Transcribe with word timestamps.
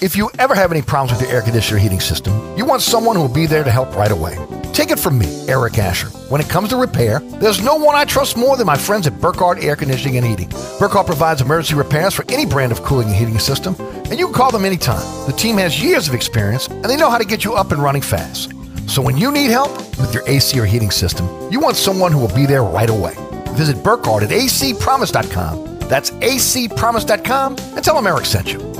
If 0.00 0.16
you 0.16 0.30
ever 0.38 0.54
have 0.54 0.72
any 0.72 0.80
problems 0.80 1.12
with 1.12 1.28
your 1.28 1.36
air 1.36 1.42
conditioner 1.42 1.78
heating 1.78 2.00
system, 2.00 2.56
you 2.56 2.64
want 2.64 2.80
someone 2.80 3.16
who 3.16 3.20
will 3.22 3.28
be 3.28 3.44
there 3.44 3.62
to 3.62 3.70
help 3.70 3.94
right 3.94 4.10
away. 4.10 4.34
Take 4.72 4.90
it 4.90 4.98
from 4.98 5.18
me, 5.18 5.26
Eric 5.46 5.76
Asher. 5.76 6.08
When 6.30 6.40
it 6.40 6.48
comes 6.48 6.70
to 6.70 6.76
repair, 6.76 7.20
there's 7.20 7.62
no 7.62 7.76
one 7.76 7.94
I 7.94 8.06
trust 8.06 8.34
more 8.34 8.56
than 8.56 8.66
my 8.66 8.78
friends 8.78 9.06
at 9.06 9.20
Burkhardt 9.20 9.62
Air 9.62 9.76
Conditioning 9.76 10.16
and 10.16 10.26
Heating. 10.26 10.48
Burkhardt 10.78 11.04
provides 11.04 11.42
emergency 11.42 11.74
repairs 11.74 12.14
for 12.14 12.24
any 12.30 12.46
brand 12.46 12.72
of 12.72 12.82
cooling 12.82 13.08
and 13.08 13.16
heating 13.16 13.38
system, 13.38 13.76
and 13.78 14.18
you 14.18 14.24
can 14.24 14.34
call 14.34 14.50
them 14.50 14.64
anytime. 14.64 15.04
The 15.26 15.34
team 15.36 15.58
has 15.58 15.82
years 15.82 16.08
of 16.08 16.14
experience, 16.14 16.66
and 16.68 16.86
they 16.86 16.96
know 16.96 17.10
how 17.10 17.18
to 17.18 17.26
get 17.26 17.44
you 17.44 17.52
up 17.52 17.70
and 17.70 17.82
running 17.82 18.00
fast. 18.00 18.54
So 18.88 19.02
when 19.02 19.18
you 19.18 19.30
need 19.30 19.50
help 19.50 19.70
with 19.98 20.14
your 20.14 20.26
AC 20.26 20.58
or 20.58 20.64
heating 20.64 20.90
system, 20.90 21.28
you 21.52 21.60
want 21.60 21.76
someone 21.76 22.10
who 22.10 22.20
will 22.20 22.34
be 22.34 22.46
there 22.46 22.64
right 22.64 22.88
away. 22.88 23.14
Visit 23.50 23.84
Burkhardt 23.84 24.22
at 24.22 24.30
acpromise.com. 24.30 25.78
That's 25.90 26.10
acpromise.com 26.12 27.56
and 27.58 27.84
tell 27.84 27.96
them 27.96 28.06
Eric 28.06 28.24
sent 28.24 28.50
you. 28.50 28.79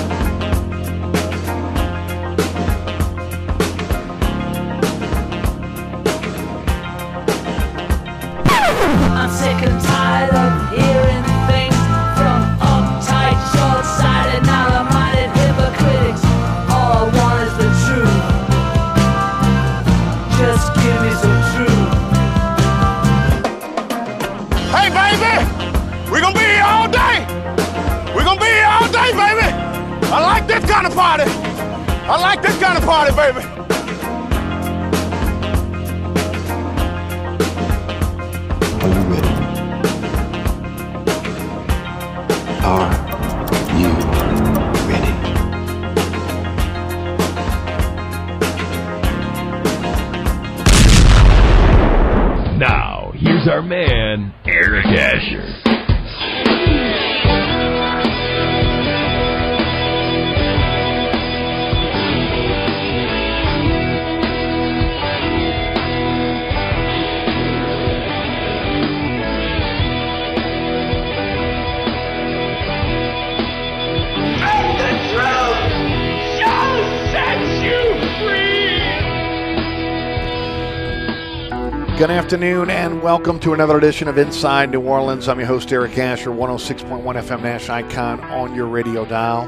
Good 82.01 82.09
afternoon 82.09 82.71
and 82.71 83.03
welcome 83.03 83.39
to 83.41 83.53
another 83.53 83.77
edition 83.77 84.07
of 84.07 84.17
Inside 84.17 84.71
New 84.71 84.81
Orleans. 84.81 85.27
I'm 85.27 85.37
your 85.37 85.47
host, 85.47 85.71
Eric 85.71 85.99
Asher, 85.99 86.31
106.1 86.31 87.03
FM 87.03 87.43
Nash 87.43 87.69
Icon 87.69 88.19
on 88.21 88.55
your 88.55 88.65
radio 88.65 89.05
dial. 89.05 89.45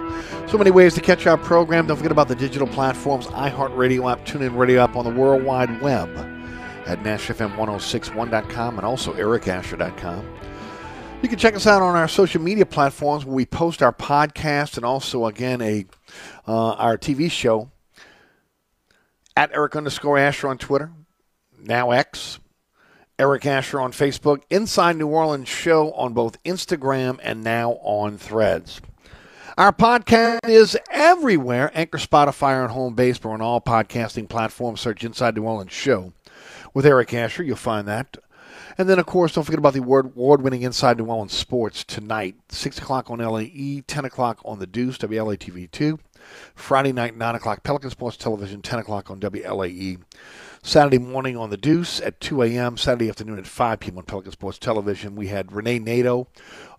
So 0.48 0.60
many 0.60 0.70
ways 0.70 0.94
to 0.94 1.02
catch 1.02 1.26
our 1.26 1.36
program. 1.36 1.88
Don't 1.88 1.98
forget 1.98 2.12
about 2.12 2.28
the 2.28 2.36
digital 2.36 2.68
platforms, 2.68 3.26
iHeartRadio 3.26 4.12
app, 4.12 4.24
TuneIn 4.28 4.56
Radio 4.56 4.84
app 4.84 4.96
on 4.96 5.04
the 5.04 5.10
World 5.10 5.44
Wide 5.44 5.82
Web 5.82 6.16
at 6.86 7.00
NashFM1061.com 7.00 8.78
and 8.78 8.86
also 8.86 9.14
ericasher.com. 9.14 10.24
You 11.24 11.30
can 11.30 11.40
check 11.40 11.56
us 11.56 11.66
out 11.66 11.82
on 11.82 11.96
our 11.96 12.08
social 12.08 12.40
media 12.40 12.68
platforms 12.68 13.26
where 13.26 13.36
we 13.36 13.48
post 13.48 13.82
our 13.82 13.94
podcast 13.94 14.78
and 14.78 14.86
also, 14.86 15.26
again, 15.26 15.60
a 15.64 15.88
uh, 16.48 16.74
our 16.74 17.00
TV 17.00 17.32
show 17.32 17.72
at 19.36 19.50
Eric 19.56 19.76
underscore 19.76 20.20
Asher 20.20 20.50
on 20.50 20.60
Twitter, 20.60 20.92
now 21.60 21.90
X, 21.90 22.38
Eric 23.20 23.46
Asher 23.46 23.80
on 23.80 23.92
Facebook, 23.92 24.42
Inside 24.50 24.96
New 24.96 25.08
Orleans 25.08 25.48
Show 25.48 25.92
on 25.94 26.14
both 26.14 26.42
Instagram 26.44 27.20
and 27.22 27.44
now 27.44 27.74
on 27.84 28.18
Threads. 28.18 28.82
Our 29.56 29.72
podcast 29.72 30.40
is 30.50 30.76
everywhere 30.90 31.70
Anchor, 31.76 32.00
Spotify, 32.00 32.64
and 32.64 32.72
Home 32.72 32.96
Base, 32.96 33.20
but 33.20 33.30
on 33.30 33.42
all 33.42 33.62
podcasting 33.62 34.28
platforms. 34.28 34.82
Search 34.82 35.04
Inside 35.04 35.36
New 35.36 35.44
Orleans 35.44 35.72
Show 35.72 36.14
with 36.74 36.88
Eric 36.88 37.14
Asher. 37.14 37.44
You'll 37.44 37.56
find 37.56 37.88
that. 37.88 38.18
And 38.80 38.90
then, 38.90 38.98
of 38.98 39.06
course, 39.06 39.34
don't 39.34 39.44
forget 39.44 39.60
about 39.60 39.74
the 39.74 39.82
award 39.82 40.42
winning 40.42 40.64
Inside 40.64 40.98
New 40.98 41.06
Orleans 41.06 41.34
Sports 41.34 41.84
tonight, 41.84 42.36
6 42.50 42.80
o'clock 42.80 43.12
on 43.12 43.20
LAE, 43.20 43.84
10 43.86 44.06
o'clock 44.06 44.42
on 44.44 44.58
The 44.58 44.66
Deuce, 44.66 44.98
WLA 44.98 45.38
TV 45.38 45.70
2. 45.70 46.00
Friday 46.56 46.94
night, 46.94 47.16
9 47.16 47.36
o'clock, 47.36 47.62
Pelican 47.62 47.92
Sports 47.92 48.18
Television, 48.18 48.64
10 48.64 48.80
o'clock 48.80 49.12
on 49.12 49.20
WLAE. 49.20 50.00
Saturday 50.66 50.98
morning 50.98 51.36
on 51.36 51.50
the 51.50 51.58
Deuce 51.58 52.00
at 52.00 52.22
2 52.22 52.42
a.m. 52.42 52.78
Saturday 52.78 53.10
afternoon 53.10 53.38
at 53.38 53.46
5 53.46 53.82
p.m. 53.82 53.98
on 53.98 54.06
Pelican 54.06 54.32
Sports 54.32 54.58
Television. 54.58 55.14
We 55.14 55.28
had 55.28 55.52
Renee 55.52 55.80
Nato 55.80 56.30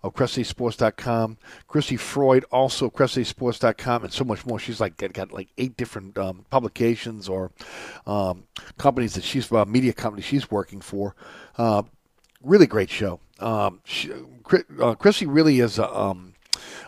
of 0.01 0.15
CressySports.com, 0.15 1.37
Chrissy 1.67 1.95
Freud 1.95 2.45
also 2.51 2.89
CressySports.com, 2.89 4.03
and 4.03 4.11
so 4.11 4.23
much 4.23 4.43
more. 4.43 4.57
She's 4.57 4.81
like 4.81 4.97
got, 4.97 5.13
got 5.13 5.31
like 5.31 5.49
eight 5.59 5.77
different 5.77 6.17
um, 6.17 6.45
publications 6.49 7.29
or 7.29 7.51
um, 8.07 8.45
companies 8.79 9.13
that 9.13 9.23
she's 9.23 9.51
uh, 9.51 9.65
media 9.65 9.93
companies 9.93 10.25
she's 10.25 10.49
working 10.49 10.81
for. 10.81 11.15
Uh, 11.55 11.83
really 12.41 12.67
great 12.67 12.89
show. 12.89 13.19
Um, 13.39 13.81
she, 13.83 14.11
uh, 14.81 14.95
Chrissy 14.95 15.27
really 15.27 15.59
is 15.59 15.77
a, 15.77 15.95
um, 15.95 16.33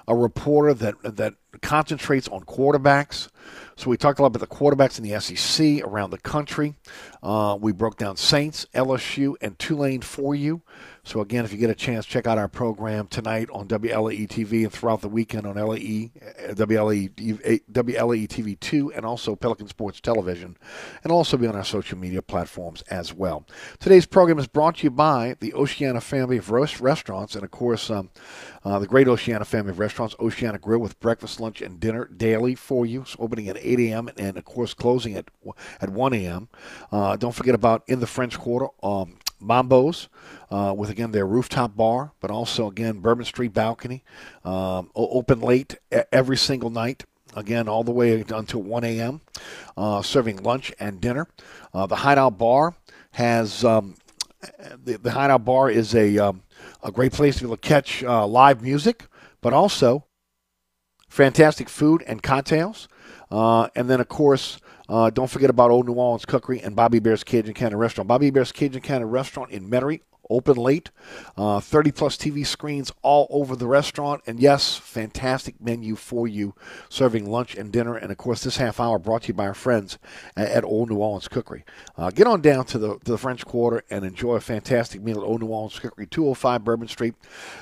a 0.08 0.16
reporter 0.16 0.74
that 0.74 0.96
that 1.04 1.36
concentrates 1.62 2.28
on 2.28 2.44
quarterbacks. 2.44 3.30
So 3.78 3.92
we 3.92 3.98
talked 3.98 4.18
a 4.18 4.24
lot 4.24 4.36
about 4.36 4.40
the 4.40 4.48
quarterbacks 4.48 4.98
in 4.98 5.08
the 5.08 5.20
SEC 5.20 5.84
around 5.86 6.10
the 6.10 6.18
country. 6.18 6.74
Uh, 7.22 7.56
we 7.62 7.72
broke 7.72 7.96
down 7.96 8.18
Saints, 8.18 8.66
LSU, 8.74 9.36
and 9.40 9.58
Tulane 9.60 10.02
for 10.02 10.34
you. 10.34 10.64
So 11.08 11.22
again, 11.22 11.46
if 11.46 11.54
you 11.54 11.58
get 11.58 11.70
a 11.70 11.76
chance, 11.76 12.06
check 12.06 12.28
out 12.28 12.38
our 12.38 12.50
program 12.50 13.08
tonight 13.08 13.48
on 13.54 13.70
WLAE 13.70 14.28
TV 14.28 14.64
and 14.64 14.72
throughout 14.74 15.00
the 15.00 15.08
weekend 15.08 15.48
on 15.48 15.56
LAE, 15.56 16.12
uh, 16.22 16.54
WLAE, 16.54 17.62
WLAE 17.72 18.28
TV 18.28 18.60
2 18.60 18.92
and 18.92 19.06
also 19.06 19.34
Pelican 19.34 19.70
Sports 19.70 20.02
Television, 20.02 20.58
and 21.06 21.14
also 21.14 21.38
be 21.38 21.48
on 21.48 21.56
our 21.56 21.64
social 21.64 21.98
media 21.98 22.22
platforms 22.22 22.82
as 22.90 23.14
well. 23.14 23.46
Today's 23.80 24.06
program 24.06 24.38
is 24.38 24.48
brought 24.48 24.80
to 24.80 24.84
you 24.84 24.92
by 24.92 25.38
the 25.40 25.54
Oceana 25.54 26.02
family 26.02 26.40
of 26.40 26.52
restaurants, 26.52 27.36
and 27.36 27.44
of 27.46 27.52
course, 27.52 27.90
um, 27.90 28.10
uh, 28.66 28.78
the 28.78 28.86
great 28.86 29.08
Oceana 29.08 29.46
family 29.46 29.72
of 29.72 29.80
restaurants, 29.80 30.14
Oceana 30.20 30.60
Grill, 30.60 30.82
with 30.82 31.00
breakfast, 31.00 31.40
lunch, 31.40 31.62
and 31.62 31.80
dinner 31.80 32.04
daily 32.04 32.54
for 32.54 32.86
you. 32.86 33.04
It's 33.04 33.16
opening 33.18 33.48
at 33.48 33.56
8 33.56 33.80
a.m. 33.80 34.10
and, 34.18 34.36
of 34.36 34.44
course, 34.44 34.74
closing 34.74 35.16
at 35.16 35.30
at 35.80 35.90
1 35.90 36.14
a.m. 36.16 36.50
Uh, 36.92 37.16
don't 37.16 37.34
forget 37.34 37.56
about 37.56 37.84
in 37.88 38.02
the 38.02 38.08
French 38.08 38.38
Quarter. 38.38 38.68
Um, 38.84 39.20
Mambo's 39.40 40.10
uh, 40.50 40.74
with 40.76 40.90
again 40.90 41.12
their 41.12 41.26
rooftop 41.26 41.76
bar, 41.76 42.12
but 42.20 42.32
also 42.32 42.68
again 42.68 43.00
Bourbon 43.00 43.26
Street 43.26 43.54
balcony, 43.54 44.04
um, 44.44 44.90
open 44.96 45.40
late 45.40 45.76
every 46.12 46.38
single 46.38 46.70
night. 46.70 47.06
Again, 47.36 47.68
all 47.68 47.84
the 47.84 47.92
way 47.92 48.24
until 48.30 48.64
1 48.64 48.84
a.m., 48.84 49.22
uh, 49.76 50.02
serving 50.02 50.38
lunch 50.38 50.74
and 50.80 51.00
dinner. 51.00 51.28
Uh, 51.72 51.86
the 51.86 51.98
Hideout 51.98 52.38
Bar 52.38 52.74
has 53.12 53.64
um, 53.64 53.96
the, 54.84 54.98
the, 54.98 55.12
Hideout 55.12 55.46
Bar 55.46 55.70
is 55.70 55.94
a 55.94 56.18
um, 56.18 56.42
a 56.84 56.92
great 56.92 57.12
place 57.12 57.36
to 57.36 57.42
be 57.44 57.48
able 57.48 57.58
to 57.58 57.68
catch 57.68 58.04
uh, 58.04 58.26
live 58.26 58.62
music, 58.62 59.06
but 59.42 59.54
also 59.54 60.06
fantastic 61.10 61.70
food 61.70 62.04
and 62.08 62.24
cocktails. 62.24 62.88
Uh, 63.30 63.68
and 63.76 63.90
then, 63.90 64.00
of 64.00 64.08
course, 64.08 64.60
uh, 64.90 65.10
don't 65.10 65.30
forget 65.30 65.50
about 65.50 65.72
Olde 65.72 65.88
New 65.88 65.94
Orleans 65.94 66.26
Cookery 66.26 66.62
and 66.62 66.76
Bobby 66.76 66.98
Hebert's 66.98 67.24
Cajun 67.24 67.54
Cannon 67.54 67.78
Restaurant. 67.78 68.08
Bobby 68.08 68.28
Hebert's 68.28 68.52
Cajun 68.52 68.82
Cannon 68.82 69.10
Restaurant 69.10 69.52
in 69.52 69.70
Metairie 69.70 70.02
open 70.30 70.56
late. 70.56 70.92
Uh, 71.36 71.60
30 71.60 71.92
plus 71.92 72.18
TV 72.18 72.46
screens 72.46 72.92
all 73.02 73.28
over 73.30 73.56
the 73.56 73.68
restaurant. 73.68 74.22
And 74.28 74.40
yes, 74.40 74.76
fantastic 74.76 75.62
menu 75.62 75.96
for 75.96 76.28
you, 76.28 76.56
serving 76.90 77.30
lunch 77.30 77.56
and 77.56 77.72
dinner. 77.72 77.96
And 77.96 78.12
of 78.12 78.18
course, 78.18 78.44
this 78.44 78.58
half 78.58 78.80
hour 78.80 79.00
brought 79.00 79.24
to 79.24 79.28
you 79.30 79.34
by 79.34 79.48
our 79.48 79.54
friends 79.54 79.98
at, 80.36 80.50
at 80.50 80.64
Olde 80.64 80.90
New 80.90 80.98
Orleans 80.98 81.28
Cookery. 81.28 81.64
Uh, 81.98 82.10
get 82.10 82.28
on 82.28 82.42
down 82.42 82.66
to 82.66 82.78
the, 82.78 83.00
to 83.00 83.12
the 83.12 83.18
French 83.18 83.46
Quarter 83.46 83.84
and 83.90 84.06
enjoy 84.06 84.36
a 84.36 84.42
fantastic 84.42 85.02
meal 85.02 85.18
at 85.18 85.24
Olde 85.24 85.42
New 85.42 85.48
Orleans 85.48 85.80
Cookery, 85.80 86.08
205 86.08 86.64
Bourbon 86.64 86.88
Street. 86.88 87.16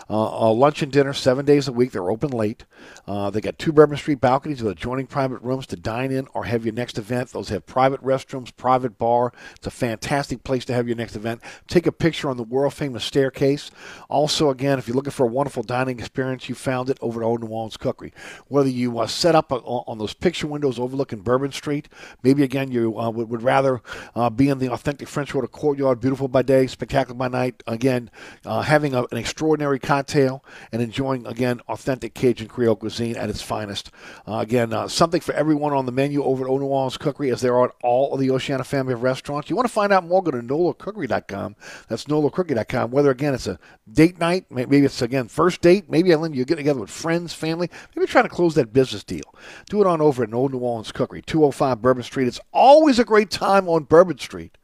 Uh, 0.09 0.51
lunch 0.51 0.81
and 0.81 0.91
dinner, 0.91 1.13
seven 1.13 1.45
days 1.45 1.67
a 1.67 1.71
week. 1.71 1.91
They're 1.91 2.11
open 2.11 2.31
late. 2.31 2.65
They 3.07 3.41
got 3.41 3.59
two 3.59 3.71
Bourbon 3.71 3.97
Street 3.97 4.21
balconies 4.21 4.61
with 4.61 4.71
adjoining 4.71 5.07
private 5.07 5.41
rooms 5.41 5.67
to 5.67 5.75
dine 5.75 6.11
in 6.11 6.27
or 6.33 6.45
have 6.45 6.65
your 6.65 6.73
next 6.73 6.97
event. 6.97 7.31
Those 7.31 7.49
have 7.49 7.65
private 7.65 8.03
restrooms, 8.03 8.55
private 8.55 8.97
bar. 8.97 9.33
It's 9.55 9.67
a 9.67 9.71
fantastic 9.71 10.43
place 10.43 10.65
to 10.65 10.73
have 10.73 10.87
your 10.87 10.97
next 10.97 11.15
event. 11.15 11.41
Take 11.67 11.87
a 11.87 11.91
picture 11.91 12.29
on 12.29 12.37
the 12.37 12.43
world 12.55 12.73
famous 12.73 13.03
staircase. 13.03 13.69
Also, 14.09 14.49
again, 14.49 14.79
if 14.79 14.87
you're 14.87 14.95
looking 14.95 15.11
for 15.11 15.25
a 15.25 15.29
wonderful 15.29 15.61
dining 15.61 15.99
experience, 15.99 16.47
you 16.47 16.55
found 16.55 16.89
it 16.89 16.97
over 17.01 17.21
at 17.21 17.25
Olde 17.25 17.43
New 17.43 17.49
Orleans 17.49 17.77
Cookery. 17.77 18.13
Whether 18.47 18.69
you 18.69 18.97
uh, 18.99 19.07
set 19.07 19.35
up 19.35 19.51
a, 19.51 19.55
on 19.55 19.97
those 19.97 20.13
picture 20.13 20.47
windows 20.47 20.79
overlooking 20.79 21.19
Bourbon 21.19 21.51
Street, 21.51 21.89
maybe 22.23 22.43
again 22.43 22.71
you 22.71 22.97
uh, 22.97 23.09
would, 23.09 23.29
would, 23.29 23.41
rather 23.41 23.81
uh, 24.15 24.29
be 24.29 24.49
in 24.49 24.59
the 24.59 24.71
authentic 24.71 25.07
French 25.07 25.31
Quarter 25.31 25.49
courtyard, 25.49 25.99
beautiful 25.99 26.27
by 26.27 26.41
day, 26.41 26.65
spectacular 26.67 27.17
by 27.17 27.27
night. 27.27 27.61
Again, 27.67 28.09
uh, 28.45 28.61
having 28.61 28.93
a, 28.93 29.01
an 29.11 29.17
extraordinary 29.17 29.79
cocktail 29.79 30.43
and 30.71 30.81
enjoying 30.81 31.27
again 31.27 31.59
authentic 31.67 32.13
Cajun 32.13 32.47
Creole 32.47 32.75
cuisine 32.75 33.17
at 33.17 33.29
its 33.29 33.41
finest. 33.41 33.91
Uh, 34.27 34.37
again, 34.37 34.71
uh, 34.71 34.87
something 34.87 35.21
for 35.21 35.33
everyone 35.33 35.73
on 35.73 35.85
the 35.85 35.91
menu 35.91 36.23
over 36.23 36.45
at 36.45 36.49
Olde 36.49 36.61
New 36.61 36.67
Orleans 36.67 36.97
Cookery, 36.97 37.31
as 37.31 37.41
there 37.41 37.55
are 37.55 37.65
at 37.65 37.75
all 37.83 38.13
of 38.13 38.19
the 38.19 38.31
Oceana 38.31 38.63
family 38.63 38.93
of 38.93 39.03
restaurants. 39.03 39.49
You 39.49 39.55
want 39.55 39.67
to 39.67 39.73
find 39.73 39.91
out 39.91 40.05
more? 40.05 40.23
Go 40.23 40.31
to 40.31 40.39
NOLACookery.com. 40.39 41.55
That's 41.89 42.05
NOLACookery.com 42.05 42.44
time. 42.53 42.91
Whether 42.91 43.09
again 43.09 43.33
it's 43.33 43.47
a 43.47 43.57
date 43.91 44.19
night, 44.19 44.45
maybe 44.49 44.79
it's 44.79 45.01
again 45.01 45.27
first 45.27 45.61
date, 45.61 45.89
maybe 45.89 46.11
Ellen 46.11 46.33
you 46.33 46.45
get 46.45 46.57
together 46.57 46.79
with 46.79 46.89
friends, 46.89 47.33
family, 47.33 47.69
maybe 47.95 48.07
trying 48.07 48.25
to 48.25 48.29
close 48.29 48.55
that 48.55 48.73
business 48.73 49.03
deal. 49.03 49.33
Do 49.69 49.81
it 49.81 49.87
on 49.87 50.01
over 50.01 50.23
at 50.23 50.33
Olde 50.33 50.53
New 50.53 50.59
Orleans 50.59 50.91
Cookery, 50.91 51.21
205 51.21 51.81
Bourbon 51.81 52.03
Street. 52.03 52.27
It's 52.27 52.39
always 52.51 52.99
a 52.99 53.05
great 53.05 53.31
time 53.31 53.67
on 53.67 53.85
Bourbon 53.85 54.19
Street 54.19 54.57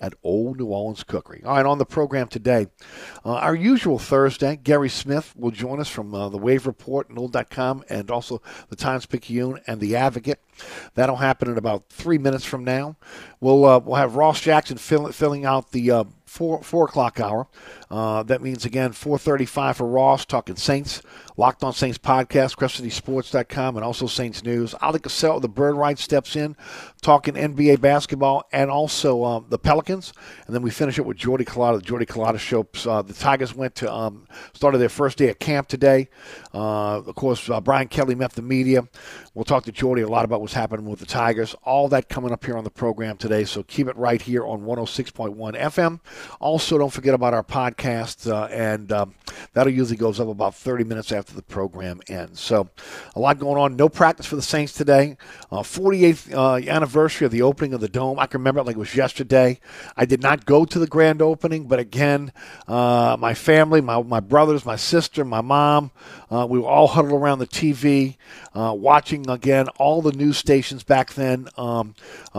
at 0.00 0.14
Olde 0.22 0.58
New 0.58 0.66
Orleans 0.66 1.02
Cookery. 1.02 1.42
All 1.44 1.56
right, 1.56 1.64
on 1.64 1.78
the 1.78 1.86
program 1.86 2.28
today, 2.28 2.66
uh, 3.24 3.34
our 3.34 3.54
usual 3.54 3.98
Thursday, 3.98 4.56
Guerry 4.56 4.88
Smith 4.88 5.34
will 5.36 5.50
join 5.50 5.80
us 5.80 5.88
from 5.88 6.14
uh, 6.14 6.28
the 6.28 6.38
Wave 6.38 6.66
Report 6.66 7.08
and 7.08 7.16
NOLA.com 7.16 7.84
and 7.88 8.10
also 8.10 8.42
the 8.68 8.76
Times 8.76 9.06
Picayune 9.06 9.60
and 9.66 9.80
the 9.80 9.96
Advocate. 9.96 10.40
That'll 10.94 11.16
happen 11.16 11.50
in 11.50 11.56
about 11.56 11.88
three 11.88 12.18
minutes 12.18 12.44
from 12.44 12.64
now. 12.64 12.96
We'll 13.40 13.64
uh, 13.64 13.78
we'll 13.78 13.96
have 13.96 14.16
Ross 14.16 14.40
Jackson 14.40 14.76
fill, 14.76 15.10
filling 15.12 15.44
out 15.44 15.72
the 15.72 15.90
uh, 15.90 16.04
four 16.36 16.62
four 16.62 16.84
o'clock 16.84 17.18
hour. 17.18 17.46
Uh, 17.90 18.22
that 18.24 18.42
means 18.42 18.64
again 18.64 18.92
4:35 18.92 19.76
for 19.76 19.86
Ross 19.86 20.24
talking 20.24 20.56
Saints, 20.56 21.02
Locked 21.36 21.62
On 21.62 21.72
Saints 21.72 21.98
podcast, 21.98 22.56
CrescentCitySports.com, 22.56 23.76
and 23.76 23.84
also 23.84 24.06
Saints 24.06 24.42
News. 24.42 24.74
Oleh 24.82 24.98
Kosel, 24.98 25.40
the 25.40 25.48
Bird 25.48 25.76
Writes 25.76 26.02
steps 26.02 26.34
in, 26.34 26.56
talking 27.00 27.34
NBA 27.34 27.80
basketball 27.80 28.44
and 28.52 28.70
also 28.70 29.24
um, 29.24 29.46
the 29.48 29.58
Pelicans, 29.58 30.12
and 30.46 30.54
then 30.54 30.62
we 30.62 30.70
finish 30.70 30.98
it 30.98 31.06
with 31.06 31.16
Jordy 31.16 31.44
Culotta. 31.44 31.76
The 31.76 31.82
Jordy 31.82 32.06
Culotta 32.06 32.38
show. 32.38 32.66
Uh, 32.90 33.02
the 33.02 33.14
Tigers 33.14 33.54
went 33.54 33.74
to 33.76 33.92
um, 33.92 34.26
started 34.52 34.78
their 34.78 34.88
first 34.88 35.18
day 35.18 35.28
at 35.28 35.38
camp 35.38 35.68
today. 35.68 36.08
Uh, 36.52 36.98
of 36.98 37.14
course, 37.14 37.48
uh, 37.48 37.60
Brian 37.60 37.88
Kelly 37.88 38.14
met 38.14 38.32
the 38.32 38.42
media. 38.42 38.88
We'll 39.34 39.44
talk 39.44 39.64
to 39.64 39.72
Jordy 39.72 40.02
a 40.02 40.08
lot 40.08 40.24
about 40.24 40.40
what's 40.40 40.54
happening 40.54 40.86
with 40.86 40.98
the 40.98 41.06
Tigers. 41.06 41.54
All 41.62 41.88
that 41.90 42.08
coming 42.08 42.32
up 42.32 42.44
here 42.44 42.56
on 42.56 42.64
the 42.64 42.70
program 42.70 43.16
today. 43.16 43.44
So 43.44 43.62
keep 43.62 43.86
it 43.86 43.96
right 43.96 44.20
here 44.20 44.44
on 44.44 44.62
106.1 44.62 45.36
FM. 45.60 46.00
Also, 46.40 46.78
don't 46.78 46.92
forget 46.92 47.14
about 47.14 47.34
our 47.34 47.44
podcast, 47.44 47.75
uh, 48.26 48.48
and 48.50 48.90
um, 48.92 49.14
that 49.52 49.72
usually 49.72 49.96
goes 49.96 50.20
up 50.20 50.28
about 50.28 50.54
30 50.54 50.84
minutes 50.84 51.12
after 51.12 51.34
the 51.34 51.42
program 51.42 52.00
ends. 52.08 52.40
So, 52.40 52.68
a 53.14 53.20
lot 53.20 53.38
going 53.38 53.58
on. 53.58 53.76
No 53.76 53.88
practice 53.88 54.26
for 54.26 54.36
the 54.36 54.42
Saints 54.42 54.72
today. 54.72 55.16
Uh, 55.50 55.60
48th 55.60 56.32
uh, 56.32 56.70
anniversary 56.70 57.24
of 57.24 57.32
the 57.32 57.42
opening 57.42 57.74
of 57.74 57.80
the 57.80 57.88
Dome. 57.88 58.18
I 58.18 58.26
can 58.26 58.40
remember 58.40 58.60
it 58.60 58.64
like 58.66 58.76
it 58.76 58.78
was 58.78 58.94
yesterday. 58.94 59.60
I 59.96 60.04
did 60.04 60.22
not 60.22 60.46
go 60.46 60.64
to 60.64 60.78
the 60.78 60.86
grand 60.86 61.22
opening, 61.22 61.66
but 61.66 61.78
again, 61.78 62.32
uh, 62.68 63.16
my 63.18 63.34
family, 63.34 63.80
my, 63.80 64.02
my 64.02 64.20
brothers, 64.20 64.64
my 64.64 64.76
sister, 64.76 65.24
my 65.24 65.40
mom, 65.40 65.90
uh, 66.30 66.46
we 66.48 66.58
were 66.58 66.68
all 66.68 66.88
huddled 66.88 67.12
around 67.12 67.38
the 67.38 67.46
TV, 67.46 68.16
uh, 68.54 68.74
watching 68.76 69.28
again 69.30 69.68
all 69.78 70.02
the 70.02 70.12
news 70.12 70.38
stations 70.38 70.82
back 70.82 71.14
then, 71.14 71.48
um, 71.56 71.94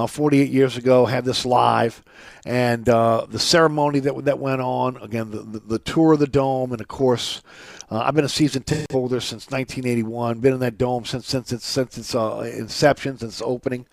48 0.07 0.49
years 0.49 0.77
ago, 0.77 1.05
had 1.05 1.25
this 1.25 1.45
live 1.45 2.03
and 2.47 2.87
uh, 2.87 3.25
the 3.29 3.39
ceremony 3.39 3.99
that 3.99 4.25
that 4.25 4.39
went 4.39 4.61
on. 4.61 4.95
Again, 4.97 5.31
the, 5.31 5.39
the, 5.39 5.59
the 5.59 5.79
tour 5.79 6.13
of 6.13 6.19
the 6.19 6.27
dome, 6.27 6.71
and 6.71 6.79
course, 6.87 7.41
uh, 7.89 7.99
I've 7.99 8.15
been 8.15 8.25
a 8.25 8.29
season 8.29 8.63
ticket 8.63 8.91
holder 8.91 9.19
since 9.19 9.49
1981. 9.49 10.39
Been 10.39 10.53
in 10.53 10.59
that 10.59 10.77
dome 10.77 11.05
since 11.05 11.27
since 11.27 11.51
its 11.51 11.65
since 11.65 11.97
its 11.97 12.13
uh, 12.15 12.51
inception, 12.53 13.17
since 13.17 13.41
opening. 13.41 13.85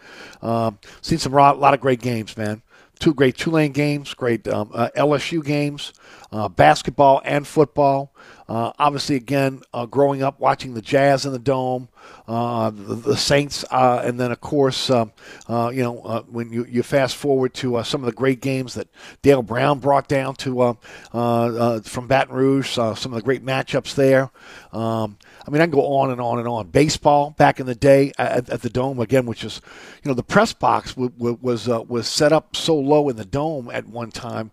Um, 0.42 0.78
seen 1.00 1.18
some 1.18 1.32
a 1.34 1.36
lot 1.36 1.74
of 1.74 1.80
great 1.80 2.00
games, 2.00 2.36
man. 2.36 2.62
Two 3.04 3.12
great 3.12 3.36
Tulane 3.36 3.72
games, 3.72 4.14
great 4.14 4.48
um, 4.48 4.70
uh, 4.72 4.88
LSU 4.96 5.44
games, 5.44 5.92
uh, 6.32 6.48
basketball 6.48 7.20
and 7.26 7.46
football. 7.46 8.14
Uh, 8.48 8.72
obviously, 8.78 9.14
again, 9.14 9.60
uh, 9.74 9.84
growing 9.84 10.22
up 10.22 10.40
watching 10.40 10.72
the 10.72 10.80
Jazz 10.80 11.26
in 11.26 11.32
the 11.32 11.38
Dome, 11.38 11.90
uh, 12.26 12.70
the, 12.70 12.94
the, 12.94 13.16
Saints, 13.18 13.62
uh, 13.70 14.00
and 14.02 14.18
then 14.18 14.32
of 14.32 14.40
course, 14.40 14.88
um, 14.88 15.12
you 15.50 15.82
know, 15.82 16.24
when 16.30 16.50
you, 16.50 16.64
you 16.64 16.82
fast 16.82 17.14
forward 17.16 17.52
to 17.52 17.82
some 17.84 18.00
of 18.00 18.06
the 18.06 18.12
great 18.12 18.40
games 18.40 18.72
that 18.72 18.88
Dale 19.20 19.42
Brown 19.42 19.80
brought 19.80 20.08
down 20.08 20.34
to 20.36 20.78
from 21.12 22.06
Baton 22.06 22.34
Rouge, 22.34 22.70
some 22.70 22.88
of 22.88 23.12
the 23.12 23.22
great 23.22 23.44
matchups 23.44 23.94
there. 23.94 24.30
Um, 24.72 25.18
I 25.46 25.50
mean, 25.50 25.60
I 25.60 25.66
can 25.66 25.72
go 25.72 25.86
on 25.98 26.10
and 26.10 26.20
on 26.20 26.38
and 26.38 26.48
on. 26.48 26.68
Baseball 26.68 27.30
back 27.30 27.60
in 27.60 27.66
the 27.66 27.74
day 27.74 28.12
at, 28.18 28.48
at 28.48 28.62
the 28.62 28.70
Dome 28.70 29.00
again, 29.00 29.26
which 29.26 29.44
is, 29.44 29.60
you 30.02 30.10
know, 30.10 30.14
the 30.14 30.22
press 30.22 30.52
box 30.52 30.94
w- 30.94 31.10
w- 31.10 31.38
was 31.40 31.68
was 31.68 32.08
set 32.08 32.32
up 32.32 32.56
so 32.56 32.76
low 32.76 33.08
in 33.08 33.16
the 33.16 33.24
Dome 33.24 33.70
at 33.70 33.86
one 33.86 34.10
time 34.10 34.50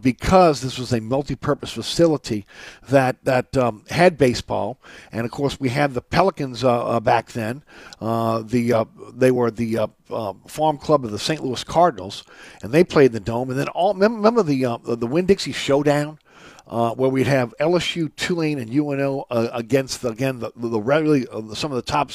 because 0.00 0.60
this 0.60 0.78
was 0.78 0.92
a 0.92 1.00
multi-purpose 1.00 1.72
facility 1.72 2.46
that 2.88 3.24
that 3.24 3.56
um, 3.56 3.84
had 3.90 4.18
baseball, 4.18 4.78
and 5.12 5.24
of 5.24 5.30
course 5.30 5.60
we 5.60 5.68
had 5.68 5.94
the 5.94 6.00
Pelicans 6.02 6.64
uh, 6.64 6.86
uh, 6.86 7.00
back 7.00 7.32
then. 7.32 7.62
Uh, 8.00 8.42
the 8.42 8.72
uh, 8.72 8.84
they 9.12 9.30
were 9.30 9.50
the 9.50 9.78
uh, 9.78 9.86
uh, 10.10 10.32
farm 10.46 10.78
club 10.78 11.04
of 11.04 11.10
the 11.10 11.18
St. 11.18 11.42
Louis 11.42 11.64
Cardinals, 11.64 12.24
and 12.62 12.72
they 12.72 12.84
played 12.84 13.06
in 13.06 13.12
the 13.12 13.20
dome. 13.20 13.50
And 13.50 13.58
then 13.58 13.68
all 13.68 13.94
remember 13.94 14.42
the 14.42 14.78
the 14.84 15.06
Winn 15.06 15.26
Dixie 15.26 15.52
Showdown 15.52 16.18
uh, 16.66 16.94
where 16.94 17.10
we'd 17.10 17.26
have 17.26 17.54
LSU, 17.60 18.14
Tulane, 18.16 18.58
and 18.58 18.72
UNO 18.72 19.26
uh, 19.30 19.48
against 19.52 20.00
the, 20.00 20.08
again 20.08 20.38
the, 20.38 20.50
the 20.56 20.80
really 20.80 21.26
uh, 21.28 21.54
some 21.54 21.70
of 21.70 21.76
the 21.76 21.82
top 21.82 22.10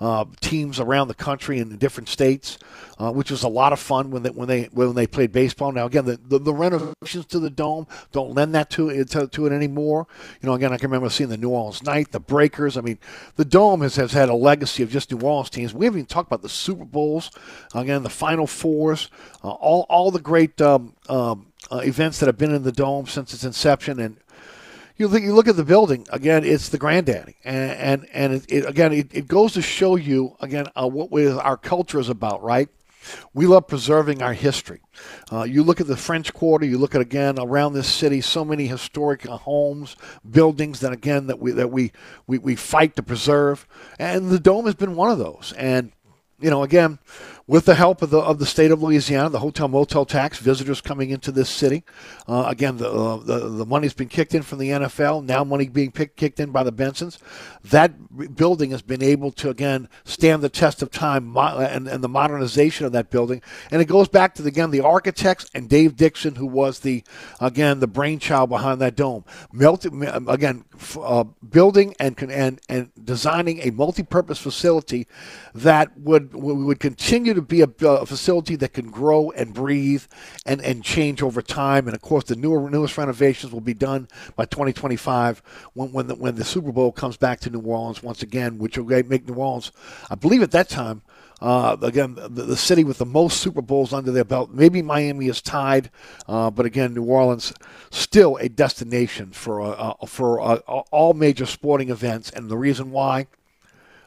uh, 0.00 0.24
teams 0.40 0.78
around 0.78 1.08
the 1.08 1.14
country 1.14 1.58
in 1.58 1.76
different 1.78 2.08
states, 2.08 2.58
uh, 2.98 3.10
which 3.10 3.30
was 3.30 3.42
a 3.42 3.48
lot 3.48 3.72
of 3.72 3.80
fun 3.80 4.10
when 4.10 4.22
they 4.22 4.30
when 4.30 4.48
they 4.48 4.64
when 4.72 4.94
they 4.94 5.06
played 5.06 5.32
baseball. 5.32 5.72
Now 5.72 5.86
again, 5.86 6.04
the, 6.04 6.20
the, 6.28 6.38
the 6.38 6.52
renovations 6.52 7.24
to 7.26 7.38
the 7.38 7.50
dome 7.50 7.86
don't 8.12 8.34
lend 8.34 8.54
that 8.54 8.68
to 8.70 8.90
it 8.90 9.10
to, 9.10 9.26
to, 9.28 9.46
it 9.46 9.52
anymore. 9.52 10.06
You 10.42 10.48
know, 10.48 10.54
again, 10.54 10.72
I 10.72 10.76
can 10.76 10.90
remember 10.90 11.08
seeing 11.08 11.30
the 11.30 11.38
New 11.38 11.50
Orleans 11.50 11.82
Night, 11.82 12.12
the 12.12 12.20
Breakers. 12.20 12.76
I 12.76 12.82
mean, 12.82 12.98
the 13.36 13.44
dome 13.44 13.80
has, 13.80 13.96
has 13.96 14.12
had 14.12 14.28
a 14.28 14.34
legacy 14.34 14.82
of 14.82 14.90
just 14.90 15.10
New 15.10 15.20
Orleans 15.26 15.50
teams. 15.50 15.72
We 15.72 15.86
haven't 15.86 16.00
even 16.00 16.06
talked 16.06 16.28
about 16.28 16.42
the 16.42 16.48
Super 16.50 16.84
Bowls, 16.84 17.30
again, 17.74 18.02
the 18.02 18.10
Final 18.10 18.46
Fours, 18.46 19.10
uh, 19.42 19.48
all 19.48 19.86
all 19.88 20.10
the 20.10 20.20
great. 20.20 20.60
Um, 20.60 20.94
um, 21.08 21.46
uh, 21.70 21.78
events 21.78 22.20
that 22.20 22.26
have 22.26 22.38
been 22.38 22.54
in 22.54 22.62
the 22.62 22.72
dome 22.72 23.06
since 23.06 23.34
its 23.34 23.44
inception, 23.44 24.00
and 24.00 24.18
you 24.96 25.08
look, 25.08 25.22
you 25.22 25.34
look 25.34 25.48
at 25.48 25.56
the 25.56 25.64
building 25.64 26.06
again. 26.10 26.44
It's 26.44 26.68
the 26.68 26.78
granddaddy, 26.78 27.36
and 27.44 27.70
and, 27.72 28.08
and 28.12 28.32
it, 28.34 28.44
it, 28.48 28.68
again, 28.68 28.92
it, 28.92 29.14
it 29.14 29.28
goes 29.28 29.52
to 29.54 29.62
show 29.62 29.96
you 29.96 30.36
again 30.40 30.66
uh, 30.74 30.88
what 30.88 31.12
our 31.44 31.56
culture 31.56 31.98
is 31.98 32.08
about, 32.08 32.42
right? 32.42 32.68
We 33.34 33.46
love 33.46 33.68
preserving 33.68 34.22
our 34.22 34.32
history. 34.32 34.80
Uh, 35.30 35.44
you 35.44 35.62
look 35.62 35.80
at 35.80 35.86
the 35.86 35.96
French 35.96 36.32
Quarter. 36.32 36.66
You 36.66 36.78
look 36.78 36.94
at 36.94 37.00
again 37.00 37.38
around 37.38 37.74
this 37.74 37.86
city, 37.86 38.20
so 38.20 38.44
many 38.44 38.66
historic 38.66 39.28
uh, 39.28 39.36
homes, 39.36 39.96
buildings 40.28 40.80
that 40.80 40.92
again 40.92 41.26
that 41.26 41.38
we 41.38 41.52
that 41.52 41.70
we, 41.70 41.92
we 42.26 42.38
we 42.38 42.56
fight 42.56 42.96
to 42.96 43.02
preserve, 43.02 43.66
and 43.98 44.30
the 44.30 44.40
dome 44.40 44.66
has 44.66 44.74
been 44.74 44.96
one 44.96 45.10
of 45.10 45.18
those. 45.18 45.52
And 45.56 45.92
you 46.40 46.50
know, 46.50 46.62
again, 46.62 46.98
with 47.48 47.64
the 47.64 47.76
help 47.76 48.02
of 48.02 48.10
the 48.10 48.18
of 48.18 48.38
the 48.38 48.46
state 48.46 48.72
of 48.72 48.82
Louisiana, 48.82 49.30
the 49.30 49.38
hotel 49.38 49.68
motel 49.68 50.04
tax, 50.04 50.38
visitors 50.38 50.80
coming 50.80 51.10
into 51.10 51.30
this 51.30 51.48
city. 51.48 51.84
Uh, 52.26 52.44
again, 52.48 52.78
the, 52.78 52.90
uh, 52.90 53.16
the 53.18 53.48
the 53.48 53.66
money's 53.66 53.94
been 53.94 54.08
kicked 54.08 54.34
in 54.34 54.42
from 54.42 54.58
the 54.58 54.70
NFL. 54.70 55.24
Now, 55.24 55.44
money 55.44 55.68
being 55.68 55.92
pick, 55.92 56.16
kicked 56.16 56.40
in 56.40 56.50
by 56.50 56.64
the 56.64 56.72
Bensons. 56.72 57.18
That 57.62 58.36
building 58.36 58.72
has 58.72 58.82
been 58.82 59.02
able 59.02 59.30
to 59.32 59.48
again 59.48 59.88
stand 60.04 60.42
the 60.42 60.48
test 60.48 60.82
of 60.82 60.90
time 60.90 61.36
and, 61.36 61.86
and 61.86 62.02
the 62.02 62.08
modernization 62.08 62.84
of 62.84 62.92
that 62.92 63.10
building. 63.10 63.42
And 63.70 63.80
it 63.80 63.86
goes 63.86 64.08
back 64.08 64.34
to 64.34 64.42
the, 64.42 64.48
again 64.48 64.72
the 64.72 64.80
architects 64.80 65.48
and 65.54 65.68
Dave 65.68 65.96
Dixon, 65.96 66.34
who 66.34 66.46
was 66.46 66.80
the 66.80 67.04
again 67.40 67.78
the 67.78 67.86
brainchild 67.86 68.50
behind 68.50 68.80
that 68.80 68.96
dome. 68.96 69.24
Melted 69.52 69.92
again, 70.26 70.64
uh, 71.00 71.24
building 71.48 71.94
and 72.00 72.20
and 72.22 72.60
and 72.68 72.90
designing 73.04 73.60
a 73.60 73.70
multi-purpose 73.70 74.38
facility 74.38 75.06
that 75.54 75.96
would 75.96 76.34
would 76.34 76.80
continue 76.80 77.35
to 77.36 77.42
be 77.42 77.62
a, 77.62 77.68
a, 77.86 78.06
facility 78.06 78.56
that 78.56 78.72
can 78.72 78.90
grow 78.90 79.30
and 79.30 79.54
breathe 79.54 80.04
and, 80.44 80.60
and 80.60 80.82
change 80.82 81.22
over 81.22 81.40
time. 81.40 81.86
And 81.86 81.94
of 81.94 82.02
course, 82.02 82.24
the 82.24 82.36
newer 82.36 82.68
newest 82.68 82.98
renovations 82.98 83.52
will 83.52 83.60
be 83.60 83.74
done 83.74 84.08
by 84.34 84.44
2025 84.44 85.42
when 85.74 85.92
when 85.92 86.06
the, 86.08 86.14
when 86.14 86.34
the 86.34 86.44
Super 86.44 86.72
Bowl 86.72 86.92
comes 86.92 87.16
back 87.16 87.40
to 87.40 87.50
New 87.50 87.60
Orleans 87.60 88.02
once 88.02 88.22
again, 88.22 88.58
which 88.58 88.76
will 88.76 88.86
make 89.04 89.28
New 89.28 89.34
Orleans, 89.34 89.72
I 90.10 90.14
believe, 90.14 90.42
at 90.42 90.50
that 90.50 90.68
time. 90.68 91.02
Uh, 91.40 91.76
again, 91.82 92.14
the, 92.14 92.28
the, 92.28 92.56
city 92.56 92.82
with 92.82 92.96
the 92.96 93.04
most 93.04 93.40
Super 93.40 93.60
Bowls 93.60 93.92
under 93.92 94.10
their 94.10 94.24
belt. 94.24 94.50
Maybe 94.52 94.80
Miami 94.80 95.28
is 95.28 95.42
tied, 95.42 95.90
uh, 96.26 96.50
but 96.50 96.64
again, 96.64 96.94
New 96.94 97.04
Orleans 97.04 97.52
still 97.90 98.36
a 98.38 98.48
destination 98.48 99.32
for 99.32 99.60
uh, 99.60 99.94
uh 100.00 100.06
for 100.06 100.40
uh, 100.40 100.56
all 100.90 101.12
major 101.12 101.44
sporting 101.44 101.90
events. 101.90 102.30
And 102.30 102.48
the 102.48 102.56
reason 102.56 102.90
why, 102.90 103.26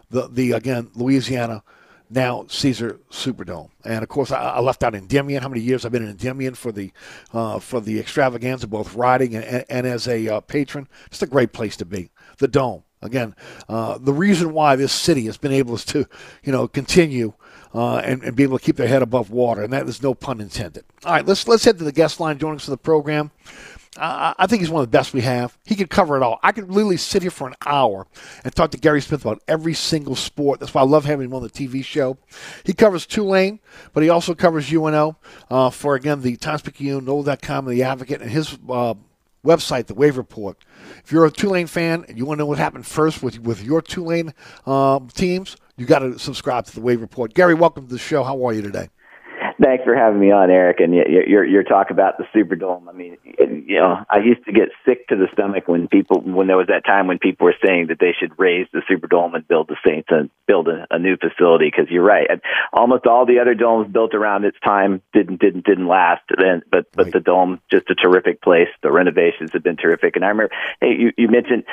the 0.10 0.28
the 0.28 0.54
again 0.54 0.90
Louisiana 0.96 1.62
now 2.10 2.46
Caesar 2.48 3.00
Superdome. 3.12 3.70
And 3.86 4.04
of 4.04 4.10
course, 4.10 4.32
I, 4.32 4.42
I, 4.42 4.60
left 4.60 4.84
out 4.84 4.96
Endymion. 4.96 5.42
How 5.42 5.50
many 5.50 5.62
years 5.62 5.86
I've 5.86 5.92
been 5.92 6.04
in 6.04 6.10
Endymion 6.10 6.56
for 6.56 6.72
the 6.72 6.92
uh, 7.34 7.60
for 7.60 7.80
the 7.80 8.00
extravaganza, 8.00 8.68
both 8.68 8.96
riding 8.96 9.36
and, 9.36 9.66
and, 9.70 9.88
as 9.88 10.08
a 10.08 10.28
uh, 10.28 10.40
patron. 10.42 10.88
It's 11.08 11.22
a 11.22 11.28
great 11.28 11.54
place 11.54 11.78
to 11.78 11.86
be. 11.86 12.12
The 12.40 12.48
Dome. 12.48 12.84
Again, 13.02 13.34
uh, 13.70 13.98
the 13.98 14.12
reason 14.12 14.54
why 14.54 14.76
this 14.76 14.92
city 14.92 15.26
has 15.26 15.38
been 15.38 15.54
able 15.54 15.78
to, 15.78 16.06
you 16.44 16.52
know, 16.52 16.68
continue 16.68 17.32
uh, 17.74 17.98
and, 17.98 18.22
and, 18.24 18.36
be 18.36 18.44
able 18.44 18.60
to 18.60 18.66
keep 18.66 18.76
their 18.76 18.90
head 18.90 19.02
above 19.02 19.32
water, 19.32 19.64
and 19.64 19.72
that 19.72 19.88
is 19.88 20.04
no 20.04 20.14
pun 20.14 20.42
intended. 20.42 20.84
All 21.06 21.14
right, 21.14 21.26
let's 21.26 21.48
let's 21.48 21.64
head 21.64 21.78
to 21.78 21.86
the 21.86 21.94
guest 21.94 22.20
line 22.20 22.38
joining 22.40 22.58
us 22.58 22.66
for 22.66 22.72
the 22.72 22.78
program. 22.78 23.32
I 23.98 24.46
think 24.48 24.62
he's 24.62 24.70
one 24.70 24.84
of 24.84 24.90
the 24.90 24.98
best 24.98 25.14
we 25.14 25.22
have. 25.22 25.58
He 25.66 25.76
could 25.76 25.90
cover 25.90 26.16
it 26.16 26.24
all. 26.24 26.40
I 26.44 26.52
could 26.52 26.70
literally 26.70 26.98
sit 26.98 27.22
here 27.22 27.32
for 27.32 27.48
an 27.48 27.56
hour 27.66 28.08
and 28.44 28.56
talk 28.56 28.72
to 28.72 28.78
Guerry 28.78 29.02
Smith 29.02 29.22
about 29.22 29.42
every 29.48 29.74
single 29.74 30.16
sport. 30.16 30.60
That's 30.60 30.74
why 30.74 30.82
I 30.82 30.86
love 30.86 31.06
having 31.06 31.26
him 31.26 31.34
on 31.34 31.42
the 31.42 31.50
TV 31.50 31.84
show. 31.84 32.18
He 32.64 32.74
covers 32.74 33.06
Tulane, 33.06 33.60
but 33.94 34.04
he 34.04 34.10
also 34.10 34.36
covers 34.36 34.72
UNO 34.72 35.18
uh, 35.50 35.70
for, 35.70 35.96
again, 35.96 36.22
the 36.22 36.36
Times 36.38 36.62
Picayune, 36.62 37.06
NOLA.com, 37.06 37.68
and 37.68 37.76
The 37.76 37.84
Advocate, 37.84 38.22
and 38.22 38.30
his 38.30 38.58
uh, 38.70 38.94
website, 39.44 39.88
The 39.88 39.96
Wave 39.96 40.18
Report. 40.18 40.58
If 41.04 41.12
you're 41.12 41.26
a 41.26 41.32
Tulane 41.32 41.68
fan 41.68 42.06
and 42.08 42.18
you 42.18 42.26
want 42.26 42.38
to 42.38 42.44
know 42.44 42.48
what 42.48 42.60
happened 42.60 42.86
first 42.86 43.24
with, 43.24 43.40
with 43.40 43.64
your 43.64 43.82
Tulane 43.82 44.34
uh, 44.66 45.00
teams, 45.14 45.58
you 45.78 45.86
got 45.86 46.00
to 46.00 46.20
subscribe 46.20 46.66
to 46.66 46.76
The 46.76 46.82
Wave 46.82 47.02
Report. 47.02 47.34
Guerry, 47.34 47.56
welcome 47.56 47.88
to 47.88 47.94
the 47.94 48.00
show. 48.00 48.24
How 48.24 48.46
are 48.46 48.54
you 48.54 48.62
today? 48.62 48.90
Thanks 49.62 49.84
for 49.84 49.94
having 49.94 50.20
me 50.20 50.32
on, 50.32 50.50
Eric. 50.50 50.80
And 50.80 50.94
you're 50.94 51.44
you're 51.44 51.64
talking 51.64 51.92
about 51.92 52.18
the 52.18 52.24
Superdome. 52.34 52.88
I 52.88 52.94
mean, 52.94 53.18
you 53.26 53.80
know, 53.80 54.06
I 54.10 54.20
used 54.20 54.46
to 54.46 54.54
get 54.54 54.70
sick 54.86 55.08
to 55.10 55.18
the 55.18 55.28
stomach 55.34 55.68
when 55.68 55.90
people 55.90 56.22
when 56.22 56.48
there 56.48 56.56
was 56.56 56.68
that 56.68 56.86
time 56.86 57.08
when 57.08 57.20
people 57.20 57.44
were 57.44 57.56
saying 57.66 57.88
that 57.88 58.00
they 58.00 58.16
should 58.18 58.40
raze 58.40 58.68
the 58.72 58.82
Superdome 58.90 59.36
and 59.36 59.46
build 59.46 59.68
the 59.68 59.76
Saints 59.86 60.08
and 60.12 60.30
build 60.48 60.70
a, 60.70 60.88
a 60.90 60.98
new 60.98 61.18
facility. 61.18 61.70
Because 61.70 61.92
you're 61.92 62.04
right, 62.04 62.28
and 62.30 62.42
almost 62.72 63.06
all 63.06 63.26
the 63.26 63.40
other 63.40 63.54
domes 63.54 63.92
built 63.92 64.14
around 64.14 64.46
its 64.46 64.58
time 64.64 65.02
didn't 65.12 65.42
didn't 65.42 65.66
didn't 65.66 65.88
last. 65.88 66.24
Then, 66.38 66.62
but 66.72 66.86
but 66.94 67.06
right. 67.06 67.14
the 67.14 67.20
dome 67.20 67.60
just 67.70 67.90
a 67.90 67.96
terrific 67.96 68.42
place. 68.42 68.70
The 68.82 68.94
renovations 68.94 69.52
have 69.52 69.64
been 69.64 69.78
terrific. 69.78 70.16
And 70.16 70.24
I 70.24 70.30
remember, 70.30 70.54
hey, 70.80 70.96
you 70.98 71.12
you 71.18 71.28
mentioned 71.28 71.66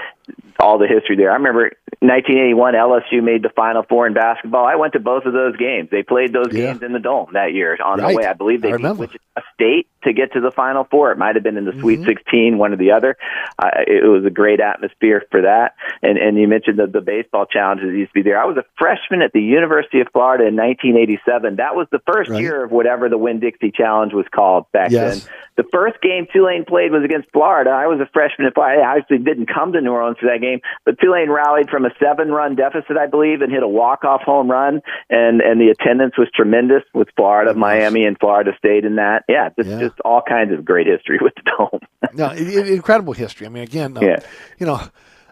all 0.59 0.78
the 0.78 0.88
history 0.88 1.16
there. 1.16 1.31
I 1.31 1.35
remember 1.35 1.71
1981 2.00 2.75
LSU 2.75 3.23
made 3.23 3.45
the 3.45 3.50
Final 3.50 3.85
Four 3.85 4.09
in 4.09 4.14
basketball. 4.14 4.66
I 4.66 4.75
went 4.75 4.95
to 4.95 5.00
both 5.00 5.25
of 5.25 5.33
those 5.33 5.57
games. 5.57 5.88
They 5.93 6.02
played 6.02 6.33
those 6.33 6.52
yeah. 6.52 6.73
games 6.73 6.83
in 6.83 6.93
the 6.93 6.99
dome 6.99 7.31
that 7.35 7.55
year 7.55 7.75
on 7.80 8.00
right. 8.00 8.12
the 8.12 8.16
way. 8.16 8.26
I 8.26 8.33
believe 8.33 8.62
they 8.62 8.73
I 8.73 8.76
beat 8.76 8.97
Wichita 8.97 9.42
State 9.54 9.88
to 10.04 10.12
get 10.12 10.33
to 10.33 10.40
the 10.40 10.50
Final 10.50 10.85
Four. 10.85 11.12
It 11.12 11.18
might 11.18 11.37
have 11.37 11.42
been 11.42 11.56
in 11.56 11.64
the 11.64 11.73
mm-hmm. 11.73 11.80
Sweet 11.80 12.04
16, 12.04 12.59
one 12.59 12.73
or 12.73 12.76
the 12.76 12.92
other. 12.92 13.16
Uh, 13.59 13.71
it 13.87 14.09
was 14.09 14.25
a 14.25 14.30
great 14.30 14.61
atmosphere 14.61 15.25
for 15.30 15.42
that. 15.42 15.75
And 16.02 16.18
and 16.18 16.38
you 16.38 16.49
mentioned 16.49 16.78
the, 16.78 16.87
the 16.87 17.00
baseball 17.00 17.47
challenges 17.47 17.95
used 17.95 18.11
to 18.11 18.14
be 18.14 18.23
there. 18.23 18.40
I 18.40 18.45
was 18.47 18.56
a 18.56 18.64
freshman 18.78 19.23
at 19.23 19.33
the 19.33 19.42
University 19.42 20.00
of 20.00 20.09
Florida 20.12 20.47
in 20.47 20.56
1987. 20.56 21.56
That 21.56 21.75
was 21.75 21.87
the 21.90 22.00
first 22.06 22.30
right. 22.30 22.40
year 22.40 22.64
of 22.64 22.71
whatever 22.71 23.09
the 23.09 23.18
Winn 23.18 23.40
Dixie 23.40 23.73
Challenge 23.73 24.12
was 24.12 24.26
called 24.33 24.71
back 24.73 24.90
yes. 24.90 25.25
then. 25.25 25.33
The 25.56 25.64
first 25.73 26.00
game 26.02 26.26
Tulane 26.30 26.66
played 26.66 26.92
was 26.92 27.02
against 27.02 27.30
Florida. 27.33 27.71
I 27.71 27.87
was 27.87 27.99
a 27.99 28.09
freshman 28.12 28.47
at 28.47 28.54
Florida. 28.54 28.83
I 28.83 28.99
actually 28.99 29.18
didn't 29.18 29.47
come 29.47 29.73
to 29.73 29.80
New 29.80 29.90
Orleans 29.90 30.18
for 30.18 30.26
that 30.26 30.40
game, 30.40 30.61
but 30.85 31.00
Tulane 31.00 31.30
rallied 31.30 31.71
from 31.71 31.87
a 31.87 31.90
seven-run 31.99 32.56
deficit, 32.56 32.97
I 32.99 33.06
believe, 33.06 33.40
and 33.40 33.50
hit 33.50 33.62
a 33.62 33.68
walk-off 33.68 34.21
home 34.21 34.50
run, 34.50 34.83
and 35.09 35.40
and 35.40 35.59
the 35.61 35.68
attendance 35.68 36.18
was 36.18 36.28
tremendous 36.35 36.83
with 36.92 37.09
Florida, 37.16 37.54
Miami, 37.66 38.04
and 38.04 38.16
Florida 38.18 38.52
State 38.58 38.85
in 38.85 38.96
that. 38.96 39.25
Yeah, 39.28 39.50
just 39.56 39.68
yeah. 39.68 39.78
just 39.78 40.00
all 40.00 40.23
kinds 40.26 40.52
of 40.52 40.64
great 40.64 40.87
history 40.87 41.18
with 41.23 41.35
the 41.37 41.42
dome. 41.56 41.80
no, 42.14 42.30
incredible 42.30 43.12
history. 43.12 43.46
I 43.46 43.50
mean, 43.50 43.62
again, 43.62 43.96
uh, 43.96 44.00
yeah. 44.00 44.16
you 44.58 44.66
know 44.66 44.80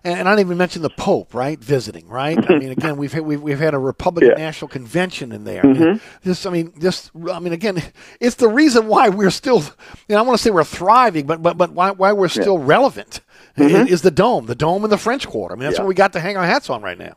and 0.05 0.29
I 0.29 0.33
didn't 0.33 0.49
even 0.49 0.59
mention 0.59 0.83
the 0.83 0.91
Pope, 0.91 1.33
right? 1.33 1.59
Visiting, 1.59 2.07
right? 2.09 2.39
I 2.51 2.59
mean, 2.59 2.71
again, 2.71 2.99
we've 2.99 3.13
had, 3.13 3.23
we've, 3.23 3.41
we've 3.41 3.59
had 3.59 3.73
a 3.73 3.79
Republican 3.79 4.37
yeah. 4.37 4.45
National 4.45 4.69
Convention 4.69 5.33
in 5.33 5.45
there. 5.45 5.63
Mm-hmm. 5.63 5.99
This, 6.23 6.45
I 6.45 6.51
mean, 6.51 6.73
this, 6.77 7.11
I 7.33 7.41
mean, 7.41 7.55
again, 7.55 7.83
it's 8.21 8.37
the 8.37 8.49
reason 8.49 8.87
why 8.87 9.09
we're 9.09 9.31
still, 9.31 9.61
you 9.61 9.71
know, 10.11 10.19
I 10.19 10.23
want 10.23 10.37
to 10.37 10.43
say 10.43 10.51
we're 10.51 10.63
thriving, 10.63 11.27
but 11.27 11.43
but 11.43 11.57
but 11.57 11.73
why 11.73 11.93
why 11.93 12.13
we're 12.13 12.29
still 12.29 12.59
relevant 12.59 13.23
mm-hmm. 13.57 13.89
is 13.89 14.03
the 14.03 14.11
dome, 14.11 14.45
the 14.45 14.55
dome 14.55 14.85
and 14.85 14.93
the 14.93 14.99
French 14.99 15.27
Quarter. 15.27 15.55
I 15.55 15.59
mean, 15.59 15.65
that's 15.65 15.79
what 15.79 15.89
we 15.89 15.95
got 15.95 16.13
to 16.13 16.21
hang 16.21 16.37
our 16.37 16.45
hats 16.45 16.69
on 16.69 16.83
right 16.83 16.99
now. 16.99 17.17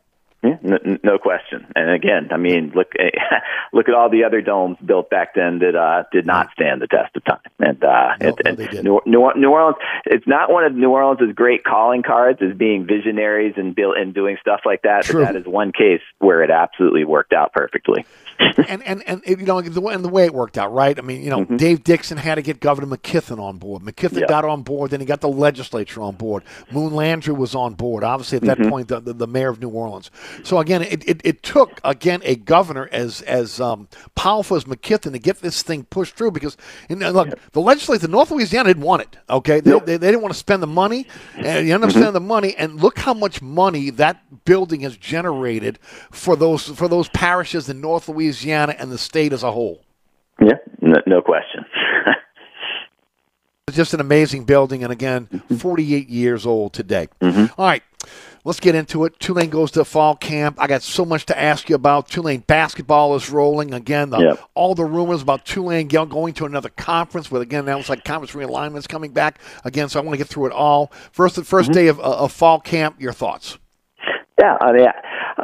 No, 1.07 1.13
no 1.13 1.17
question. 1.17 1.65
And 1.75 1.89
again, 1.89 2.29
I 2.31 2.37
mean, 2.37 2.71
look 2.75 2.91
look 3.73 3.87
at 3.87 3.95
all 3.95 4.09
the 4.09 4.23
other 4.23 4.41
domes 4.41 4.77
built 4.85 5.09
back 5.09 5.35
then 5.35 5.59
that 5.59 5.75
uh, 5.75 6.03
did 6.11 6.25
not 6.25 6.49
stand 6.53 6.81
the 6.81 6.87
test 6.87 7.15
of 7.15 7.23
time. 7.23 7.39
And, 7.59 7.83
uh, 7.83 8.15
no, 8.19 8.35
and, 8.45 8.59
and 8.59 8.83
New, 8.83 9.01
New, 9.05 9.31
New 9.35 9.49
Orleans, 9.49 9.77
it's 10.05 10.27
not 10.27 10.51
one 10.51 10.63
of 10.65 10.73
New 10.73 10.89
Orleans' 10.89 11.33
great 11.33 11.63
calling 11.63 12.03
cards 12.03 12.39
as 12.41 12.55
being 12.55 12.85
visionaries 12.85 13.53
and 13.57 13.75
build 13.75 13.97
and 13.97 14.13
doing 14.13 14.37
stuff 14.41 14.61
like 14.65 14.83
that. 14.83 15.03
True. 15.03 15.21
But 15.21 15.33
that 15.33 15.39
is 15.39 15.45
one 15.45 15.71
case 15.71 16.01
where 16.19 16.43
it 16.43 16.51
absolutely 16.51 17.05
worked 17.05 17.33
out 17.33 17.53
perfectly. 17.53 18.05
and 18.67 18.84
and 18.84 19.03
and 19.08 19.24
you 19.25 19.38
know 19.38 19.62
the 19.62 19.82
way, 19.82 19.94
and 19.94 20.06
the 20.06 20.10
way 20.10 20.25
it 20.25 20.34
worked 20.34 20.58
out, 20.58 20.72
right? 20.72 20.98
I 20.98 21.01
mean, 21.01 21.24
you 21.24 21.29
know, 21.29 21.39
mm-hmm. 21.39 21.58
Dave 21.58 21.84
Dixon 21.84 22.17
had 22.17 22.36
to 22.36 22.44
get 22.44 22.60
Governor 22.60 22.96
McKeithen 22.96 23.39
on 23.39 23.58
board. 23.58 23.82
McKeithen 23.82 24.20
yep. 24.20 24.29
got 24.29 24.46
on 24.46 24.62
board, 24.62 24.91
then 24.91 25.00
he 25.00 25.06
got 25.06 25.22
the 25.22 25.29
legislature 25.29 26.01
on 26.01 26.15
board. 26.15 26.44
Moon 26.72 26.91
Landrieu 26.91 27.36
was 27.36 27.56
on 27.56 27.74
board. 27.74 28.03
Obviously, 28.03 28.36
at 28.36 28.44
that 28.44 28.60
mm-hmm. 28.60 28.70
point, 28.70 28.88
the, 28.89 29.00
the, 29.00 29.13
the, 29.13 29.27
mayor 29.27 29.50
of 29.50 29.60
New 29.60 29.70
Orleans. 29.70 30.12
So 30.44 30.60
again, 30.60 30.84
it, 30.84 31.08
it, 31.08 31.22
it 31.24 31.44
took 31.44 31.82
again 31.84 32.22
a 32.24 32.36
governor 32.36 32.89
as 32.91 33.22
as 33.24 33.60
um, 33.60 33.88
powerful 34.13 34.56
as 34.56 34.65
McKeithen 34.65 35.13
to 35.13 35.20
get 35.20 35.39
this 35.39 35.63
thing 35.63 35.86
pushed 35.86 36.15
through 36.15 36.32
because 36.32 36.58
and 36.89 37.00
look, 37.00 37.29
yep. 37.29 37.39
the 37.53 37.62
legislature, 37.62 38.08
North 38.08 38.29
Louisiana 38.29 38.70
didn't 38.70 38.84
want 38.84 39.01
it. 39.01 39.17
Okay, 39.29 39.62
they, 39.62 39.72
they, 39.79 39.98
they, 39.98 40.08
didn't 40.08 40.22
want 40.22 40.34
to 40.34 40.39
spend 40.39 40.62
the 40.62 40.67
money, 40.67 41.08
and 41.38 41.67
you 41.67 41.74
end 41.74 41.84
up 41.84 41.89
spending 41.89 42.13
the 42.13 42.20
money, 42.20 42.56
and 42.56 42.79
look 42.79 43.00
how 43.00 43.15
much 43.15 43.41
money 43.41 43.89
that 43.91 44.46
building 44.46 44.82
has 44.82 44.96
generated 44.96 45.79
for 46.12 46.36
those 46.36 46.67
for 46.67 46.88
those 46.88 47.10
parishes 47.10 47.67
in 47.67 47.82
North 47.82 48.08
Louisiana 48.08 48.26
and 48.79 48.91
the 48.91 48.98
state 48.98 49.34
as 49.34 49.43
a 49.43 49.51
whole. 49.51 49.81
Yeah, 50.41 50.57
no, 50.81 50.96
no 51.05 51.22
question. 51.22 51.65
It's 53.67 53.75
just 53.75 53.93
an 53.93 54.00
amazing 54.00 54.46
building, 54.46 54.84
and 54.84 54.93
again, 54.93 55.27
mm-hmm. 55.27 55.55
48 55.57 56.07
years 56.07 56.46
old 56.46 56.72
today. 56.72 57.10
Mm-hmm. 57.19 57.60
All 57.60 57.67
right, 57.67 57.84
let's 58.46 58.62
get 58.62 58.75
into 58.75 59.03
it. 59.03 59.19
Tulane 59.19 59.50
goes 59.50 59.72
to 59.72 59.84
fall 59.84 60.15
camp. 60.15 60.55
I 60.57 60.67
got 60.67 60.84
so 60.84 61.03
much 61.03 61.25
to 61.25 61.38
ask 61.38 61.67
you 61.67 61.75
about. 61.75 62.07
Tulane 62.07 62.46
basketball 62.48 63.13
is 63.15 63.29
rolling 63.29 63.74
again. 63.74 64.10
The, 64.10 64.19
Yep. 64.19 64.39
All 64.53 64.74
the 64.74 64.86
rumors 64.86 65.22
about 65.22 65.43
Tulane 65.43 65.89
going 65.89 66.34
to 66.36 66.46
another 66.46 66.69
conference, 66.69 67.27
but 67.27 67.41
again, 67.41 67.65
that 67.65 67.75
was 67.75 67.89
like 67.89 68.05
conference 68.05 68.31
realignments 68.31 68.88
coming 68.88 69.12
back 69.12 69.41
again. 69.65 69.89
So 69.89 70.00
I 70.00 70.03
want 70.03 70.13
to 70.13 70.17
get 70.17 70.27
through 70.27 70.46
it 70.46 70.53
all. 70.53 70.89
First, 71.12 71.36
the 71.36 71.41
1st 71.41 71.63
mm-hmm. 71.63 71.72
day 71.74 71.88
of, 71.88 72.00
uh, 72.00 72.03
of 72.03 72.31
fall 72.31 72.62
camp. 72.62 73.01
Your 73.01 73.12
thoughts? 73.12 73.57
Yeah, 74.39 74.55
I 74.62 74.72
mean, 74.72 74.88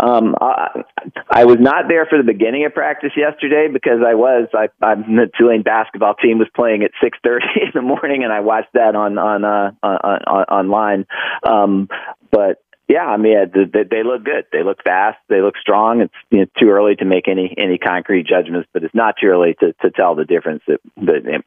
um, 0.01 0.35
I, 0.41 0.83
I 1.29 1.45
was 1.45 1.57
not 1.59 1.85
there 1.87 2.05
for 2.05 2.17
the 2.17 2.23
beginning 2.23 2.65
of 2.65 2.73
practice 2.73 3.11
yesterday 3.15 3.67
because 3.71 3.99
I 4.05 4.15
was 4.15 4.47
I, 4.53 4.69
I'm 4.83 5.15
the 5.15 5.29
Tulane 5.37 5.61
basketball 5.61 6.15
team 6.15 6.39
was 6.39 6.47
playing 6.55 6.83
at 6.83 6.91
six 7.01 7.17
thirty 7.23 7.45
in 7.61 7.71
the 7.73 7.81
morning, 7.81 8.23
and 8.23 8.33
I 8.33 8.39
watched 8.39 8.73
that 8.73 8.95
on 8.95 9.17
on 9.17 9.43
uh, 9.43 9.71
on, 9.83 10.19
on 10.25 10.43
online. 10.45 11.05
Um, 11.43 11.89
but 12.31 12.62
yeah, 12.87 13.05
I 13.05 13.17
mean, 13.17 13.37
they, 13.53 13.83
they- 13.83 14.03
look 14.03 14.25
good. 14.25 14.45
They 14.51 14.63
look 14.63 14.83
fast. 14.83 15.17
They 15.29 15.41
look 15.41 15.55
strong. 15.57 16.01
It's 16.01 16.13
you 16.29 16.39
know, 16.39 16.45
too 16.59 16.69
early 16.69 16.95
to 16.97 17.05
make 17.05 17.27
any 17.29 17.55
any 17.57 17.77
concrete 17.77 18.27
judgments, 18.27 18.67
but 18.73 18.83
it's 18.83 18.93
not 18.93 19.15
too 19.19 19.27
early 19.27 19.55
to 19.61 19.73
to 19.81 19.91
tell 19.91 20.15
the 20.15 20.25
difference. 20.25 20.61
That, 20.67 20.79
that 20.97 21.43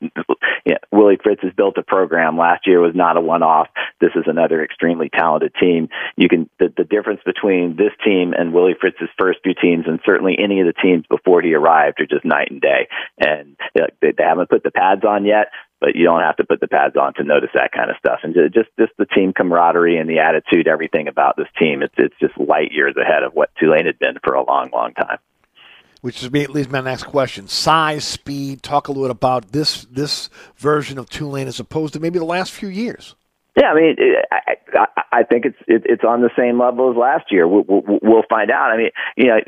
yeah, 0.64 0.78
Willie 0.90 1.18
Fritz 1.22 1.42
has 1.42 1.52
built 1.52 1.76
a 1.76 1.82
program. 1.82 2.38
Last 2.38 2.66
year 2.66 2.80
was 2.80 2.94
not 2.94 3.18
a 3.18 3.20
one 3.20 3.42
off. 3.42 3.68
This 4.00 4.12
is 4.16 4.24
another 4.26 4.64
extremely 4.64 5.10
talented 5.10 5.52
team. 5.60 5.88
You 6.16 6.28
can 6.28 6.48
the, 6.58 6.72
the 6.74 6.84
difference 6.84 7.20
between 7.26 7.76
this 7.76 7.92
team 8.02 8.32
and 8.32 8.54
Willie 8.54 8.76
Fritz's 8.80 9.10
first 9.18 9.40
few 9.42 9.54
teams, 9.54 9.84
and 9.86 10.00
certainly 10.06 10.36
any 10.42 10.60
of 10.60 10.66
the 10.66 10.72
teams 10.72 11.04
before 11.10 11.42
he 11.42 11.54
arrived, 11.54 12.00
are 12.00 12.06
just 12.06 12.24
night 12.24 12.50
and 12.50 12.60
day. 12.62 12.88
And 13.18 13.56
you 13.74 13.82
know, 13.82 13.88
they, 14.00 14.12
they 14.16 14.24
haven't 14.24 14.48
put 14.48 14.62
the 14.62 14.70
pads 14.70 15.04
on 15.04 15.26
yet, 15.26 15.48
but 15.80 15.94
you 15.94 16.04
don't 16.04 16.20
have 16.20 16.36
to 16.36 16.44
put 16.44 16.60
the 16.60 16.68
pads 16.68 16.96
on 16.96 17.14
to 17.14 17.24
notice 17.24 17.50
that 17.54 17.72
kind 17.72 17.90
of 17.90 17.96
stuff. 17.98 18.20
And 18.22 18.34
ju- 18.34 18.48
just 18.48 18.70
just 18.78 18.92
the 18.98 19.06
team 19.06 19.32
camaraderie 19.32 19.98
and 19.98 20.08
the 20.08 20.18
attitude, 20.20 20.68
everything 20.68 21.08
about 21.08 21.36
this 21.36 21.48
team, 21.58 21.82
it's 21.82 21.94
it's 21.96 22.14
just 22.20 22.36
light 22.38 22.72
years 22.72 22.94
ahead 22.96 23.22
of 23.22 23.32
what 23.34 23.50
Tulane 23.58 23.86
had 23.86 23.98
been 23.98 24.16
for 24.24 24.34
a 24.34 24.44
long, 24.44 24.70
long 24.72 24.94
time. 24.94 25.18
Which 26.00 26.22
leads 26.30 26.68
my 26.68 26.80
next 26.80 27.04
question: 27.04 27.48
size, 27.48 28.04
speed. 28.04 28.62
Talk 28.62 28.88
a 28.88 28.92
little 28.92 29.08
bit 29.08 29.10
about 29.10 29.52
this 29.52 29.86
this 29.90 30.30
version 30.56 30.98
of 30.98 31.08
Tulane 31.08 31.48
as 31.48 31.60
opposed 31.60 31.94
to 31.94 32.00
maybe 32.00 32.18
the 32.18 32.24
last 32.24 32.52
few 32.52 32.68
years. 32.68 33.14
Yeah, 33.56 33.68
I 33.68 33.74
mean, 33.74 33.96
I, 34.30 34.56
I, 34.74 34.86
I 35.12 35.22
think 35.22 35.46
it's 35.46 35.56
it, 35.66 35.82
it's 35.86 36.04
on 36.04 36.20
the 36.20 36.28
same 36.36 36.60
level 36.60 36.90
as 36.90 36.96
last 36.96 37.32
year. 37.32 37.48
We'll, 37.48 37.64
we'll, 37.66 37.98
we'll 38.02 38.22
find 38.28 38.50
out. 38.50 38.70
I 38.70 38.76
mean, 38.76 38.90
you 39.16 39.28
know, 39.28 39.40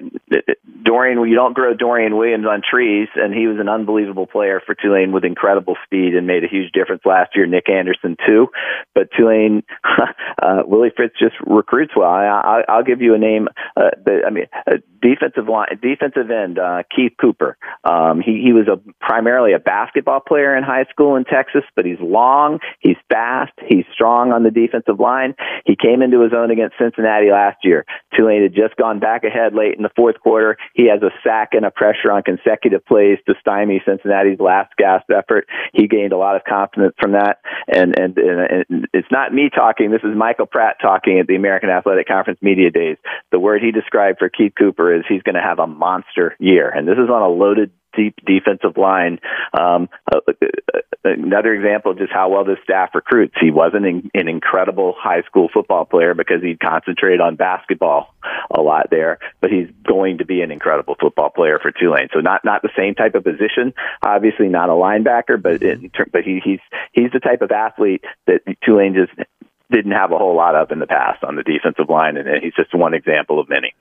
Dorian, 0.82 1.18
you 1.28 1.34
don't 1.34 1.52
grow 1.52 1.74
Dorian 1.74 2.16
Williams 2.16 2.46
on 2.48 2.62
trees, 2.62 3.08
and 3.16 3.34
he 3.34 3.46
was 3.46 3.58
an 3.60 3.68
unbelievable 3.68 4.26
player 4.26 4.62
for 4.64 4.74
Tulane 4.74 5.12
with 5.12 5.24
incredible 5.24 5.76
speed 5.84 6.14
and 6.14 6.26
made 6.26 6.42
a 6.42 6.48
huge 6.48 6.72
difference 6.72 7.02
last 7.04 7.36
year. 7.36 7.44
Nick 7.46 7.68
Anderson 7.68 8.16
too, 8.26 8.48
but 8.94 9.08
Tulane, 9.14 9.62
uh, 10.42 10.62
Willie 10.64 10.92
Fritz 10.96 11.14
just 11.18 11.34
recruits 11.46 11.92
well. 11.94 12.08
I, 12.08 12.24
I, 12.24 12.62
I'll 12.66 12.84
give 12.84 13.02
you 13.02 13.14
a 13.14 13.18
name. 13.18 13.48
Uh, 13.76 13.90
the, 14.02 14.22
I 14.26 14.30
mean, 14.30 14.46
uh, 14.66 14.78
defensive 15.00 15.48
line, 15.48 15.68
defensive 15.80 16.30
end, 16.30 16.58
uh, 16.58 16.82
Keith 16.94 17.12
Cooper. 17.20 17.56
Um, 17.84 18.20
he 18.20 18.42
he 18.42 18.52
was 18.52 18.68
a 18.68 18.80
primarily 19.00 19.52
a 19.52 19.58
basketball 19.58 20.20
player 20.20 20.56
in 20.56 20.64
high 20.64 20.84
school 20.90 21.16
in 21.16 21.24
Texas, 21.24 21.62
but 21.76 21.84
he's 21.84 22.00
long, 22.00 22.58
he's 22.80 22.96
fast, 23.08 23.52
he's 23.66 23.84
strong 23.92 24.32
on 24.32 24.42
the 24.42 24.50
defensive 24.50 25.00
line. 25.00 25.34
He 25.64 25.76
came 25.76 26.02
into 26.02 26.22
his 26.22 26.32
own 26.32 26.50
against 26.50 26.76
Cincinnati 26.78 27.30
last 27.30 27.58
year. 27.62 27.84
Tulane 28.16 28.42
had 28.42 28.54
just 28.54 28.76
gone 28.76 28.98
back 28.98 29.24
ahead 29.24 29.54
late 29.54 29.76
in 29.76 29.82
the 29.82 29.90
fourth 29.94 30.20
quarter. 30.20 30.56
He 30.74 30.88
has 30.88 31.02
a 31.02 31.10
sack 31.22 31.50
and 31.52 31.64
a 31.64 31.70
pressure 31.70 32.10
on 32.10 32.22
consecutive 32.22 32.84
plays 32.86 33.18
to 33.26 33.34
stymie 33.40 33.82
Cincinnati's 33.84 34.40
last 34.40 34.72
gasp 34.76 35.10
effort. 35.10 35.46
He 35.72 35.86
gained 35.88 36.12
a 36.12 36.18
lot 36.18 36.36
of 36.36 36.44
confidence 36.44 36.94
from 37.00 37.12
that. 37.12 37.38
And, 37.66 37.98
and, 37.98 38.16
and, 38.18 38.66
and 38.70 38.88
it's 38.92 39.10
not 39.10 39.32
me 39.32 39.50
talking. 39.54 39.90
This 39.90 40.02
is 40.02 40.16
Michael 40.16 40.46
Pratt 40.46 40.76
talking 40.80 41.18
at 41.18 41.26
the 41.26 41.36
American 41.36 41.70
Athletic 41.70 42.08
Conference 42.08 42.40
Media 42.42 42.70
Days. 42.70 42.96
The 43.30 43.38
word 43.38 43.62
he 43.62 43.70
described 43.70 44.18
for 44.18 44.28
Keith 44.28 44.52
Cooper 44.58 44.87
is 44.94 45.04
he's 45.08 45.22
going 45.22 45.34
to 45.34 45.42
have 45.42 45.58
a 45.58 45.66
monster 45.66 46.36
year. 46.38 46.68
And 46.68 46.86
this 46.86 46.98
is 46.98 47.10
on 47.10 47.22
a 47.22 47.28
loaded 47.28 47.70
deep 47.96 48.14
defensive 48.24 48.76
line. 48.76 49.18
Um, 49.58 49.88
uh, 50.12 50.20
uh, 50.28 50.78
another 51.04 51.52
example 51.54 51.92
of 51.92 51.98
just 51.98 52.12
how 52.12 52.28
well 52.28 52.44
this 52.44 52.58
staff 52.62 52.90
recruits. 52.94 53.34
He 53.40 53.50
wasn't 53.50 53.86
an, 53.86 54.10
an 54.14 54.28
incredible 54.28 54.94
high 54.96 55.22
school 55.22 55.48
football 55.52 55.84
player 55.84 56.14
because 56.14 56.42
he 56.42 56.56
concentrated 56.56 57.20
on 57.20 57.36
basketball 57.36 58.14
a 58.50 58.60
lot 58.60 58.88
there, 58.90 59.18
but 59.40 59.50
he's 59.50 59.68
going 59.86 60.18
to 60.18 60.24
be 60.24 60.42
an 60.42 60.50
incredible 60.50 60.96
football 61.00 61.30
player 61.30 61.58
for 61.60 61.72
Tulane. 61.72 62.08
So 62.12 62.20
not 62.20 62.44
not 62.44 62.62
the 62.62 62.70
same 62.76 62.94
type 62.94 63.14
of 63.14 63.24
position, 63.24 63.74
obviously 64.02 64.48
not 64.48 64.68
a 64.68 64.72
linebacker, 64.72 65.40
but 65.40 65.62
in, 65.62 65.90
but 66.12 66.22
he, 66.24 66.40
he's 66.44 66.60
he's 66.92 67.10
the 67.12 67.20
type 67.20 67.42
of 67.42 67.50
athlete 67.50 68.04
that 68.26 68.42
Tulane 68.64 68.94
just 68.94 69.28
didn't 69.70 69.92
have 69.92 70.12
a 70.12 70.18
whole 70.18 70.36
lot 70.36 70.54
of 70.54 70.70
in 70.70 70.78
the 70.78 70.86
past 70.86 71.22
on 71.24 71.36
the 71.36 71.42
defensive 71.42 71.88
line, 71.88 72.16
and 72.16 72.42
he's 72.42 72.54
just 72.54 72.74
one 72.74 72.94
example 72.94 73.38
of 73.38 73.48
many. 73.48 73.74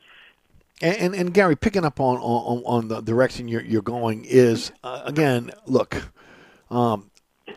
And, 0.81 0.97
and, 0.97 1.15
and 1.15 1.33
Guerry, 1.33 1.55
picking 1.55 1.85
up 1.85 1.99
on, 1.99 2.17
on, 2.17 2.63
on 2.65 2.87
the 2.87 3.01
direction 3.01 3.47
you're, 3.47 3.63
you're 3.63 3.81
going 3.81 4.25
is 4.25 4.71
uh, 4.83 5.01
again, 5.05 5.51
look, 5.65 6.11
um, 6.69 7.09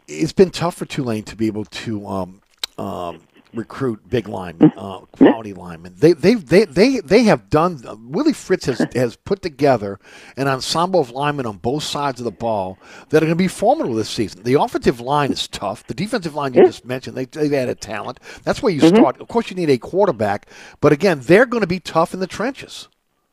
it's 0.08 0.32
been 0.32 0.50
tough 0.50 0.76
for 0.76 0.86
Tulane 0.86 1.24
to 1.24 1.36
be 1.36 1.46
able 1.46 1.64
to 1.66 2.06
um, 2.06 2.40
um, 2.78 3.20
recruit 3.54 4.08
big 4.08 4.28
linemen, 4.28 4.72
uh, 4.76 5.00
quality 5.12 5.52
linemen. 5.52 5.94
They 5.98 6.12
they 6.12 6.34
they 6.34 6.64
they 6.64 7.00
they 7.00 7.24
have 7.24 7.50
done. 7.50 7.82
Uh, 7.86 7.96
Willie 8.00 8.32
Fritz 8.32 8.66
has 8.66 8.86
has 8.94 9.16
put 9.16 9.42
together 9.42 9.98
an 10.36 10.48
ensemble 10.48 11.00
of 11.00 11.10
linemen 11.10 11.46
on 11.46 11.58
both 11.58 11.82
sides 11.82 12.20
of 12.20 12.24
the 12.24 12.30
ball 12.30 12.78
that 13.10 13.18
are 13.18 13.26
going 13.26 13.30
to 13.30 13.36
be 13.36 13.48
formidable 13.48 13.96
this 13.96 14.10
season. 14.10 14.42
The 14.42 14.60
offensive 14.60 15.00
line 15.00 15.32
is 15.32 15.48
tough. 15.48 15.86
The 15.86 15.94
defensive 15.94 16.34
line 16.34 16.54
you 16.54 16.64
just 16.64 16.84
mentioned, 16.84 17.16
they 17.16 17.24
they've 17.26 17.52
added 17.52 17.80
talent. 17.80 18.20
That's 18.44 18.62
where 18.62 18.72
you 18.72 18.80
start. 18.80 19.20
Of 19.20 19.28
course, 19.28 19.50
you 19.50 19.56
need 19.56 19.70
a 19.70 19.78
quarterback, 19.78 20.48
but 20.80 20.92
again, 20.92 21.20
they're 21.20 21.46
going 21.46 21.62
to 21.62 21.66
be 21.66 21.80
tough 21.80 22.14
in 22.14 22.20
the 22.20 22.26
trenches. 22.26 22.88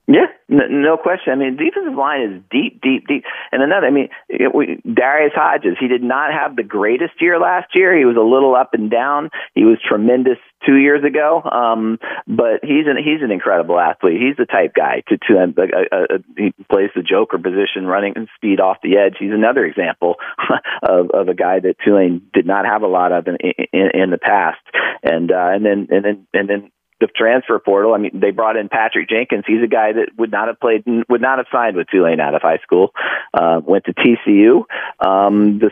Yeah, 0.09 0.27
no 0.47 0.95
question. 0.95 1.33
I 1.33 1.35
mean, 1.35 1.57
defensive 1.57 1.97
line 1.97 2.21
is 2.21 2.41
deep, 2.49 2.81
deep, 2.81 3.07
deep. 3.09 3.25
And 3.51 3.61
another, 3.61 3.87
I 3.87 3.91
mean, 3.91 4.07
it, 4.29 4.55
we, 4.55 4.79
Darius 4.87 5.33
Hodges, 5.35 5.75
he 5.77 5.89
did 5.89 6.01
not 6.01 6.31
have 6.31 6.55
the 6.55 6.63
greatest 6.63 7.19
year 7.19 7.37
last 7.37 7.75
year. 7.75 7.97
He 7.97 8.05
was 8.05 8.15
a 8.15 8.23
little 8.23 8.55
up 8.55 8.73
and 8.73 8.89
down. 8.89 9.31
He 9.53 9.65
was 9.65 9.79
tremendous 9.85 10.37
two 10.65 10.77
years 10.77 11.03
ago, 11.03 11.43
um, 11.43 11.99
but 12.25 12.63
he's 12.63 12.87
an 12.87 12.95
he's 12.95 13.21
an 13.21 13.31
incredible 13.31 13.77
athlete. 13.77 14.21
He's 14.21 14.37
the 14.37 14.45
type 14.45 14.71
guy 14.73 15.03
to 15.09 15.17
to 15.27 15.39
uh, 15.39 15.61
uh, 15.61 16.15
uh, 16.15 16.17
he 16.37 16.53
plays 16.71 16.89
the 16.95 17.03
joker 17.03 17.37
position, 17.37 17.85
running 17.85 18.13
and 18.15 18.29
speed 18.37 18.61
off 18.61 18.77
the 18.81 18.95
edge. 18.95 19.17
He's 19.19 19.33
another 19.33 19.65
example 19.65 20.15
of 20.83 21.11
of 21.11 21.27
a 21.27 21.33
guy 21.35 21.59
that 21.59 21.75
Tulane 21.83 22.21
did 22.33 22.45
not 22.47 22.63
have 22.65 22.81
a 22.81 22.87
lot 22.87 23.11
of 23.11 23.27
in 23.27 23.35
in, 23.73 23.89
in 23.93 24.09
the 24.09 24.17
past. 24.17 24.63
And 25.03 25.29
uh, 25.33 25.51
and 25.51 25.65
then 25.65 25.87
and 25.91 26.05
then 26.05 26.27
and 26.33 26.49
then 26.49 26.71
the 26.99 27.07
transfer 27.07 27.59
portal. 27.59 27.93
I 27.93 27.97
mean, 27.97 28.19
they 28.19 28.31
brought 28.31 28.57
in 28.57 28.69
Patrick 28.69 29.09
Jenkins. 29.09 29.43
He's 29.45 29.63
a 29.63 29.67
guy 29.67 29.93
that 29.93 30.09
would 30.17 30.31
not 30.31 30.47
have 30.47 30.59
played, 30.59 30.83
would 31.09 31.21
not 31.21 31.37
have 31.37 31.47
signed 31.51 31.75
with 31.75 31.87
Tulane 31.87 32.19
out 32.19 32.35
of 32.35 32.41
high 32.41 32.59
school. 32.63 32.91
Uh, 33.33 33.61
went 33.63 33.85
to 33.85 33.93
TCU. 33.93 34.63
Um, 35.05 35.59
this, 35.59 35.71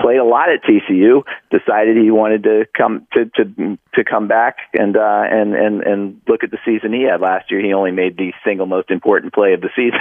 played 0.00 0.18
a 0.18 0.24
lot 0.24 0.48
at 0.50 0.62
TCU. 0.62 1.22
Decided 1.50 1.96
he 1.96 2.10
wanted 2.10 2.42
to 2.44 2.66
come 2.76 3.06
to 3.14 3.26
to 3.36 3.78
to 3.94 4.04
come 4.04 4.28
back 4.28 4.56
and 4.74 4.96
uh, 4.96 5.22
and 5.30 5.54
and 5.54 5.82
and 5.82 6.20
look 6.28 6.44
at 6.44 6.50
the 6.50 6.58
season 6.64 6.92
he 6.92 7.04
had 7.04 7.20
last 7.20 7.50
year. 7.50 7.64
He 7.64 7.72
only 7.72 7.92
made 7.92 8.16
the 8.16 8.32
single 8.44 8.66
most 8.66 8.90
important 8.90 9.32
play 9.32 9.54
of 9.54 9.60
the 9.60 9.70
season 9.76 10.00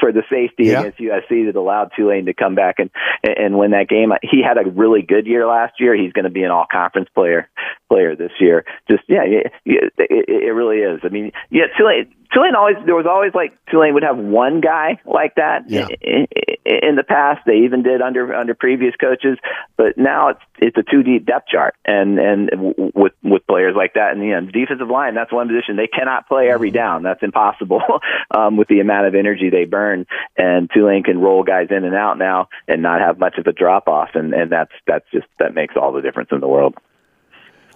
for 0.00 0.12
the 0.12 0.22
safety 0.30 0.64
Yeah. 0.70 0.80
against 0.80 0.98
USC 0.98 1.46
that 1.46 1.56
allowed 1.56 1.92
Tulane 1.96 2.26
to 2.26 2.34
come 2.34 2.54
back 2.54 2.76
and 2.78 2.90
and 3.22 3.58
win 3.58 3.72
that 3.72 3.88
game. 3.88 4.12
He 4.22 4.42
had 4.42 4.58
a 4.58 4.68
really 4.68 5.02
good 5.02 5.26
year 5.26 5.46
last 5.46 5.74
year. 5.78 5.94
He's 5.94 6.12
going 6.12 6.24
to 6.24 6.30
be 6.30 6.42
an 6.42 6.50
all 6.50 6.66
conference 6.70 7.08
player 7.14 7.48
player 7.90 8.14
this 8.16 8.32
year. 8.40 8.64
Just 8.88 9.02
yeah, 9.08 9.24
yeah, 9.24 9.40
it, 9.64 9.92
it 9.98 10.54
really 10.54 10.78
is. 10.78 11.00
I 11.02 11.08
mean, 11.08 11.32
yeah, 11.50 11.64
Tulane. 11.76 12.14
Tulane 12.32 12.54
always 12.54 12.76
there 12.86 12.94
was 12.94 13.06
always 13.10 13.32
like 13.34 13.58
Tulane 13.72 13.94
would 13.94 14.04
have 14.04 14.16
one 14.16 14.60
guy 14.60 15.00
like 15.04 15.34
that 15.34 15.68
Yeah. 15.68 15.88
in, 16.00 16.28
in 16.64 16.94
the 16.94 17.02
past. 17.02 17.40
They 17.44 17.64
even 17.64 17.82
did 17.82 18.00
under 18.00 18.32
under 18.32 18.54
previous 18.54 18.94
coaches, 18.94 19.36
but 19.76 19.98
now 19.98 20.28
it's 20.28 20.40
it's 20.58 20.76
a 20.76 20.84
two 20.88 21.02
deep 21.02 21.26
depth 21.26 21.48
chart, 21.48 21.74
and 21.84 22.20
and 22.20 22.50
with 22.94 23.14
with 23.24 23.44
players 23.48 23.74
like 23.76 23.94
that, 23.94 24.12
and 24.12 24.22
you 24.22 24.30
know, 24.30 24.46
the 24.46 24.52
defensive 24.52 24.88
line 24.88 25.16
that's 25.16 25.32
one 25.32 25.48
position 25.48 25.74
they 25.74 25.88
cannot 25.88 26.28
play 26.28 26.48
every 26.48 26.70
down. 26.70 27.02
That's 27.02 27.22
impossible 27.24 27.82
um, 28.30 28.56
with 28.56 28.68
the 28.68 28.78
amount 28.78 29.08
of 29.08 29.16
energy 29.16 29.50
they 29.50 29.64
burn. 29.64 30.06
And 30.36 30.70
Tulane 30.72 31.02
can 31.02 31.20
roll 31.20 31.42
guys 31.42 31.66
in 31.70 31.84
and 31.84 31.96
out 31.96 32.16
now 32.16 32.48
and 32.68 32.80
not 32.80 33.00
have 33.00 33.18
much 33.18 33.38
of 33.38 33.48
a 33.48 33.52
drop 33.52 33.88
off, 33.88 34.10
and 34.14 34.32
and 34.34 34.52
that's 34.52 34.72
that's 34.86 35.06
just 35.12 35.26
that 35.40 35.52
makes 35.52 35.74
all 35.76 35.92
the 35.92 36.00
difference 36.00 36.28
in 36.30 36.38
the 36.38 36.48
world. 36.48 36.76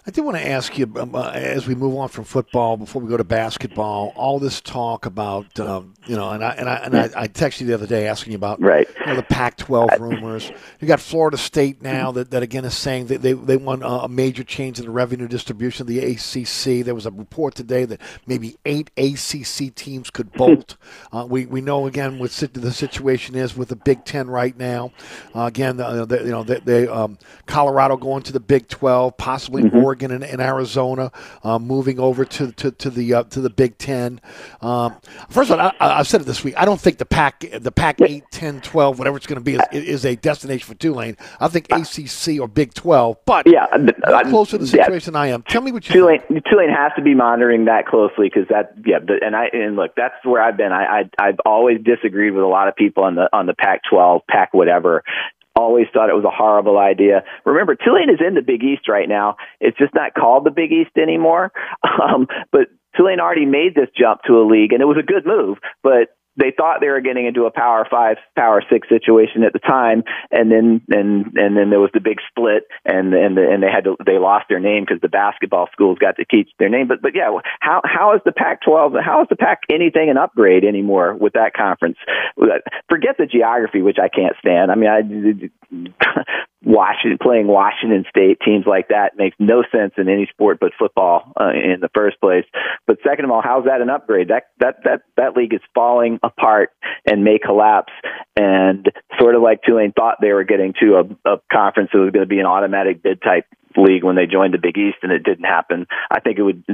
I 0.07 0.11
did 0.11 0.21
want 0.21 0.37
to 0.37 0.47
ask 0.47 0.77
you 0.77 0.93
um, 0.97 1.15
uh, 1.15 1.31
as 1.31 1.67
we 1.67 1.75
move 1.75 1.97
on 1.97 2.11
from 2.11 2.25
football 2.25 2.77
before 2.77 3.01
we 3.01 3.09
go 3.09 3.17
to 3.17 3.25
basketball. 3.25 4.13
All 4.17 4.39
this 4.39 4.61
talk 4.61 5.07
about 5.07 5.59
um, 5.59 5.95
you 6.07 6.15
know, 6.15 6.29
and 6.29 6.45
I 6.45 6.51
and 6.51 6.69
I 6.69 6.75
and 6.75 6.95
I, 6.95 7.23
I 7.23 7.27
texted 7.27 7.63
you 7.63 7.69
the 7.69 7.75
other 7.75 7.87
day 7.87 8.07
asking 8.07 8.33
you 8.33 8.37
about 8.37 8.61
Right. 8.61 8.87
you 9.01 9.07
know, 9.07 9.17
the 9.17 9.23
Pac-12 9.23 9.99
rumors. 9.99 10.53
You 10.79 10.87
got 10.87 11.01
Florida 11.01 11.39
State 11.39 11.81
now 11.81 12.13
that, 12.13 12.31
that 12.33 12.43
again 12.43 12.67
is 12.67 12.77
saying 12.77 13.07
that 13.07 13.23
they 13.23 13.33
they 13.33 13.57
want 13.57 13.83
a 13.83 14.07
major 14.07 14.45
change 14.45 14.79
in 14.79 14.85
the 14.85 14.91
revenue 14.91 15.27
distribution 15.27 15.85
of 15.85 15.87
the 15.87 16.01
ACC. 16.01 16.85
There 16.85 16.95
was 16.95 17.07
a 17.07 17.11
report 17.11 17.55
today 17.55 17.87
that 17.87 17.99
maybe 18.27 18.59
eight 18.67 18.91
ACC 18.99 19.75
teams 19.75 20.11
could 20.11 20.31
bolt. 20.33 20.77
uh, 21.13 21.27
we 21.27 21.47
we 21.47 21.63
know 21.63 21.87
again 21.87 22.19
what 22.19 22.31
the 22.31 22.73
situation 22.73 23.37
is 23.37 23.57
with 23.57 23.69
the 23.69 23.77
Big 23.77 24.05
Ten 24.05 24.29
right 24.29 24.55
now. 24.55 24.93
Uh, 25.35 25.45
again, 25.45 25.79
the, 25.79 26.05
the, 26.05 26.19
you 26.19 26.31
know 26.31 26.43
they, 26.43 26.61
they 26.61 26.89
um, 26.89 27.17
Colorado 27.47 27.97
going 27.97 28.23
to 28.25 28.33
the 28.33 28.41
Big 28.41 28.69
12, 28.69 29.17
possibly 29.17 29.71
Oregon 29.71 29.94
and, 30.03 30.25
and 30.25 30.41
Arizona 30.41 31.11
uh, 31.43 31.59
moving 31.59 31.99
over 31.99 32.25
to 32.25 32.53
to, 32.53 32.71
to 32.73 32.91
the 32.91 33.15
uh, 33.15 33.23
to 33.25 33.41
the 33.41 33.51
Big 33.51 33.79
Ten. 33.79 34.21
Um, 34.61 34.95
first 35.29 35.51
of 35.51 35.59
all, 35.59 35.67
I, 35.67 35.75
I- 35.85 35.99
I've 36.01 36.09
said 36.09 36.21
it 36.23 36.25
this 36.25 36.43
week. 36.45 36.55
I 36.57 36.65
don't 36.65 36.81
think 36.81 36.99
the 36.99 37.07
Pac 37.07 37.45
the 37.61 37.73
Pac 37.73 38.01
8, 38.01 38.25
10, 38.31 38.61
12, 38.63 38.99
whatever 38.99 39.17
it's 39.17 39.27
going 39.27 39.39
to 39.39 39.45
be, 39.45 39.55
is, 39.77 39.85
is 39.85 40.05
a 40.05 40.17
destination 40.17 40.67
for 40.67 40.75
Tulane. 40.75 41.17
I 41.41 41.49
think 41.49 41.67
ACC 41.71 42.41
or 42.41 42.49
Big 42.49 42.75
12, 42.75 43.19
but 43.27 43.47
Yeah, 43.47 43.67
th- 43.77 43.91
you're 44.09 44.23
closer 44.25 44.53
to 44.53 44.59
the 44.59 44.67
situation 44.67 45.13
than 45.13 45.21
I 45.23 45.29
am. 45.29 45.43
Tell 45.43 45.63
me 45.63 45.73
what 45.73 45.89
you 45.89 45.93
Tulane, 45.95 46.21
think. 46.29 46.45
Tulane 46.47 46.71
has 46.71 46.93
to 46.97 47.03
be 47.03 47.15
monitoring 47.15 47.67
that 47.67 47.87
closely 47.87 48.29
because 48.33 48.49
that, 48.49 48.75
yeah, 48.85 48.99
and 49.23 49.37
I 49.37 49.47
and 49.53 49.77
look, 49.77 49.93
that's 49.97 50.15
where 50.25 50.43
I've 50.43 50.57
been. 50.57 50.73
I, 50.73 51.03
I 51.19 51.29
I've 51.29 51.39
always 51.47 51.79
disagreed 51.83 52.33
with 52.35 52.43
a 52.45 52.49
lot 52.49 52.69
of 52.69 52.75
people 52.77 53.05
on 53.05 53.15
the 53.15 53.29
on 53.33 53.47
the 53.47 53.55
Pac-12, 53.55 54.21
Pac 54.29 54.53
whatever. 54.55 55.03
Always 55.57 55.87
thought 55.93 56.11
it 56.11 56.17
was 56.17 56.25
a 56.25 56.35
horrible 56.35 56.79
idea. 56.79 57.23
Remember, 57.45 57.77
Tulane 57.77 58.11
is 58.11 58.21
in 58.27 58.35
the 58.35 58.43
Big 58.43 58.63
East 58.65 58.89
right 58.89 59.09
now. 59.09 59.37
It's 59.61 59.79
just 59.79 59.95
not 59.95 60.15
called 60.15 60.45
the 60.45 60.51
Big 60.51 60.73
East 60.73 60.97
anymore. 60.97 61.53
Um, 62.05 62.27
but 62.51 62.69
Tulane 62.97 63.21
already 63.21 63.47
made 63.47 63.75
this 63.75 63.89
jump 63.97 64.23
to 64.27 64.35
a 64.35 64.45
league, 64.45 64.73
and 64.73 64.83
it 64.83 64.87
was 64.87 64.99
a 64.99 65.07
good 65.07 65.25
move. 65.25 65.59
But 65.83 66.17
they 66.37 66.53
thought 66.57 66.81
they 66.81 66.89
were 66.89 67.01
getting 67.01 67.27
into 67.27 67.45
a 67.45 67.51
power 67.51 67.87
five, 67.91 68.17
power 68.37 68.63
six 68.71 68.89
situation 68.89 69.43
at 69.45 69.53
the 69.53 69.59
time, 69.59 70.03
and 70.31 70.51
then 70.51 70.83
and 70.89 71.37
and 71.37 71.57
then 71.57 71.71
there 71.71 71.81
was 71.81 71.91
the 71.95 72.01
big 72.01 72.19
split, 72.29 72.65
and 72.85 73.15
and 73.15 73.39
and 73.39 73.63
they 73.63 73.71
had 73.71 73.85
to 73.85 73.97
they 74.05 74.19
lost 74.19 74.47
their 74.49 74.61
name 74.61 74.85
because 74.85 75.01
the 75.01 75.09
basketball 75.09 75.69
schools 75.73 75.99
got 75.99 76.17
to 76.17 76.25
keep 76.25 76.49
their 76.59 76.69
name. 76.69 76.89
But 76.89 77.03
but 77.03 77.15
yeah, 77.15 77.31
how 77.61 77.81
how 77.85 78.15
is 78.15 78.21
the 78.25 78.33
Pac-12? 78.33 79.01
How 79.03 79.23
is 79.23 79.29
the 79.29 79.37
Pac 79.37 79.61
anything 79.71 80.11
an 80.11 80.17
upgrade 80.19 80.65
anymore 80.65 81.15
with 81.15 81.35
that 81.35 81.55
conference? 81.55 81.99
Forget 82.89 83.17
the 83.19 83.27
geography, 83.27 83.83
which 83.83 83.99
I 84.03 84.09
can't 84.09 84.37
stand. 84.39 84.71
I 84.71 84.75
mean, 84.75 84.91
I 84.91 85.03
Washington 86.65 87.19
playing 87.21 87.47
Washington 87.47 88.05
State 88.09 88.39
teams 88.45 88.65
like 88.67 88.89
that 88.89 89.13
makes 89.17 89.37
no 89.39 89.63
sense 89.71 89.93
in 89.97 90.09
any 90.09 90.27
sport 90.33 90.59
but 90.61 90.73
football 90.79 91.33
uh, 91.41 91.51
in 91.51 91.81
the 91.81 91.91
first 91.95 92.21
place. 92.21 92.45
But 92.87 92.99
second 93.07 93.27
of 93.27 93.31
all, 93.31 93.43
how's 93.43 93.65
that 93.67 93.81
an 93.81 93.91
upgrade? 93.91 94.29
That 94.29 94.45
that 94.61 94.77
that 94.85 95.03
that 95.17 95.37
league 95.37 95.55
is 95.55 95.61
falling 95.75 96.19
apart 96.23 96.71
and 97.07 97.25
may 97.25 97.39
collapse. 97.39 97.93
And 98.37 98.91
sort 99.21 99.35
of 99.35 99.43
like 99.43 99.63
Tulane 99.63 99.93
thought 99.93 100.19
they 100.21 100.33
were 100.33 100.45
getting 100.45 100.75
to 100.81 100.97
a, 100.97 101.33
a 101.35 101.41
conference 101.53 101.91
that 101.93 102.01
was 102.01 102.11
going 102.11 102.25
to 102.25 102.29
be 102.29 102.41
an 102.41 102.47
automatic 102.47 103.03
bid 103.03 103.23
type 103.23 103.47
league 103.77 104.05
when 104.05 104.17
they 104.17 104.27
joined 104.27 104.55
the 104.55 104.59
Big 104.59 104.77
East, 104.79 104.99
and 105.03 105.13
it 105.13 105.23
didn't 105.23 105.45
happen. 105.45 105.87
I 106.11 106.21
think 106.21 106.39
it 106.39 106.43
would 106.43 106.65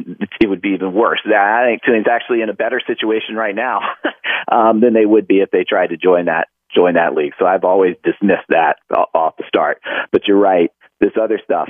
it 0.40 0.48
would 0.48 0.62
be 0.62 0.70
even 0.70 0.92
worse. 0.92 1.20
I 1.26 1.64
think 1.66 1.82
Tulane's 1.84 2.06
actually 2.10 2.42
in 2.42 2.48
a 2.48 2.54
better 2.54 2.80
situation 2.86 3.34
right 3.34 3.54
now 3.54 3.80
um, 4.52 4.80
than 4.80 4.94
they 4.94 5.06
would 5.06 5.26
be 5.26 5.40
if 5.40 5.50
they 5.50 5.64
tried 5.64 5.88
to 5.88 5.96
join 5.96 6.26
that 6.26 6.48
join 6.74 6.94
that 6.94 7.14
league. 7.14 7.32
So 7.38 7.46
I've 7.46 7.64
always 7.64 7.96
dismissed 8.04 8.48
that 8.48 8.76
off 9.14 9.36
the 9.36 9.44
start. 9.48 9.80
But 10.12 10.22
you're 10.26 10.38
right. 10.38 10.70
This 11.00 11.12
other 11.20 11.40
stuff 11.42 11.68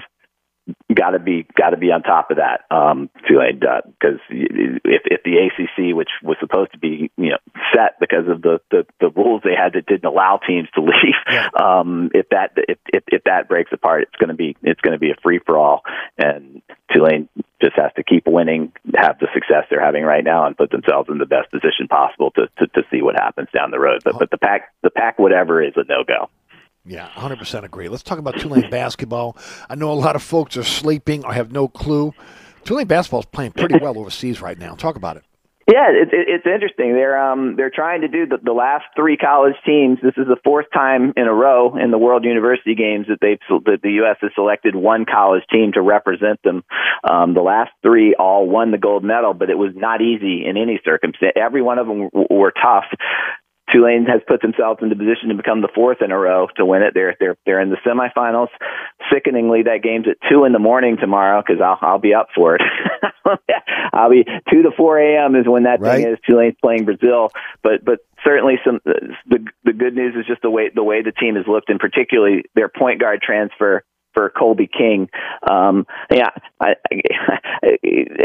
got 0.94 1.10
to 1.10 1.18
be 1.18 1.46
got 1.56 1.70
to 1.70 1.76
be 1.76 1.90
on 1.92 2.02
top 2.02 2.30
of 2.30 2.38
that 2.38 2.64
um 2.74 3.10
Tulane 3.28 3.60
because 3.60 4.20
if 4.30 5.02
if 5.04 5.22
the 5.22 5.36
ACC 5.38 5.94
which 5.96 6.10
was 6.22 6.36
supposed 6.40 6.72
to 6.72 6.78
be 6.78 7.10
you 7.16 7.30
know 7.30 7.38
set 7.74 7.98
because 8.00 8.28
of 8.28 8.42
the 8.42 8.60
the, 8.70 8.86
the 9.00 9.10
rules 9.10 9.42
they 9.44 9.54
had 9.54 9.74
that 9.74 9.86
didn't 9.86 10.04
allow 10.04 10.40
teams 10.46 10.68
to 10.74 10.80
leave 10.82 11.54
um 11.60 12.10
if 12.14 12.28
that 12.30 12.52
if 12.56 12.78
if, 12.92 13.04
if 13.08 13.24
that 13.24 13.48
breaks 13.48 13.72
apart 13.72 14.02
it's 14.02 14.16
going 14.16 14.28
to 14.28 14.34
be 14.34 14.56
it's 14.62 14.80
going 14.80 14.92
to 14.92 14.98
be 14.98 15.10
a 15.10 15.20
free 15.22 15.40
for 15.44 15.58
all 15.58 15.82
and 16.18 16.62
Tulane 16.92 17.28
just 17.62 17.76
has 17.76 17.92
to 17.96 18.02
keep 18.02 18.26
winning 18.26 18.72
have 18.96 19.18
the 19.20 19.28
success 19.34 19.64
they're 19.70 19.84
having 19.84 20.02
right 20.02 20.24
now 20.24 20.46
and 20.46 20.56
put 20.56 20.70
themselves 20.70 21.08
in 21.10 21.18
the 21.18 21.26
best 21.26 21.50
position 21.50 21.88
possible 21.88 22.30
to 22.32 22.48
to, 22.58 22.66
to 22.68 22.82
see 22.90 23.02
what 23.02 23.14
happens 23.14 23.48
down 23.54 23.70
the 23.70 23.78
road. 23.78 24.02
But 24.04 24.18
but 24.18 24.30
the 24.30 24.38
pack 24.38 24.72
the 24.82 24.90
pack 24.90 25.18
whatever 25.18 25.62
is 25.62 25.72
a 25.76 25.84
no 25.84 26.04
go 26.04 26.30
Yeah, 26.84 27.08
100% 27.10 27.64
agree. 27.64 27.88
Let's 27.88 28.02
talk 28.02 28.18
about 28.18 28.38
Tulane 28.38 28.70
basketball. 28.70 29.36
I 29.68 29.74
know 29.74 29.92
a 29.92 29.94
lot 29.94 30.16
of 30.16 30.22
folks 30.22 30.56
are 30.56 30.64
sleeping 30.64 31.24
I 31.24 31.34
have 31.34 31.52
no 31.52 31.68
clue. 31.68 32.14
Tulane 32.64 32.86
basketball 32.86 33.20
is 33.20 33.26
playing 33.26 33.52
pretty 33.52 33.78
well 33.80 33.98
overseas 33.98 34.40
right 34.40 34.58
now. 34.58 34.74
Talk 34.74 34.96
about 34.96 35.16
it. 35.16 35.24
Yeah, 35.70 35.90
it, 35.90 36.08
it, 36.12 36.26
it's 36.26 36.46
interesting. 36.46 36.94
They're 36.94 37.16
um 37.16 37.54
they're 37.56 37.70
trying 37.70 38.00
to 38.00 38.08
do 38.08 38.26
the, 38.26 38.38
the 38.42 38.52
last 38.52 38.86
three 38.96 39.16
college 39.16 39.54
teams. 39.64 39.98
This 40.02 40.14
is 40.16 40.26
the 40.26 40.38
fourth 40.42 40.66
time 40.74 41.12
in 41.16 41.28
a 41.28 41.32
row 41.32 41.76
in 41.76 41.92
the 41.92 41.98
World 41.98 42.24
University 42.24 42.74
Games 42.74 43.06
that 43.06 43.18
they've 43.20 43.38
that 43.66 43.78
the 43.80 43.92
U.S. 44.02 44.16
has 44.20 44.32
selected 44.34 44.74
one 44.74 45.04
college 45.04 45.44
team 45.52 45.70
to 45.74 45.80
represent 45.80 46.42
them. 46.42 46.64
Um, 47.08 47.34
the 47.34 47.42
last 47.42 47.70
three 47.82 48.16
all 48.18 48.48
won 48.48 48.72
the 48.72 48.78
gold 48.78 49.04
medal, 49.04 49.32
but 49.32 49.48
it 49.48 49.58
was 49.58 49.70
not 49.76 50.00
easy 50.00 50.44
in 50.44 50.56
any 50.56 50.80
circumstance. 50.84 51.34
Every 51.36 51.62
one 51.62 51.78
of 51.78 51.86
them 51.86 52.08
w- 52.12 52.26
were 52.30 52.52
tough. 52.52 52.86
Tulane 53.72 54.06
has 54.06 54.20
put 54.26 54.42
themselves 54.42 54.80
in 54.82 54.88
the 54.88 54.96
position 54.96 55.28
to 55.28 55.34
become 55.34 55.60
the 55.60 55.68
fourth 55.74 56.02
in 56.02 56.10
a 56.10 56.18
row 56.18 56.48
to 56.56 56.64
win 56.66 56.82
it. 56.82 56.92
They're 56.94 57.16
they're 57.20 57.36
they're 57.46 57.60
in 57.60 57.70
the 57.70 57.76
semifinals. 57.86 58.48
Sickeningly, 59.12 59.62
that 59.64 59.82
game's 59.82 60.06
at 60.08 60.16
two 60.30 60.44
in 60.44 60.52
the 60.52 60.58
morning 60.58 60.96
tomorrow 61.00 61.42
because 61.46 61.60
I'll 61.62 61.78
I'll 61.80 61.98
be 61.98 62.14
up 62.14 62.28
for 62.34 62.56
it. 62.56 62.62
I'll 63.92 64.10
be 64.10 64.24
two 64.50 64.62
to 64.62 64.70
four 64.76 64.98
a.m. 64.98 65.36
is 65.36 65.46
when 65.46 65.64
that 65.64 65.80
Right. 65.80 66.02
thing 66.04 66.12
is. 66.12 66.18
Tulane's 66.28 66.56
playing 66.62 66.84
Brazil, 66.84 67.30
but 67.62 67.84
but 67.84 68.00
certainly 68.24 68.56
some 68.64 68.80
the 68.84 69.44
the 69.64 69.72
good 69.72 69.94
news 69.94 70.14
is 70.16 70.26
just 70.26 70.42
the 70.42 70.50
way 70.50 70.70
the 70.74 70.84
way 70.84 71.02
the 71.02 71.12
team 71.12 71.36
has 71.36 71.46
looked, 71.46 71.70
and 71.70 71.78
particularly 71.80 72.44
their 72.54 72.68
point 72.68 73.00
guard 73.00 73.20
transfer 73.22 73.84
for 74.14 74.30
Kolby 74.30 74.68
King. 74.70 75.08
Um, 75.48 75.86
yeah, 76.10 76.30
I, 76.60 76.74
I 76.90 77.02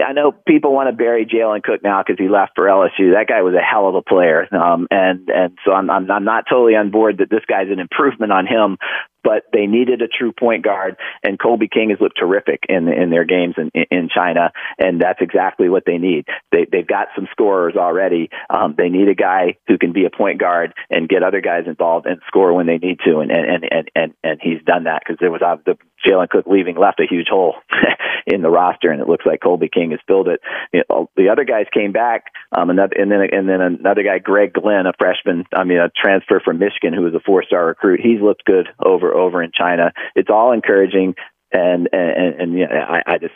I 0.07 0.13
know 0.13 0.31
people 0.31 0.73
want 0.73 0.89
to 0.89 0.95
bury 0.95 1.25
Jalen 1.25 1.63
Cook 1.63 1.83
now 1.83 2.03
because 2.05 2.17
he 2.19 2.29
left 2.29 2.53
for 2.55 2.65
LSU. 2.65 3.13
That 3.13 3.27
guy 3.27 3.41
was 3.41 3.53
a 3.55 3.61
hell 3.61 3.87
of 3.87 3.95
a 3.95 4.01
player, 4.01 4.47
um, 4.53 4.87
and 4.91 5.29
and 5.29 5.57
so 5.65 5.73
I'm, 5.73 5.89
I'm 5.89 6.09
I'm 6.09 6.23
not 6.23 6.45
totally 6.49 6.75
on 6.75 6.91
board 6.91 7.19
that 7.19 7.29
this 7.29 7.45
guy's 7.47 7.69
an 7.69 7.79
improvement 7.79 8.31
on 8.31 8.45
him. 8.47 8.77
But 9.25 9.45
they 9.51 9.65
needed 9.65 10.03
a 10.03 10.07
true 10.07 10.31
point 10.31 10.63
guard, 10.63 10.97
and 11.23 11.39
Kolby 11.39 11.69
King 11.69 11.89
has 11.89 11.99
looked 11.99 12.19
terrific 12.19 12.61
in 12.69 12.87
in 12.87 13.09
their 13.09 13.25
games 13.25 13.55
in 13.57 13.71
in 13.89 14.09
China, 14.13 14.51
and 14.77 15.01
that's 15.01 15.19
exactly 15.19 15.67
what 15.67 15.83
they 15.85 15.97
need. 15.97 16.25
They 16.51 16.67
they've 16.71 16.87
got 16.87 17.07
some 17.15 17.27
scorers 17.31 17.75
already. 17.75 18.29
Um, 18.49 18.75
they 18.77 18.89
need 18.89 19.09
a 19.09 19.15
guy 19.15 19.57
who 19.67 19.79
can 19.79 19.93
be 19.93 20.05
a 20.05 20.15
point 20.15 20.39
guard 20.39 20.73
and 20.91 21.09
get 21.09 21.23
other 21.23 21.41
guys 21.41 21.63
involved 21.65 22.05
and 22.05 22.21
score 22.27 22.53
when 22.53 22.67
they 22.67 22.77
need 22.77 22.99
to, 23.05 23.19
and 23.19 23.31
and 23.31 23.65
and 23.69 23.91
and 23.95 24.13
and 24.23 24.39
he's 24.41 24.61
done 24.63 24.83
that 24.83 25.01
because 25.03 25.17
there 25.19 25.31
was 25.31 25.41
uh, 25.41 25.57
the 25.65 25.75
Jalen 26.05 26.29
Cook 26.29 26.45
leaving 26.47 26.77
left 26.77 26.99
a 26.99 27.07
huge 27.09 27.27
hole 27.29 27.55
in 28.27 28.41
the 28.41 28.49
roster, 28.49 28.91
and 28.91 29.01
it 29.01 29.07
looks 29.07 29.25
like 29.25 29.41
Kolby 29.41 29.71
King 29.71 29.91
has 29.91 29.99
filled 30.07 30.27
it. 30.27 30.39
You 30.73 30.83
know, 30.89 31.09
the 31.15 31.29
other 31.29 31.43
guys 31.43 31.65
came 31.73 31.91
back, 31.91 32.25
um, 32.51 32.69
and 32.69 32.79
then 32.79 32.89
and 32.95 33.49
then 33.49 33.61
another 33.61 34.03
guy, 34.03 34.19
Gregg 34.19 34.53
Glenn, 34.53 34.85
a 34.85 34.93
freshman, 34.97 35.45
I 35.53 35.63
mean 35.63 35.77
a 35.77 35.89
transfer 35.89 36.41
from 36.43 36.59
Michigan, 36.59 36.93
who 36.93 37.03
was 37.03 37.13
a 37.13 37.19
four-star 37.19 37.65
recruit. 37.65 37.99
He's 38.01 38.21
looked 38.21 38.45
good 38.45 38.67
over 38.83 39.13
over 39.13 39.41
in 39.41 39.51
China. 39.57 39.91
It's 40.15 40.29
all 40.29 40.51
encouraging. 40.51 41.15
And 41.51 41.87
and 41.93 42.41
and 42.41 42.57
yeah, 42.57 42.65
I, 42.89 43.13
I 43.13 43.17
just 43.17 43.33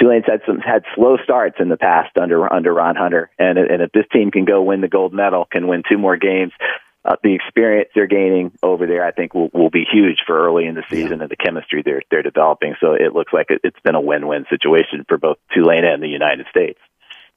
Tulane's 0.00 0.24
had 0.26 0.40
some 0.46 0.58
had 0.58 0.82
slow 0.96 1.16
starts 1.22 1.56
in 1.60 1.68
the 1.68 1.76
past 1.76 2.16
under 2.16 2.52
under 2.52 2.72
Ron 2.72 2.96
Hunter, 2.96 3.30
and 3.38 3.56
and 3.58 3.82
if 3.82 3.92
this 3.92 4.06
team 4.12 4.30
can 4.30 4.44
go 4.44 4.62
win 4.62 4.80
the 4.80 4.88
gold 4.88 5.12
medal, 5.12 5.46
can 5.52 5.68
win 5.68 5.82
two 5.88 5.98
more 5.98 6.16
games, 6.16 6.52
uh, 7.04 7.16
the 7.22 7.34
experience 7.34 7.88
they're 7.94 8.06
gaining 8.06 8.52
over 8.62 8.86
there, 8.86 9.04
I 9.04 9.10
think, 9.10 9.34
will, 9.34 9.50
will 9.52 9.70
be 9.70 9.84
huge 9.90 10.18
for 10.26 10.46
early 10.46 10.66
in 10.66 10.74
the 10.74 10.84
season 10.88 11.20
and 11.20 11.30
the 11.30 11.36
chemistry 11.36 11.82
they're 11.84 12.02
they're 12.10 12.22
developing. 12.22 12.74
So 12.80 12.92
it 12.92 13.12
looks 13.12 13.32
like 13.32 13.46
it, 13.50 13.60
it's 13.64 13.80
been 13.80 13.94
a 13.94 14.00
win-win 14.00 14.46
situation 14.48 15.04
for 15.08 15.18
both 15.18 15.38
Tulane 15.52 15.84
and 15.84 16.02
the 16.02 16.08
United 16.08 16.46
States. 16.48 16.78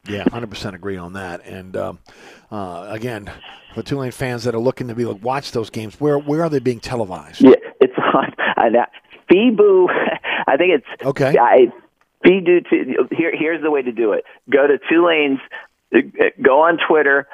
Yeah, 0.07 0.23
100% 0.25 0.75
agree 0.75 0.97
on 0.97 1.13
that. 1.13 1.45
And 1.45 1.75
um, 1.75 1.99
uh, 2.51 2.87
again, 2.89 3.31
for 3.73 3.81
Tulane 3.81 4.11
fans 4.11 4.43
that 4.43 4.53
are 4.53 4.59
looking 4.59 4.87
to 4.89 4.95
be 4.95 5.05
like, 5.05 5.23
watch 5.23 5.51
those 5.51 5.71
games, 5.71 5.99
where 5.99 6.19
where 6.19 6.43
are 6.43 6.49
they 6.49 6.59
being 6.59 6.79
televised? 6.79 7.41
Yeah, 7.41 7.55
it's 7.81 7.93
on. 8.13 8.33
And 8.57 8.75
that, 8.75 8.91
FIBU, 9.31 9.87
I 10.47 10.57
think 10.57 10.73
it's 10.81 11.05
Okay. 11.05 11.35
I, 11.37 11.71
here, 12.23 13.31
here's 13.37 13.61
the 13.61 13.71
way 13.71 13.81
to 13.81 13.91
do 13.91 14.13
it. 14.13 14.23
Go 14.49 14.67
to 14.67 14.77
Tulane's. 14.89 15.39
Go 16.41 16.61
on 16.63 16.77
Twitter 16.87 17.27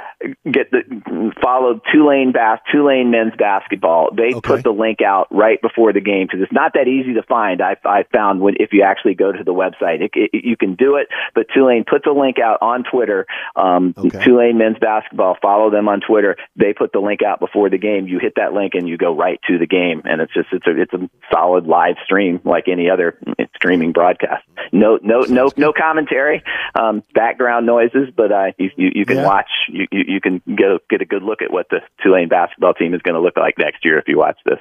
get 0.46 0.70
the 0.72 1.32
follow 1.42 1.80
Tulane 1.92 2.32
Bass 2.32 2.60
Tulane 2.72 3.10
men's 3.10 3.34
basketball. 3.38 4.10
They 4.16 4.34
Okay. 4.36 4.40
put 4.44 4.64
the 4.64 4.72
link 4.72 5.02
out 5.02 5.28
right 5.32 5.60
before 5.62 5.94
the 5.94 6.02
game 6.02 6.28
because 6.28 6.42
it's 6.44 6.52
not 6.52 6.74
that 6.76 6.88
easy 6.88 7.14
to 7.16 7.24
find. 7.24 7.62
I 7.62 7.78
I 7.86 8.04
found 8.14 8.42
when 8.42 8.56
if 8.60 8.72
you 8.74 8.84
actually 8.84 9.16
go 9.16 9.32
to 9.32 9.44
the 9.44 9.54
website, 9.54 10.02
it, 10.02 10.12
it, 10.14 10.44
you 10.46 10.58
can 10.58 10.76
do 10.76 10.96
it. 10.98 11.08
But 11.34 11.48
Tulane 11.54 11.86
puts 11.90 12.06
a 12.06 12.12
link 12.12 12.38
out 12.40 12.60
on 12.62 12.84
Twitter. 12.84 13.26
Um, 13.56 13.94
Okay. 13.98 14.24
Tulane 14.24 14.58
men's 14.58 14.78
basketball. 14.80 15.38
Follow 15.42 15.70
them 15.72 15.88
on 15.88 16.02
Twitter. 16.02 16.36
They 16.56 16.74
put 16.74 16.92
the 16.92 17.00
link 17.00 17.22
out 17.24 17.40
before 17.40 17.70
the 17.70 17.78
game. 17.78 18.08
You 18.08 18.20
hit 18.20 18.34
that 18.36 18.54
link 18.54 18.74
and 18.76 18.88
you 18.88 18.98
go 18.98 19.16
right 19.16 19.40
to 19.48 19.58
the 19.58 19.68
game, 19.68 20.02
and 20.06 20.22
it's 20.22 20.34
just 20.34 20.50
it's 20.52 20.68
a 20.68 20.82
it's 20.82 20.94
a 20.94 21.10
solid 21.34 21.66
live 21.68 21.96
stream 22.04 22.42
like 22.44 22.68
any 22.68 22.90
other 22.90 23.18
streaming 23.56 23.92
broadcast. 23.92 24.44
No 24.72 25.00
no 25.02 25.22
no 25.22 25.50
no 25.58 25.74
commentary, 25.74 26.44
um, 26.80 27.04
background 27.14 27.66
noises, 27.66 28.10
but 28.16 28.32
uh, 28.32 28.41
you 28.58 28.70
you, 28.78 28.92
you 28.96 29.06
can 29.06 29.18
Yeah. 29.18 29.26
watch 29.26 29.50
you, 29.70 29.88
you 29.92 30.04
you 30.08 30.22
can 30.22 30.42
get 30.48 30.68
a, 30.72 30.80
get 30.90 31.02
a 31.02 31.06
good 31.06 31.24
look 31.24 31.42
at 31.42 31.52
what 31.52 31.68
the 31.70 31.80
Tulane 32.04 32.28
basketball 32.30 32.74
team 32.74 32.94
is 32.94 33.02
going 33.02 33.16
to 33.16 33.22
look 33.22 33.38
like 33.38 33.58
next 33.58 33.84
year 33.86 33.98
if 33.98 34.08
you 34.08 34.18
watch 34.18 34.38
this. 34.46 34.60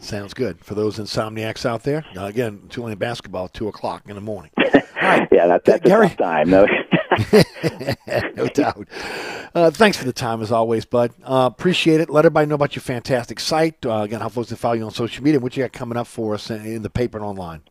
Sounds 0.00 0.32
good. 0.32 0.64
For 0.64 0.74
those 0.74 0.98
insomniacs 0.98 1.66
out 1.66 1.82
there, 1.82 2.04
again, 2.16 2.62
Tulane 2.68 2.96
basketball, 2.98 3.48
2 3.48 3.66
o'clock 3.66 4.04
in 4.08 4.14
the 4.14 4.20
morning. 4.20 4.50
Yeah, 5.00 5.46
that, 5.46 5.64
that's 5.64 5.82
Guerry- 5.88 6.08
a 6.08 6.16
time. 6.16 6.50
No. 6.50 6.66
no 8.36 8.46
doubt. 8.48 8.86
Uh, 9.54 9.70
thanks 9.70 9.96
for 9.96 10.04
the 10.04 10.12
time, 10.12 10.42
as 10.42 10.52
always, 10.52 10.84
bud. 10.84 11.12
Uh, 11.24 11.48
appreciate 11.50 12.00
it. 12.00 12.10
Let 12.10 12.20
everybody 12.26 12.46
know 12.46 12.56
about 12.56 12.76
your 12.76 12.82
fantastic 12.82 13.40
site. 13.40 13.84
Uh, 13.86 14.00
again, 14.02 14.20
how 14.20 14.28
folks 14.28 14.48
can 14.48 14.56
follow 14.58 14.74
you 14.74 14.84
on 14.84 14.90
social 14.90 15.24
media 15.24 15.36
and 15.38 15.42
what 15.42 15.56
you 15.56 15.62
got 15.64 15.72
coming 15.72 15.96
up 15.96 16.06
for 16.06 16.34
us 16.34 16.50
in, 16.50 16.64
in 16.64 16.82
the 16.82 16.90
paper 16.90 17.16
and 17.18 17.24
online. 17.26 17.62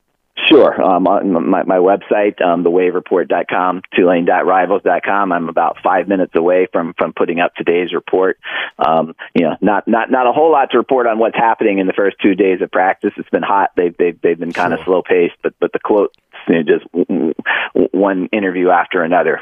Sure. 0.48 0.82
Um, 0.82 1.08
on 1.08 1.50
my, 1.50 1.64
my 1.64 1.78
website, 1.78 2.42
um, 2.42 2.64
thewavereport.com, 2.64 3.82
tulane.rivals.com. 3.94 5.32
I'm 5.32 5.50
about 5.50 5.78
five 5.84 6.08
minutes 6.08 6.34
away 6.36 6.68
from, 6.72 6.94
from 6.98 7.14
putting 7.14 7.40
up 7.40 7.54
today's 7.56 7.94
report. 7.94 8.40
Um, 8.80 9.14
you 9.34 9.44
know, 9.44 9.58
not, 9.62 9.88
not, 9.88 10.10
not 10.10 10.28
a 10.28 10.32
whole 10.32 10.52
lot 10.52 10.72
to 10.72 10.78
report 10.78 11.08
on 11.08 11.20
what's 11.20 11.36
happening 11.36 11.80
in 11.80 11.88
the 11.88 11.94
first 11.94 12.18
two 12.22 12.36
days 12.36 12.62
of 12.62 12.72
practice. 12.72 13.12
It's 13.18 13.30
been 13.30 13.44
hot. 13.44 13.72
They've, 13.76 13.96
they've, 13.98 14.20
they've 14.22 14.40
been 14.40 14.54
kind 14.54 14.74
of 14.74 14.80
Sure. 14.80 14.86
slow 14.86 15.02
paced, 15.02 15.36
but, 15.42 15.54
but 15.60 15.74
the 15.74 15.80
quote, 15.80 16.16
you 16.48 16.64
know, 16.64 16.64
just 16.64 17.94
one 17.94 18.28
interview 18.32 18.70
after 18.70 19.04
another. 19.04 19.42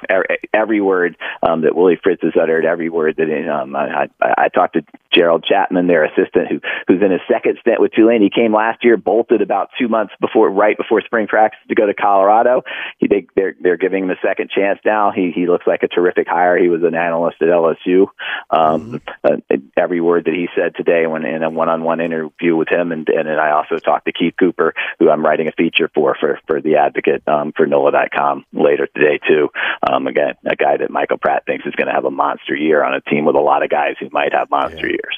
Every, 0.54 0.82
word 0.82 1.15
um, 1.41 1.62
that 1.62 1.76
Willie 1.76 2.00
Fritz 2.02 2.22
has 2.24 2.34
uttered, 2.39 2.65
every 2.65 2.89
word 2.89 3.15
that 3.18 3.30
um, 3.50 3.76
I, 3.76 4.08
I, 4.22 4.34
I 4.38 4.50
talked 4.50 4.74
to 4.74 4.84
Gerald 5.13 5.46
Chapman, 5.48 5.88
their 5.88 6.04
assistant, 6.04 6.48
who 6.50 6.60
who's 6.88 7.02
in 7.02 7.12
his 7.12 7.22
second 7.32 7.58
stint 7.62 7.80
with 7.80 7.94
Tulane. 7.94 8.22
He 8.22 8.30
came 8.30 8.54
last 8.54 8.84
year, 8.84 8.98
bolted 8.98 9.41
about 9.41 9.70
two 9.80 9.88
months 9.88 10.13
before, 10.20 10.50
right 10.50 10.78
before 10.78 11.02
spring 11.02 11.28
practice 11.28 11.60
to 11.70 11.76
go 11.76 11.86
to 11.86 11.94
Colorado. 11.94 12.63
He 12.98 13.08
they, 13.08 13.28
they're 13.36 13.56
they're 13.60 13.78
giving 13.78 14.04
him 14.04 14.10
a 14.10 14.20
second 14.22 14.50
chance 14.50 14.80
now. 14.84 15.12
He 15.12 15.32
he 15.34 15.48
looks 15.48 15.65
like 15.65 15.84
a 15.84 15.88
terrific 15.88 16.28
hire. 16.28 16.58
He 16.58 16.70
was 16.70 16.84
an 16.84 16.96
analyst 16.96 17.41
at 17.41 17.48
LSU. 17.48 18.08
Um, 18.50 19.02
uh, 19.24 19.38
every 19.78 20.02
word 20.02 20.26
that 20.26 20.34
he 20.34 20.48
said 20.56 20.76
today, 20.76 21.08
when 21.08 21.26
in 21.26 21.44
a 21.44 21.50
one-on-one 21.50 22.02
interview 22.02 22.56
with 22.56 22.70
him, 22.70 22.91
and 22.91 23.08
and 23.08 23.28
then 23.28 23.39
I 23.39 23.52
also 23.52 23.78
talked 23.78 24.06
to 24.06 24.12
Keith 24.12 24.36
Cooper, 24.38 24.74
who 25.00 25.10
I'm 25.10 25.26
writing 25.26 25.48
a 25.48 25.52
feature 25.52 25.89
for 25.94 26.15
for 26.20 26.39
for 26.48 26.62
the 26.62 26.76
Advocate 26.95 27.27
um, 27.27 27.51
for 27.55 27.65
NOLA.com 27.65 28.45
later 28.53 28.88
today 28.95 29.19
too. 29.27 29.49
Um, 29.89 30.08
again, 30.08 30.34
a 30.45 30.55
guy 30.55 30.77
that 30.77 30.89
Michael 30.89 31.17
Pratt 31.17 31.43
thinks 31.45 31.65
is 31.65 31.75
going 31.75 31.88
to 31.88 31.93
have 31.93 32.05
a 32.05 32.12
monster 32.12 32.55
year 32.55 32.84
on 32.84 32.93
a 32.93 33.01
team 33.01 33.25
with 33.25 33.36
a 33.36 33.39
lot 33.39 33.63
of 33.63 33.69
guys 33.69 33.95
who 33.99 34.10
might 34.12 34.34
have 34.34 34.49
monster 34.49 34.88
years. 34.88 35.17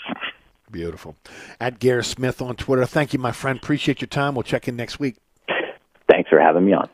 Beautiful. 0.72 1.16
At 1.62 1.80
Guerry 1.80 2.04
Smith 2.04 2.42
on 2.42 2.56
Twitter. 2.56 2.86
Thank 2.86 3.14
you, 3.14 3.20
my 3.20 3.32
friend. 3.32 3.58
Appreciate 3.58 4.02
your 4.02 4.08
time. 4.08 4.36
We'll 4.36 4.44
check 4.44 4.68
in 4.68 4.76
next 4.76 5.00
week. 5.00 5.18
Thanks 6.10 6.30
for 6.30 6.40
having 6.40 6.66
me 6.66 6.74
on. 6.74 6.90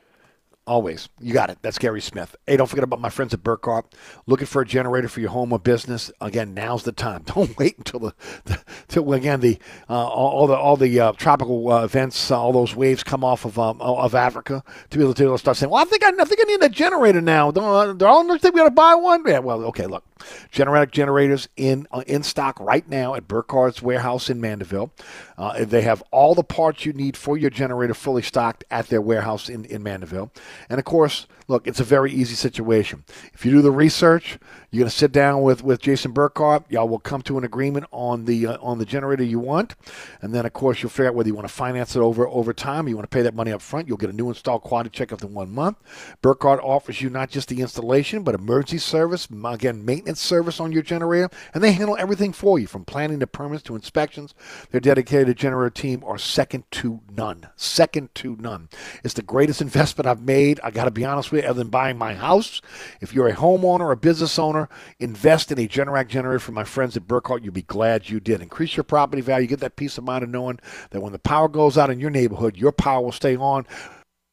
Always. 0.65 1.09
You 1.19 1.33
got 1.33 1.49
it. 1.49 1.57
That's 1.61 1.77
Guerry 1.77 1.99
Smith. 1.99 2.37
Hey, 2.47 2.55
don't 2.55 2.67
forget 2.67 2.85
about 2.85 3.01
my 3.01 3.09
friends 3.09 3.33
at 3.33 3.43
Burkhardt. 3.43 3.93
Looking 4.27 4.47
for 4.47 4.61
a 4.61 4.65
generator 4.65 5.09
for 5.09 5.19
your 5.19 5.31
home 5.31 5.51
or 5.51 5.59
business? 5.59 6.09
Again, 6.21 6.53
now's 6.53 6.83
the 6.83 6.93
time. 6.93 7.23
Don't 7.25 7.57
wait 7.57 7.77
until 7.77 7.99
the, 7.99 8.13
the 8.45 8.63
till 8.87 9.11
again 9.11 9.41
the 9.41 9.59
uh, 9.89 10.07
all, 10.07 10.47
the 10.47 10.55
all 10.55 10.77
the 10.77 10.99
uh, 10.99 11.11
tropical 11.13 11.69
uh, 11.69 11.83
events, 11.83 12.31
uh, 12.31 12.39
all 12.39 12.53
those 12.53 12.75
waves 12.75 13.03
come 13.03 13.25
off 13.25 13.43
of 13.43 13.59
um, 13.59 13.81
of 13.81 14.15
Africa 14.15 14.63
to 14.89 14.97
be 14.97 15.03
able 15.03 15.13
to 15.13 15.37
start 15.37 15.57
saying, 15.57 15.69
"Well, 15.69 15.81
I 15.81 15.85
think 15.85 16.01
I, 16.03 16.11
I 16.17 16.23
think 16.23 16.39
I 16.39 16.43
need 16.45 16.63
a 16.63 16.69
generator 16.69 17.19
now." 17.19 17.51
Don't 17.51 17.97
do 17.97 18.05
all 18.05 18.25
think 18.37 18.55
we 18.55 18.61
got 18.61 18.65
to 18.65 18.71
buy 18.71 18.95
one? 18.95 19.23
Yeah. 19.27 19.39
Well, 19.39 19.65
okay. 19.65 19.85
Look, 19.85 20.05
Generac 20.51 20.91
generators 20.91 21.47
in 21.55 21.87
uh, 21.91 22.03
in 22.07 22.23
stock 22.23 22.59
right 22.59 22.87
now 22.87 23.15
at 23.15 23.27
Burkhardt's 23.27 23.81
warehouse 23.81 24.29
in 24.29 24.39
Mandeville. 24.41 24.91
Uh, 25.37 25.65
they 25.65 25.81
have 25.81 26.03
all 26.11 26.35
the 26.35 26.43
parts 26.43 26.85
you 26.85 26.93
need 26.93 27.17
for 27.17 27.37
your 27.37 27.49
generator 27.49 27.93
fully 27.93 28.21
stocked 28.21 28.63
at 28.69 28.87
their 28.87 29.01
warehouse 29.01 29.49
in, 29.49 29.65
in 29.65 29.83
Mandeville. 29.83 30.31
And 30.69 30.79
of 30.79 30.85
course, 30.85 31.27
look, 31.47 31.67
it's 31.67 31.79
a 31.79 31.83
very 31.83 32.11
easy 32.11 32.35
situation. 32.35 33.03
If 33.33 33.45
you 33.45 33.51
do 33.51 33.61
the 33.61 33.71
research, 33.71 34.37
you're 34.71 34.81
going 34.81 34.89
to 34.89 34.95
sit 34.95 35.11
down 35.11 35.41
with, 35.41 35.63
with 35.63 35.81
Jason 35.81 36.11
Burkhardt. 36.11 36.63
Y'all 36.69 36.89
will 36.89 36.99
come 36.99 37.21
to 37.23 37.37
an 37.37 37.43
agreement 37.43 37.85
on 37.91 38.25
the 38.25 38.47
uh, 38.47 38.57
on 38.61 38.79
the 38.79 38.85
generator 38.85 39.23
you 39.23 39.39
want, 39.39 39.75
and 40.21 40.33
then 40.33 40.45
of 40.45 40.53
course 40.53 40.81
you'll 40.81 40.89
figure 40.89 41.09
out 41.09 41.15
whether 41.15 41.27
you 41.27 41.35
want 41.35 41.47
to 41.47 41.53
finance 41.53 41.95
it 41.95 41.99
over 41.99 42.27
over 42.27 42.53
time. 42.53 42.87
You 42.87 42.95
want 42.95 43.09
to 43.09 43.15
pay 43.15 43.21
that 43.23 43.35
money 43.35 43.51
up 43.51 43.61
front. 43.61 43.87
You'll 43.87 43.97
get 43.97 44.09
a 44.09 44.13
new 44.13 44.29
install 44.29 44.59
quality 44.59 44.89
check 44.89 45.11
after 45.11 45.27
one 45.27 45.51
month. 45.51 45.77
Burkhardt 46.21 46.59
offers 46.61 47.01
you 47.01 47.09
not 47.09 47.29
just 47.29 47.49
the 47.49 47.61
installation, 47.61 48.23
but 48.23 48.35
emergency 48.35 48.77
service, 48.77 49.27
again 49.45 49.85
maintenance 49.85 50.21
service 50.21 50.59
on 50.59 50.71
your 50.71 50.81
generator, 50.81 51.29
and 51.53 51.63
they 51.63 51.73
handle 51.73 51.97
everything 51.97 52.33
for 52.33 52.57
you 52.57 52.67
from 52.67 52.85
planning 52.85 53.19
to 53.19 53.27
permits 53.27 53.63
to 53.63 53.75
inspections. 53.75 54.33
Their 54.71 54.79
dedicated 54.79 55.37
generator 55.37 55.69
team 55.69 56.03
are 56.05 56.17
second 56.17 56.63
to 56.71 57.01
none. 57.15 57.47
Second 57.55 58.15
to 58.15 58.37
none. 58.37 58.69
It's 59.03 59.13
the 59.13 59.21
greatest 59.21 59.61
investment 59.61 60.07
I've 60.07 60.21
made. 60.21 60.59
I 60.63 60.71
got 60.71 60.85
to 60.85 60.91
be 60.91 61.05
honest 61.05 61.31
you, 61.37 61.43
other 61.43 61.59
than 61.59 61.69
buying 61.69 61.97
my 61.97 62.13
house. 62.13 62.61
If 63.01 63.13
you're 63.13 63.27
a 63.27 63.35
homeowner 63.35 63.81
or 63.81 63.91
a 63.91 63.97
business 63.97 64.37
owner, 64.39 64.69
invest 64.99 65.51
in 65.51 65.59
a 65.59 65.67
Generac 65.67 66.07
generator 66.07 66.39
from 66.39 66.55
my 66.55 66.63
friends 66.63 66.97
at 66.97 67.07
Burkhardt. 67.07 67.43
You'll 67.43 67.53
be 67.53 67.61
glad 67.61 68.09
you 68.09 68.19
did. 68.19 68.41
Increase 68.41 68.77
your 68.77 68.83
property 68.83 69.21
value. 69.21 69.47
Get 69.47 69.59
that 69.59 69.75
peace 69.75 69.97
of 69.97 70.03
mind 70.03 70.23
of 70.23 70.29
knowing 70.29 70.59
that 70.91 71.01
when 71.01 71.11
the 71.11 71.19
power 71.19 71.47
goes 71.47 71.77
out 71.77 71.89
in 71.89 71.99
your 71.99 72.09
neighborhood, 72.09 72.57
your 72.57 72.71
power 72.71 73.01
will 73.01 73.11
stay 73.11 73.35
on 73.35 73.65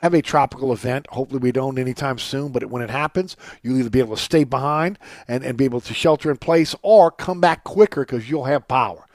have 0.00 0.14
a 0.14 0.22
tropical 0.22 0.72
event. 0.72 1.06
Hopefully, 1.10 1.40
we 1.40 1.52
don't 1.52 1.78
anytime 1.78 2.18
soon, 2.18 2.52
but 2.52 2.64
when 2.66 2.82
it 2.82 2.90
happens, 2.90 3.36
you'll 3.62 3.78
either 3.78 3.90
be 3.90 3.98
able 3.98 4.16
to 4.16 4.22
stay 4.22 4.44
behind 4.44 4.98
and, 5.28 5.44
and 5.44 5.56
be 5.56 5.64
able 5.64 5.80
to 5.80 5.94
shelter 5.94 6.30
in 6.30 6.36
place 6.36 6.74
or 6.82 7.10
come 7.10 7.40
back 7.40 7.64
quicker 7.64 8.04
because 8.04 8.30
you'll 8.30 8.44
have 8.44 8.66
power. 8.66 9.06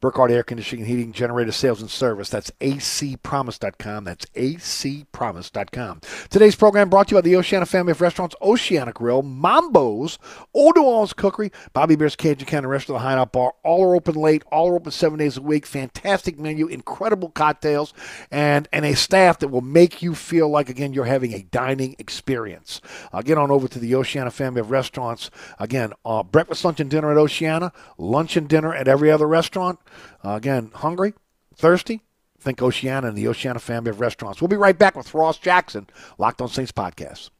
Burkhardt 0.00 0.30
Air 0.30 0.42
Conditioning, 0.42 0.84
and 0.84 0.90
Heating, 0.90 1.12
Generator 1.12 1.52
Sales 1.52 1.80
and 1.80 1.90
Service. 1.90 2.30
That's 2.30 2.50
acpromise.com. 2.60 4.04
That's 4.04 4.26
acpromise.com. 4.26 6.00
Today's 6.30 6.54
program 6.54 6.88
brought 6.88 7.08
to 7.08 7.14
you 7.14 7.18
by 7.18 7.22
the 7.22 7.36
Oceana 7.36 7.66
family 7.66 7.90
of 7.90 8.00
restaurants, 8.00 8.36
Oceana 8.40 8.92
Grill, 8.92 9.22
Mambo's, 9.22 10.18
Olde 10.54 10.76
New 10.76 10.82
Orleans 10.82 11.12
Cookery, 11.12 11.50
Bobby 11.72 11.94
Hebert's 11.94 12.16
Cajun 12.16 12.46
Cannon 12.46 12.70
Restaurant, 12.70 13.00
the 13.00 13.08
Hideout 13.08 13.32
Bar. 13.32 13.54
All 13.64 13.84
are 13.84 13.96
open 13.96 14.14
late, 14.14 14.44
all 14.52 14.70
are 14.70 14.76
open 14.76 14.92
seven 14.92 15.18
days 15.18 15.36
a 15.36 15.42
week. 15.42 15.66
Fantastic 15.66 16.38
menu, 16.38 16.68
incredible 16.68 17.30
cocktails, 17.30 17.92
and, 18.30 18.68
and 18.72 18.84
a 18.84 18.94
staff 18.94 19.40
that 19.40 19.48
will 19.48 19.60
make 19.60 20.00
you 20.02 20.14
feel 20.14 20.48
like, 20.48 20.68
again, 20.68 20.92
you're 20.92 21.04
having 21.04 21.32
a 21.32 21.42
dining 21.42 21.96
experience. 21.98 22.80
Uh, 23.12 23.22
get 23.22 23.38
on 23.38 23.50
over 23.50 23.66
to 23.66 23.78
the 23.78 23.94
Oceana 23.94 24.30
family 24.30 24.60
of 24.60 24.70
restaurants. 24.70 25.30
Again, 25.58 25.92
uh, 26.04 26.22
breakfast, 26.22 26.64
lunch, 26.64 26.80
and 26.80 26.90
dinner 26.90 27.10
at 27.10 27.16
Oceana, 27.16 27.72
lunch 27.96 28.36
and 28.36 28.48
dinner 28.48 28.72
at 28.72 28.86
every 28.86 29.10
other 29.10 29.26
restaurant. 29.26 29.80
Uh, 30.24 30.30
again, 30.32 30.70
hungry, 30.74 31.14
thirsty? 31.54 32.02
Think 32.40 32.62
Oceana 32.62 33.08
and 33.08 33.16
the 33.18 33.26
Oceana 33.28 33.58
family 33.58 33.90
of 33.90 34.00
restaurants. 34.00 34.40
We'll 34.40 34.48
be 34.48 34.56
right 34.56 34.78
back 34.78 34.94
with 34.96 35.12
Ross 35.12 35.38
Jackson, 35.38 35.88
Locked 36.18 36.40
on 36.40 36.48
Saints 36.48 36.72
podcast. 36.72 37.30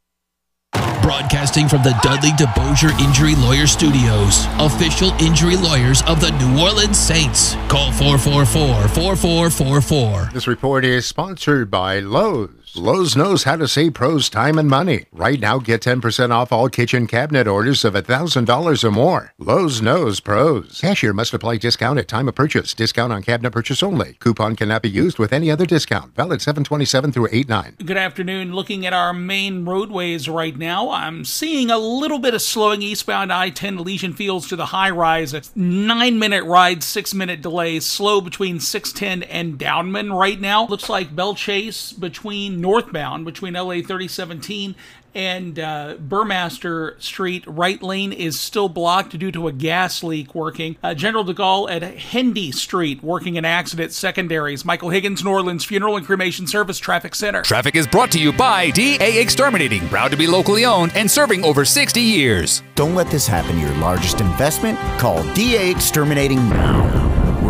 Broadcasting 1.02 1.68
from 1.68 1.82
the 1.82 1.98
Dudley 2.02 2.30
DeBosier 2.30 2.98
Injury 3.00 3.34
Lawyer 3.36 3.66
Studios, 3.66 4.44
official 4.58 5.10
injury 5.22 5.56
lawyers 5.56 6.02
of 6.02 6.20
the 6.20 6.30
New 6.32 6.62
Orleans 6.62 6.98
Saints. 6.98 7.54
Call 7.68 7.90
444 7.92 8.88
4444. 8.88 10.30
This 10.34 10.46
report 10.46 10.84
is 10.84 11.06
sponsored 11.06 11.70
by 11.70 12.00
Lowe's. 12.00 12.67
Lowe's 12.78 13.16
knows 13.16 13.42
how 13.42 13.56
to 13.56 13.66
save 13.66 13.94
pros 13.94 14.28
time 14.30 14.56
and 14.56 14.68
money. 14.68 15.06
Right 15.10 15.40
now, 15.40 15.58
get 15.58 15.82
10% 15.82 16.30
off 16.30 16.52
all 16.52 16.68
kitchen 16.68 17.08
cabinet 17.08 17.48
orders 17.48 17.84
of 17.84 17.94
$1,000 17.94 18.84
or 18.84 18.90
more. 18.92 19.34
Lowe's 19.36 19.82
knows 19.82 20.20
pros. 20.20 20.78
Cashier 20.80 21.12
must 21.12 21.34
apply 21.34 21.56
discount 21.56 21.98
at 21.98 22.06
time 22.06 22.28
of 22.28 22.36
purchase. 22.36 22.74
Discount 22.74 23.12
on 23.12 23.22
cabinet 23.24 23.50
purchase 23.50 23.82
only. 23.82 24.14
Coupon 24.20 24.54
cannot 24.54 24.82
be 24.82 24.88
used 24.88 25.18
with 25.18 25.32
any 25.32 25.50
other 25.50 25.66
discount. 25.66 26.14
Valid 26.14 26.40
727 26.40 27.10
through 27.10 27.26
89. 27.32 27.76
Good 27.84 27.96
afternoon. 27.96 28.54
Looking 28.54 28.86
at 28.86 28.92
our 28.92 29.12
main 29.12 29.64
roadways 29.64 30.28
right 30.28 30.56
now, 30.56 30.90
I'm 30.90 31.24
seeing 31.24 31.70
a 31.70 31.78
little 31.78 32.20
bit 32.20 32.34
of 32.34 32.42
slowing 32.42 32.82
eastbound 32.82 33.32
I 33.32 33.50
10 33.50 33.78
Legion 33.78 34.12
Fields 34.12 34.46
to 34.48 34.56
the 34.56 34.66
high 34.66 34.90
rise. 34.90 35.34
A 35.34 35.42
nine 35.56 36.20
minute 36.20 36.44
ride, 36.44 36.84
six 36.84 37.12
minute 37.12 37.42
delay, 37.42 37.80
slow 37.80 38.20
between 38.20 38.60
610 38.60 39.24
and 39.24 39.58
Downman 39.58 40.12
right 40.12 40.40
now. 40.40 40.64
Looks 40.66 40.88
like 40.88 41.16
Belle 41.16 41.34
Chasse 41.34 41.92
between 41.92 42.67
northbound, 42.68 43.24
between 43.24 43.54
LA 43.54 43.80
3017 43.80 44.74
and 45.14 45.58
uh, 45.58 45.96
Burmaster 45.96 47.00
Street 47.02 47.42
right 47.46 47.82
lane 47.82 48.12
is 48.12 48.38
still 48.38 48.68
blocked 48.68 49.18
due 49.18 49.32
to 49.32 49.48
a 49.48 49.52
gas 49.52 50.02
leak 50.02 50.34
working. 50.34 50.76
Uh, 50.82 50.92
General 50.92 51.24
de 51.24 51.32
Gaulle 51.32 51.70
at 51.70 51.82
Hendy 51.82 52.52
Street 52.52 53.02
working 53.02 53.38
an 53.38 53.46
accident 53.46 53.92
secondaries. 53.92 54.66
Michael 54.66 54.90
Higgins, 54.90 55.24
New 55.24 55.30
Orleans 55.30 55.64
Funeral 55.64 55.96
and 55.96 56.04
Cremation 56.04 56.46
Service 56.46 56.78
Traffic 56.78 57.14
Center. 57.14 57.40
Traffic 57.40 57.74
is 57.74 57.86
brought 57.86 58.12
to 58.12 58.20
you 58.20 58.34
by 58.34 58.68
DA 58.70 59.18
Exterminating, 59.18 59.88
proud 59.88 60.10
to 60.10 60.16
be 60.18 60.26
locally 60.26 60.66
owned 60.66 60.92
and 60.94 61.10
serving 61.10 61.44
over 61.44 61.64
60 61.64 62.00
years. 62.00 62.62
Don't 62.74 62.94
let 62.94 63.10
this 63.10 63.26
happen 63.26 63.54
to 63.54 63.60
your 63.60 63.74
largest 63.76 64.20
investment. 64.20 64.78
Call 64.98 65.22
DA 65.32 65.70
Exterminating 65.70 66.50
now. 66.50 67.07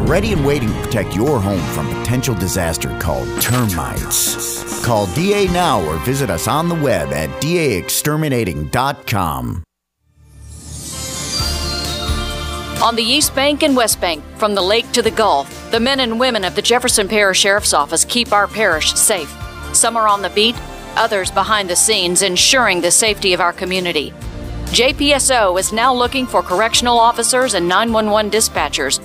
Ready 0.09 0.33
and 0.33 0.45
waiting 0.47 0.73
to 0.73 0.81
protect 0.81 1.15
your 1.15 1.39
home 1.39 1.61
from 1.75 1.87
potential 2.01 2.35
disaster 2.35 2.99
called 2.99 3.29
termites. 3.43 4.83
Call 4.83 5.07
DA 5.09 5.49
now 5.49 5.85
or 5.85 5.99
visit 5.99 6.31
us 6.31 6.49
on 6.49 6.71
the 6.71 6.75
web 6.77 7.13
at 7.13 7.29
daexterminating.com. 7.43 9.63
On 12.83 12.97
the 12.97 13.03
East 13.03 13.35
Bank 13.35 13.63
and 13.63 13.77
West 13.77 14.01
Bank, 14.01 14.25
from 14.39 14.55
the 14.55 14.63
lake 14.63 14.91
to 14.93 15.03
the 15.03 15.11
Gulf, 15.11 15.71
the 15.71 15.81
men 15.81 16.01
and 16.01 16.19
women 16.19 16.43
of 16.43 16.55
the 16.55 16.63
Jefferson 16.63 17.07
Parish 17.07 17.41
Sheriff's 17.41 17.75
Office 17.75 18.07
keep 18.07 18.33
our 18.33 18.49
parish 18.49 18.95
safe. 18.95 19.31
Some 19.75 19.95
are 19.95 20.09
on 20.09 20.23
the 20.23 20.31
beat, 20.31 20.57
others 20.97 21.31
behind 21.31 21.69
the 21.69 21.77
scenes, 21.77 22.23
ensuring 22.23 22.81
the 22.81 22.91
safety 22.91 23.35
of 23.35 23.43
our 23.43 23.53
community. 23.53 24.15
JPSO 24.69 25.61
is 25.61 25.71
now 25.71 25.93
looking 25.93 26.27
for 26.27 26.43
correctional 26.43 26.99
officers 26.99 27.53
and 27.53 27.69
911 27.69 28.31
dispatchers. 28.31 29.05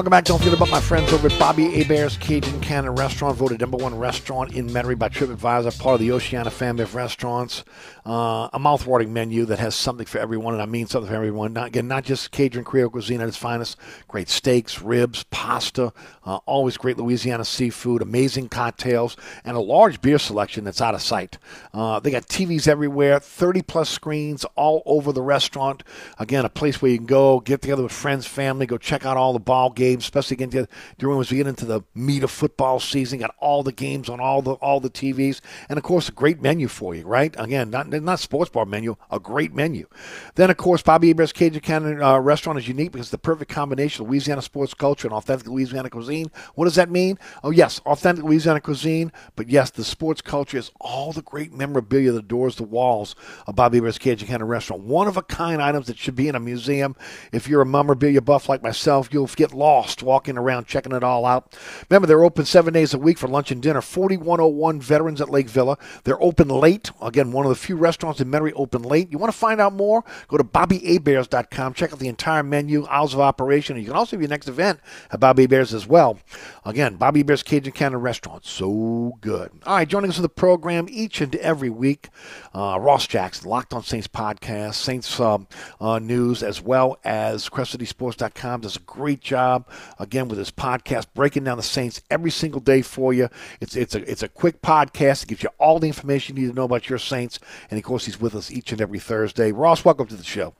Welcome 0.00 0.12
back. 0.12 0.24
Don't 0.24 0.38
forget 0.38 0.54
about 0.54 0.70
my 0.70 0.80
friends 0.80 1.12
over 1.12 1.28
at 1.28 1.38
Bobby 1.38 1.68
Hebert's 1.72 2.16
Cajun 2.16 2.58
Cannon 2.62 2.94
Restaurant, 2.94 3.36
voted 3.36 3.60
number 3.60 3.76
one 3.76 3.94
restaurant 3.94 4.54
in 4.54 4.66
Metairie 4.66 4.98
by 4.98 5.10
TripAdvisor, 5.10 5.78
part 5.78 5.92
of 5.96 6.00
the 6.00 6.10
Oceana 6.12 6.50
family 6.50 6.84
of 6.84 6.94
restaurants. 6.94 7.64
Uh, 8.06 8.48
a 8.54 8.58
mouth-watering 8.58 9.12
menu 9.12 9.44
that 9.44 9.58
has 9.58 9.74
something 9.74 10.06
for 10.06 10.16
everyone, 10.16 10.54
and 10.54 10.62
I 10.62 10.64
mean 10.64 10.86
something 10.86 11.10
for 11.10 11.14
everyone. 11.14 11.52
Not, 11.52 11.66
again, 11.66 11.86
not 11.86 12.04
just 12.04 12.30
Cajun 12.30 12.64
Creole 12.64 12.88
cuisine 12.88 13.20
at 13.20 13.28
its 13.28 13.36
finest. 13.36 13.76
Great 14.08 14.30
steaks, 14.30 14.80
ribs, 14.80 15.24
pasta, 15.24 15.92
uh, 16.24 16.36
always 16.46 16.78
great 16.78 16.96
Louisiana 16.96 17.44
seafood, 17.44 18.00
amazing 18.00 18.48
cocktails, 18.48 19.18
and 19.44 19.54
a 19.54 19.60
large 19.60 20.00
beer 20.00 20.18
selection 20.18 20.64
that's 20.64 20.80
out 20.80 20.94
of 20.94 21.02
sight. 21.02 21.36
Uh, 21.74 22.00
they 22.00 22.10
got 22.10 22.26
TVs 22.26 22.66
everywhere, 22.66 23.20
30-plus 23.20 23.90
screens 23.90 24.46
all 24.54 24.82
over 24.86 25.12
the 25.12 25.20
restaurant. 25.20 25.82
Again, 26.18 26.46
a 26.46 26.48
place 26.48 26.80
where 26.80 26.90
you 26.90 26.96
can 26.96 27.06
go, 27.06 27.40
get 27.40 27.60
together 27.60 27.82
with 27.82 27.92
friends, 27.92 28.26
family, 28.26 28.64
go 28.64 28.78
check 28.78 29.04
out 29.04 29.18
all 29.18 29.34
the 29.34 29.38
ball 29.38 29.68
games, 29.68 29.89
especially 29.98 30.36
again 30.36 30.68
during 30.98 31.20
as 31.20 31.30
we 31.30 31.38
get 31.38 31.46
into 31.46 31.64
the 31.64 31.82
meat 31.94 32.22
of 32.22 32.30
football 32.30 32.80
season. 32.80 33.20
Got 33.20 33.34
all 33.38 33.62
the 33.62 33.72
games 33.72 34.08
on 34.08 34.20
all 34.20 34.42
the 34.42 34.52
all 34.54 34.80
the 34.80 34.90
TVs, 34.90 35.40
and 35.68 35.78
of 35.78 35.82
course 35.82 36.08
a 36.08 36.12
great 36.12 36.40
menu 36.40 36.68
for 36.68 36.94
you. 36.94 37.04
Right? 37.04 37.34
Again, 37.38 37.70
not 37.70 37.88
not 37.88 38.20
sports 38.20 38.50
bar 38.50 38.66
menu, 38.66 38.96
a 39.10 39.18
great 39.18 39.54
menu. 39.54 39.86
Then 40.34 40.50
of 40.50 40.56
course 40.56 40.82
Bobby 40.82 41.08
Hebert's 41.08 41.32
Cajun 41.32 41.60
Cannon 41.60 42.02
uh, 42.02 42.18
restaurant 42.18 42.58
is 42.58 42.68
unique 42.68 42.92
because 42.92 43.06
it's 43.06 43.10
the 43.10 43.18
perfect 43.18 43.50
combination 43.50 44.04
of 44.04 44.10
Louisiana 44.10 44.42
sports 44.42 44.74
culture 44.74 45.08
and 45.08 45.14
authentic 45.14 45.48
Louisiana 45.48 45.90
cuisine. 45.90 46.30
What 46.54 46.64
does 46.64 46.74
that 46.76 46.90
mean? 46.90 47.18
Oh 47.42 47.50
yes, 47.50 47.80
authentic 47.86 48.24
Louisiana 48.24 48.60
cuisine, 48.60 49.12
but 49.36 49.48
yes, 49.48 49.70
the 49.70 49.84
sports 49.84 50.20
culture 50.20 50.58
is 50.58 50.70
all 50.80 51.12
the 51.12 51.22
great 51.22 51.52
memorabilia, 51.52 52.12
the 52.12 52.22
doors, 52.22 52.56
the 52.56 52.64
walls 52.64 53.14
of 53.46 53.56
Bobby 53.56 53.78
Hebert's 53.78 53.98
Cajun 53.98 54.28
Cannon 54.28 54.46
restaurant. 54.46 54.82
One 54.82 55.08
of 55.08 55.16
a 55.16 55.22
kind 55.22 55.62
items 55.62 55.86
that 55.86 55.98
should 55.98 56.16
be 56.16 56.28
in 56.28 56.34
a 56.34 56.40
museum. 56.40 56.96
If 57.32 57.48
you're 57.48 57.62
a 57.62 57.66
memorabilia 57.66 58.20
buff 58.20 58.48
like 58.48 58.62
myself, 58.62 59.08
you'll 59.12 59.26
get 59.26 59.52
lost 59.52 59.69
walking 60.02 60.36
around 60.36 60.66
checking 60.66 60.92
it 60.92 61.04
all 61.04 61.24
out. 61.24 61.56
Remember, 61.88 62.06
they're 62.06 62.24
open 62.24 62.44
seven 62.44 62.74
days 62.74 62.94
a 62.94 62.98
week 62.98 63.18
for 63.18 63.28
lunch 63.28 63.50
and 63.50 63.62
dinner. 63.62 63.80
4101 63.80 64.80
Veterans 64.80 65.20
at 65.20 65.28
Lake 65.28 65.48
Villa. 65.48 65.76
They're 66.04 66.22
open 66.22 66.48
late. 66.48 66.90
Again, 67.00 67.32
one 67.32 67.44
of 67.44 67.50
the 67.50 67.56
few 67.56 67.76
restaurants 67.76 68.20
in 68.20 68.30
Metairie 68.30 68.52
open 68.56 68.82
late. 68.82 69.10
You 69.10 69.18
want 69.18 69.32
to 69.32 69.38
find 69.38 69.60
out 69.60 69.72
more? 69.72 70.04
Go 70.28 70.36
to 70.36 70.44
BobbyHeberts.com. 70.44 71.74
Check 71.74 71.92
out 71.92 71.98
the 71.98 72.08
entire 72.08 72.42
menu, 72.42 72.86
hours 72.88 73.14
of 73.14 73.20
operation. 73.20 73.76
And 73.76 73.84
you 73.84 73.90
can 73.90 73.96
also 73.96 74.16
have 74.16 74.22
your 74.22 74.28
next 74.28 74.48
event 74.48 74.80
at 75.10 75.20
Bobby 75.20 75.42
Hebert's 75.42 75.74
as 75.74 75.86
well. 75.86 76.18
Again, 76.64 76.96
Bobby 76.96 77.20
Hebert's 77.22 77.42
Cajun 77.42 77.72
Cannon 77.72 78.00
Restaurant. 78.00 78.44
So 78.44 79.16
good. 79.20 79.50
All 79.66 79.76
right, 79.76 79.88
joining 79.88 80.10
us 80.10 80.16
in 80.16 80.22
the 80.22 80.28
program 80.28 80.86
each 80.90 81.20
and 81.20 81.34
every 81.36 81.70
week, 81.70 82.08
uh, 82.54 82.78
Ross 82.80 83.06
Jackson, 83.06 83.48
Locked 83.48 83.72
on 83.72 83.82
Saints 83.82 84.08
podcast, 84.08 84.74
Saints 84.74 85.18
um, 85.20 85.46
uh, 85.80 85.98
news, 85.98 86.42
as 86.42 86.60
well 86.60 86.98
as 87.04 87.48
CrescentCitySports.com. 87.48 88.60
Does 88.60 88.76
a 88.76 88.80
great 88.80 89.20
job 89.20 89.59
again 89.98 90.28
with 90.28 90.38
his 90.38 90.50
podcast, 90.50 91.06
breaking 91.14 91.44
down 91.44 91.56
the 91.56 91.62
Saints 91.62 92.02
every 92.10 92.30
single 92.30 92.60
day 92.60 92.82
for 92.82 93.12
you. 93.12 93.28
It's 93.60 93.76
it's 93.76 93.94
a 93.94 94.10
it's 94.10 94.22
a 94.22 94.28
quick 94.28 94.62
podcast. 94.62 95.24
It 95.24 95.28
gives 95.28 95.42
you 95.42 95.50
all 95.58 95.78
the 95.78 95.86
information 95.86 96.36
you 96.36 96.42
need 96.44 96.48
to 96.50 96.56
know 96.56 96.64
about 96.64 96.88
your 96.88 96.98
Saints, 96.98 97.38
and 97.70 97.78
of 97.78 97.84
course, 97.84 98.06
he's 98.06 98.20
with 98.20 98.34
us 98.34 98.50
each 98.50 98.72
and 98.72 98.80
every 98.80 98.98
Thursday. 98.98 99.52
Ross, 99.52 99.84
welcome 99.84 100.06
to 100.06 100.16
the 100.16 100.24
show. 100.24 100.54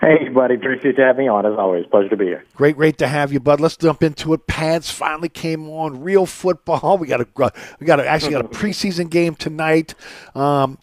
Hey, 0.00 0.28
buddy. 0.28 0.54
Appreciate 0.54 0.96
you 0.96 1.02
having 1.02 1.24
me 1.24 1.28
on, 1.28 1.44
as 1.44 1.58
always. 1.58 1.84
Pleasure 1.86 2.10
to 2.10 2.16
be 2.16 2.26
here. 2.26 2.44
Great, 2.54 2.76
great 2.76 2.98
to 2.98 3.08
have 3.08 3.32
you, 3.32 3.40
bud. 3.40 3.60
Let's 3.60 3.76
jump 3.76 4.04
into 4.04 4.32
it. 4.32 4.46
Pads 4.46 4.90
finally 4.90 5.28
came 5.28 5.68
on. 5.68 6.02
Real 6.02 6.26
football. 6.26 6.98
We 6.98 7.06
got 7.06 7.20
a 7.20 7.26
we 7.80 7.86
got 7.86 8.00
a, 8.00 8.06
actually 8.06 8.32
got 8.32 8.44
a 8.44 8.48
preseason 8.58 9.10
game 9.10 9.34
tonight. 9.34 9.94
Um, 10.34 10.78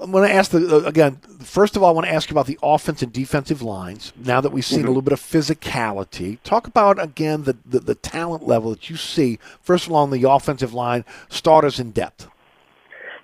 I'm 0.00 0.10
going 0.10 0.28
to 0.28 0.34
ask 0.34 0.50
the 0.50 0.58
uh, 0.84 0.88
again. 0.88 1.16
First 1.40 1.76
of 1.76 1.82
all, 1.82 1.88
I 1.88 1.92
want 1.92 2.06
to 2.06 2.12
ask 2.12 2.28
you 2.28 2.34
about 2.34 2.46
the 2.46 2.58
offense 2.62 3.02
and 3.02 3.12
defensive 3.12 3.62
lines. 3.62 4.12
Now 4.16 4.40
that 4.40 4.50
we've 4.50 4.64
seen 4.64 4.80
Mhm. 4.80 4.84
a 4.84 4.88
little 4.88 5.02
bit 5.02 5.12
of 5.12 5.20
physicality, 5.20 6.38
talk 6.42 6.66
about 6.66 7.02
again 7.02 7.44
the, 7.44 7.56
the 7.64 7.80
the 7.80 7.94
talent 7.94 8.46
level 8.46 8.70
that 8.70 8.90
you 8.90 8.96
see. 8.96 9.38
First 9.62 9.86
of 9.86 9.92
all, 9.92 10.02
on 10.02 10.10
the 10.10 10.28
offensive 10.28 10.74
line, 10.74 11.04
starters 11.28 11.78
in 11.78 11.90
depth. 11.92 12.28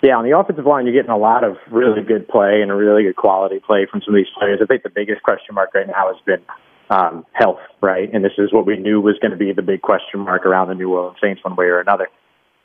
Yeah, 0.02 0.16
on 0.16 0.24
the 0.24 0.36
offensive 0.38 0.64
line, 0.64 0.86
you're 0.86 0.94
getting 0.94 1.10
a 1.10 1.18
lot 1.18 1.44
of 1.44 1.56
really 1.70 2.02
good 2.02 2.26
play 2.28 2.62
and 2.62 2.70
a 2.70 2.74
really 2.74 3.02
good 3.02 3.16
quality 3.16 3.58
play 3.60 3.86
from 3.90 4.00
some 4.00 4.14
of 4.14 4.16
these 4.18 4.30
players. 4.38 4.60
I 4.62 4.66
think 4.66 4.82
the 4.82 4.88
biggest 4.90 5.22
question 5.22 5.54
mark 5.54 5.74
right 5.74 5.86
now 5.86 6.06
has 6.06 6.16
been 6.24 6.40
um, 6.88 7.26
health, 7.32 7.60
right? 7.82 8.08
And 8.12 8.24
this 8.24 8.32
is 8.38 8.50
what 8.52 8.64
we 8.64 8.76
knew 8.78 9.00
was 9.00 9.18
going 9.20 9.30
to 9.32 9.36
be 9.36 9.52
the 9.52 9.60
big 9.62 9.82
question 9.82 10.20
mark 10.20 10.46
around 10.46 10.68
the 10.68 10.74
New 10.74 10.90
Orleans 10.92 11.18
Saints 11.22 11.44
one 11.44 11.54
way 11.54 11.66
or 11.66 11.80
another. 11.80 12.08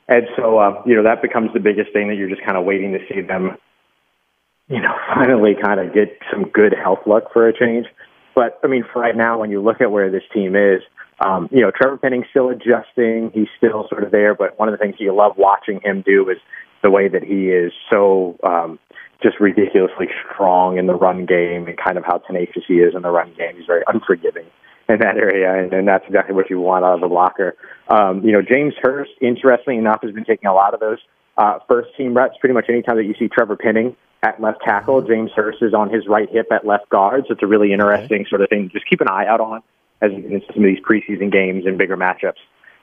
And 0.08 0.26
so, 0.36 0.58
uh, 0.58 0.82
you 0.86 0.96
know, 0.96 1.02
that 1.02 1.20
becomes 1.20 1.52
the 1.52 1.60
biggest 1.60 1.92
thing 1.92 2.08
that 2.08 2.14
you're 2.14 2.28
just 2.30 2.42
kind 2.42 2.56
of 2.56 2.64
waiting 2.64 2.92
to 2.92 2.98
see 3.12 3.20
them, 3.20 3.56
you 4.68 4.80
know, 4.80 4.94
finally 5.14 5.54
kind 5.62 5.80
of 5.80 5.94
get 5.94 6.18
some 6.30 6.44
good 6.50 6.74
health 6.74 7.00
luck 7.06 7.32
for 7.32 7.48
a 7.48 7.58
change. 7.58 7.86
But 8.34 8.58
I 8.62 8.66
mean, 8.66 8.84
for 8.92 9.00
right 9.00 9.16
now, 9.16 9.38
when 9.38 9.50
you 9.50 9.62
look 9.62 9.80
at 9.80 9.90
where 9.90 10.10
this 10.10 10.24
team 10.32 10.56
is, 10.56 10.82
um, 11.24 11.48
you 11.50 11.62
know, 11.62 11.70
Trevor 11.70 11.96
Penning's 11.96 12.26
still 12.30 12.50
adjusting. 12.50 13.30
He's 13.32 13.48
still 13.56 13.86
sort 13.88 14.04
of 14.04 14.10
there. 14.10 14.34
But 14.34 14.58
one 14.58 14.68
of 14.68 14.72
the 14.72 14.78
things 14.78 14.96
you 14.98 15.14
love 15.14 15.32
watching 15.38 15.80
him 15.82 16.02
do 16.04 16.28
is 16.28 16.36
the 16.82 16.90
way 16.90 17.08
that 17.08 17.22
he 17.22 17.48
is 17.48 17.72
so 17.90 18.38
um, 18.42 18.78
just 19.22 19.40
ridiculously 19.40 20.08
strong 20.32 20.76
in 20.76 20.86
the 20.86 20.94
run 20.94 21.24
game 21.24 21.66
and 21.66 21.78
kind 21.78 21.96
of 21.96 22.04
how 22.04 22.18
tenacious 22.18 22.62
he 22.68 22.74
is 22.74 22.94
in 22.94 23.02
the 23.02 23.10
run 23.10 23.32
game. 23.36 23.56
He's 23.56 23.66
very 23.66 23.82
unforgiving 23.86 24.44
in 24.88 24.98
that 25.00 25.16
area, 25.16 25.52
and, 25.58 25.72
and 25.72 25.88
that's 25.88 26.04
exactly 26.06 26.34
what 26.34 26.50
you 26.50 26.60
want 26.60 26.84
out 26.84 26.98
of 26.98 27.02
a 27.02 27.08
blocker. 27.08 27.56
Um, 27.88 28.22
you 28.22 28.32
know, 28.32 28.42
James 28.42 28.74
Hurst, 28.82 29.10
interestingly 29.20 29.78
enough, 29.78 30.00
has 30.02 30.12
been 30.12 30.24
taking 30.24 30.46
a 30.46 30.54
lot 30.54 30.74
of 30.74 30.80
those 30.80 30.98
uh, 31.38 31.58
first 31.66 31.88
team 31.96 32.14
reps. 32.14 32.36
Pretty 32.38 32.54
much 32.54 32.66
anytime 32.68 32.96
that 32.98 33.04
you 33.04 33.14
see 33.18 33.28
Trevor 33.28 33.56
Penning 33.56 33.96
at 34.22 34.40
left 34.40 34.58
tackle, 34.64 35.02
James 35.02 35.30
Hurst 35.34 35.58
is 35.62 35.74
on 35.74 35.90
his 35.90 36.06
right 36.08 36.28
hip 36.30 36.46
at 36.50 36.66
left 36.66 36.88
guard. 36.88 37.24
So 37.28 37.34
it's 37.34 37.42
a 37.42 37.46
really 37.46 37.72
interesting 37.72 38.26
sort 38.28 38.40
of 38.40 38.48
thing. 38.48 38.70
Just 38.72 38.88
keep 38.88 39.00
an 39.00 39.08
eye 39.08 39.26
out 39.26 39.40
on 39.40 39.62
as 40.02 40.10
get 40.10 40.24
into 40.24 40.46
some 40.52 40.64
of 40.64 40.68
these 40.68 40.80
preseason 40.80 41.32
games 41.32 41.64
and 41.66 41.78
bigger 41.78 41.96
matchups 41.96 42.40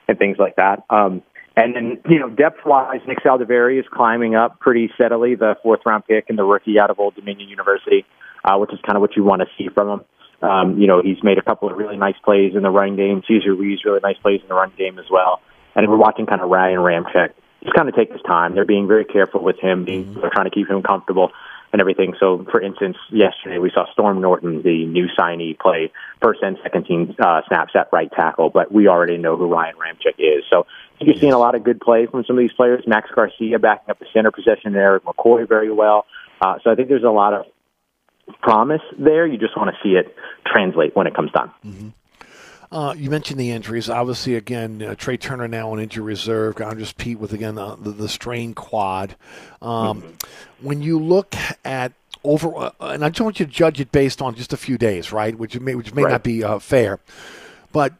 and 0.08 0.18
things 0.18 0.36
like 0.38 0.56
that. 0.56 0.82
Um, 0.90 1.22
and 1.56 1.74
then, 1.76 2.00
you 2.08 2.18
know, 2.18 2.28
depth-wise, 2.28 3.00
Nick 3.06 3.18
Saldiveri 3.20 3.78
is 3.78 3.86
climbing 3.92 4.34
up 4.34 4.58
pretty 4.58 4.90
steadily, 4.94 5.36
the 5.36 5.54
fourth-round 5.62 6.04
pick 6.06 6.28
and 6.28 6.36
the 6.36 6.42
rookie 6.42 6.80
out 6.80 6.90
of 6.90 6.98
Old 6.98 7.14
Dominion 7.14 7.48
University, 7.48 8.04
uh, 8.44 8.56
which 8.58 8.72
is 8.72 8.80
kind 8.84 8.96
of 8.96 9.02
what 9.02 9.14
you 9.14 9.22
want 9.22 9.40
to 9.42 9.46
see 9.56 9.68
from 9.72 9.88
him. 9.88 10.04
Um, 10.42 10.80
you 10.80 10.88
know, 10.88 11.00
he's 11.00 11.22
made 11.22 11.38
a 11.38 11.42
couple 11.42 11.70
of 11.70 11.76
really 11.76 11.96
nice 11.96 12.16
plays 12.24 12.54
in 12.56 12.62
the 12.62 12.70
run 12.70 12.96
game. 12.96 13.22
Cesar 13.26 13.54
Ruiz 13.54 13.84
really 13.84 14.00
nice 14.02 14.18
plays 14.18 14.40
in 14.42 14.48
the 14.48 14.54
run 14.54 14.72
game 14.76 14.98
as 14.98 15.06
well. 15.10 15.40
And 15.76 15.88
we're 15.88 15.96
watching 15.96 16.26
kind 16.26 16.40
of 16.40 16.50
Ryan 16.50 16.78
Ramczyk 16.78 17.30
just 17.64 17.74
kind 17.74 17.88
of 17.88 17.94
take 17.94 18.12
his 18.12 18.22
time. 18.22 18.54
They're 18.54 18.64
being 18.64 18.86
very 18.86 19.04
careful 19.04 19.42
with 19.42 19.58
him. 19.58 19.84
Being, 19.84 20.14
They're 20.14 20.30
trying 20.30 20.44
to 20.46 20.54
keep 20.54 20.68
him 20.68 20.82
comfortable 20.82 21.32
and 21.72 21.80
everything. 21.80 22.14
So, 22.20 22.46
for 22.52 22.60
instance, 22.60 22.96
yesterday 23.10 23.58
we 23.58 23.70
saw 23.74 23.90
Storm 23.92 24.20
Norton, 24.20 24.62
the 24.62 24.86
new 24.86 25.08
signee, 25.18 25.58
play 25.58 25.90
first 26.22 26.40
and 26.42 26.56
second 26.62 26.86
team 26.86 27.16
uh, 27.18 27.40
snaps 27.48 27.72
at 27.74 27.88
right 27.92 28.10
tackle, 28.12 28.50
but 28.50 28.70
we 28.70 28.86
already 28.86 29.18
know 29.18 29.36
who 29.36 29.52
Ryan 29.52 29.74
Ramczyk 29.74 30.14
is. 30.18 30.44
So 30.50 30.66
you're 31.00 31.16
seeing 31.16 31.32
a 31.32 31.38
lot 31.38 31.56
of 31.56 31.64
good 31.64 31.80
play 31.80 32.06
from 32.06 32.24
some 32.26 32.38
of 32.38 32.42
these 32.42 32.52
players. 32.52 32.84
Max 32.86 33.10
Garcia 33.12 33.58
backing 33.58 33.90
up 33.90 33.98
the 33.98 34.06
center 34.14 34.30
position, 34.30 34.66
and 34.66 34.76
Erik 34.76 35.04
McCoy 35.04 35.48
very 35.48 35.72
well. 35.72 36.06
Uh, 36.40 36.58
so 36.62 36.70
I 36.70 36.76
think 36.76 36.88
there's 36.88 37.02
a 37.02 37.10
lot 37.10 37.34
of 37.34 37.46
promise 38.40 38.82
there. 38.96 39.26
You 39.26 39.38
just 39.38 39.56
want 39.56 39.70
to 39.70 39.76
see 39.82 39.96
it 39.96 40.14
translate 40.46 40.94
when 40.94 41.06
it 41.08 41.14
comes 41.14 41.32
time. 41.32 41.50
Uh, 42.74 42.92
you 42.92 43.08
mentioned 43.08 43.38
the 43.38 43.52
injuries. 43.52 43.88
Obviously, 43.88 44.34
again, 44.34 44.82
uh, 44.82 44.96
Trey 44.96 45.16
Turner 45.16 45.46
now 45.46 45.70
on 45.70 45.78
injury 45.78 46.02
reserve. 46.02 46.60
Andrus 46.60 46.92
Peat 46.92 47.20
with 47.20 47.32
again 47.32 47.56
uh, 47.56 47.76
the, 47.76 47.92
the 47.92 48.08
strained 48.08 48.56
quad. 48.56 49.14
Um, 49.62 50.02
When 50.60 50.82
you 50.82 50.98
look 50.98 51.36
at 51.64 51.92
over, 52.24 52.52
uh, 52.56 52.70
and 52.80 53.04
I 53.04 53.10
just 53.10 53.20
want 53.20 53.38
you 53.38 53.46
to 53.46 53.52
judge 53.52 53.80
it 53.80 53.92
based 53.92 54.20
on 54.20 54.34
just 54.34 54.52
a 54.52 54.56
few 54.56 54.76
days, 54.76 55.12
right? 55.12 55.38
Which 55.38 55.58
may, 55.60 55.76
which 55.76 55.94
may 55.94 56.02
Right. 56.02 56.10
not 56.10 56.24
be 56.24 56.42
uh, 56.42 56.58
fair, 56.58 56.98
but 57.72 57.92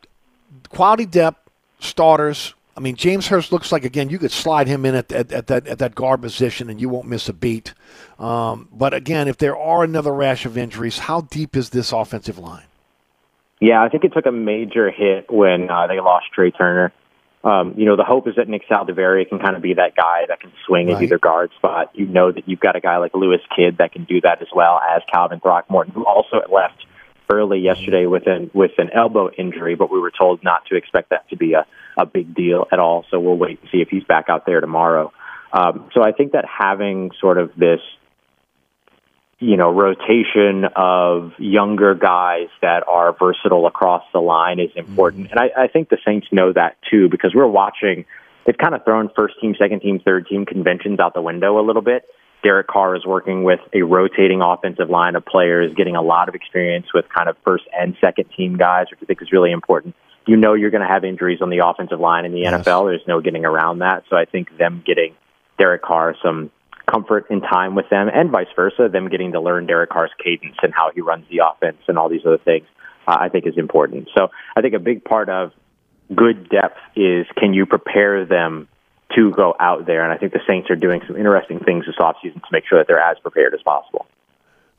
quality 0.71 1.07
depth 1.07 1.49
starters. 1.79 2.55
I 2.77 2.81
mean, 2.81 2.97
James 2.97 3.29
Hurst 3.29 3.53
looks 3.53 3.71
like 3.71 3.85
again 3.85 4.11
you 4.11 4.19
could 4.19 4.33
slide 4.33 4.67
him 4.67 4.85
in 4.85 4.97
at, 4.97 5.13
at, 5.13 5.31
at 5.31 5.47
that 5.47 5.69
at 5.69 5.79
that 5.79 5.95
guard 5.95 6.21
position 6.21 6.69
and 6.69 6.81
you 6.81 6.89
won't 6.89 7.07
miss 7.07 7.29
a 7.29 7.33
beat. 7.33 7.75
Um, 8.19 8.69
but 8.73 8.93
again, 8.93 9.29
if 9.29 9.39
there 9.39 9.57
are 9.57 9.85
another 9.85 10.13
rash 10.13 10.45
of 10.45 10.59
injuries, 10.59 10.99
how 10.99 11.21
deep 11.21 11.55
is 11.57 11.71
this 11.71 11.93
offensive 11.93 12.39
line? 12.39 12.65
Yeah, 13.65 13.83
I 13.83 13.89
think 13.89 14.05
it 14.05 14.13
took 14.13 14.27
a 14.27 14.33
major 14.33 14.91
hit 14.91 15.33
when 15.33 15.71
uh, 15.71 15.87
they 15.87 15.99
lost 15.99 16.27
Trey 16.35 16.51
Turner. 16.51 16.93
Um, 17.43 17.73
you 17.79 17.87
know, 17.87 17.97
the 17.97 18.05
hope 18.05 18.29
is 18.29 18.35
that 18.37 18.47
Nick 18.47 18.69
Saldiveri 18.69 19.27
can 19.27 19.39
kind 19.39 19.57
of 19.57 19.63
be 19.63 19.73
that 19.73 19.97
guy 19.97 20.27
that 20.29 20.41
can 20.41 20.53
swing 20.67 20.91
at 20.91 21.01
either 21.03 21.19
guard 21.19 21.51
spot. 21.57 21.91
You 21.95 22.07
know 22.07 22.31
that 22.31 22.47
you've 22.47 22.61
got 22.61 22.77
a 22.77 22.81
guy 22.81 22.99
like 22.99 23.15
Lewis 23.15 23.41
Kidd 23.57 23.79
that 23.79 23.93
can 23.93 24.05
do 24.05 24.21
that 24.21 24.43
as 24.43 24.49
well 24.55 24.79
as 24.79 25.01
Calvin 25.11 25.41
Throckmorton, 25.41 25.95
who 25.95 26.05
also 26.05 26.43
left 26.53 26.85
early 27.33 27.61
yesterday 27.61 28.05
with 28.05 28.27
an 28.27 28.51
with 28.53 28.73
an 28.77 28.91
elbow 28.93 29.31
injury, 29.31 29.77
but 29.77 29.91
we 29.91 29.99
were 29.99 30.11
told 30.11 30.45
not 30.45 30.67
to 30.67 30.77
expect 30.77 31.09
that 31.09 31.27
to 31.31 31.37
be 31.37 31.55
a, 31.55 31.65
a 31.97 32.05
big 32.05 32.35
deal 32.35 32.67
at 32.71 32.79
all. 32.79 33.07
So 33.11 33.19
we'll 33.19 33.39
wait 33.39 33.61
and 33.63 33.71
see 33.71 33.79
if 33.79 33.89
he's 33.89 34.05
back 34.05 34.27
out 34.29 34.45
there 34.45 34.61
tomorrow. 34.61 35.11
Um, 35.55 35.89
so 35.95 36.03
I 36.03 36.13
think 36.13 36.33
that 36.33 36.45
having 36.45 37.13
sort 37.19 37.39
of 37.39 37.51
this 37.57 37.81
you 39.45 39.59
know, 39.59 39.71
rotation 39.71 40.65
of 40.75 41.33
younger 41.39 41.95
guys 41.95 42.49
that 42.63 42.83
are 42.89 43.15
versatile 43.19 43.67
across 43.67 44.03
the 44.15 44.19
line 44.19 44.59
is 44.59 44.71
important. 44.75 45.25
Mm-hmm. 45.25 45.39
And 45.39 45.53
I, 45.55 45.65
I 45.65 45.69
think 45.69 45.91
the 45.91 45.99
Saints 46.05 46.27
know 46.33 46.53
that 46.55 46.79
too 46.91 47.11
because 47.11 47.33
we're 47.35 47.47
watching, 47.47 48.07
they've 48.47 48.57
kind 48.57 48.75
of 48.75 48.85
thrown 48.85 49.11
first 49.15 49.35
team, 49.43 49.55
second 49.59 49.81
team, 49.81 50.01
third 50.03 50.27
team 50.29 50.47
conventions 50.47 50.99
out 50.99 51.13
the 51.13 51.21
window 51.21 51.61
a 51.61 51.65
little 51.65 51.83
bit. 51.83 52.07
Derek 52.43 52.69
Carr 52.69 52.97
is 52.97 53.05
working 53.05 53.45
with 53.45 53.61
a 53.75 53.83
rotating 53.83 54.41
offensive 54.41 54.89
line 54.89 55.15
of 55.15 55.27
players, 55.27 55.75
getting 55.75 55.97
a 55.97 56.03
lot 56.03 56.29
of 56.29 56.35
experience 56.35 56.87
with 56.95 57.05
kind 57.15 57.29
of 57.29 57.37
first 57.45 57.65
and 57.79 57.97
second 58.01 58.31
team 58.35 58.57
guys, 58.57 58.87
which 58.91 59.01
I 59.03 59.07
think 59.07 59.21
is 59.21 59.31
really 59.31 59.53
important. 59.53 59.95
You 60.27 60.37
know, 60.37 60.55
you're 60.55 60.71
going 60.71 60.83
to 60.83 60.89
have 60.89 61.05
injuries 61.05 61.41
on 61.43 61.51
the 61.51 61.67
offensive 61.67 62.01
line 62.01 62.25
in 62.25 62.33
the 62.33 62.45
NFL. 62.45 62.89
There's 62.89 63.07
no 63.07 63.21
getting 63.21 63.45
around 63.45 63.81
that. 63.81 64.05
So 64.09 64.17
I 64.17 64.25
think 64.25 64.57
them 64.57 64.83
getting 64.87 65.15
Derek 65.59 65.83
Carr 65.83 66.15
some 66.23 66.51
comfort 66.91 67.27
in 67.31 67.41
time 67.41 67.75
with 67.75 67.89
them 67.91 68.09
and 68.13 68.31
vice 68.31 68.49
versa, 68.55 68.89
them 68.91 69.09
getting 69.09 69.33
to 69.33 69.41
learn 69.41 69.67
Derek 69.67 69.91
Carr's 69.91 70.11
cadence 70.23 70.57
and 70.63 70.73
how 70.75 70.91
he 70.95 71.01
runs 71.01 71.27
the 71.31 71.41
offense 71.49 71.79
and 71.89 71.99
all 71.99 72.09
these 72.09 72.25
other 72.27 72.39
things, 72.39 72.67
uh, 73.07 73.17
I 73.21 73.29
think 73.29 73.47
is 73.47 73.57
important. 73.57 74.09
So 74.17 74.29
I 74.57 74.61
think 74.61 74.75
a 74.75 74.79
big 74.79 75.05
part 75.05 75.29
of 75.29 75.53
good 76.15 76.49
depth 76.49 76.79
is 76.97 77.27
can 77.37 77.55
you 77.55 77.67
prepare 77.67 78.25
them 78.25 78.69
to 79.15 79.31
go 79.31 79.55
out 79.59 79.87
there? 79.87 80.05
And 80.05 80.13
I 80.13 80.19
think 80.19 80.33
the 80.33 80.41
Saints 80.47 80.71
are 80.71 80.77
doing 80.77 81.01
some 81.07 81.17
interesting 81.17 81.61
things 81.61 81.87
this 81.87 81.97
offseason 81.97 82.35
to 82.35 82.49
make 82.53 82.65
sure 82.69 82.79
that 82.79 82.87
they're 82.87 83.01
as 83.01 83.19
prepared 83.21 83.55
as 83.55 83.63
possible. 83.63 84.07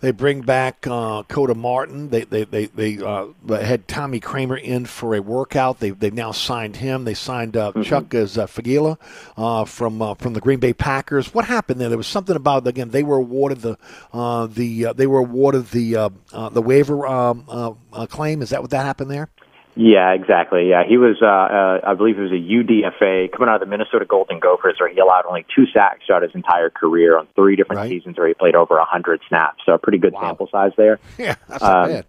They 0.01 0.11
bring 0.11 0.41
back 0.41 0.85
uh, 0.85 1.23
Koda 1.23 1.55
Martin. 1.55 2.09
They 2.09 2.25
they 2.25 2.43
they, 2.43 2.65
they 2.65 2.97
uh, 2.97 3.27
had 3.47 3.87
Tommy 3.87 4.19
Kraemer 4.19 4.61
in 4.61 4.85
for 4.85 5.15
a 5.15 5.21
workout. 5.21 5.79
They 5.79 5.91
they've 5.91 6.13
now 6.13 6.31
signed 6.31 6.75
him. 6.75 7.05
They 7.05 7.13
signed 7.13 7.55
uh, 7.55 7.71
Chuck 7.81 8.13
as 8.13 8.37
uh, 8.37 8.45
Fagila 8.45 8.97
uh, 9.37 9.65
from 9.65 10.01
uh, 10.01 10.13
from 10.15 10.33
the 10.33 10.41
Green 10.41 10.59
Bay 10.59 10.73
Packers. 10.73 11.33
What 11.33 11.45
happened 11.45 11.79
there? 11.79 11.89
There 11.89 11.97
was 11.97 12.07
something 12.07 12.35
about 12.35 12.67
again. 12.67 12.89
They 12.89 13.03
were 13.03 13.17
awarded 13.17 13.61
the 13.61 13.77
uh, 14.13 14.47
the 14.47 14.87
uh, 14.87 14.93
they 14.93 15.07
were 15.07 15.19
awarded 15.19 15.69
the 15.71 15.95
uh, 15.95 16.09
uh, 16.33 16.49
the 16.49 16.61
waiver 16.61 17.07
um, 17.07 17.45
uh, 17.47 17.71
uh, 17.93 18.05
claim. 18.05 18.41
Is 18.41 18.49
that 18.49 18.61
what 18.61 18.71
that 18.71 18.85
happened 18.85 19.09
there? 19.09 19.29
Yeah, 19.75 20.13
exactly. 20.13 20.69
Yeah, 20.69 20.83
he 20.87 20.97
was, 20.97 21.17
uh, 21.21 21.25
uh, 21.25 21.79
I 21.91 21.93
believe 21.95 22.15
he 22.15 22.21
was 22.21 22.31
a 22.31 22.35
UDFA 22.35 23.31
coming 23.31 23.49
out 23.49 23.55
of 23.55 23.59
the 23.59 23.65
Minnesota 23.65 24.05
Golden 24.05 24.39
Gophers, 24.39 24.77
where 24.79 24.89
he 24.89 24.99
allowed 24.99 25.25
only 25.25 25.45
two 25.53 25.65
sacks 25.73 26.05
throughout 26.07 26.23
his 26.23 26.31
entire 26.33 26.69
career 26.69 27.17
on 27.17 27.27
three 27.35 27.55
different 27.57 27.81
seasons, 27.89 28.17
where 28.17 28.27
he 28.29 28.33
played 28.33 28.55
over 28.55 28.77
a 28.77 28.85
hundred 28.85 29.19
snaps. 29.27 29.63
So 29.65 29.73
a 29.73 29.77
pretty 29.77 29.97
good 29.97 30.13
sample 30.21 30.47
size 30.51 30.71
there. 30.77 30.99
Yeah, 31.17 31.35
that's 31.49 31.63
Um, 31.63 31.89
bad. 31.89 32.05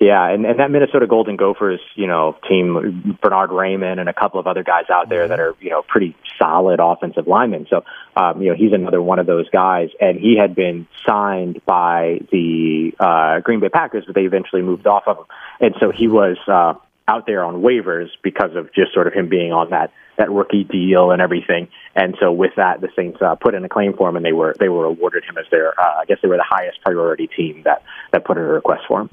Yeah, 0.00 0.28
and, 0.28 0.44
and 0.44 0.58
that 0.58 0.72
Minnesota 0.72 1.06
Golden 1.06 1.36
Gophers, 1.36 1.80
you 1.94 2.08
know, 2.08 2.36
team, 2.48 3.16
Bernard 3.22 3.50
Raymond 3.50 4.00
and 4.00 4.08
a 4.08 4.12
couple 4.12 4.40
of 4.40 4.46
other 4.48 4.64
guys 4.64 4.86
out 4.92 5.08
there 5.08 5.28
that 5.28 5.38
are, 5.38 5.54
you 5.60 5.70
know, 5.70 5.82
pretty 5.82 6.16
solid 6.36 6.80
offensive 6.82 7.28
linemen. 7.28 7.68
So, 7.70 7.84
um, 8.16 8.42
you 8.42 8.48
know, 8.48 8.56
he's 8.56 8.72
another 8.72 9.00
one 9.00 9.20
of 9.20 9.26
those 9.26 9.48
guys. 9.50 9.90
And 10.00 10.18
he 10.18 10.36
had 10.36 10.56
been 10.56 10.88
signed 11.06 11.62
by 11.64 12.20
the 12.32 12.92
uh, 12.98 13.40
Green 13.40 13.60
Bay 13.60 13.68
Packers, 13.68 14.04
but 14.04 14.16
they 14.16 14.24
eventually 14.24 14.62
moved 14.62 14.88
off 14.88 15.04
of 15.06 15.18
him. 15.18 15.24
And 15.60 15.74
so 15.78 15.92
he 15.92 16.08
was 16.08 16.38
uh, 16.48 16.74
out 17.06 17.26
there 17.26 17.44
on 17.44 17.62
waivers 17.62 18.08
because 18.22 18.56
of 18.56 18.74
just 18.74 18.92
sort 18.92 19.06
of 19.06 19.12
him 19.12 19.28
being 19.28 19.52
on 19.52 19.70
that 19.70 19.92
that 20.16 20.30
rookie 20.30 20.64
deal 20.64 21.10
and 21.10 21.20
everything. 21.20 21.68
And 21.94 22.16
so 22.20 22.30
with 22.32 22.52
that, 22.56 22.80
the 22.80 22.88
Saints 22.94 23.20
uh, 23.20 23.34
put 23.34 23.54
in 23.54 23.64
a 23.64 23.68
claim 23.68 23.94
for 23.96 24.08
him, 24.08 24.16
and 24.16 24.24
they 24.24 24.32
were 24.32 24.54
they 24.58 24.68
were 24.68 24.84
awarded 24.86 25.24
him 25.24 25.36
as 25.38 25.46
their, 25.50 25.78
uh, 25.78 26.00
I 26.00 26.04
guess 26.06 26.18
they 26.22 26.28
were 26.28 26.36
the 26.36 26.46
highest 26.48 26.80
priority 26.84 27.28
team 27.28 27.62
that 27.64 27.82
that 28.12 28.24
put 28.24 28.36
in 28.36 28.44
a 28.44 28.48
request 28.48 28.82
for 28.88 29.02
him. 29.02 29.10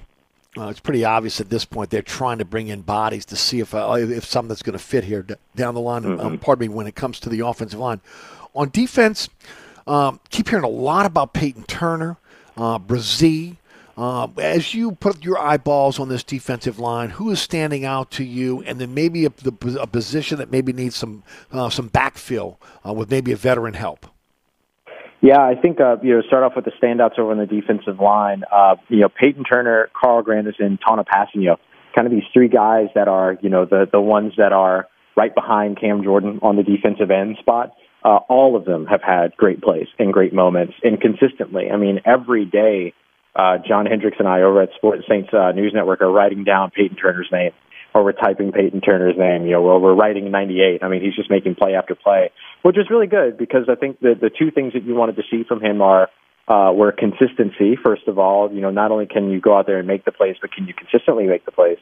Uh, 0.58 0.68
it's 0.68 0.82
pretty 0.82 1.06
obvious 1.06 1.40
at 1.40 1.50
this 1.50 1.64
point 1.64 1.90
they're 1.90 2.02
trying 2.02 2.38
to 2.38 2.44
bring 2.46 2.68
in 2.68 2.82
bodies 2.82 3.24
to 3.24 3.38
see 3.38 3.62
if 3.62 3.74
uh, 3.74 3.94
if 3.98 4.26
something 4.26 4.50
that's 4.50 4.62
going 4.64 4.78
to 4.78 4.84
fit 4.84 5.06
here 5.06 5.24
d- 5.24 5.36
down 5.56 5.74
the 5.74 5.80
line. 5.80 6.06
Um, 6.20 6.38
pardon 6.38 6.68
me, 6.68 6.74
when 6.76 6.88
it 6.88 6.96
comes 6.96 7.20
to 7.22 7.30
the 7.30 7.40
offensive 7.46 7.80
line, 7.80 8.02
on 8.54 8.70
defense, 8.70 9.30
um, 9.88 10.20
keep 10.30 10.50
hearing 10.50 10.66
a 10.66 10.70
lot 10.70 11.06
about 11.06 11.34
Peyton 11.34 11.64
Turner, 11.64 12.18
uh, 12.58 12.78
Bresee. 12.80 13.56
Uh, 13.98 14.28
as 14.38 14.74
you 14.74 14.94
put 14.94 15.24
your 15.24 15.38
eyeballs 15.38 16.00
on 16.00 16.10
this 16.10 16.24
defensive 16.24 16.80
line, 16.80 17.12
who 17.12 17.30
is 17.30 17.40
standing 17.42 17.86
out 17.86 18.10
to 18.12 18.24
you, 18.24 18.62
and 18.64 18.80
then 18.80 18.94
maybe 18.94 19.26
a, 19.26 19.30
the, 19.30 19.78
a 19.80 19.86
position 19.88 20.38
that 20.38 20.50
maybe 20.52 20.74
needs 20.74 20.96
some 20.96 21.24
uh, 21.52 21.70
some 21.70 21.90
backfill 21.90 22.58
uh, 22.86 22.92
with 22.92 23.10
maybe 23.10 23.32
a 23.32 23.36
veteran 23.38 23.74
help. 23.74 24.08
Yeah, 25.22 25.40
I 25.40 25.54
think 25.54 25.80
uh, 25.80 25.98
you 26.02 26.16
know 26.16 26.22
start 26.24 26.44
off 26.44 26.54
with 26.56 26.66
the 26.66 26.72
standouts 26.82 27.20
over 27.20 27.32
on 27.32 27.38
the 27.38 27.46
defensive 27.46 28.00
line. 28.00 28.44
Uh, 28.52 28.76
you 28.90 29.02
know, 29.02 29.10
Peyton 29.10 29.44
Turner, 29.44 29.90
Carl 29.94 30.24
Granderson, 30.24 30.80
Tanoh 30.80 31.06
Kpassagnon, 31.06 31.58
kind 31.96 32.08
of 32.08 32.12
these 32.12 32.24
three 32.34 32.50
guys 32.50 32.88
that 32.96 33.08
are 33.08 33.38
you 33.42 33.50
know 33.50 33.66
the 33.66 33.88
the 33.92 34.02
ones 34.02 34.34
that 34.38 34.52
are 34.52 34.88
right 35.16 35.34
behind 35.34 35.80
Cam 35.80 36.04
Jordan 36.04 36.40
on 36.42 36.56
the 36.56 36.64
defensive 36.64 37.12
end 37.12 37.38
spot. 37.40 37.74
Uh, 38.04 38.18
all 38.30 38.56
of 38.56 38.66
them 38.66 38.88
have 38.88 39.04
had 39.04 39.38
great 39.38 39.62
plays 39.62 39.88
and 40.00 40.12
great 40.12 40.34
moments, 40.34 40.74
and 40.82 41.00
consistently. 41.00 41.70
I 41.72 41.78
mean, 41.78 42.02
every 42.04 42.46
day, 42.46 42.96
uh, 43.36 43.58
John 43.68 43.86
Hendrix 43.86 44.18
and 44.18 44.28
I 44.28 44.42
over 44.42 44.64
at 44.64 44.70
Sports 44.76 45.04
Saints 45.08 45.30
uh, 45.32 45.52
News 45.52 45.72
Network 45.76 46.02
are 46.02 46.12
writing 46.12 46.44
down 46.44 46.72
Peyton 46.72 46.98
Turner's 46.98 47.30
name, 47.32 47.52
or 47.94 48.04
we're 48.04 48.14
typing 48.14 48.52
Peyton 48.52 48.82
Turner's 48.82 49.18
name. 49.18 49.46
You 49.46 49.54
know, 49.54 49.64
or 49.64 49.80
we're 49.80 49.96
writing 49.96 50.30
98. 50.32 50.84
I 50.84 50.88
mean, 50.88 51.02
he's 51.02 51.16
just 51.16 51.30
making 51.30 51.56
play 51.56 51.76
after 51.76 51.96
play, 51.96 52.32
which 52.62 52.78
is 52.78 52.90
really 52.90 53.08
good 53.08 53.38
because 53.38 53.70
I 53.70 53.76
think 53.76 54.00
the 54.00 54.16
the 54.20 54.30
two 54.30 54.52
things 54.52 54.74
that 54.74 54.84
you 54.84 54.96
wanted 54.96 55.16
to 55.18 55.24
see 55.30 55.44
from 55.48 55.62
him 55.62 55.82
are 55.82 56.10
uh, 56.48 56.72
were 56.74 56.92
consistency. 56.92 57.78
First 57.82 58.08
of 58.08 58.18
all, 58.20 58.52
you 58.52 58.62
know, 58.62 58.72
not 58.72 58.92
only 58.92 59.06
can 59.06 59.30
you 59.30 59.40
go 59.40 59.58
out 59.58 59.68
there 59.68 59.80
and 59.80 59.88
make 59.88 60.06
the 60.06 60.12
plays, 60.12 60.36
but 60.42 60.52
can 60.52 60.68
you 60.68 60.74
consistently 60.74 61.26
make 61.26 61.46
the 61.46 61.52
plays? 61.52 61.78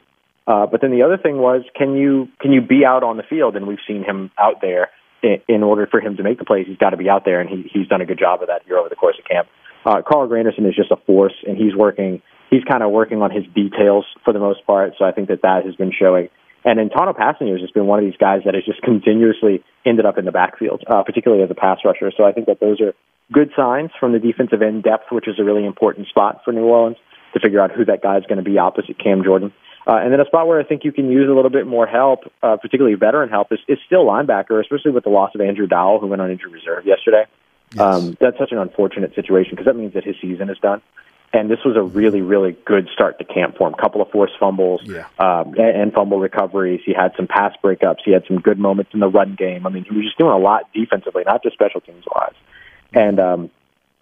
Uh, 0.46 0.66
but 0.66 0.80
then 0.80 0.90
the 0.90 1.02
other 1.02 1.16
thing 1.16 1.38
was, 1.38 1.62
can 1.76 1.96
you 1.96 2.28
can 2.40 2.52
you 2.52 2.60
be 2.60 2.84
out 2.84 3.02
on 3.02 3.16
the 3.16 3.22
field? 3.22 3.56
And 3.56 3.66
we've 3.66 3.82
seen 3.86 4.04
him 4.04 4.30
out 4.38 4.60
there. 4.60 4.90
In, 5.22 5.36
in 5.48 5.62
order 5.62 5.86
for 5.86 6.00
him 6.00 6.16
to 6.16 6.22
make 6.22 6.38
the 6.38 6.46
plays, 6.46 6.66
he's 6.66 6.78
got 6.78 6.90
to 6.90 6.96
be 6.96 7.10
out 7.10 7.26
there, 7.26 7.42
and 7.42 7.50
he, 7.50 7.70
he's 7.70 7.86
done 7.88 8.00
a 8.00 8.06
good 8.06 8.18
job 8.18 8.40
of 8.40 8.48
that 8.48 8.62
here 8.66 8.78
over 8.78 8.88
the 8.88 8.96
course 8.96 9.16
of 9.18 9.24
camp. 9.26 9.48
Uh, 9.84 10.00
Carl 10.00 10.26
Granderson 10.28 10.66
is 10.66 10.74
just 10.74 10.90
a 10.90 10.96
force, 10.96 11.34
and 11.46 11.58
he's 11.58 11.74
working. 11.74 12.22
He's 12.50 12.64
kind 12.64 12.82
of 12.82 12.90
working 12.90 13.22
on 13.22 13.30
his 13.30 13.44
details 13.54 14.04
for 14.24 14.32
the 14.32 14.40
most 14.40 14.66
part. 14.66 14.94
So 14.98 15.04
I 15.04 15.12
think 15.12 15.28
that 15.28 15.42
that 15.42 15.64
has 15.64 15.76
been 15.76 15.92
showing. 15.96 16.28
And 16.64 16.78
then 16.78 16.90
Tanoh 16.90 17.16
Kpassagnon 17.16 17.52
has 17.52 17.60
just 17.60 17.74
been 17.74 17.86
one 17.86 17.98
of 17.98 18.04
these 18.04 18.18
guys 18.18 18.42
that 18.44 18.54
has 18.54 18.64
just 18.64 18.82
continuously 18.82 19.62
ended 19.86 20.04
up 20.04 20.18
in 20.18 20.24
the 20.24 20.32
backfield, 20.32 20.84
uh, 20.86 21.02
particularly 21.02 21.42
as 21.42 21.50
a 21.50 21.54
pass 21.54 21.78
rusher. 21.84 22.12
So 22.16 22.24
I 22.24 22.32
think 22.32 22.46
that 22.46 22.60
those 22.60 22.80
are 22.80 22.92
good 23.32 23.50
signs 23.56 23.90
from 23.98 24.12
the 24.12 24.18
defensive 24.18 24.60
end 24.60 24.82
depth, 24.82 25.10
which 25.10 25.28
is 25.28 25.38
a 25.38 25.44
really 25.44 25.64
important 25.64 26.08
spot 26.08 26.42
for 26.44 26.52
New 26.52 26.64
Orleans 26.64 26.98
to 27.32 27.40
figure 27.40 27.60
out 27.60 27.70
who 27.70 27.84
that 27.86 28.02
guy 28.02 28.18
is 28.18 28.24
going 28.28 28.42
to 28.42 28.44
be 28.44 28.58
opposite 28.58 28.98
Cam 28.98 29.22
Jordan. 29.22 29.52
Uh, 29.86 29.96
and 29.96 30.12
then 30.12 30.20
a 30.20 30.26
spot 30.26 30.46
where 30.46 30.60
I 30.60 30.64
think 30.64 30.84
you 30.84 30.92
can 30.92 31.10
use 31.10 31.28
a 31.30 31.32
little 31.32 31.50
bit 31.50 31.66
more 31.66 31.86
help, 31.86 32.20
uh, 32.42 32.56
particularly 32.56 32.96
veteran 32.96 33.30
help, 33.30 33.52
is, 33.52 33.60
is 33.66 33.78
still 33.86 34.04
linebacker, 34.04 34.60
especially 34.60 34.90
with 34.90 35.04
the 35.04 35.10
loss 35.10 35.30
of 35.34 35.40
Andrew 35.40 35.66
Dowell, 35.66 36.00
who 36.00 36.08
went 36.08 36.20
on 36.20 36.30
injured 36.30 36.52
reserve 36.52 36.84
yesterday. 36.84 37.24
Yes. 37.72 37.80
Um, 37.80 38.16
that's 38.20 38.36
such 38.36 38.52
an 38.52 38.58
unfortunate 38.58 39.14
situation 39.14 39.52
because 39.52 39.66
that 39.66 39.76
means 39.76 39.94
that 39.94 40.04
his 40.04 40.16
season 40.20 40.50
is 40.50 40.58
done. 40.58 40.82
And 41.32 41.48
this 41.48 41.60
was 41.64 41.76
a 41.76 41.82
really, 41.82 42.22
really 42.22 42.56
good 42.64 42.88
start 42.92 43.18
to 43.18 43.24
camp 43.24 43.56
for 43.56 43.68
him. 43.68 43.74
Couple 43.74 44.02
of 44.02 44.10
forced 44.10 44.34
fumbles 44.40 44.80
yeah. 44.84 45.06
um, 45.18 45.54
and, 45.54 45.80
and 45.80 45.92
fumble 45.92 46.18
recoveries. 46.18 46.80
He 46.84 46.92
had 46.92 47.12
some 47.16 47.28
pass 47.28 47.54
breakups. 47.62 47.98
He 48.04 48.10
had 48.10 48.24
some 48.26 48.40
good 48.40 48.58
moments 48.58 48.90
in 48.94 49.00
the 49.00 49.08
run 49.08 49.36
game. 49.36 49.64
I 49.64 49.70
mean, 49.70 49.84
he 49.84 49.94
was 49.94 50.04
just 50.06 50.18
doing 50.18 50.32
a 50.32 50.38
lot 50.38 50.72
defensively, 50.74 51.22
not 51.24 51.42
just 51.44 51.54
special 51.54 51.80
teams 51.80 52.04
wise. 52.12 52.34
And 52.92 53.20
um, 53.20 53.50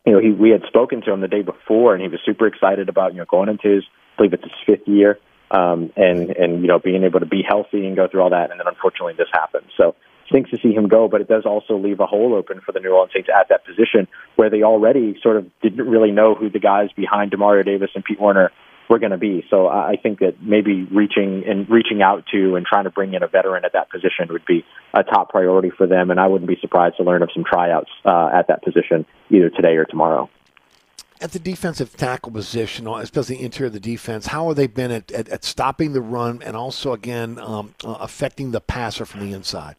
you 0.07 0.13
know, 0.13 0.21
he 0.21 0.31
we 0.31 0.51
had 0.51 0.63
spoken 0.69 1.03
to 1.03 1.13
him 1.13 1.21
the 1.21 1.29
day 1.29 1.43
before, 1.43 1.93
and 1.93 2.03
he 2.03 2.09
was 2.09 2.21
super 2.25 2.47
excited 2.47 2.89
about 2.89 3.13
you 3.13 3.19
know 3.19 3.27
going 3.27 3.51
into 3.51 3.69
his, 3.69 3.85
I 3.85 4.17
believe 4.17 4.33
it's 4.33 4.45
his 4.45 4.53
fifth 4.65 4.89
year, 4.89 5.19
um, 5.51 5.93
and 5.97 6.31
and 6.31 6.63
you 6.63 6.69
know 6.69 6.79
being 6.79 7.05
able 7.05 7.21
to 7.21 7.27
be 7.27 7.43
healthy 7.47 7.87
and 7.87 7.95
go 7.95 8.09
through 8.09 8.23
all 8.23 8.31
that. 8.31 8.51
And 8.51 8.59
then 8.59 8.67
unfortunately, 8.67 9.15
this 9.19 9.29
happened. 9.33 9.67
So 9.77 9.97
stinks 10.29 10.51
to 10.51 10.59
see 10.59 10.73
him 10.73 10.89
go, 10.89 11.09
but 11.09 11.21
it 11.21 11.29
does 11.29 11.45
also 11.45 11.77
leave 11.77 12.01
a 12.01 12.07
hole 12.07 12.35
open 12.35 12.61
for 12.61 12.73
the 12.73 12.81
New 12.81 12.91
Orleans 12.91 13.13
Saints 13.15 13.29
at 13.35 13.49
that 13.49 13.65
position 13.65 14.07
where 14.37 14.51
they 14.51 14.63
already 14.63 15.19
sort 15.23 15.37
of 15.37 15.47
didn't 15.61 15.87
really 15.89 16.11
know 16.11 16.35
who 16.35 16.51
the 16.51 16.61
guys 16.61 16.91
behind 16.95 17.33
Demario 17.33 17.65
Davis 17.65 17.91
and 17.95 18.05
Pete 18.05 18.21
Werner 18.21 18.51
were 18.89 18.99
going 18.99 19.13
to 19.13 19.19
be. 19.19 19.45
So 19.51 19.69
I 19.69 19.97
think 20.03 20.21
that 20.21 20.43
maybe 20.43 20.85
reaching 20.85 21.45
and 21.47 21.69
reaching 21.69 22.01
out 22.03 22.25
to 22.33 22.57
and 22.57 22.65
trying 22.65 22.85
to 22.85 22.91
bring 22.91 23.13
in 23.13 23.23
a 23.23 23.29
veteran 23.29 23.65
at 23.65 23.73
that 23.75 23.91
position 23.91 24.29
would 24.31 24.47
be 24.47 24.65
a 24.95 25.05
top 25.05 25.31
priority 25.31 25.71
for 25.71 25.87
them. 25.87 26.11
And 26.11 26.19
I 26.19 26.27
wouldn't 26.27 26.49
be 26.49 26.57
surprised 26.61 26.97
to 26.97 27.03
learn 27.03 27.23
of 27.23 27.29
some 27.35 27.45
tryouts 27.45 27.91
uh, 28.05 28.31
at 28.33 28.49
that 28.49 28.63
position 28.63 29.05
either 29.31 29.51
today 29.51 29.77
or 29.77 29.85
tomorrow. 29.85 30.31
At 31.21 31.33
the 31.33 31.41
defensive 31.41 31.97
tackle 31.97 32.31
position, 32.31 32.87
especially 32.87 33.37
the 33.37 33.43
interior 33.43 33.67
of 33.67 33.73
the 33.73 33.81
defense, 33.81 34.27
how 34.27 34.49
have 34.49 34.57
they 34.57 34.69
been 34.69 34.93
at, 34.93 35.11
at, 35.11 35.29
at 35.29 35.45
stopping 35.45 35.93
the 35.93 36.01
run 36.01 36.41
and 36.43 36.57
also, 36.57 36.93
again, 36.93 37.41
um, 37.41 37.75
uh, 37.85 37.97
affecting 38.01 38.53
the 38.53 38.61
passer 38.61 39.05
from 39.05 39.21
the 39.21 39.35
inside? 39.35 39.75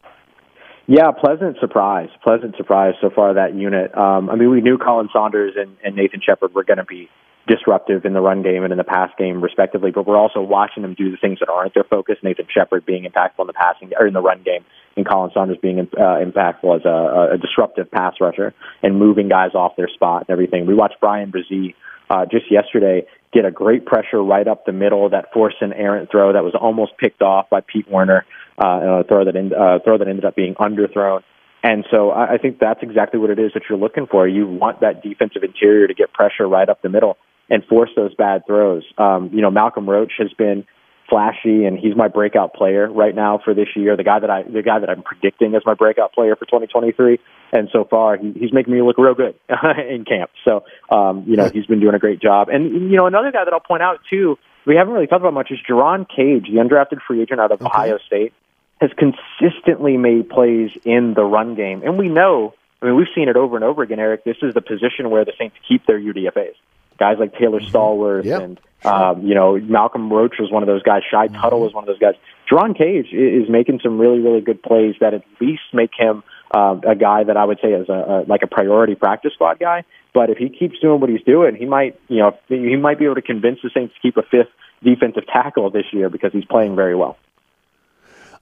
Yeah, 0.90 1.12
pleasant 1.12 1.58
surprise. 1.60 2.10
Pleasant 2.24 2.58
surprise 2.58 2.96
so 3.00 3.12
far 3.12 3.36
that 3.36 3.54
unit. 3.54 3.96
Um, 3.96 4.28
I 4.28 4.36
mean, 4.36 4.50
we 4.50 4.60
knew 4.60 4.80
Khalen 4.80 5.12
Saunders 5.14 5.54
and, 5.56 5.78
and 5.84 5.96
Nathan 5.96 6.20
Shepherd 6.20 6.56
were 6.56 6.64
going 6.64 6.80
to 6.80 6.84
be 6.84 7.10
disruptive 7.48 8.06
in 8.06 8.14
the 8.14 8.22
run 8.22 8.42
game 8.42 8.64
and 8.64 8.72
in 8.72 8.80
the 8.80 8.84
pass 8.84 9.12
game, 9.16 9.40
respectively. 9.40 9.92
But 9.92 10.08
we're 10.08 10.18
also 10.18 10.42
watching 10.42 10.82
them 10.82 10.96
do 10.96 11.12
the 11.12 11.18
things 11.18 11.38
that 11.42 11.50
aren't 11.50 11.76
their 11.76 11.84
focus. 11.84 12.16
Nathan 12.24 12.48
Shepherd 12.52 12.88
being 12.88 13.04
impactful 13.04 13.40
in 13.40 13.46
the 13.46 13.54
passing 13.54 13.92
or 14.00 14.08
in 14.08 14.16
the 14.16 14.22
run 14.22 14.42
game, 14.42 14.66
and 14.98 15.06
Khalen 15.06 15.32
Saunders 15.32 15.60
being 15.62 15.80
uh, 15.80 15.86
impactful 15.96 16.80
as 16.80 16.86
a, 16.86 17.34
a 17.36 17.38
disruptive 17.38 17.92
pass 17.92 18.16
rusher 18.20 18.56
and 18.82 18.98
moving 18.98 19.30
guys 19.30 19.52
off 19.54 19.76
their 19.78 19.90
spot 19.90 20.26
and 20.28 20.32
everything. 20.32 20.66
We 20.66 20.74
watched 20.74 21.00
Bryan 21.00 21.32
Bresee 21.32 21.76
uh, 22.10 22.26
just 22.26 22.52
yesterday 22.52 23.06
get 23.32 23.46
a 23.46 23.52
great 23.52 23.86
pressure 23.86 24.22
right 24.24 24.48
up 24.48 24.66
the 24.66 24.72
middle 24.72 25.10
that 25.10 25.32
forced 25.34 25.62
an 25.62 25.74
errant 25.74 26.10
throw 26.10 26.34
that 26.34 26.44
was 26.44 26.56
almost 26.60 26.98
picked 26.98 27.22
off 27.22 27.50
by 27.50 27.62
Pete 27.62 27.90
Werner 27.90 28.26
uh, 28.58 29.02
a 29.02 29.04
throw 29.04 29.26
that 29.26 29.36
in, 29.36 29.54
uh, 29.54 29.80
throw 29.84 29.98
that 29.98 30.08
ended 30.08 30.26
up 30.26 30.36
being 30.36 30.56
underthrown. 30.56 31.22
And 31.64 31.86
so 31.92 32.10
I, 32.12 32.34
I 32.34 32.38
think 32.38 32.60
that's 32.60 32.82
exactly 32.82 33.20
what 33.20 33.30
it 33.30 33.40
is 33.40 33.52
that 33.54 33.64
you're 33.70 33.78
looking 33.78 34.08
for. 34.08 34.28
You 34.28 34.48
want 34.48 34.82
that 34.82 35.04
defensive 35.04 35.44
interior 35.44 35.88
to 35.88 35.94
get 35.94 36.14
pressure 36.14 36.48
right 36.48 36.68
up 36.68 36.82
the 36.82 36.90
middle 36.90 37.18
and 37.50 37.64
force 37.66 37.90
those 37.96 38.14
bad 38.16 38.46
throws. 38.46 38.84
Um, 38.98 39.30
you 39.34 39.42
know, 39.42 39.52
Malcolm 39.52 39.90
Roach 39.90 40.14
has 40.20 40.32
been 40.34 40.66
flashy 41.10 41.66
and 41.66 41.78
he's 41.78 41.96
my 41.96 42.08
breakout 42.08 42.54
player 42.54 42.90
right 42.90 43.14
now 43.14 43.40
for 43.44 43.54
this 43.54 43.68
year. 43.76 43.98
The 43.98 44.04
guy 44.04 44.20
that 44.20 44.30
I, 44.30 44.44
the 44.44 44.62
guy 44.62 44.80
that 44.80 44.90
I'm 44.90 45.04
predicting 45.04 45.56
as 45.56 45.64
my 45.66 45.74
breakout 45.74 46.14
player 46.14 46.36
for 46.36 46.46
2023. 46.46 47.20
And 47.52 47.70
so 47.74 47.84
far 47.84 48.18
he, 48.18 48.32
he's 48.34 48.54
making 48.54 48.74
me 48.74 48.82
look 48.82 48.98
real 48.98 49.16
good 49.16 49.36
in 49.90 50.06
camp. 50.06 50.32
So, 50.46 50.64
um, 50.90 51.26
you 51.28 51.36
know, 51.36 51.50
he's 51.50 51.66
been 51.66 51.80
doing 51.80 51.96
a 51.96 52.00
great 52.00 52.22
job. 52.22 52.50
And, 52.50 52.92
you 52.92 52.98
know, 52.98 53.08
another 53.08 53.32
guy 53.32 53.44
that 53.44 53.54
I'll 53.54 53.60
point 53.60 53.84
out 53.84 54.00
too, 54.10 54.38
we 54.66 54.76
haven't 54.76 54.94
really 54.94 55.08
talked 55.08 55.22
about 55.22 55.34
much 55.34 55.52
is 55.52 55.60
Jerron 55.68 56.08
Cage, 56.08 56.46
the 56.46 56.60
undrafted 56.60 57.00
free 57.08 57.22
agent 57.22 57.40
out 57.40 57.52
of 57.52 57.62
okay. 57.62 57.68
Ohio 57.68 57.98
State 58.06 58.34
has 58.80 58.92
consistently 58.98 59.98
made 59.98 60.30
plays 60.30 60.72
in 60.86 61.14
the 61.14 61.24
run 61.24 61.56
game. 61.56 61.82
And 61.84 61.98
we 61.98 62.08
know, 62.08 62.54
I 62.82 62.86
mean, 62.86 62.96
we've 62.96 63.08
seen 63.14 63.28
it 63.28 63.36
over 63.36 63.56
and 63.56 63.66
over 63.66 63.84
again, 63.84 64.00
Eric. 64.00 64.24
This 64.24 64.38
is 64.42 64.54
the 64.54 64.62
position 64.62 65.10
where 65.10 65.26
the 65.26 65.34
Saints 65.38 65.58
keep 65.68 65.86
their 65.86 66.00
UDFAs. 66.00 66.56
Guys 67.00 67.18
like 67.20 67.34
Taylor 67.38 67.60
mm-hmm. 67.60 67.76
Stallworth 67.76 68.26
yep. 68.26 68.42
and, 68.42 68.60
um, 68.84 69.26
you 69.26 69.36
know, 69.36 69.58
Malcolm 69.58 70.12
Roach 70.12 70.36
was 70.40 70.52
one 70.52 70.64
of 70.64 70.68
those 70.68 70.84
guys. 70.84 71.02
Shy 71.10 71.28
mm-hmm. 71.28 71.42
Tuttle 71.42 71.62
was 71.62 71.74
one 71.74 71.84
of 71.84 71.88
those 71.88 72.00
guys. 72.00 72.16
Jerron 72.50 72.78
Cage 72.78 73.14
is 73.14 73.50
making 73.50 73.80
some 73.84 74.00
really, 74.00 74.20
really 74.20 74.42
good 74.42 74.62
plays 74.62 74.96
that 75.00 75.14
at 75.14 75.24
least 75.40 75.62
make 75.74 75.92
him 75.98 76.24
uh, 76.52 76.80
a 76.88 76.96
guy 76.96 77.24
that 77.24 77.38
I 77.38 77.46
would 77.46 77.60
say 77.62 77.70
is 77.70 77.90
a, 77.90 77.94
a 77.94 78.24
like 78.28 78.42
a 78.44 78.48
priority 78.48 78.96
practice 78.96 79.34
squad 79.34 79.60
guy. 79.60 79.84
But 80.14 80.30
if 80.30 80.38
he 80.38 80.50
keeps 80.50 80.80
doing 80.80 81.00
what 81.00 81.10
he's 81.10 81.22
doing, 81.22 81.56
he 81.56 81.66
might, 81.66 82.00
you 82.08 82.18
know, 82.18 82.38
he 82.48 82.76
might 82.76 82.98
be 82.98 83.06
able 83.06 83.16
to 83.16 83.22
convince 83.22 83.60
the 83.62 83.70
Saints 83.74 83.94
to 83.94 84.00
keep 84.02 84.18
a 84.18 84.24
fifth 84.24 84.50
defensive 84.84 85.28
tackle 85.28 85.70
this 85.70 85.86
year 85.92 86.10
because 86.10 86.32
he's 86.34 86.46
playing 86.46 86.76
very 86.76 86.96
well. 86.96 87.18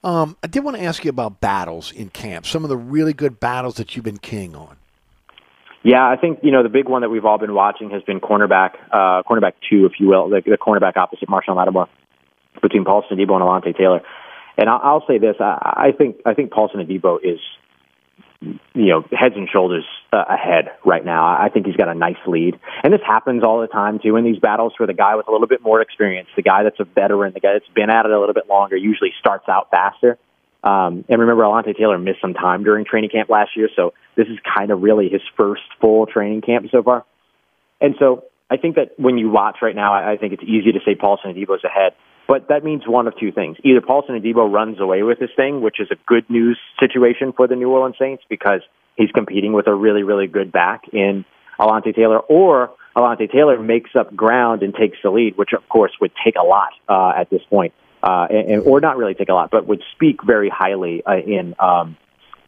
Um, 0.04 0.38
I 0.44 0.48
did 0.48 0.64
want 0.64 0.78
to 0.78 0.84
ask 0.84 1.04
you 1.04 1.10
about 1.10 1.42
battles 1.42 1.92
in 1.92 2.10
camp. 2.10 2.46
Some 2.46 2.64
of 2.64 2.70
the 2.70 2.78
really 2.78 3.14
good 3.14 3.40
battles 3.40 3.76
that 3.76 3.96
you've 3.96 4.06
been 4.06 4.20
king 4.20 4.56
on. 4.56 4.77
Yeah, 5.84 6.04
I 6.04 6.18
think 6.18 6.40
you 6.44 6.52
know 6.52 6.64
the 6.64 6.70
big 6.70 6.90
one 6.90 7.02
that 7.02 7.10
we've 7.10 7.26
all 7.26 7.38
been 7.38 7.54
watching 7.54 7.92
has 7.92 8.02
been 8.04 8.20
cornerback, 8.20 8.72
uh, 8.92 9.24
cornerback 9.24 9.54
two, 9.70 9.86
if 9.86 10.00
you 10.00 10.08
will, 10.08 10.30
the, 10.30 10.42
the 10.46 10.58
cornerback 10.58 10.98
opposite 10.98 11.30
Marshon 11.30 11.56
Lattimore 11.56 11.88
between 12.62 12.84
Paulson 12.84 13.18
Adebo 13.18 13.36
and 13.36 13.44
Alontae 13.44 13.78
Taylor. 13.78 14.02
And 14.58 14.70
I'll, 14.70 14.80
I'll 14.84 15.08
say 15.08 15.18
this: 15.18 15.36
I, 15.40 15.88
I 15.88 15.92
think 15.98 16.18
I 16.26 16.34
think 16.34 16.52
Paulson 16.52 16.86
Adebo 16.86 17.20
is 17.24 17.40
you 18.42 18.62
know, 18.74 19.04
heads 19.12 19.36
and 19.36 19.50
shoulders 19.52 19.86
uh, 20.14 20.24
ahead 20.30 20.70
right 20.86 21.04
now. 21.04 21.26
I 21.26 21.50
think 21.52 21.66
he's 21.66 21.76
got 21.76 21.88
a 21.88 21.96
nice 21.96 22.18
lead. 22.28 22.60
And 22.84 22.94
this 22.94 23.02
happens 23.06 23.44
all 23.44 23.62
the 23.62 23.68
time, 23.68 24.00
too, 24.00 24.16
in 24.16 24.24
these 24.24 24.40
battles 24.40 24.74
where 24.78 24.88
the 24.88 24.94
guy 24.94 25.16
with 25.16 25.28
a 25.28 25.32
little 25.32 25.48
bit 25.48 25.64
more 25.64 25.82
experience, 25.82 26.30
the 26.36 26.44
guy 26.44 26.64
that's 26.64 26.80
a 26.80 26.86
veteran, 26.86 27.34
the 27.34 27.40
guy 27.40 27.54
that's 27.54 27.68
been 27.74 27.90
at 27.90 28.06
it 28.06 28.12
a 28.12 28.20
little 28.20 28.36
bit 28.36 28.48
longer, 28.48 28.78
usually 28.78 29.12
starts 29.20 29.50
out 29.50 29.70
faster. 29.72 30.18
Um, 30.64 31.06
and 31.08 31.22
remember, 31.22 31.44
Alontae 31.44 31.78
Taylor 31.78 31.98
missed 31.98 32.22
some 32.22 32.34
time 32.34 32.64
during 32.64 32.86
training 32.86 33.10
camp 33.10 33.30
last 33.30 33.52
year, 33.56 33.70
so 33.76 33.94
this 34.16 34.28
is 34.28 34.38
kind 34.58 34.72
of 34.72 34.82
really 34.82 35.10
his 35.10 35.22
first 35.36 35.62
full 35.80 36.06
training 36.06 36.42
camp 36.42 36.68
so 36.72 36.84
far. 36.84 37.06
And 37.80 37.96
so 38.00 38.26
I 38.50 38.58
think 38.58 38.76
that 38.76 38.92
when 38.98 39.18
you 39.18 39.30
watch 39.30 39.58
right 39.62 39.76
now, 39.76 39.94
I 39.94 40.14
I 40.14 40.18
think 40.18 40.34
it's 40.34 40.44
easy 40.44 40.72
to 40.72 40.80
say 40.86 40.96
Paulson 40.96 41.34
Adebo's 41.34 41.64
ahead. 41.64 41.94
But 42.28 42.50
that 42.50 42.64
means 42.64 42.84
one 42.86 43.08
of 43.08 43.18
two 43.18 43.32
things. 43.32 43.58
Either 43.64 43.80
Paulson 43.80 44.20
Adebo 44.20 44.52
runs 44.52 44.82
away 44.82 45.02
with 45.02 45.18
this 45.18 45.30
thing, 45.36 45.62
which 45.62 45.80
is 45.80 45.88
a 45.92 45.96
good 46.06 46.30
news 46.30 46.60
situation 46.78 47.32
for 47.32 47.48
the 47.48 47.56
New 47.56 47.70
Orleans 47.70 47.96
Saints 47.98 48.24
because 48.30 48.62
he's 48.98 49.12
competing 49.12 49.54
with 49.54 49.68
a 49.68 49.74
really, 49.74 50.04
really 50.04 50.28
good 50.28 50.52
back 50.52 50.84
in 50.92 51.24
Alontae 51.58 51.96
Taylor, 51.96 52.20
or 52.20 52.72
Alontae 52.98 53.32
Taylor 53.32 53.58
makes 53.60 53.92
up 53.96 54.14
ground 54.16 54.62
and 54.62 54.76
takes 54.76 54.98
the 55.04 55.10
lead, 55.10 55.38
which 55.38 55.54
of 55.54 55.68
course 55.70 55.92
would 56.02 56.12
take 56.24 56.36
a 56.36 56.46
lot 56.46 56.70
uh, 56.90 57.14
at 57.16 57.30
this 57.30 57.42
point, 57.50 57.74
uh, 58.04 58.28
and, 58.30 58.62
or 58.64 58.80
not 58.80 58.98
really 58.98 59.14
take 59.14 59.30
a 59.30 59.34
lot, 59.34 59.52
but 59.52 59.68
would 59.68 59.82
speak 59.96 60.24
very 60.24 60.50
highly 60.50 61.04
uh, 61.06 61.18
in 61.18 61.56
um, 61.60 61.98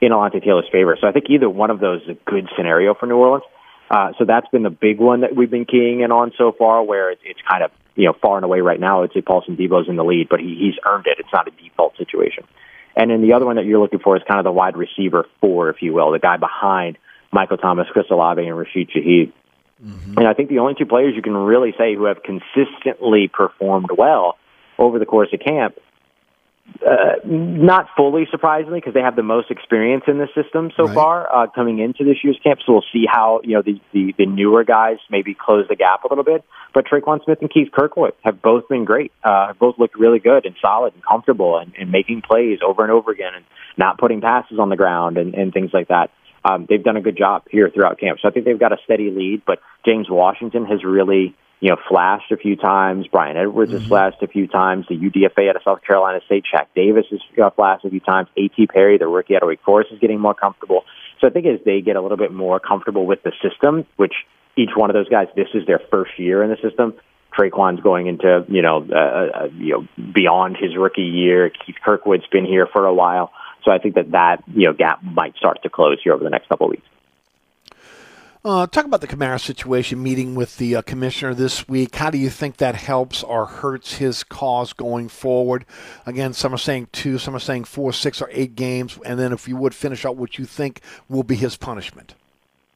in 0.02 0.12
Alontae 0.12 0.44
Taylor's 0.44 0.70
favor. 0.72 0.98
So 1.00 1.08
I 1.08 1.12
think 1.12 1.26
either 1.30 1.50
one 1.50 1.72
of 1.72 1.80
those 1.80 2.02
is 2.04 2.10
a 2.10 2.30
good 2.30 2.48
scenario 2.56 2.94
for 2.94 3.06
New 3.06 3.18
Orleans. 3.18 3.44
Uh, 3.90 4.14
so 4.18 4.26
that's 4.26 4.48
been 4.50 4.64
the 4.64 4.70
big 4.70 5.00
one 5.00 5.22
that 5.22 5.36
we've 5.36 5.50
been 5.50 5.66
keying 5.66 6.02
in 6.02 6.12
on 6.12 6.32
so 6.38 6.52
far, 6.52 6.84
where 6.84 7.12
it's, 7.12 7.22
it's 7.26 7.40
kind 7.50 7.64
of 7.64 7.72
you 7.96 8.06
know 8.06 8.14
far 8.22 8.38
and 8.38 8.46
away 8.46 8.62
right 8.62 8.80
now. 8.80 9.04
I'd 9.04 9.12
say 9.14 9.22
Paulson 9.22 9.58
Adebo's 9.58 9.90
in 9.90 9.96
the 9.96 10.06
lead, 10.06 10.28
but 10.30 10.40
he, 10.40 10.56
he's 10.60 10.76
earned 10.86 11.08
it. 11.08 11.18
It's 11.20 11.34
not 11.34 11.48
a 11.48 11.52
default 11.52 11.98
situation. 11.98 12.44
And 12.96 13.10
then 13.10 13.22
the 13.22 13.34
other 13.34 13.46
one 13.46 13.56
that 13.56 13.66
you're 13.66 13.80
looking 13.80 14.00
for 14.00 14.18
is 14.18 14.24
kind 14.28 14.40
of 14.40 14.44
the 14.44 14.52
wide 14.52 14.76
receiver 14.76 15.26
four, 15.42 15.70
if 15.70 15.82
you 15.82 15.94
will, 15.94 16.12
the 16.12 16.20
guy 16.20 16.38
behind 16.38 16.98
Michael 17.32 17.58
Thomas, 17.58 17.88
Chris 17.92 18.06
Olave, 18.12 18.46
and 18.46 18.58
Rashid 18.58 18.90
Shaheed. 18.90 19.32
And 20.18 20.28
I 20.28 20.34
think 20.34 20.50
the 20.50 20.60
only 20.60 20.76
two 20.76 20.86
players 20.86 21.16
you 21.16 21.22
can 21.22 21.36
really 21.36 21.74
say 21.78 21.96
who 21.96 22.06
have 22.06 22.18
consistently 22.22 23.30
performed 23.30 23.90
well 23.98 24.38
over 24.80 24.98
the 24.98 25.06
course 25.06 25.30
of 25.34 25.40
camp, 25.40 25.76
uh, 26.86 27.16
not 27.26 27.88
fully 27.98 28.28
surprisingly, 28.32 28.80
because 28.80 28.94
they 28.94 29.02
have 29.02 29.16
the 29.16 29.24
most 29.24 29.52
experience 29.52 30.04
in 30.08 30.18
the 30.18 30.28
system 30.36 30.72
so 30.78 30.88
far 30.88 31.28
uh, 31.34 31.48
coming 31.48 31.80
into 31.80 32.04
this 32.04 32.18
year's 32.24 32.40
camp. 32.44 32.60
So 32.66 32.74
we'll 32.74 32.86
see 32.94 33.06
how 33.08 33.42
you 33.44 33.56
know 33.56 33.62
the, 33.62 33.82
the 33.92 34.14
the 34.18 34.26
newer 34.26 34.64
guys 34.64 34.98
maybe 35.10 35.36
close 35.36 35.68
the 35.68 35.76
gap 35.76 36.04
a 36.04 36.08
little 36.08 36.24
bit. 36.24 36.44
But 36.74 36.86
Tre'Quan 36.86 37.24
Smith 37.26 37.40
and 37.42 37.52
Keith 37.52 37.70
Kirkwood 37.72 38.14
have 38.24 38.42
both 38.42 38.68
been 38.70 38.86
great. 38.86 39.12
Uh, 39.24 39.48
have 39.48 39.60
both 39.60 39.80
looked 39.80 39.98
really 39.98 40.20
good 40.20 40.46
and 40.46 40.56
solid 40.62 40.94
and 40.94 41.04
comfortable 41.04 41.58
and, 41.58 41.74
and 41.78 41.92
making 41.92 42.22
plays 42.22 42.60
over 42.66 42.84
and 42.84 42.92
over 42.92 43.12
again 43.12 43.34
and 43.36 43.46
not 43.78 43.98
putting 43.98 44.22
passes 44.22 44.60
on 44.60 44.70
the 44.70 44.76
ground 44.76 45.18
and, 45.18 45.34
and 45.34 45.54
things 45.54 45.72
like 45.74 45.88
that 45.88 46.12
um, 46.44 46.66
they've 46.70 46.84
done 46.84 46.98
a 46.98 47.02
good 47.02 47.18
job 47.18 47.44
here 47.50 47.70
throughout 47.74 48.00
camp. 48.00 48.20
So 48.22 48.28
I 48.28 48.32
think 48.32 48.46
they've 48.46 48.60
got 48.60 48.72
a 48.72 48.78
steady 48.86 49.10
lead. 49.12 49.44
But 49.46 49.60
James 49.86 50.08
Washington 50.10 50.66
has 50.66 50.84
really, 50.84 51.36
you 51.60 51.70
know, 51.70 51.78
flashed 51.90 52.32
a 52.32 52.38
few 52.38 52.56
times. 52.56 53.08
Bryan 53.08 53.36
Edwards 53.36 53.72
has 53.74 53.86
flashed 53.86 54.22
a 54.22 54.28
few 54.28 54.48
times. 54.48 54.86
The 54.88 54.96
UDFA 54.96 55.50
out 55.50 55.56
of 55.58 55.62
South 55.64 55.82
Carolina 55.86 56.20
State, 56.26 56.46
Shaq 56.54 56.68
Davis 56.74 57.06
has 57.12 57.20
uh, 57.42 57.50
flashed 57.50 57.84
a 57.84 57.90
few 57.90 58.00
times. 58.00 58.30
A.T. 58.38 58.68
Perry, 58.68 58.98
the 58.98 59.08
rookie 59.08 59.36
out 59.36 59.44
of 59.44 59.48
Wake 59.48 59.62
Forest, 59.66 59.92
is 59.92 60.00
getting 60.00 60.20
more 60.20 60.34
comfortable. 60.34 60.84
So 61.20 61.28
I 61.28 61.32
think 61.32 61.46
as 61.46 61.60
they 61.66 61.82
get 61.82 61.98
a 61.98 62.02
little 62.02 62.18
bit 62.18 62.32
more 62.32 62.60
comfortable 62.60 63.06
with 63.06 63.24
the 63.24 63.34
system, 63.44 63.86
which 63.98 64.14
each 64.58 64.70
one 64.76 64.90
of 64.90 64.94
those 64.94 65.10
guys, 65.10 65.28
this 65.36 65.48
is 65.54 65.66
their 65.68 65.82
first 65.92 66.12
year 66.18 66.44
in 66.44 66.50
the 66.50 66.58
system. 66.62 66.94
Tre'Quan's 67.38 67.82
going 67.82 68.08
into, 68.08 68.46
you 68.48 68.62
know, 68.62 68.86
uh, 68.92 68.98
uh, 68.98 69.48
you 69.54 69.74
know, 69.74 69.88
beyond 70.14 70.58
his 70.58 70.76
rookie 70.78 71.02
year. 71.02 71.52
Keith 71.66 71.76
Kirkwood's 71.86 72.26
been 72.32 72.46
here 72.46 72.68
for 72.72 72.86
a 72.86 72.94
while. 72.94 73.32
So 73.64 73.72
I 73.72 73.78
think 73.78 73.96
that 73.96 74.12
that 74.12 74.44
you 74.48 74.68
know 74.68 74.74
gap 74.74 75.04
might 75.04 75.36
start 75.36 75.62
to 75.64 75.70
close 75.70 75.98
here 76.04 76.14
over 76.14 76.24
the 76.24 76.30
next 76.30 76.48
couple 76.48 76.68
of 76.68 76.72
weeks. 76.72 76.88
Uh, 78.44 78.66
talk 78.66 78.86
about 78.86 79.02
the 79.02 79.08
Kamara 79.08 79.38
situation, 79.38 80.02
meeting 80.02 80.34
with 80.34 80.56
the 80.58 80.78
uh, 80.78 80.82
commissioner 80.82 81.34
this 81.34 81.68
week. 81.68 81.94
How 81.96 82.10
do 82.10 82.18
you 82.18 82.30
think 82.30 82.56
that 82.58 82.74
helps 82.74 83.22
or 83.22 83.46
hurts 83.46 83.96
his 83.96 84.24
cause 84.24 84.72
going 84.72 85.10
forward? 85.10 85.66
Again, 86.06 86.32
some 86.32 86.54
are 86.54 86.58
saying 86.58 86.88
two, 86.94 87.18
some 87.18 87.36
are 87.36 87.40
saying 87.40 87.66
four, 87.66 87.92
six, 87.92 88.22
or 88.22 88.30
eight 88.32 88.56
games. 88.56 88.98
And 89.06 89.20
then 89.20 89.34
if 89.34 89.50
you 89.50 89.58
would 89.58 89.76
finish 89.76 90.06
out 90.06 90.16
what 90.16 90.38
you 90.38 90.46
think 90.46 90.80
will 91.10 91.24
be 91.24 91.36
his 91.36 91.58
punishment. 91.58 92.16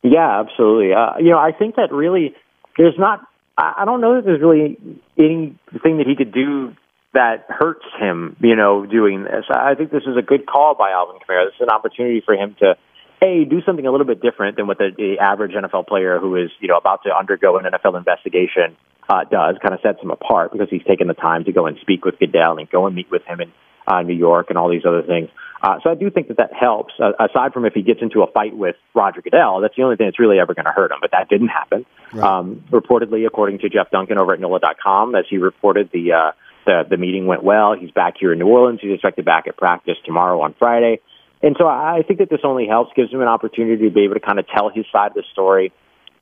Yeah, 0.01 0.41
absolutely. 0.41 0.93
Uh, 0.93 1.17
you 1.19 1.29
know, 1.29 1.39
I 1.39 1.53
think 1.53 1.77
that 1.77 1.93
really 1.93 2.35
there's 2.77 2.99
not. 2.99 3.25
I 3.57 3.85
don't 3.85 4.01
know 4.01 4.15
that 4.15 4.25
there's 4.25 4.41
really 4.41 4.77
anything 5.17 5.97
that 5.97 6.07
he 6.07 6.15
could 6.17 6.33
do 6.33 6.75
that 7.13 7.45
hurts 7.47 7.85
him. 7.97 8.35
You 8.41 8.57
know, 8.57 8.85
doing 8.85 9.23
this. 9.23 9.45
I 9.49 9.75
think 9.75 9.91
this 9.91 10.03
is 10.03 10.17
a 10.17 10.21
good 10.21 10.45
call 10.45 10.75
by 10.75 10.91
Alvin 10.91 11.21
Kamara. 11.21 11.45
This 11.45 11.55
is 11.55 11.61
an 11.61 11.69
opportunity 11.69 12.21
for 12.25 12.35
him 12.35 12.53
to 12.59 12.75
a 13.23 13.45
do 13.45 13.61
something 13.65 13.85
a 13.85 13.91
little 13.91 14.05
bit 14.05 14.21
different 14.21 14.57
than 14.57 14.67
what 14.67 14.77
the, 14.77 14.89
the 14.95 15.19
average 15.19 15.53
NFL 15.53 15.87
player 15.87 16.19
who 16.19 16.35
is 16.35 16.51
you 16.59 16.67
know 16.67 16.77
about 16.77 17.03
to 17.03 17.15
undergo 17.15 17.57
an 17.57 17.65
NFL 17.65 17.97
investigation 17.97 18.75
uh, 19.09 19.23
does. 19.23 19.55
Kind 19.61 19.73
of 19.73 19.79
sets 19.81 20.01
him 20.01 20.11
apart 20.11 20.51
because 20.51 20.67
he's 20.69 20.83
taken 20.83 21.07
the 21.07 21.13
time 21.13 21.45
to 21.45 21.51
go 21.51 21.65
and 21.65 21.77
speak 21.81 22.05
with 22.05 22.19
Goodell 22.19 22.57
and 22.57 22.69
go 22.69 22.85
and 22.85 22.95
meet 22.95 23.09
with 23.09 23.23
him 23.23 23.41
in 23.41 23.51
uh, 23.87 24.01
New 24.01 24.15
York 24.15 24.47
and 24.49 24.57
all 24.57 24.69
these 24.69 24.85
other 24.85 25.03
things. 25.03 25.29
Uh, 25.61 25.79
so 25.81 25.89
I 25.89 25.95
do 25.95 26.09
think 26.09 26.27
that 26.27 26.37
that 26.37 26.51
helps. 26.53 26.93
Uh, 26.99 27.13
aside 27.19 27.53
from 27.53 27.65
if 27.65 27.73
he 27.73 27.83
gets 27.83 28.01
into 28.01 28.21
a 28.21 28.27
fight 28.29 28.55
with 28.55 28.75
Roger 28.93 29.21
Goodell, 29.21 29.61
that's 29.61 29.75
the 29.77 29.83
only 29.83 29.95
thing 29.95 30.07
that's 30.07 30.19
really 30.19 30.39
ever 30.39 30.53
going 30.53 30.65
to 30.65 30.71
hurt 30.71 30.91
him. 30.91 30.97
But 30.99 31.11
that 31.11 31.29
didn't 31.29 31.47
happen. 31.47 31.85
Um, 32.21 32.63
reportedly, 32.69 33.25
according 33.25 33.59
to 33.59 33.69
Jeff 33.69 33.89
Duncan 33.89 34.17
over 34.17 34.33
at 34.33 34.39
NOLA.com, 34.41 35.15
as 35.15 35.25
he 35.29 35.37
reported, 35.37 35.89
the 35.93 36.11
uh, 36.11 36.31
the 36.65 36.83
the 36.89 36.97
meeting 36.97 37.27
went 37.27 37.43
well. 37.43 37.75
He's 37.79 37.91
back 37.91 38.15
here 38.19 38.33
in 38.33 38.39
New 38.39 38.47
Orleans. 38.47 38.79
He's 38.81 38.93
expected 38.93 39.25
back 39.25 39.47
at 39.47 39.55
practice 39.57 39.95
tomorrow 40.05 40.41
on 40.41 40.53
Friday. 40.59 40.99
And 41.43 41.57
so 41.59 41.67
I 41.67 42.03
think 42.07 42.19
that 42.19 42.29
this 42.29 42.39
only 42.45 42.67
helps, 42.67 42.93
gives 42.95 43.11
him 43.11 43.21
an 43.21 43.27
opportunity 43.27 43.83
to 43.89 43.93
be 43.93 44.05
able 44.05 44.13
to 44.13 44.21
kind 44.21 44.39
of 44.39 44.47
tell 44.47 44.69
his 44.69 44.85
side 44.93 45.07
of 45.07 45.15
the 45.15 45.23
story, 45.33 45.73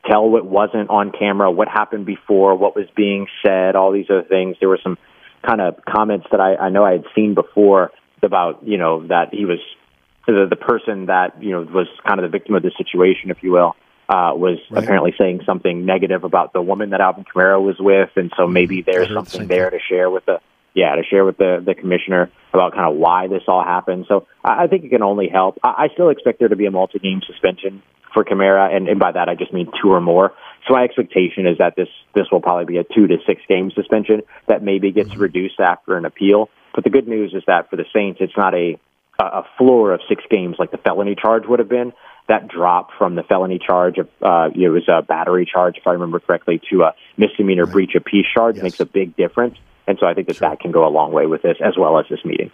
tell 0.09 0.27
what 0.27 0.43
wasn't 0.43 0.89
on 0.89 1.11
camera, 1.11 1.51
what 1.51 1.67
happened 1.67 2.07
before, 2.07 2.55
what 2.55 2.75
was 2.75 2.87
being 2.95 3.27
said, 3.45 3.75
all 3.75 3.91
these 3.91 4.07
other 4.09 4.23
things. 4.23 4.57
There 4.59 4.67
were 4.67 4.79
some 4.81 4.97
kind 5.45 5.61
of 5.61 5.75
comments 5.85 6.25
that 6.31 6.41
I, 6.41 6.55
I 6.55 6.69
know 6.69 6.83
I 6.83 6.93
had 6.93 7.05
seen 7.13 7.35
before 7.35 7.91
about, 8.23 8.67
you 8.67 8.79
know, 8.79 9.05
that 9.07 9.31
he 9.31 9.45
was 9.45 9.59
the, 10.25 10.47
the 10.49 10.55
person 10.55 11.05
that, 11.05 11.41
you 11.41 11.51
know, 11.51 11.61
was 11.61 11.87
kind 12.05 12.19
of 12.19 12.23
the 12.23 12.35
victim 12.35 12.55
of 12.55 12.63
the 12.63 12.71
situation, 12.75 13.29
if 13.29 13.43
you 13.43 13.51
will, 13.51 13.75
uh, 14.09 14.33
was 14.35 14.57
apparently 14.71 15.13
saying 15.19 15.41
something 15.45 15.85
negative 15.85 16.23
about 16.23 16.51
the 16.51 16.61
woman 16.61 16.91
that 16.91 17.01
Alvin 17.01 17.25
Kamara 17.25 17.61
was 17.61 17.77
with. 17.79 18.09
And 18.15 18.31
so 18.35 18.47
maybe 18.47 18.81
there's 18.81 19.13
something 19.13 19.47
there 19.47 19.69
to 19.69 19.79
share 19.87 20.09
with 20.09 20.25
the, 20.25 20.39
yeah, 20.73 20.95
to 20.95 21.03
share 21.03 21.25
with 21.25 21.37
the, 21.37 21.61
the 21.65 21.75
commissioner 21.75 22.31
about 22.53 22.73
kind 22.73 22.91
of 22.91 22.97
why 22.97 23.27
this 23.27 23.43
all 23.47 23.63
happened. 23.63 24.05
So 24.07 24.27
I, 24.43 24.63
I 24.63 24.67
think 24.67 24.83
it 24.83 24.89
can 24.89 25.03
only 25.03 25.27
help. 25.27 25.59
I, 25.63 25.85
I 25.85 25.87
still 25.93 26.09
expect 26.09 26.39
there 26.39 26.47
to 26.47 26.55
be 26.55 26.65
a 26.65 26.71
multi-game 26.71 27.21
suspension 27.25 27.81
for 28.13 28.23
Kamara, 28.23 28.75
and, 28.75 28.87
and 28.87 28.99
by 28.99 29.11
that 29.11 29.29
I 29.29 29.35
just 29.35 29.53
mean 29.53 29.71
two 29.81 29.91
or 29.91 30.01
more. 30.01 30.33
So 30.67 30.73
my 30.73 30.83
expectation 30.83 31.47
is 31.47 31.57
that 31.57 31.75
this 31.75 31.87
this 32.13 32.27
will 32.31 32.41
probably 32.41 32.65
be 32.65 32.77
a 32.77 32.83
two 32.83 33.07
to 33.07 33.17
six 33.25 33.41
game 33.47 33.71
suspension 33.73 34.21
that 34.47 34.63
maybe 34.63 34.91
gets 34.91 35.15
reduced 35.15 35.59
after 35.59 35.97
an 35.97 36.05
appeal. 36.05 36.49
But 36.75 36.83
the 36.83 36.89
good 36.89 37.07
news 37.07 37.33
is 37.33 37.43
that 37.47 37.69
for 37.69 37.77
the 37.77 37.85
Saints, 37.93 38.19
it's 38.21 38.37
not 38.37 38.53
a 38.53 38.79
a 39.19 39.43
floor 39.57 39.93
of 39.93 40.01
six 40.09 40.23
games 40.29 40.55
like 40.57 40.71
the 40.71 40.77
felony 40.77 41.15
charge 41.15 41.43
would 41.47 41.59
have 41.59 41.69
been. 41.69 41.93
That 42.27 42.47
dropped 42.47 42.93
from 42.97 43.15
the 43.15 43.23
felony 43.23 43.59
charge 43.59 43.97
of 43.97 44.07
uh, 44.21 44.49
it 44.55 44.69
was 44.69 44.87
a 44.87 45.01
battery 45.01 45.47
charge, 45.51 45.77
if 45.77 45.85
I 45.85 45.91
remember 45.91 46.19
correctly, 46.19 46.61
to 46.71 46.83
a 46.83 46.95
misdemeanor 47.17 47.65
breach 47.65 47.95
of 47.95 48.05
peace 48.05 48.25
charge. 48.33 48.61
Makes 48.61 48.79
a 48.79 48.85
big 48.85 49.15
difference. 49.15 49.57
And 49.87 49.97
so 49.99 50.07
I 50.07 50.13
think 50.13 50.27
that 50.27 50.37
that 50.39 50.59
can 50.59 50.71
go 50.71 50.87
a 50.87 50.89
long 50.89 51.11
way 51.11 51.25
with 51.25 51.41
this, 51.41 51.57
as 51.63 51.77
well 51.77 51.99
as 51.99 52.05
this 52.09 52.23
meeting. 52.23 52.51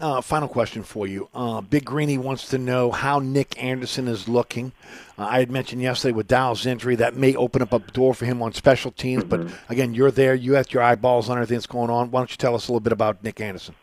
Uh, 0.00 0.20
final 0.20 0.46
question 0.46 0.84
for 0.84 1.08
you. 1.08 1.28
Uh, 1.34 1.60
Big 1.60 1.84
Greeny 1.84 2.18
wants 2.18 2.48
to 2.50 2.58
know 2.58 2.92
how 2.92 3.18
Nick 3.18 3.60
Anderson 3.60 4.06
is 4.06 4.28
looking. 4.28 4.70
Uh, 5.18 5.24
I 5.24 5.40
had 5.40 5.50
mentioned 5.50 5.82
yesterday 5.82 6.12
with 6.12 6.28
Dow's 6.28 6.66
injury 6.66 6.94
that 6.96 7.16
may 7.16 7.34
open 7.34 7.62
up 7.62 7.72
a 7.72 7.80
door 7.80 8.14
for 8.14 8.24
him 8.24 8.40
on 8.40 8.52
special 8.52 8.92
teams. 8.92 9.24
But 9.24 9.50
again, 9.68 9.94
you're 9.94 10.12
there. 10.12 10.36
You 10.36 10.54
have 10.54 10.72
your 10.72 10.84
eyeballs 10.84 11.28
on 11.28 11.36
everything 11.36 11.56
that's 11.56 11.66
going 11.66 11.90
on. 11.90 12.12
Why 12.12 12.20
don't 12.20 12.30
you 12.30 12.36
tell 12.36 12.54
us 12.54 12.68
a 12.68 12.70
little 12.70 12.80
bit 12.80 12.92
about 12.92 13.24
Nick 13.24 13.40
Anderson? 13.40 13.74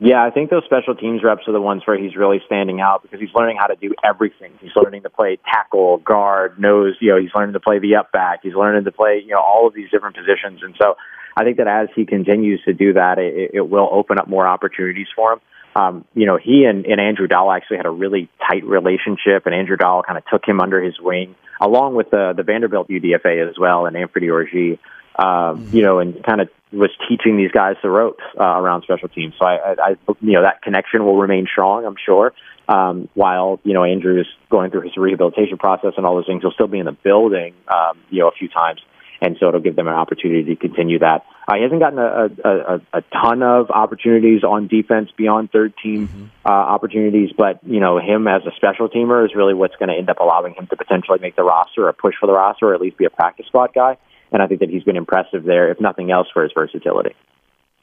Yeah, 0.00 0.24
I 0.24 0.30
think 0.30 0.50
those 0.50 0.62
special 0.64 0.94
teams 0.94 1.24
reps 1.24 1.48
are 1.48 1.52
the 1.52 1.60
ones 1.60 1.82
where 1.84 1.98
he's 1.98 2.14
really 2.14 2.40
standing 2.46 2.80
out 2.80 3.02
because 3.02 3.18
he's 3.18 3.34
learning 3.34 3.56
how 3.56 3.66
to 3.66 3.74
do 3.74 3.94
everything. 4.04 4.52
He's 4.60 4.70
learning 4.76 5.02
to 5.02 5.10
play 5.10 5.38
tackle, 5.44 5.98
guard, 5.98 6.60
nose. 6.60 6.94
You 7.00 7.10
know, 7.10 7.20
he's 7.20 7.32
learning 7.34 7.54
to 7.54 7.60
play 7.60 7.80
the 7.80 7.96
up 7.96 8.12
back. 8.12 8.40
He's 8.44 8.54
learning 8.54 8.84
to 8.84 8.92
play 8.92 9.20
you 9.24 9.32
know 9.32 9.40
all 9.40 9.66
of 9.66 9.74
these 9.74 9.90
different 9.90 10.14
positions. 10.14 10.60
And 10.62 10.76
so 10.80 10.94
I 11.38 11.44
think 11.44 11.58
that 11.58 11.68
as 11.68 11.88
he 11.94 12.04
continues 12.04 12.60
to 12.64 12.72
do 12.72 12.94
that, 12.94 13.18
it, 13.18 13.52
it 13.54 13.60
will 13.60 13.88
open 13.92 14.18
up 14.18 14.26
more 14.26 14.44
opportunities 14.44 15.06
for 15.14 15.34
him. 15.34 15.40
Um, 15.76 16.04
you 16.12 16.26
know, 16.26 16.36
he 16.36 16.64
and, 16.64 16.84
and 16.84 17.00
Andrew 17.00 17.28
Dahl 17.28 17.52
actually 17.52 17.76
had 17.76 17.86
a 17.86 17.90
really 17.90 18.28
tight 18.44 18.64
relationship, 18.64 19.46
and 19.46 19.54
Andrew 19.54 19.76
Dahl 19.76 20.02
kind 20.02 20.18
of 20.18 20.24
took 20.26 20.42
him 20.44 20.60
under 20.60 20.82
his 20.82 20.98
wing, 21.00 21.36
along 21.60 21.94
with 21.94 22.10
the 22.10 22.32
the 22.36 22.42
Vanderbilt 22.42 22.88
UDFA 22.88 23.48
as 23.48 23.56
well, 23.56 23.86
and 23.86 23.94
Anfernee 23.94 24.28
Orji. 24.28 24.78
Um, 25.14 25.68
you 25.72 25.82
know, 25.82 25.98
and 25.98 26.22
kind 26.24 26.40
of 26.40 26.48
was 26.72 26.90
teaching 27.08 27.36
these 27.36 27.50
guys 27.50 27.74
the 27.82 27.90
ropes 27.90 28.22
uh, 28.38 28.44
around 28.44 28.82
special 28.82 29.08
teams. 29.08 29.34
So 29.36 29.44
I, 29.44 29.56
I, 29.56 29.72
I, 29.82 29.88
you 30.20 30.32
know, 30.32 30.42
that 30.42 30.62
connection 30.62 31.04
will 31.04 31.18
remain 31.18 31.46
strong, 31.50 31.84
I'm 31.84 31.96
sure. 32.04 32.32
Um, 32.68 33.08
while 33.14 33.58
you 33.64 33.74
know 33.74 33.82
Andrew 33.82 34.20
is 34.20 34.26
going 34.50 34.70
through 34.70 34.82
his 34.82 34.96
rehabilitation 34.96 35.58
process 35.58 35.94
and 35.96 36.04
all 36.04 36.16
those 36.16 36.26
things, 36.26 36.42
he'll 36.42 36.52
still 36.52 36.66
be 36.66 36.78
in 36.78 36.86
the 36.86 36.92
building, 36.92 37.54
um, 37.68 37.98
you 38.10 38.20
know, 38.20 38.28
a 38.28 38.32
few 38.32 38.48
times, 38.48 38.80
and 39.20 39.36
so 39.38 39.48
it'll 39.48 39.60
give 39.60 39.76
them 39.76 39.88
an 39.88 39.94
opportunity 39.94 40.54
to 40.54 40.56
continue 40.56 40.98
that. 41.00 41.24
Uh, 41.46 41.54
he 41.56 41.62
hasn't 41.62 41.80
gotten 41.80 41.98
a, 41.98 42.28
a, 42.44 42.74
a, 42.74 42.80
a 42.94 43.02
ton 43.12 43.42
of 43.42 43.70
opportunities 43.70 44.44
on 44.44 44.68
defense 44.68 45.10
beyond 45.16 45.50
third 45.50 45.74
team 45.82 46.30
uh, 46.44 46.48
opportunities, 46.48 47.30
but 47.36 47.58
you 47.64 47.80
know, 47.80 47.98
him 47.98 48.28
as 48.28 48.42
a 48.46 48.50
special 48.56 48.88
teamer 48.88 49.24
is 49.24 49.34
really 49.34 49.54
what's 49.54 49.76
going 49.76 49.88
to 49.88 49.94
end 49.94 50.10
up 50.10 50.20
allowing 50.20 50.54
him 50.54 50.66
to 50.66 50.76
potentially 50.76 51.18
make 51.20 51.36
the 51.36 51.42
roster 51.42 51.88
or 51.88 51.92
push 51.92 52.14
for 52.20 52.26
the 52.26 52.32
roster, 52.32 52.68
or 52.68 52.74
at 52.74 52.80
least 52.80 52.96
be 52.96 53.04
a 53.04 53.10
practice 53.10 53.46
squad 53.46 53.72
guy. 53.74 53.96
And 54.30 54.42
I 54.42 54.46
think 54.46 54.60
that 54.60 54.68
he's 54.68 54.82
been 54.82 54.96
impressive 54.96 55.44
there, 55.44 55.70
if 55.70 55.80
nothing 55.80 56.10
else, 56.10 56.28
for 56.32 56.42
his 56.42 56.52
versatility. 56.52 57.14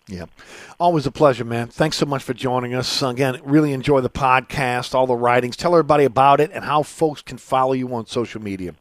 Yeah. 0.08 0.26
Always 0.80 1.08
a 1.08 1.12
pleasure, 1.12 1.44
man. 1.44 1.68
Thanks 1.68 1.98
so 1.98 2.06
much 2.06 2.22
for 2.22 2.36
joining 2.36 2.76
us. 2.76 3.02
Again, 3.02 3.40
really 3.44 3.74
enjoy 3.74 4.02
the 4.02 4.10
podcast, 4.10 4.94
all 4.94 5.08
the 5.08 5.16
writings. 5.16 5.58
Tell 5.58 5.74
everybody 5.74 6.04
about 6.04 6.40
it 6.40 6.52
and 6.54 6.64
how 6.64 6.84
folks 6.84 7.24
can 7.24 7.40
follow 7.40 7.74
you 7.74 7.92
on 7.96 8.06
social 8.06 8.42
media. 8.42 8.76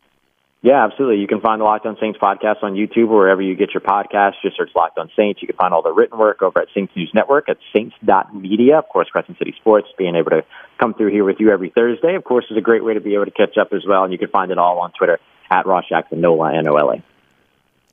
Yeah, 0.65 0.83
absolutely. 0.83 1.21
You 1.21 1.27
can 1.27 1.43
find 1.43 1.61
the 1.61 1.65
Locked 1.67 1.85
On 1.85 1.95
Saints 2.01 2.19
podcast 2.19 2.62
on 2.62 2.73
YouTube 2.73 3.11
or 3.11 3.19
wherever 3.19 3.43
you 3.43 3.55
get 3.55 3.75
your 3.75 3.83
podcasts. 3.83 4.41
Just 4.43 4.57
search 4.57 4.71
Locked 4.75 4.97
On 4.97 5.11
Saints. 5.15 5.43
You 5.43 5.47
can 5.47 5.59
find 5.59 5.75
all 5.75 5.83
the 5.83 5.93
written 5.93 6.19
work 6.19 6.41
over 6.41 6.59
at 6.59 6.69
Saints 6.75 6.91
News 6.97 7.11
Network 7.12 7.51
at 7.51 7.59
saints.media. 7.77 8.79
Of 8.79 8.89
course, 8.89 9.07
Crescent 9.11 9.37
City 9.37 9.55
Sports 9.61 9.89
being 9.99 10.17
able 10.17 10.31
to 10.31 10.43
come 10.81 10.95
through 10.95 11.11
here 11.11 11.23
with 11.23 11.37
you 11.39 11.51
every 11.51 11.69
Thursday, 11.69 12.15
of 12.15 12.25
course, 12.25 12.47
is 12.51 12.57
a 12.57 12.62
great 12.62 12.83
way 12.83 12.95
to 12.95 13.01
be 13.01 13.12
able 13.12 13.27
to 13.27 13.31
catch 13.31 13.59
up 13.61 13.75
as 13.75 13.83
well. 13.87 14.05
And 14.05 14.12
you 14.15 14.19
can 14.19 14.29
find 14.29 14.51
it 14.51 14.57
all 14.57 14.79
on 14.79 14.93
Twitter 14.93 15.21
at 15.51 15.67
Ross 15.67 15.85
Jackson 15.87 16.23
Nola, 16.23 16.57
N-O-L-A. 16.57 17.03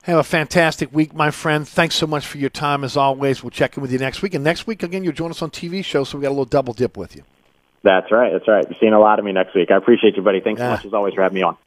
Have 0.04 0.18
a 0.18 0.24
fantastic 0.24 0.94
week, 0.94 1.12
my 1.12 1.30
friend. 1.30 1.68
Thanks 1.68 1.96
so 1.96 2.06
much 2.06 2.26
for 2.26 2.38
your 2.38 2.48
time 2.48 2.84
as 2.84 2.96
always. 2.96 3.42
We'll 3.42 3.50
check 3.50 3.76
in 3.76 3.82
with 3.82 3.92
you 3.92 3.98
next 3.98 4.22
week. 4.22 4.32
And 4.32 4.42
next 4.42 4.66
week, 4.66 4.82
again, 4.82 5.04
you'll 5.04 5.12
join 5.12 5.30
us 5.30 5.42
on 5.42 5.50
TV 5.50 5.84
show, 5.84 6.04
so 6.04 6.16
we 6.16 6.22
got 6.22 6.28
a 6.28 6.30
little 6.30 6.46
double 6.46 6.72
dip 6.72 6.96
with 6.96 7.16
you. 7.16 7.22
That's 7.82 8.10
right. 8.10 8.32
That's 8.32 8.48
right. 8.48 8.64
You're 8.66 8.78
seeing 8.80 8.94
a 8.94 8.98
lot 8.98 9.18
of 9.18 9.26
me 9.26 9.32
next 9.32 9.54
week. 9.54 9.70
I 9.70 9.76
appreciate 9.76 10.16
you, 10.16 10.22
buddy. 10.22 10.40
Thanks 10.40 10.62
so 10.62 10.70
much 10.70 10.86
as 10.86 10.94
always 10.94 11.12
for 11.12 11.20
having 11.20 11.34
me 11.34 11.42
on. 11.42 11.58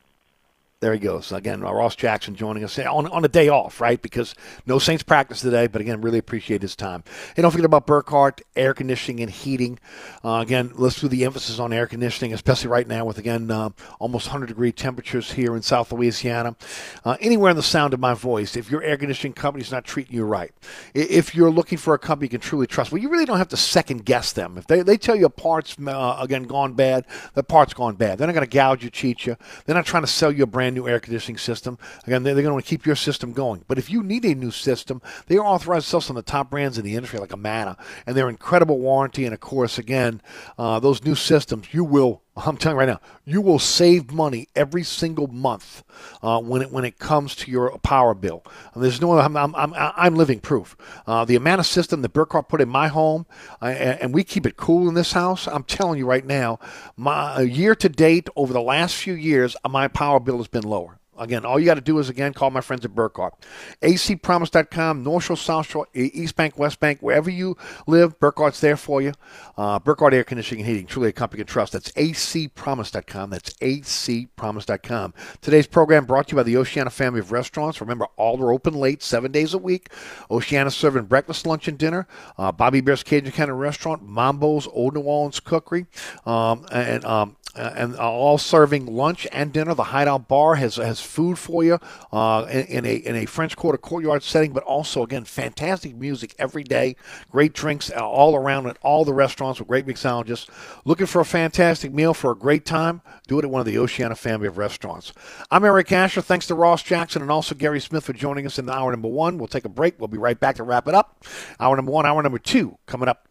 There 0.81 0.91
he 0.91 0.99
goes. 0.99 1.31
Again, 1.31 1.63
uh, 1.63 1.71
Ross 1.71 1.95
Jackson 1.95 2.35
joining 2.35 2.65
us 2.65 2.77
on, 2.77 3.07
on 3.07 3.23
a 3.23 3.29
day 3.29 3.47
off, 3.47 3.79
right? 3.79 4.01
Because 4.01 4.35
no 4.65 4.77
Saints 4.77 5.03
practice 5.03 5.39
today, 5.39 5.67
but 5.67 5.79
again, 5.79 6.01
really 6.01 6.17
appreciate 6.17 6.61
his 6.61 6.75
time. 6.75 7.01
And 7.37 7.43
don't 7.43 7.51
forget 7.51 7.63
about 7.63 7.87
Burkhardt, 7.87 8.41
air 8.57 8.73
conditioning 8.73 9.21
and 9.21 9.31
heating. 9.31 9.79
Uh, 10.23 10.41
again, 10.41 10.73
let's 10.75 10.99
do 10.99 11.07
the 11.07 11.23
emphasis 11.23 11.59
on 11.59 11.71
air 11.71 11.87
conditioning, 11.87 12.33
especially 12.33 12.67
right 12.67 12.85
now 12.89 13.05
with, 13.05 13.17
again, 13.17 13.49
uh, 13.49 13.69
almost 13.99 14.27
100 14.27 14.47
degree 14.47 14.73
temperatures 14.73 15.31
here 15.31 15.55
in 15.55 15.61
South 15.61 15.93
Louisiana. 15.93 16.57
Uh, 17.05 17.15
anywhere 17.21 17.51
in 17.51 17.57
the 17.57 17.63
sound 17.63 17.93
of 17.93 18.01
my 18.01 18.13
voice, 18.13 18.57
if 18.57 18.69
your 18.69 18.83
air 18.83 18.97
conditioning 18.97 19.33
company 19.33 19.63
is 19.63 19.71
not 19.71 19.85
treating 19.85 20.13
you 20.13 20.25
right, 20.25 20.51
if 20.93 21.33
you're 21.33 21.51
looking 21.51 21.77
for 21.77 21.93
a 21.93 21.99
company 21.99 22.25
you 22.25 22.31
can 22.31 22.41
truly 22.41 22.67
trust, 22.67 22.91
well, 22.91 23.01
you 23.01 23.07
really 23.07 23.25
don't 23.25 23.37
have 23.37 23.47
to 23.47 23.57
second 23.57 24.03
guess 24.03 24.33
them. 24.33 24.57
If 24.57 24.67
they, 24.67 24.81
they 24.81 24.97
tell 24.97 25.15
you 25.15 25.25
a 25.25 25.29
part's, 25.29 25.77
uh, 25.79 26.17
again, 26.19 26.43
gone 26.43 26.73
bad, 26.73 27.05
the 27.33 27.43
part's 27.43 27.73
gone 27.73 27.95
bad. 27.95 28.17
They're 28.17 28.27
not 28.27 28.33
going 28.33 28.47
to 28.47 28.53
gouge 28.53 28.83
you, 28.83 28.89
cheat 28.89 29.25
you. 29.25 29.37
They're 29.65 29.75
not 29.75 29.85
trying 29.85 30.03
to 30.03 30.07
sell 30.07 30.33
you 30.33 30.43
a 30.43 30.45
brand 30.45 30.74
new 30.75 30.87
air 30.87 30.99
conditioning 30.99 31.37
system. 31.37 31.79
Again, 32.05 32.21
they're, 32.21 32.35
they're 32.35 32.43
going 32.43 32.61
to 32.61 32.67
keep 32.67 32.85
your 32.85 32.95
system 32.95 33.33
going. 33.33 33.63
But 33.67 33.79
if 33.79 33.89
you 33.89 34.03
need 34.03 34.25
a 34.25 34.35
new 34.35 34.51
system, 34.51 35.01
they 35.25 35.37
are 35.37 35.45
authorized 35.45 35.85
to 35.85 35.89
sell 35.89 36.01
some 36.01 36.17
of 36.17 36.23
the 36.25 36.31
top 36.31 36.51
brands 36.51 36.77
in 36.77 36.85
the 36.85 36.95
industry, 36.95 37.19
like 37.19 37.33
Amana, 37.33 37.77
and 38.05 38.15
their 38.15 38.29
incredible 38.29 38.77
warranty. 38.77 39.25
And 39.25 39.33
of 39.33 39.39
course, 39.39 39.79
again, 39.79 40.21
uh, 40.57 40.79
those 40.79 41.03
new 41.03 41.15
systems, 41.15 41.73
you 41.73 41.83
will 41.83 42.21
I'm 42.37 42.57
telling 42.57 42.75
you 42.75 42.79
right 42.79 42.89
now, 42.89 42.99
you 43.23 43.41
will 43.41 43.59
save 43.59 44.11
money 44.11 44.49
every 44.55 44.83
single 44.83 45.27
month 45.27 45.83
uh, 46.21 46.41
when 46.41 46.61
it 46.61 46.71
when 46.71 46.83
it 46.83 46.99
comes 46.99 47.33
to 47.37 47.51
your 47.51 47.77
power 47.79 48.13
bill. 48.13 48.43
And 48.73 48.83
there's 48.83 48.99
no, 48.99 49.17
I'm, 49.17 49.37
I'm, 49.37 49.55
I'm, 49.55 49.73
I'm 49.73 50.15
living 50.15 50.41
proof. 50.41 50.75
Uh, 51.07 51.23
the 51.23 51.37
amount 51.37 51.61
of 51.61 51.65
system 51.65 52.01
that 52.01 52.09
Burkhardt 52.09 52.49
put 52.49 52.59
in 52.59 52.67
my 52.67 52.89
home, 52.89 53.25
uh, 53.61 53.67
and 53.67 54.13
we 54.13 54.25
keep 54.25 54.45
it 54.45 54.57
cool 54.57 54.89
in 54.89 54.95
this 54.95 55.13
house. 55.13 55.47
I'm 55.47 55.63
telling 55.63 55.97
you 55.97 56.05
right 56.05 56.25
now, 56.25 56.59
my 56.97 57.39
year 57.39 57.73
to 57.75 57.87
date 57.87 58.27
over 58.35 58.51
the 58.51 58.61
last 58.61 58.95
few 58.95 59.13
years, 59.13 59.55
my 59.69 59.87
power 59.87 60.19
bill 60.19 60.37
has 60.37 60.47
been 60.47 60.63
lower. 60.63 60.99
Again, 61.17 61.45
all 61.45 61.59
you 61.59 61.65
got 61.65 61.75
to 61.75 61.81
do 61.81 61.97
is, 61.99 62.09
again, 62.09 62.33
call 62.33 62.51
my 62.51 62.61
friends 62.61 62.85
at 62.85 62.93
Burkhardt. 62.93 63.33
acpromise.com, 63.81 65.03
North 65.03 65.25
Shore, 65.25 65.37
South 65.37 65.67
Shore, 65.67 65.87
East 65.93 66.35
Bank, 66.35 66.57
West 66.57 66.79
Bank, 66.79 66.99
wherever 67.01 67.29
you 67.29 67.57
live, 67.87 68.19
Burkhardt's 68.19 68.59
there 68.61 68.77
for 68.77 69.01
you. 69.01 69.13
Uh, 69.57 69.79
Burkhardt 69.79 70.13
Air 70.13 70.23
Conditioning 70.23 70.63
and 70.63 70.69
Heating, 70.69 70.87
truly 70.87 71.09
a 71.09 71.13
company 71.13 71.39
you 71.39 71.45
can 71.45 71.51
trust. 71.51 71.73
That's 71.73 71.91
acpromise.com. 71.93 73.29
That's 73.29 73.53
acpromise.com. 73.53 75.13
Today's 75.41 75.67
program 75.67 76.05
brought 76.05 76.27
to 76.27 76.33
you 76.33 76.37
by 76.37 76.43
the 76.43 76.57
Oceana 76.57 76.89
family 76.89 77.19
of 77.19 77.31
restaurants. 77.31 77.81
Remember, 77.81 78.07
all 78.17 78.41
are 78.41 78.51
open 78.51 78.73
late, 78.73 79.01
seven 79.01 79.31
days 79.31 79.53
a 79.53 79.57
week. 79.57 79.89
Oceana 80.29 80.71
serving 80.71 81.05
breakfast, 81.05 81.45
lunch, 81.47 81.67
and 81.67 81.77
dinner. 81.77 82.07
Uh, 82.37 82.51
Bobby 82.51 82.79
Hebert's 82.79 83.03
Cajun 83.03 83.31
Cannon 83.31 83.57
Restaurant, 83.57 84.07
Mambo's 84.07 84.67
Olde 84.67 84.95
New 84.95 85.01
Orleans 85.01 85.39
Cookery, 85.39 85.85
um, 86.25 86.65
and 86.71 87.03
um, 87.05 87.35
uh, 87.55 87.73
and 87.75 87.95
all 87.95 88.37
serving 88.37 88.85
lunch 88.85 89.27
and 89.31 89.53
dinner. 89.53 89.73
The 89.73 89.85
Hideout 89.85 90.27
Bar 90.27 90.55
has 90.55 90.75
has 90.75 90.99
food 91.01 91.39
for 91.39 91.63
you 91.63 91.79
uh, 92.11 92.45
in, 92.49 92.65
in, 92.65 92.85
a 92.85 92.95
in 92.95 93.15
a 93.15 93.25
French 93.25 93.55
Quarter 93.55 93.77
courtyard 93.77 94.23
setting, 94.23 94.53
but 94.53 94.63
also 94.63 95.03
again 95.03 95.25
fantastic 95.25 95.95
music 95.95 96.35
every 96.37 96.63
day, 96.63 96.95
great 97.31 97.53
drinks 97.53 97.89
all 97.91 98.35
around 98.35 98.67
at 98.67 98.77
all 98.81 99.05
the 99.05 99.13
restaurants 99.13 99.59
with 99.59 99.67
great 99.67 99.85
mixologists. 99.85 100.49
Looking 100.85 101.05
for 101.05 101.21
a 101.21 101.25
fantastic 101.25 101.93
meal 101.93 102.13
for 102.13 102.31
a 102.31 102.35
great 102.35 102.65
time? 102.65 103.01
Do 103.27 103.39
it 103.39 103.45
at 103.45 103.51
one 103.51 103.59
of 103.59 103.65
the 103.65 103.77
Oceana 103.77 104.15
family 104.15 104.47
of 104.47 104.57
restaurants. 104.57 105.13
I'm 105.49 105.63
Eric 105.63 105.91
Asher. 105.91 106.21
Thanks 106.21 106.47
to 106.47 106.55
Ross 106.55 106.83
Jackson 106.83 107.21
and 107.21 107.31
also 107.31 107.55
Guerry 107.55 107.79
Smith 107.79 108.03
for 108.03 108.13
joining 108.13 108.45
us 108.45 108.59
in 108.59 108.65
the 108.65 108.73
hour 108.73 108.91
number 108.91 109.07
one. 109.07 109.37
We'll 109.37 109.47
take 109.47 109.65
a 109.65 109.69
break. 109.69 109.99
We'll 109.99 110.07
be 110.07 110.17
right 110.17 110.39
back 110.39 110.57
to 110.57 110.63
wrap 110.63 110.87
it 110.87 110.93
up. 110.93 111.23
Hour 111.59 111.75
number 111.75 111.91
one, 111.91 112.05
hour 112.05 112.21
number 112.21 112.39
two 112.39 112.77
coming 112.85 113.07
up. 113.07 113.27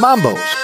Mambo's 0.00 0.63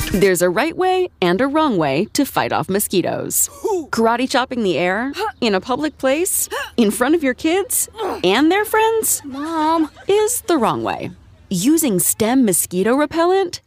There's 0.09 0.41
a 0.41 0.49
right 0.49 0.75
way 0.75 1.09
and 1.21 1.39
a 1.39 1.47
wrong 1.47 1.77
way 1.77 2.05
to 2.13 2.25
fight 2.25 2.51
off 2.51 2.69
mosquitoes. 2.69 3.49
Karate 3.91 4.29
chopping 4.29 4.63
the 4.63 4.77
air 4.77 5.13
in 5.39 5.55
a 5.55 5.61
public 5.61 5.97
place 5.97 6.49
in 6.77 6.91
front 6.91 7.15
of 7.15 7.23
your 7.23 7.33
kids 7.33 7.89
and 8.23 8.51
their 8.51 8.65
friends, 8.65 9.21
Mom, 9.23 9.89
is 10.07 10.41
the 10.41 10.57
wrong 10.57 10.83
way. 10.83 11.11
Using 11.49 11.99
STEM 11.99 12.45
mosquito 12.45 12.95
repellent 12.95 13.61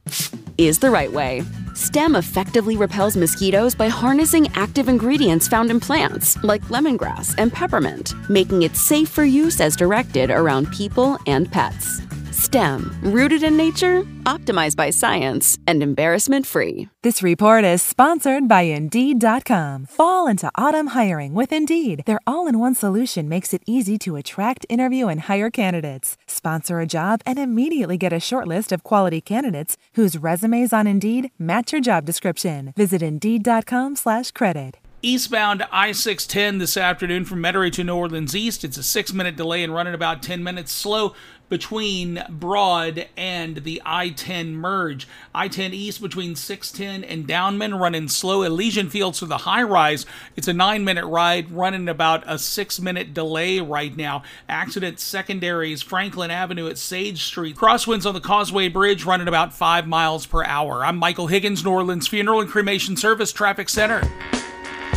is 0.58 0.78
the 0.78 0.90
right 0.90 1.12
way. 1.12 1.42
STEM 1.74 2.14
effectively 2.14 2.76
repels 2.76 3.16
mosquitoes 3.16 3.74
by 3.74 3.88
harnessing 3.88 4.48
active 4.54 4.88
ingredients 4.88 5.48
found 5.48 5.70
in 5.70 5.80
plants 5.80 6.42
like 6.44 6.62
lemongrass 6.62 7.34
and 7.36 7.52
peppermint, 7.52 8.14
making 8.30 8.62
it 8.62 8.76
safe 8.76 9.08
for 9.08 9.24
use 9.24 9.60
as 9.60 9.76
directed 9.76 10.30
around 10.30 10.70
people 10.72 11.18
and 11.26 11.50
pets. 11.50 12.00
STEM, 12.44 12.94
rooted 13.00 13.42
in 13.42 13.56
nature, 13.56 14.02
optimized 14.24 14.76
by 14.76 14.90
science, 14.90 15.56
and 15.66 15.82
embarrassment 15.82 16.46
free. 16.46 16.90
This 17.02 17.22
report 17.22 17.64
is 17.64 17.80
sponsored 17.80 18.46
by 18.46 18.62
Indeed.com. 18.62 19.86
Fall 19.86 20.26
into 20.26 20.50
autumn 20.54 20.88
hiring 20.88 21.32
with 21.32 21.54
Indeed. 21.54 22.02
Their 22.04 22.20
all 22.26 22.46
in 22.46 22.58
one 22.58 22.74
solution 22.74 23.30
makes 23.30 23.54
it 23.54 23.62
easy 23.64 23.96
to 24.00 24.16
attract, 24.16 24.66
interview, 24.68 25.08
and 25.08 25.22
hire 25.22 25.50
candidates. 25.50 26.18
Sponsor 26.26 26.80
a 26.80 26.86
job 26.86 27.22
and 27.24 27.38
immediately 27.38 27.96
get 27.96 28.12
a 28.12 28.20
short 28.20 28.46
list 28.46 28.72
of 28.72 28.82
quality 28.82 29.22
candidates 29.22 29.78
whose 29.94 30.18
resumes 30.18 30.74
on 30.74 30.86
Indeed 30.86 31.30
match 31.38 31.72
your 31.72 31.80
job 31.80 32.04
description. 32.04 32.74
Visit 32.76 33.00
Indeed.com 33.00 33.96
slash 33.96 34.32
credit. 34.32 34.76
Eastbound 35.04 35.66
I 35.70 35.92
610 35.92 36.56
this 36.56 36.78
afternoon 36.78 37.26
from 37.26 37.42
Metairie 37.42 37.70
to 37.72 37.84
New 37.84 37.94
Orleans 37.94 38.34
East. 38.34 38.64
It's 38.64 38.78
a 38.78 38.82
six 38.82 39.12
minute 39.12 39.36
delay 39.36 39.62
and 39.62 39.74
running 39.74 39.92
about 39.92 40.22
10 40.22 40.42
minutes 40.42 40.72
slow 40.72 41.14
between 41.48 42.22
Broad 42.28 43.08
and 43.16 43.58
the 43.58 43.80
I 43.84 44.10
10 44.10 44.56
merge. 44.56 45.06
I 45.34 45.48
10 45.48 45.72
East 45.74 46.00
between 46.00 46.36
610 46.36 47.04
and 47.08 47.26
Downman 47.26 47.74
running 47.74 48.08
slow. 48.08 48.42
Elysian 48.42 48.90
Fields 48.90 49.18
to 49.18 49.26
the 49.26 49.38
high 49.38 49.62
rise. 49.62 50.06
It's 50.36 50.48
a 50.48 50.52
nine 50.52 50.84
minute 50.84 51.06
ride 51.06 51.50
running 51.50 51.88
about 51.88 52.24
a 52.26 52.38
six 52.38 52.80
minute 52.80 53.14
delay 53.14 53.60
right 53.60 53.96
now. 53.96 54.22
Accident 54.48 55.00
secondaries 55.00 55.82
Franklin 55.82 56.30
Avenue 56.30 56.68
at 56.68 56.78
Sage 56.78 57.22
Street. 57.22 57.56
Crosswinds 57.56 58.06
on 58.06 58.14
the 58.14 58.20
Causeway 58.20 58.68
Bridge 58.68 59.04
running 59.04 59.28
about 59.28 59.54
five 59.54 59.86
miles 59.86 60.26
per 60.26 60.44
hour. 60.44 60.84
I'm 60.84 60.96
Michael 60.96 61.26
Higgins, 61.26 61.64
New 61.64 61.70
Orleans 61.70 62.08
Funeral 62.08 62.40
and 62.40 62.50
Cremation 62.50 62.96
Service 62.96 63.32
Traffic 63.32 63.68
Center. 63.68 64.02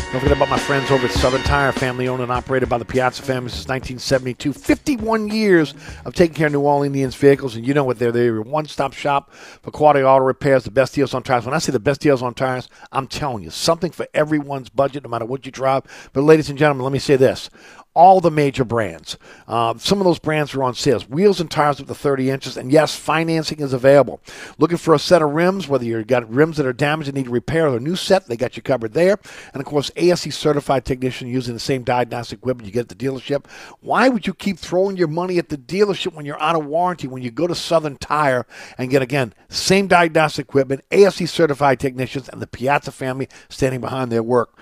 Don't 0.09 0.21
forget 0.21 0.37
about 0.37 0.49
my 0.49 0.57
friends 0.57 0.89
over 0.89 1.05
at 1.05 1.11
Southern 1.11 1.41
Tire, 1.41 1.73
family 1.73 2.07
owned 2.07 2.23
and 2.23 2.31
operated 2.31 2.69
by 2.69 2.77
the 2.77 2.85
Piazza 2.85 3.21
family 3.21 3.49
since 3.49 3.67
1972. 3.67 4.53
51 4.53 5.27
years 5.27 5.73
of 6.05 6.13
taking 6.13 6.33
care 6.33 6.47
of 6.47 6.53
New 6.53 6.61
Orleans 6.61 7.13
vehicles, 7.13 7.57
and 7.57 7.67
you 7.67 7.73
know 7.73 7.83
what 7.83 7.99
they're. 7.99 8.13
They're 8.13 8.23
your 8.23 8.41
one 8.41 8.67
stop 8.67 8.93
shop 8.93 9.33
for 9.33 9.69
quality 9.69 10.05
auto 10.05 10.23
repairs, 10.23 10.63
the 10.63 10.71
best 10.71 10.95
deals 10.95 11.13
on 11.13 11.23
tires. 11.23 11.43
When 11.43 11.53
I 11.53 11.57
say 11.57 11.73
the 11.73 11.79
best 11.79 11.99
deals 11.99 12.23
on 12.23 12.35
tires, 12.35 12.69
I'm 12.93 13.07
telling 13.07 13.43
you, 13.43 13.49
something 13.49 13.91
for 13.91 14.07
everyone's 14.13 14.69
budget, 14.69 15.03
no 15.03 15.09
matter 15.09 15.25
what 15.25 15.45
you 15.45 15.51
drive. 15.51 15.83
But, 16.13 16.21
ladies 16.21 16.49
and 16.49 16.57
gentlemen, 16.57 16.85
let 16.85 16.93
me 16.93 16.99
say 16.99 17.17
this 17.17 17.49
all 17.97 18.21
the 18.21 18.29
major 18.29 18.63
brands. 18.63 19.17
Uh, 19.47 19.75
some 19.79 19.99
of 19.99 20.05
those 20.05 20.19
brands 20.19 20.53
are 20.53 20.61
on 20.61 20.75
sales. 20.75 21.09
Wheels 21.09 21.41
and 21.41 21.49
tires 21.49 21.81
up 21.81 21.87
to 21.87 21.95
30 21.95 22.29
inches, 22.29 22.55
and 22.55 22.71
yes, 22.71 22.95
financing 22.95 23.59
is 23.59 23.73
available. 23.73 24.21
Looking 24.59 24.77
for 24.77 24.93
a 24.93 24.99
set 24.99 25.23
of 25.23 25.31
rims, 25.31 25.67
whether 25.67 25.83
you've 25.83 26.05
got 26.05 26.29
rims 26.31 26.57
that 26.57 26.67
are 26.67 26.73
damaged 26.73 27.09
and 27.09 27.17
need 27.17 27.27
repair 27.27 27.67
or 27.67 27.77
a 27.77 27.79
new 27.79 27.95
set, 27.95 28.27
they 28.27 28.37
got 28.37 28.55
you 28.55 28.61
covered 28.61 28.93
there. 28.93 29.17
And 29.51 29.61
of 29.61 29.65
course, 29.65 29.89
ASE 29.95 30.35
certified 30.35 30.85
technician 30.85 31.27
using 31.27 31.55
the 31.55 31.59
same 31.59 31.83
diagnostic 31.83 32.37
equipment 32.37 32.67
you 32.67 32.71
get 32.71 32.91
at 32.91 32.95
the 32.95 33.05
dealership. 33.05 33.47
Why 33.79 34.09
would 34.09 34.27
you 34.27 34.35
keep 34.35 34.59
throwing 34.59 34.95
your 34.95 35.07
money 35.07 35.39
at 35.39 35.49
the 35.49 35.57
dealership 35.57 36.13
when 36.13 36.27
you're 36.27 36.41
out 36.41 36.55
of 36.55 36.67
warranty 36.67 37.07
when 37.07 37.23
you 37.23 37.31
go 37.31 37.47
to 37.47 37.55
Southern 37.55 37.97
Tire 37.97 38.45
and 38.77 38.91
get 38.91 39.01
again 39.01 39.33
same 39.49 39.87
diagnostic 39.87 40.45
equipment, 40.45 40.83
ASE 40.91 41.31
certified 41.31 41.79
technicians, 41.79 42.29
and 42.29 42.43
the 42.43 42.47
Piazza 42.47 42.91
family 42.91 43.27
standing 43.49 43.81
behind 43.81 44.11
their 44.11 44.21
work? 44.21 44.55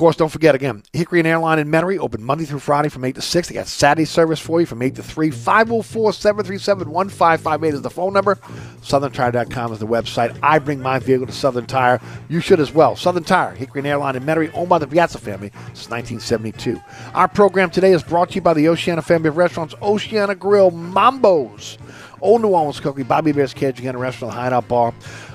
Course, 0.00 0.16
don't 0.16 0.30
forget 0.30 0.54
again, 0.54 0.82
Hickory 0.94 1.18
and 1.20 1.28
Airline 1.28 1.58
in 1.58 1.68
Metairie 1.68 1.98
open 1.98 2.24
Monday 2.24 2.46
through 2.46 2.60
Friday 2.60 2.88
from 2.88 3.04
8 3.04 3.16
to 3.16 3.20
6. 3.20 3.48
They 3.48 3.54
got 3.54 3.66
Saturday 3.66 4.06
service 4.06 4.40
for 4.40 4.58
you 4.58 4.64
from 4.64 4.80
8 4.80 4.94
to 4.94 5.02
3. 5.02 5.30
504 5.30 6.14
737 6.14 6.90
1558 6.90 7.74
is 7.74 7.82
the 7.82 7.90
phone 7.90 8.14
number. 8.14 8.36
SouthernTire.com 8.80 9.74
is 9.74 9.78
the 9.78 9.86
website. 9.86 10.34
I 10.42 10.58
bring 10.58 10.80
my 10.80 11.00
vehicle 11.00 11.26
to 11.26 11.34
Southern 11.34 11.66
Tire. 11.66 12.00
You 12.30 12.40
should 12.40 12.60
as 12.60 12.72
well. 12.72 12.96
Southern 12.96 13.24
Tire, 13.24 13.54
Hickory 13.54 13.80
and 13.80 13.88
Airline 13.88 14.16
in 14.16 14.22
Metairie, 14.22 14.50
owned 14.54 14.70
by 14.70 14.78
the 14.78 14.86
Piazza 14.86 15.18
family 15.18 15.50
since 15.74 15.90
1972. 15.90 16.80
Our 17.12 17.28
program 17.28 17.68
today 17.68 17.92
is 17.92 18.02
brought 18.02 18.30
to 18.30 18.36
you 18.36 18.40
by 18.40 18.54
the 18.54 18.68
Oceana 18.68 19.02
family 19.02 19.28
of 19.28 19.36
restaurants, 19.36 19.74
Oceana 19.82 20.34
Grill, 20.34 20.70
Mambo's. 20.70 21.76
Olde 22.22 22.42
New 22.42 22.48
Orleans 22.48 22.80
Cookery, 22.80 23.04
Bobby 23.04 23.32
Hebert's 23.32 23.54
Cajun 23.54 23.96
Restaurant, 23.96 24.34
Hideout 24.34 24.68
Bar. 24.68 24.94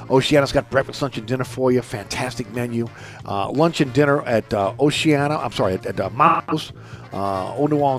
Oceana's 0.09 0.51
got 0.51 0.69
breakfast, 0.69 1.01
lunch, 1.01 1.17
and 1.17 1.27
dinner 1.27 1.43
for 1.43 1.71
you. 1.71 1.81
Fantastic 1.81 2.51
menu. 2.53 2.87
Uh, 3.25 3.49
lunch 3.51 3.81
and 3.81 3.91
dinner 3.93 4.21
at 4.23 4.53
uh, 4.53 4.73
Oceana. 4.79 5.37
I'm 5.37 5.51
sorry, 5.51 5.73
at, 5.73 5.85
at 5.85 5.99
uh, 5.99 6.09
uh, 7.11 7.55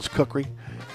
Cookery, 0.08 0.46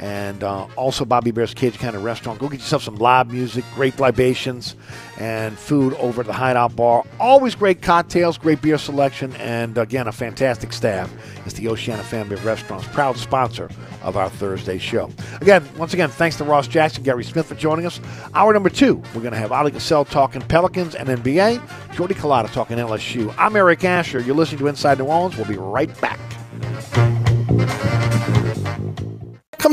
and 0.02 0.44
uh, 0.44 0.66
also 0.76 1.06
Bobby 1.06 1.30
Hebert's 1.30 1.54
Cajun 1.54 1.80
kind 1.80 1.96
of 1.96 2.04
restaurant. 2.04 2.40
Go 2.40 2.50
get 2.50 2.60
yourself 2.60 2.82
some 2.82 2.96
live 2.96 3.32
music, 3.32 3.64
great 3.76 4.00
libations, 4.00 4.76
and 5.20 5.58
food 5.58 5.94
over 5.94 6.22
at 6.22 6.28
the 6.28 6.34
Hideout 6.34 6.76
Bar. 6.76 7.06
Always 7.20 7.54
great 7.54 7.84
cocktails, 7.84 8.38
great 8.40 8.62
beer 8.62 8.80
selection, 8.80 9.34
and 9.36 9.78
again, 9.78 10.08
a 10.08 10.12
fantastic 10.12 10.74
staff. 10.74 11.14
It's 11.46 11.54
the 11.54 11.68
Oceana 11.68 12.04
family 12.04 12.34
of 12.34 12.44
restaurants, 12.46 12.88
proud 12.88 13.16
sponsor 13.18 13.70
of 14.02 14.18
our 14.18 14.30
Thursday 14.30 14.80
show. 14.80 15.12
Again, 15.40 15.64
once 15.78 15.94
again, 15.94 16.10
thanks 16.10 16.36
to 16.38 16.44
Ross 16.44 16.68
Jackson, 16.68 17.04
Guerry 17.04 17.24
Smith 17.24 17.46
for 17.46 17.56
joining 17.56 17.86
us. 17.86 18.00
Hour 18.34 18.54
number 18.54 18.70
two, 18.70 18.96
we're 19.14 19.22
going 19.22 19.34
to 19.34 19.40
have 19.40 19.52
Oleh 19.52 19.70
Kosel 19.70 20.10
talking 20.10 20.42
Pelicans 20.42 20.96
and 20.96 21.08
NBA, 21.10 21.94
Jordy 21.94 22.16
Culotta 22.16 22.52
talking 22.52 22.78
LSU. 22.78 23.34
I'm 23.38 23.56
Eric 23.56 23.84
Asher. 23.84 24.20
You're 24.20 24.36
listening 24.36 24.60
to 24.60 24.68
Inside 24.68 24.98
New 24.98 25.06
Orleans. 25.06 25.38
We'll 25.38 25.48
be 25.48 25.58
right 25.58 25.90
back. 26.02 26.20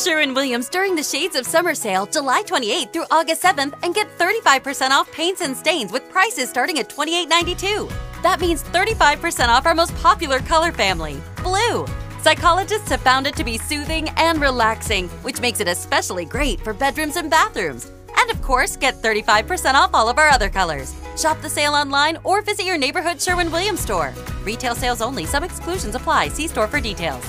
Ask 0.00 0.08
Sherwin 0.08 0.32
Williams 0.32 0.70
during 0.70 0.96
the 0.96 1.02
Shades 1.02 1.36
of 1.36 1.44
Summer 1.44 1.74
sale, 1.74 2.06
July 2.06 2.42
28th 2.42 2.90
through 2.90 3.04
August 3.10 3.42
7th, 3.42 3.74
and 3.82 3.94
get 3.94 4.08
35% 4.16 4.92
off 4.92 5.12
paints 5.12 5.42
and 5.42 5.54
stains 5.54 5.92
with 5.92 6.08
prices 6.08 6.48
starting 6.48 6.78
at 6.78 6.88
$28.92. 6.88 7.92
That 8.22 8.40
means 8.40 8.62
35% 8.62 9.48
off 9.48 9.66
our 9.66 9.74
most 9.74 9.94
popular 9.96 10.38
color 10.38 10.72
family, 10.72 11.20
blue. 11.42 11.84
Psychologists 12.22 12.88
have 12.88 13.02
found 13.02 13.26
it 13.26 13.36
to 13.36 13.44
be 13.44 13.58
soothing 13.58 14.08
and 14.16 14.40
relaxing, 14.40 15.06
which 15.20 15.42
makes 15.42 15.60
it 15.60 15.68
especially 15.68 16.24
great 16.24 16.62
for 16.62 16.72
bedrooms 16.72 17.16
and 17.16 17.28
bathrooms. 17.28 17.92
And 18.16 18.30
of 18.30 18.40
course, 18.40 18.76
get 18.76 19.02
35% 19.02 19.74
off 19.74 19.90
all 19.92 20.08
of 20.08 20.16
our 20.16 20.28
other 20.28 20.48
colors. 20.48 20.94
Shop 21.14 21.38
the 21.42 21.50
sale 21.50 21.74
online 21.74 22.16
or 22.24 22.40
visit 22.40 22.64
your 22.64 22.78
neighborhood 22.78 23.20
Sherwin 23.20 23.52
Williams 23.52 23.80
store. 23.80 24.14
Retail 24.44 24.74
sales 24.74 25.02
only, 25.02 25.26
some 25.26 25.44
exclusions 25.44 25.94
apply. 25.94 26.28
See 26.28 26.48
store 26.48 26.68
for 26.68 26.80
details. 26.80 27.22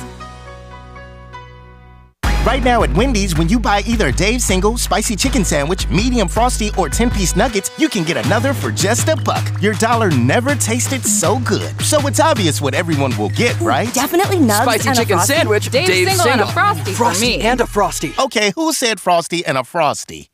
Right 2.45 2.63
now 2.63 2.81
at 2.81 2.91
Wendy's, 2.95 3.37
when 3.37 3.47
you 3.49 3.59
buy 3.59 3.81
either 3.85 4.07
a 4.07 4.11
Dave's 4.11 4.43
single, 4.43 4.75
spicy 4.77 5.15
chicken 5.15 5.45
sandwich, 5.45 5.87
medium 5.89 6.27
frosty, 6.27 6.71
or 6.77 6.89
10 6.89 7.11
piece 7.11 7.35
nuggets, 7.35 7.69
you 7.77 7.87
can 7.87 8.03
get 8.03 8.17
another 8.25 8.51
for 8.53 8.71
just 8.71 9.07
a 9.09 9.15
buck. 9.15 9.45
Your 9.61 9.73
dollar 9.75 10.09
never 10.09 10.55
tasted 10.55 11.03
so 11.05 11.37
good. 11.39 11.79
So 11.81 12.05
it's 12.07 12.19
obvious 12.19 12.59
what 12.59 12.73
everyone 12.73 13.15
will 13.17 13.29
get, 13.29 13.55
mm, 13.57 13.67
right? 13.67 13.93
Definitely 13.93 14.37
nugs 14.37 14.63
Spicy 14.63 14.89
and 14.89 14.97
a 14.97 15.01
chicken 15.01 15.17
Frosty. 15.17 15.33
sandwich, 15.33 15.69
Dave's, 15.69 15.87
Dave's 15.89 16.11
single, 16.11 16.27
and 16.31 16.41
a 16.41 16.47
frosty, 16.47 16.91
Frosty 16.93 17.33
for 17.33 17.37
me. 17.37 17.41
and 17.41 17.61
a 17.61 17.67
frosty. 17.67 18.13
Okay, 18.17 18.51
who 18.55 18.73
said 18.73 18.99
frosty 18.99 19.45
and 19.45 19.57
a 19.57 19.63
frosty? 19.63 20.29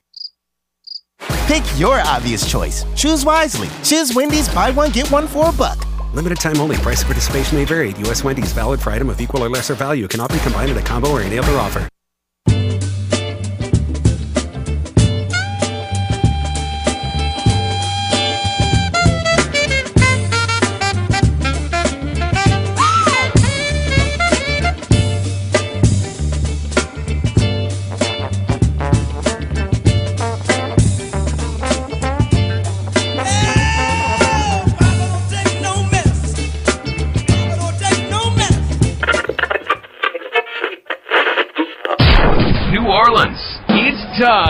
Pick 1.47 1.63
your 1.77 1.99
obvious 2.01 2.49
choice. 2.49 2.85
Choose 2.95 3.25
wisely. 3.25 3.67
Choose 3.83 4.15
Wendy's 4.15 4.47
buy 4.53 4.71
one, 4.71 4.91
get 4.91 5.11
one 5.11 5.27
for 5.27 5.49
a 5.49 5.53
buck. 5.53 5.77
Limited 6.13 6.39
time 6.39 6.57
only. 6.61 6.77
Price 6.77 7.01
of 7.01 7.07
participation 7.07 7.57
may 7.57 7.65
vary. 7.65 7.89
U.S. 8.05 8.23
Wendy's 8.23 8.53
valid 8.53 8.79
for 8.81 8.91
item 8.91 9.09
of 9.09 9.19
equal 9.19 9.43
or 9.43 9.49
lesser 9.49 9.75
value. 9.75 10.07
Cannot 10.07 10.31
be 10.31 10.39
combined 10.39 10.71
in 10.71 10.77
a 10.77 10.81
combo 10.81 11.09
or 11.11 11.21
any 11.21 11.37
other 11.37 11.51
offer. 11.57 11.87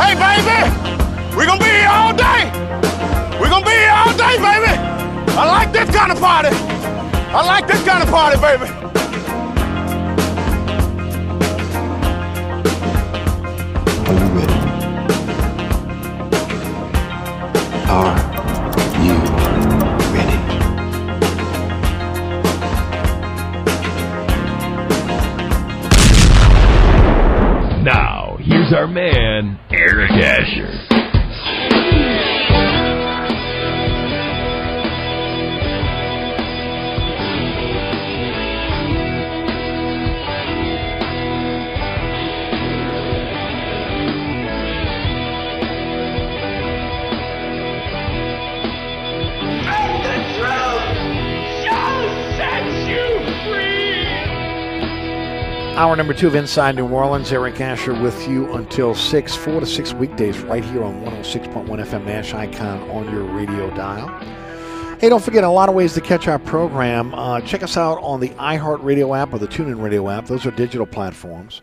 Hey, 0.00 0.14
baby, 0.14 0.58
we're 1.36 1.46
gonna 1.46 1.58
be 1.62 1.70
here 1.70 1.88
all 1.88 2.14
day. 2.14 2.50
We're 3.40 3.48
gonna 3.50 3.64
be 3.64 3.72
here 3.72 3.92
all 3.92 4.12
day, 4.16 4.36
baby. 4.36 4.74
I 5.38 5.44
like 5.46 5.72
this 5.72 5.88
kind 5.94 6.12
of 6.12 6.18
party. 6.20 6.50
I 7.34 7.44
like 7.46 7.66
this 7.66 7.82
kind 7.84 8.02
of 8.02 8.10
party, 8.10 8.36
baby. 8.40 8.68
Are 14.06 14.14
you 14.14 14.26
ready? 14.36 14.58
Are 17.88 18.31
our 28.72 28.86
man, 28.86 29.58
Eric 29.70 30.10
Asher. 30.12 31.11
Hour 55.82 55.96
number 55.96 56.14
two 56.14 56.28
of 56.28 56.36
Inside 56.36 56.76
New 56.76 56.86
Orleans. 56.86 57.32
Eric 57.32 57.60
Asher 57.60 57.92
with 57.92 58.28
you 58.28 58.52
until 58.52 58.94
6, 58.94 59.34
4 59.34 59.58
to 59.58 59.66
6 59.66 59.94
weekdays 59.94 60.38
right 60.38 60.64
here 60.64 60.84
on 60.84 60.94
106.1 61.04 61.66
FM 61.66 62.04
Nash 62.04 62.32
Icon 62.32 62.88
on 62.88 63.12
your 63.12 63.24
radio 63.24 63.68
dial. 63.74 64.06
Hey, 65.00 65.08
don't 65.08 65.24
forget 65.24 65.42
a 65.42 65.48
lot 65.48 65.68
of 65.68 65.74
ways 65.74 65.92
to 65.94 66.00
catch 66.00 66.28
our 66.28 66.38
program. 66.38 67.12
Uh, 67.12 67.40
check 67.40 67.64
us 67.64 67.76
out 67.76 67.98
on 68.00 68.20
the 68.20 68.28
iHeartRadio 68.28 69.18
app 69.18 69.34
or 69.34 69.40
the 69.40 69.48
TuneIn 69.48 69.82
Radio 69.82 70.08
app. 70.08 70.26
Those 70.26 70.46
are 70.46 70.52
digital 70.52 70.86
platforms. 70.86 71.62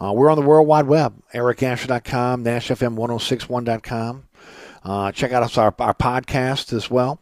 Uh, 0.00 0.14
we're 0.14 0.30
on 0.30 0.40
the 0.40 0.46
World 0.46 0.66
Wide 0.66 0.86
Web, 0.86 1.22
ericasher.com, 1.34 2.42
NashFM1061.com. 2.42 4.24
Uh, 4.82 5.12
check 5.12 5.32
out 5.32 5.56
our, 5.58 5.74
our 5.78 5.94
podcast 5.94 6.72
as 6.72 6.90
well. 6.90 7.20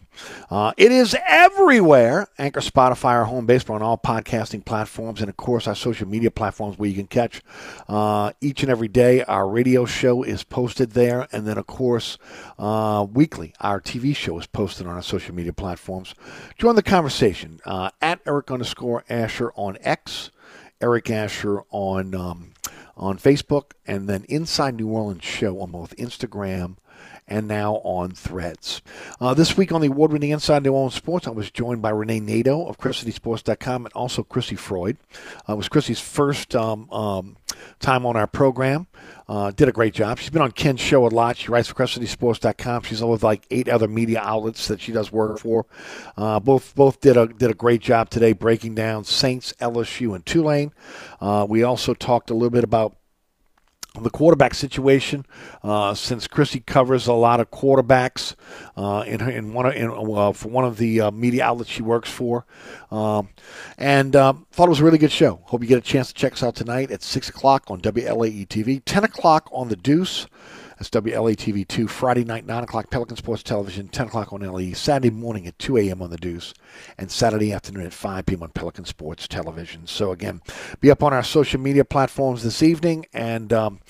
Uh, 0.51 0.73
it 0.77 0.93
is 0.93 1.17
everywhere. 1.27 2.29
Anchor, 2.39 2.61
Spotify, 2.61 3.13
our 3.13 3.25
home 3.25 3.47
base. 3.47 3.69
On 3.69 3.83
all 3.83 3.99
podcasting 3.99 4.65
platforms, 4.65 5.21
and 5.21 5.29
of 5.29 5.37
course, 5.37 5.67
our 5.67 5.75
social 5.75 6.09
media 6.09 6.31
platforms 6.31 6.79
where 6.79 6.89
you 6.89 6.95
can 6.95 7.07
catch 7.07 7.43
uh, 7.89 8.33
each 8.41 8.63
and 8.63 8.71
every 8.71 8.89
day. 8.89 9.23
Our 9.25 9.49
radio 9.49 9.85
show 9.85 10.23
is 10.23 10.43
posted 10.43 10.93
there, 10.93 11.29
and 11.33 11.47
then, 11.47 11.59
of 11.59 11.67
course, 11.67 12.17
uh, 12.59 13.07
weekly, 13.13 13.53
our 13.61 13.81
TV 13.81 14.15
show 14.17 14.39
is 14.39 14.47
posted 14.47 14.87
on 14.87 14.95
our 14.95 15.03
social 15.03 15.35
media 15.35 15.53
platforms. 15.53 16.15
Join 16.57 16.77
the 16.77 16.83
conversation 16.83 17.61
uh, 17.67 17.91
at 18.01 18.21
Eric 18.27 18.51
underscore 18.51 19.05
Asher 19.09 19.53
on 19.55 19.77
X, 19.83 20.31
Eric 20.81 21.11
Asher 21.11 21.63
on 21.71 22.15
um, 22.15 22.53
on 22.97 23.19
Facebook, 23.19 23.73
and 23.87 24.09
then 24.09 24.25
Inside 24.29 24.77
New 24.77 24.89
Orleans 24.89 25.25
Show 25.25 25.61
on 25.61 25.73
both 25.73 25.95
Instagram 25.97 26.77
and 27.29 27.47
now 27.47 27.75
on 27.85 28.11
Threads. 28.11 28.83
Uh, 29.21 29.35
this 29.35 29.57
week 29.57 29.73
on 29.73 29.81
the 29.81 29.89
award 29.89 30.13
winning 30.13 30.31
Inside 30.31 30.63
New 30.63 30.73
Orleans 30.73 30.95
Sports, 30.95 31.27
I 31.27 31.31
was 31.31 31.51
joined 31.51 31.83
by 31.83 31.91
Renee 31.91 32.21
Nato 32.21 32.67
of 32.67 32.79
CrescentCitySports.com 32.79 33.87
and 33.87 33.93
also 33.95 34.23
Chrissy 34.23 34.57
Freud. 34.57 34.97
Uh, 35.49 35.53
it 35.53 35.57
was 35.57 35.69
Chrissy's 35.69 36.01
first 36.01 36.57
um, 36.57 36.91
um, 36.91 37.37
time 37.81 38.07
on 38.07 38.17
our 38.17 38.27
program. 38.27 38.87
Uh, 39.29 39.51
did 39.51 39.69
a 39.69 39.73
great 39.73 39.93
job. 39.93 40.19
She's 40.19 40.31
been 40.31 40.43
on 40.43 40.53
Ken's 40.53 40.81
show 40.81 41.07
a 41.07 41.09
lot. 41.09 41.37
She 41.37 41.51
writes 41.51 41.69
for 41.69 41.75
CrescentCitySports.com. 41.75 42.83
She's 42.83 43.03
with 43.03 43.23
like 43.23 43.47
eight 43.51 43.69
other 43.69 43.89
media 43.89 44.21
outlets 44.21 44.69
that 44.69 44.81
she 44.81 44.93
does 44.93 45.13
work 45.13 45.39
for. 45.39 45.67
Uh, 46.17 46.41
both 46.41 46.75
both 46.75 47.01
did 47.01 47.17
a 47.17 47.27
did 47.27 47.51
a 47.51 47.55
great 47.55 47.81
job 47.81 48.09
today 48.11 48.33
breaking 48.33 48.75
down 48.75 49.05
Saints, 49.05 49.53
LSU, 49.61 50.15
and 50.15 50.25
Tulane. 50.25 50.73
Uh, 51.21 51.47
we 51.49 51.63
also 51.63 51.93
talked 51.95 52.31
a 52.31 52.35
little 52.35 52.51
bit 52.51 52.65
about 52.65 52.98
the 54.03 54.11
quarterback 54.11 54.55
situation, 54.55 55.27
uh, 55.63 55.95
since 55.95 56.27
Chrissy 56.27 56.61
covers 56.61 57.07
a 57.07 57.13
lot 57.13 57.41
of 57.41 57.51
quarterbacks 57.51 58.35
uh, 58.77 59.05
in 59.07 59.21
in 59.29 59.53
one 59.53 59.67
of, 59.67 59.75
in, 59.75 59.91
uh, 59.91 60.33
for 60.33 60.49
one 60.49 60.65
of 60.65 60.77
the 60.79 61.01
uh, 61.01 61.11
media 61.11 61.45
outlets 61.45 61.71
she 61.71 61.83
works 61.83 62.11
for, 62.11 62.47
um, 62.91 63.29
and 63.77 64.15
um, 64.17 64.47
thought 64.53 64.67
it 64.67 64.71
was 64.71 64.81
a 64.81 64.85
really 64.85 64.99
good 64.99 65.13
show. 65.13 65.41
Hope 65.45 65.63
you 65.63 65.69
get 65.69 65.79
a 65.79 65.83
chance 65.83 66.09
to 66.09 66.15
check 66.15 66.33
us 66.33 66.43
out 66.43 66.55
tonight 66.55 66.91
at 66.91 67.03
six 67.03 67.29
o'clock 67.29 67.65
on 67.69 67.81
WLAE 67.81 68.47
TV, 68.49 68.83
ten 68.85 69.05
o'clock 69.05 69.49
on 69.53 69.69
the 69.69 69.77
Deuce. 69.77 70.27
That's 70.79 70.91
WLATV 70.91 71.67
2, 71.67 71.89
Friday 71.89 72.23
night, 72.23 72.47
9 72.47 72.63
o'clock, 72.63 72.89
Pelican 72.89 73.17
Sports 73.17 73.43
Television, 73.43 73.89
10 73.89 74.07
o'clock 74.07 74.33
on 74.33 74.43
LE, 74.43 74.75
Saturday 74.75 75.11
morning 75.11 75.49
at 75.49 75.59
2 75.59 75.77
a.m. 75.77 76.01
on 76.01 76.11
The 76.11 76.17
Deuce, 76.17 76.55
and 76.97 77.11
Saturday 77.11 77.53
afternoon 77.53 77.87
at 77.87 77.93
5 77.93 78.27
p.m. 78.27 78.45
on 78.45 78.51
Pelican 78.51 78.85
Sports 78.85 79.27
Television. 79.27 79.89
So, 79.89 80.13
again, 80.13 80.41
be 80.81 80.93
up 80.93 81.03
on 81.03 81.13
our 81.13 81.25
social 81.25 81.59
media 81.59 81.85
platforms 81.85 82.45
this 82.45 82.63
evening, 82.63 83.07
and 83.13 83.53
um, 83.53 83.81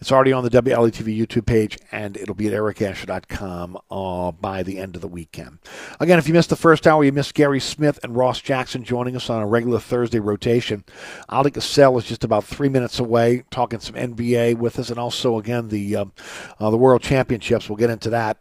it's 0.00 0.10
already 0.10 0.32
on 0.32 0.42
the 0.42 0.48
WLATV 0.48 1.18
YouTube 1.18 1.44
page, 1.44 1.76
and 1.92 2.16
it'll 2.16 2.34
be 2.34 2.46
at 2.46 2.54
ericasher.com 2.54 3.78
uh, 3.90 4.32
by 4.32 4.62
the 4.62 4.78
end 4.78 4.96
of 4.96 5.02
the 5.02 5.08
weekend. 5.08 5.58
Again, 6.00 6.18
if 6.18 6.28
you 6.28 6.32
missed 6.32 6.48
the 6.48 6.56
first 6.56 6.86
hour, 6.86 7.04
you 7.04 7.12
missed 7.12 7.34
Guerry 7.34 7.60
Smith 7.60 7.98
and 8.02 8.16
Ross 8.16 8.40
Jackson 8.40 8.84
joining 8.84 9.16
us 9.16 9.28
on 9.28 9.42
a 9.42 9.46
regular 9.46 9.80
Thursday 9.80 10.18
rotation. 10.18 10.84
Oleh 11.28 11.50
Kosel 11.50 11.98
is 11.98 12.04
just 12.04 12.24
about 12.24 12.44
three 12.44 12.70
minutes 12.70 12.98
away, 12.98 13.44
talking 13.50 13.80
some 13.80 13.96
NBA 13.96 14.56
with 14.56 14.78
us, 14.78 14.88
and 14.88 14.98
also, 14.98 15.36
again, 15.36 15.68
the 15.68 15.94
um, 15.94 16.12
uh, 16.58 16.70
the 16.70 16.76
World 16.76 17.02
Championships. 17.02 17.68
We'll 17.68 17.76
get 17.76 17.90
into 17.90 18.10
that. 18.10 18.38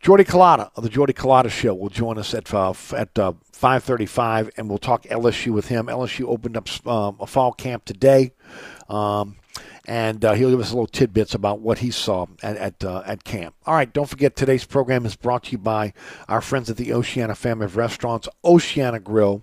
Jordy 0.00 0.24
Culotta 0.24 0.70
of 0.76 0.84
the 0.84 0.88
Jordy 0.88 1.12
Culotta 1.12 1.50
Show 1.50 1.74
will 1.74 1.88
join 1.88 2.18
us 2.18 2.32
at 2.32 2.52
uh, 2.54 2.74
at 2.94 3.18
uh, 3.18 3.32
5:35, 3.52 4.50
and 4.56 4.68
we'll 4.68 4.78
talk 4.78 5.02
LSU 5.04 5.52
with 5.52 5.68
him. 5.68 5.86
LSU 5.86 6.26
opened 6.26 6.56
up 6.56 6.68
um, 6.86 7.16
a 7.18 7.26
fall 7.26 7.52
camp 7.52 7.84
today, 7.84 8.32
um, 8.88 9.36
and 9.86 10.24
uh, 10.24 10.34
he'll 10.34 10.50
give 10.50 10.60
us 10.60 10.70
a 10.70 10.74
little 10.74 10.86
tidbits 10.86 11.34
about 11.34 11.60
what 11.60 11.78
he 11.78 11.90
saw 11.90 12.26
at 12.42 12.56
at, 12.56 12.84
uh, 12.84 13.02
at 13.04 13.24
camp. 13.24 13.56
All 13.64 13.74
right, 13.74 13.92
don't 13.92 14.08
forget 14.08 14.36
today's 14.36 14.64
program 14.64 15.06
is 15.06 15.16
brought 15.16 15.44
to 15.44 15.52
you 15.52 15.58
by 15.58 15.92
our 16.28 16.40
friends 16.40 16.70
at 16.70 16.76
the 16.76 16.92
Oceana 16.92 17.34
family 17.34 17.64
of 17.64 17.76
restaurants, 17.76 18.28
Oceana 18.44 19.00
Grill, 19.00 19.42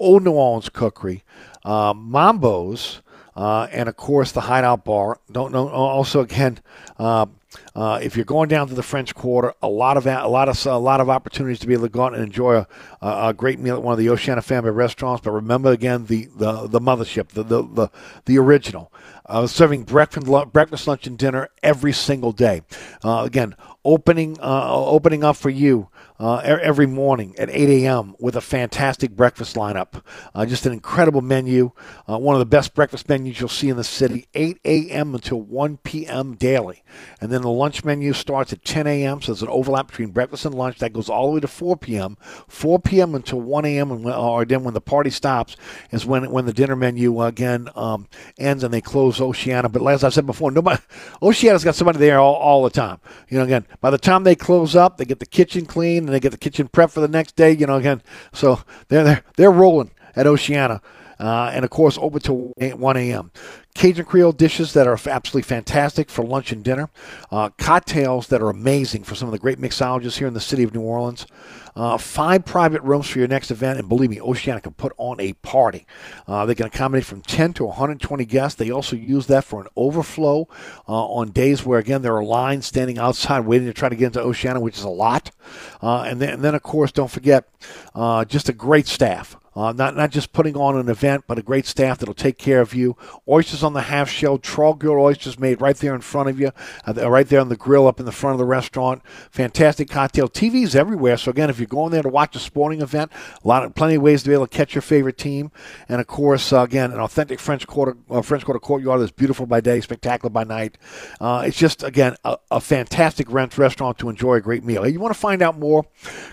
Olde 0.00 0.24
New 0.24 0.32
Orleans 0.32 0.68
Cookery, 0.68 1.22
uh, 1.64 1.94
Mambo's. 1.94 3.02
Uh, 3.34 3.66
and 3.70 3.88
of 3.88 3.96
course, 3.96 4.32
the 4.32 4.42
Hideout 4.42 4.84
Bar. 4.84 5.18
Don't 5.30 5.52
know. 5.52 5.68
Also, 5.68 6.20
again, 6.20 6.58
uh, 6.98 7.26
uh, 7.74 7.98
if 8.02 8.16
you're 8.16 8.24
going 8.24 8.48
down 8.48 8.68
to 8.68 8.74
the 8.74 8.82
French 8.82 9.14
Quarter, 9.14 9.54
a 9.62 9.68
lot 9.68 9.96
of 9.96 10.06
a 10.06 10.28
lot 10.28 10.48
of 10.48 10.66
a 10.66 10.78
lot 10.78 11.00
of 11.00 11.08
opportunities 11.08 11.58
to 11.60 11.66
be 11.66 11.74
able 11.74 11.84
to 11.84 11.90
go 11.90 12.04
out 12.04 12.14
and 12.14 12.22
enjoy 12.22 12.56
a, 12.56 12.66
a 13.00 13.34
great 13.34 13.58
meal 13.58 13.76
at 13.76 13.82
one 13.82 13.92
of 13.92 13.98
the 13.98 14.08
Oceana 14.08 14.42
family 14.42 14.70
restaurants. 14.70 15.22
But 15.22 15.32
remember 15.32 15.70
again 15.70 16.06
the 16.06 16.28
the, 16.36 16.66
the 16.66 16.80
mothership, 16.80 17.28
the 17.28 17.42
the 17.42 17.62
the, 17.62 17.88
the 18.26 18.38
original, 18.38 18.92
uh, 19.26 19.46
serving 19.46 19.84
breakfast, 19.84 20.26
breakfast, 20.52 20.86
lunch, 20.86 21.06
and 21.06 21.18
dinner 21.18 21.48
every 21.62 21.92
single 21.92 22.32
day. 22.32 22.62
Uh, 23.04 23.22
again, 23.24 23.54
opening 23.84 24.38
uh, 24.40 24.72
opening 24.72 25.24
up 25.24 25.36
for 25.36 25.50
you 25.50 25.88
uh, 26.20 26.36
every 26.36 26.86
morning 26.86 27.34
at 27.36 27.50
8 27.50 27.84
a.m. 27.84 28.14
with 28.20 28.36
a 28.36 28.40
fantastic 28.40 29.10
breakfast 29.10 29.56
lineup. 29.56 30.02
Uh, 30.34 30.46
just 30.46 30.66
an 30.66 30.72
incredible 30.72 31.20
menu, 31.20 31.72
uh, 32.08 32.16
one 32.16 32.36
of 32.36 32.38
the 32.38 32.46
best 32.46 32.74
breakfast 32.74 33.08
menus 33.08 33.40
you'll 33.40 33.48
see 33.48 33.68
in 33.68 33.76
the 33.76 33.82
city. 33.82 34.26
8 34.34 34.60
a.m. 34.64 35.14
until 35.14 35.40
1 35.40 35.78
p.m. 35.78 36.34
daily, 36.34 36.84
and 37.20 37.32
then 37.32 37.42
the 37.42 37.50
lunch 37.50 37.84
menu 37.84 38.12
starts 38.12 38.52
at 38.52 38.64
10 38.64 38.86
a.m. 38.86 39.20
So 39.20 39.32
there's 39.32 39.42
an 39.42 39.48
overlap 39.48 39.88
between 39.88 40.10
breakfast 40.10 40.44
and 40.44 40.54
lunch 40.54 40.78
that 40.78 40.92
goes 40.92 41.08
all 41.08 41.28
the 41.28 41.34
way 41.34 41.40
to 41.40 41.48
4 41.48 41.76
p.m. 41.76 42.16
4 42.46 42.78
p.m. 42.78 43.14
until 43.14 43.40
1 43.40 43.64
a.m. 43.64 44.06
Or 44.06 44.44
then 44.44 44.62
when 44.62 44.74
the 44.74 44.80
party 44.80 45.10
stops 45.10 45.56
is 45.90 46.06
when 46.06 46.30
when 46.30 46.46
the 46.46 46.52
dinner 46.52 46.76
menu 46.76 47.20
again 47.20 47.68
um, 47.74 48.06
ends 48.38 48.62
and 48.62 48.72
they 48.72 48.80
close 48.80 49.11
Oceana. 49.20 49.68
But 49.68 49.86
as 49.86 50.04
I 50.04 50.08
said 50.08 50.26
before, 50.26 50.50
nobody 50.50 50.80
Oceana's 51.22 51.64
got 51.64 51.74
somebody 51.74 51.98
there 51.98 52.18
all, 52.18 52.34
all 52.34 52.62
the 52.62 52.70
time. 52.70 53.00
You 53.28 53.38
know, 53.38 53.44
again 53.44 53.66
by 53.80 53.90
the 53.90 53.98
time 53.98 54.24
they 54.24 54.34
close 54.34 54.74
up, 54.76 54.96
they 54.96 55.04
get 55.04 55.20
the 55.20 55.26
kitchen 55.26 55.66
clean 55.66 56.04
and 56.04 56.08
they 56.08 56.20
get 56.20 56.32
the 56.32 56.38
kitchen 56.38 56.68
prep 56.68 56.90
for 56.90 57.00
the 57.00 57.08
next 57.08 57.36
day. 57.36 57.52
You 57.52 57.66
know, 57.66 57.76
again, 57.76 58.02
so 58.32 58.60
they're 58.88 59.04
they're, 59.04 59.24
they're 59.36 59.52
rolling 59.52 59.90
at 60.16 60.26
Oceana. 60.26 60.80
Uh, 61.22 61.52
and 61.54 61.64
of 61.64 61.70
course, 61.70 61.96
open 62.00 62.20
to 62.20 62.52
1 62.56 62.96
a.m. 62.96 63.30
Cajun 63.74 64.04
Creole 64.04 64.32
dishes 64.32 64.72
that 64.72 64.88
are 64.88 64.98
absolutely 65.06 65.42
fantastic 65.42 66.10
for 66.10 66.24
lunch 66.24 66.50
and 66.50 66.64
dinner. 66.64 66.90
Uh, 67.30 67.48
cocktails 67.58 68.26
that 68.26 68.42
are 68.42 68.50
amazing 68.50 69.04
for 69.04 69.14
some 69.14 69.28
of 69.28 69.32
the 69.32 69.38
great 69.38 69.58
mixologists 69.58 70.18
here 70.18 70.26
in 70.26 70.34
the 70.34 70.40
city 70.40 70.64
of 70.64 70.74
New 70.74 70.82
Orleans. 70.82 71.26
Uh, 71.74 71.96
five 71.96 72.44
private 72.44 72.82
rooms 72.82 73.08
for 73.08 73.18
your 73.18 73.28
next 73.28 73.50
event, 73.50 73.78
and 73.78 73.88
believe 73.88 74.10
me, 74.10 74.20
Oceana 74.20 74.60
can 74.60 74.72
put 74.72 74.92
on 74.98 75.20
a 75.20 75.32
party. 75.34 75.86
Uh, 76.26 76.44
they 76.44 76.56
can 76.56 76.66
accommodate 76.66 77.06
from 77.06 77.22
10 77.22 77.54
to 77.54 77.64
120 77.64 78.24
guests. 78.26 78.56
They 78.56 78.70
also 78.70 78.96
use 78.96 79.26
that 79.28 79.44
for 79.44 79.62
an 79.62 79.68
overflow 79.76 80.48
uh, 80.88 81.06
on 81.06 81.30
days 81.30 81.64
where, 81.64 81.78
again, 81.78 82.02
there 82.02 82.16
are 82.16 82.24
lines 82.24 82.66
standing 82.66 82.98
outside 82.98 83.46
waiting 83.46 83.68
to 83.68 83.72
try 83.72 83.88
to 83.88 83.96
get 83.96 84.06
into 84.06 84.20
Oceana, 84.20 84.60
which 84.60 84.76
is 84.76 84.84
a 84.84 84.90
lot. 84.90 85.30
Uh, 85.80 86.02
and, 86.02 86.20
then, 86.20 86.34
and 86.34 86.44
then, 86.44 86.54
of 86.54 86.62
course, 86.62 86.90
don't 86.90 87.10
forget 87.10 87.48
uh, 87.94 88.24
just 88.24 88.48
a 88.48 88.52
great 88.52 88.88
staff. 88.88 89.36
Uh, 89.54 89.72
not 89.72 89.96
not 89.96 90.10
just 90.10 90.32
putting 90.32 90.56
on 90.56 90.76
an 90.76 90.88
event, 90.88 91.24
but 91.26 91.38
a 91.38 91.42
great 91.42 91.66
staff 91.66 91.98
that'll 91.98 92.14
take 92.14 92.38
care 92.38 92.60
of 92.60 92.74
you. 92.74 92.96
Oysters 93.28 93.62
on 93.62 93.72
the 93.74 93.82
half 93.82 94.08
shell, 94.08 94.38
trawl 94.38 94.74
grilled 94.74 94.98
oysters 94.98 95.38
made 95.38 95.60
right 95.60 95.76
there 95.76 95.94
in 95.94 96.00
front 96.00 96.28
of 96.28 96.40
you, 96.40 96.52
uh, 96.86 97.10
right 97.10 97.28
there 97.28 97.40
on 97.40 97.48
the 97.48 97.56
grill 97.56 97.86
up 97.86 98.00
in 98.00 98.06
the 98.06 98.12
front 98.12 98.34
of 98.34 98.38
the 98.38 98.44
restaurant. 98.44 99.02
Fantastic 99.30 99.90
cocktail. 99.90 100.28
TVs 100.28 100.74
everywhere. 100.74 101.16
So 101.16 101.30
again, 101.30 101.50
if 101.50 101.58
you're 101.58 101.66
going 101.66 101.92
there 101.92 102.02
to 102.02 102.08
watch 102.08 102.34
a 102.36 102.38
sporting 102.38 102.80
event, 102.80 103.12
a 103.44 103.48
lot 103.48 103.64
of 103.64 103.74
plenty 103.74 103.96
of 103.96 104.02
ways 104.02 104.22
to 104.22 104.28
be 104.30 104.34
able 104.34 104.46
to 104.46 104.56
catch 104.56 104.74
your 104.74 104.82
favorite 104.82 105.18
team. 105.18 105.50
And 105.88 106.00
of 106.00 106.06
course, 106.06 106.52
uh, 106.52 106.62
again, 106.62 106.92
an 106.92 107.00
authentic 107.00 107.40
French 107.40 107.66
Quarter 107.66 107.96
uh, 108.10 108.22
French 108.22 108.44
Quarter 108.44 108.60
courtyard 108.60 109.00
that's 109.00 109.12
beautiful 109.12 109.46
by 109.46 109.60
day, 109.60 109.80
spectacular 109.80 110.30
by 110.30 110.44
night. 110.44 110.78
Uh, 111.20 111.44
it's 111.46 111.58
just 111.58 111.82
again 111.82 112.16
a, 112.24 112.38
a 112.50 112.60
fantastic 112.60 113.30
rent 113.30 113.58
restaurant 113.58 113.98
to 113.98 114.08
enjoy 114.08 114.34
a 114.34 114.40
great 114.40 114.64
meal. 114.64 114.84
If 114.84 114.92
You 114.92 115.00
want 115.00 115.14
to 115.14 115.20
find 115.20 115.42
out 115.42 115.58
more? 115.58 115.84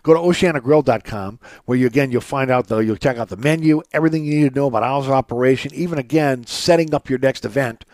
Go 0.04 0.14
to 0.14 0.20
OceanaGrill.com, 0.20 1.40
where 1.66 1.78
you 1.78 1.88
again 1.88 2.12
you'll 2.12 2.22
find 2.22 2.50
out 2.50 2.68
the 2.68 2.78
you'll 2.80 2.96
out 3.18 3.30
the 3.30 3.38
menu, 3.38 3.82
everything 3.92 4.26
you 4.26 4.42
need 4.42 4.54
to 4.54 4.56
know 4.56 4.68
about 4.68 4.84
hours 4.84 5.06
of 5.06 5.14
operation, 5.14 5.74
even 5.74 5.98
again, 5.98 6.46
setting 6.46 6.94
up 6.94 7.10
your 7.10 7.20
next 7.20 7.46
event. 7.46 7.86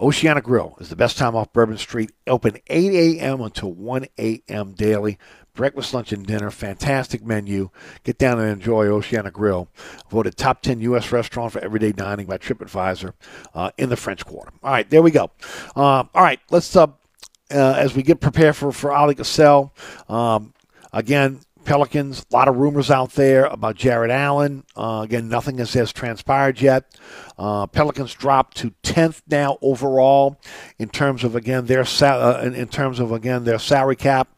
Oceana 0.00 0.40
Grill 0.40 0.76
is 0.80 0.88
the 0.88 0.96
best 0.96 1.18
time 1.18 1.36
off 1.36 1.52
Bourbon 1.52 1.76
Street. 1.76 2.10
Open 2.26 2.56
8 2.68 3.18
a.m. 3.18 3.40
until 3.42 3.72
1 3.72 4.06
a.m. 4.18 4.72
daily. 4.72 5.18
Breakfast, 5.52 5.92
lunch, 5.92 6.12
and 6.12 6.26
dinner. 6.26 6.50
Fantastic 6.50 7.24
menu. 7.24 7.68
Get 8.02 8.16
down 8.16 8.40
and 8.40 8.48
enjoy 8.48 8.86
Oceana 8.86 9.30
Grill. 9.30 9.68
Voted 10.08 10.36
top 10.36 10.62
10 10.62 10.80
U.S. 10.80 11.12
restaurant 11.12 11.52
for 11.52 11.58
everyday 11.58 11.92
dining 11.92 12.26
by 12.26 12.38
TripAdvisor 12.38 13.12
uh, 13.54 13.70
in 13.76 13.90
the 13.90 13.96
French 13.96 14.24
Quarter. 14.24 14.52
All 14.62 14.70
right, 14.70 14.88
there 14.88 15.02
we 15.02 15.10
go. 15.10 15.30
Uh, 15.76 16.04
all 16.14 16.22
right, 16.22 16.40
let's, 16.50 16.74
uh, 16.74 16.86
uh 17.50 17.74
as 17.76 17.94
we 17.94 18.02
get 18.02 18.20
prepared 18.20 18.56
for, 18.56 18.72
for 18.72 18.90
Oleh 18.90 19.14
Kosel, 19.14 19.70
um, 20.10 20.54
again, 20.94 21.40
Pelicans, 21.64 22.24
a 22.30 22.36
lot 22.36 22.48
of 22.48 22.56
rumors 22.56 22.90
out 22.90 23.12
there 23.12 23.46
about 23.46 23.76
Jarrett 23.76 24.10
Allen. 24.10 24.64
Uh, 24.76 25.02
again, 25.04 25.28
nothing 25.28 25.58
has, 25.58 25.72
has 25.74 25.92
transpired 25.92 26.60
yet. 26.60 26.96
Uh, 27.38 27.66
Pelicans 27.66 28.14
dropped 28.14 28.56
to 28.58 28.72
10th 28.82 29.22
now 29.28 29.58
overall 29.62 30.40
in 30.78 30.88
terms 30.88 31.24
of 31.24 31.36
again 31.36 31.66
their 31.66 31.84
sal- 31.84 32.36
uh, 32.36 32.42
in, 32.42 32.54
in, 32.54 32.68
terms 32.68 33.00
of 33.00 33.12
again 33.12 33.44
their 33.44 33.58
salary 33.58 33.96
cap. 33.96 34.28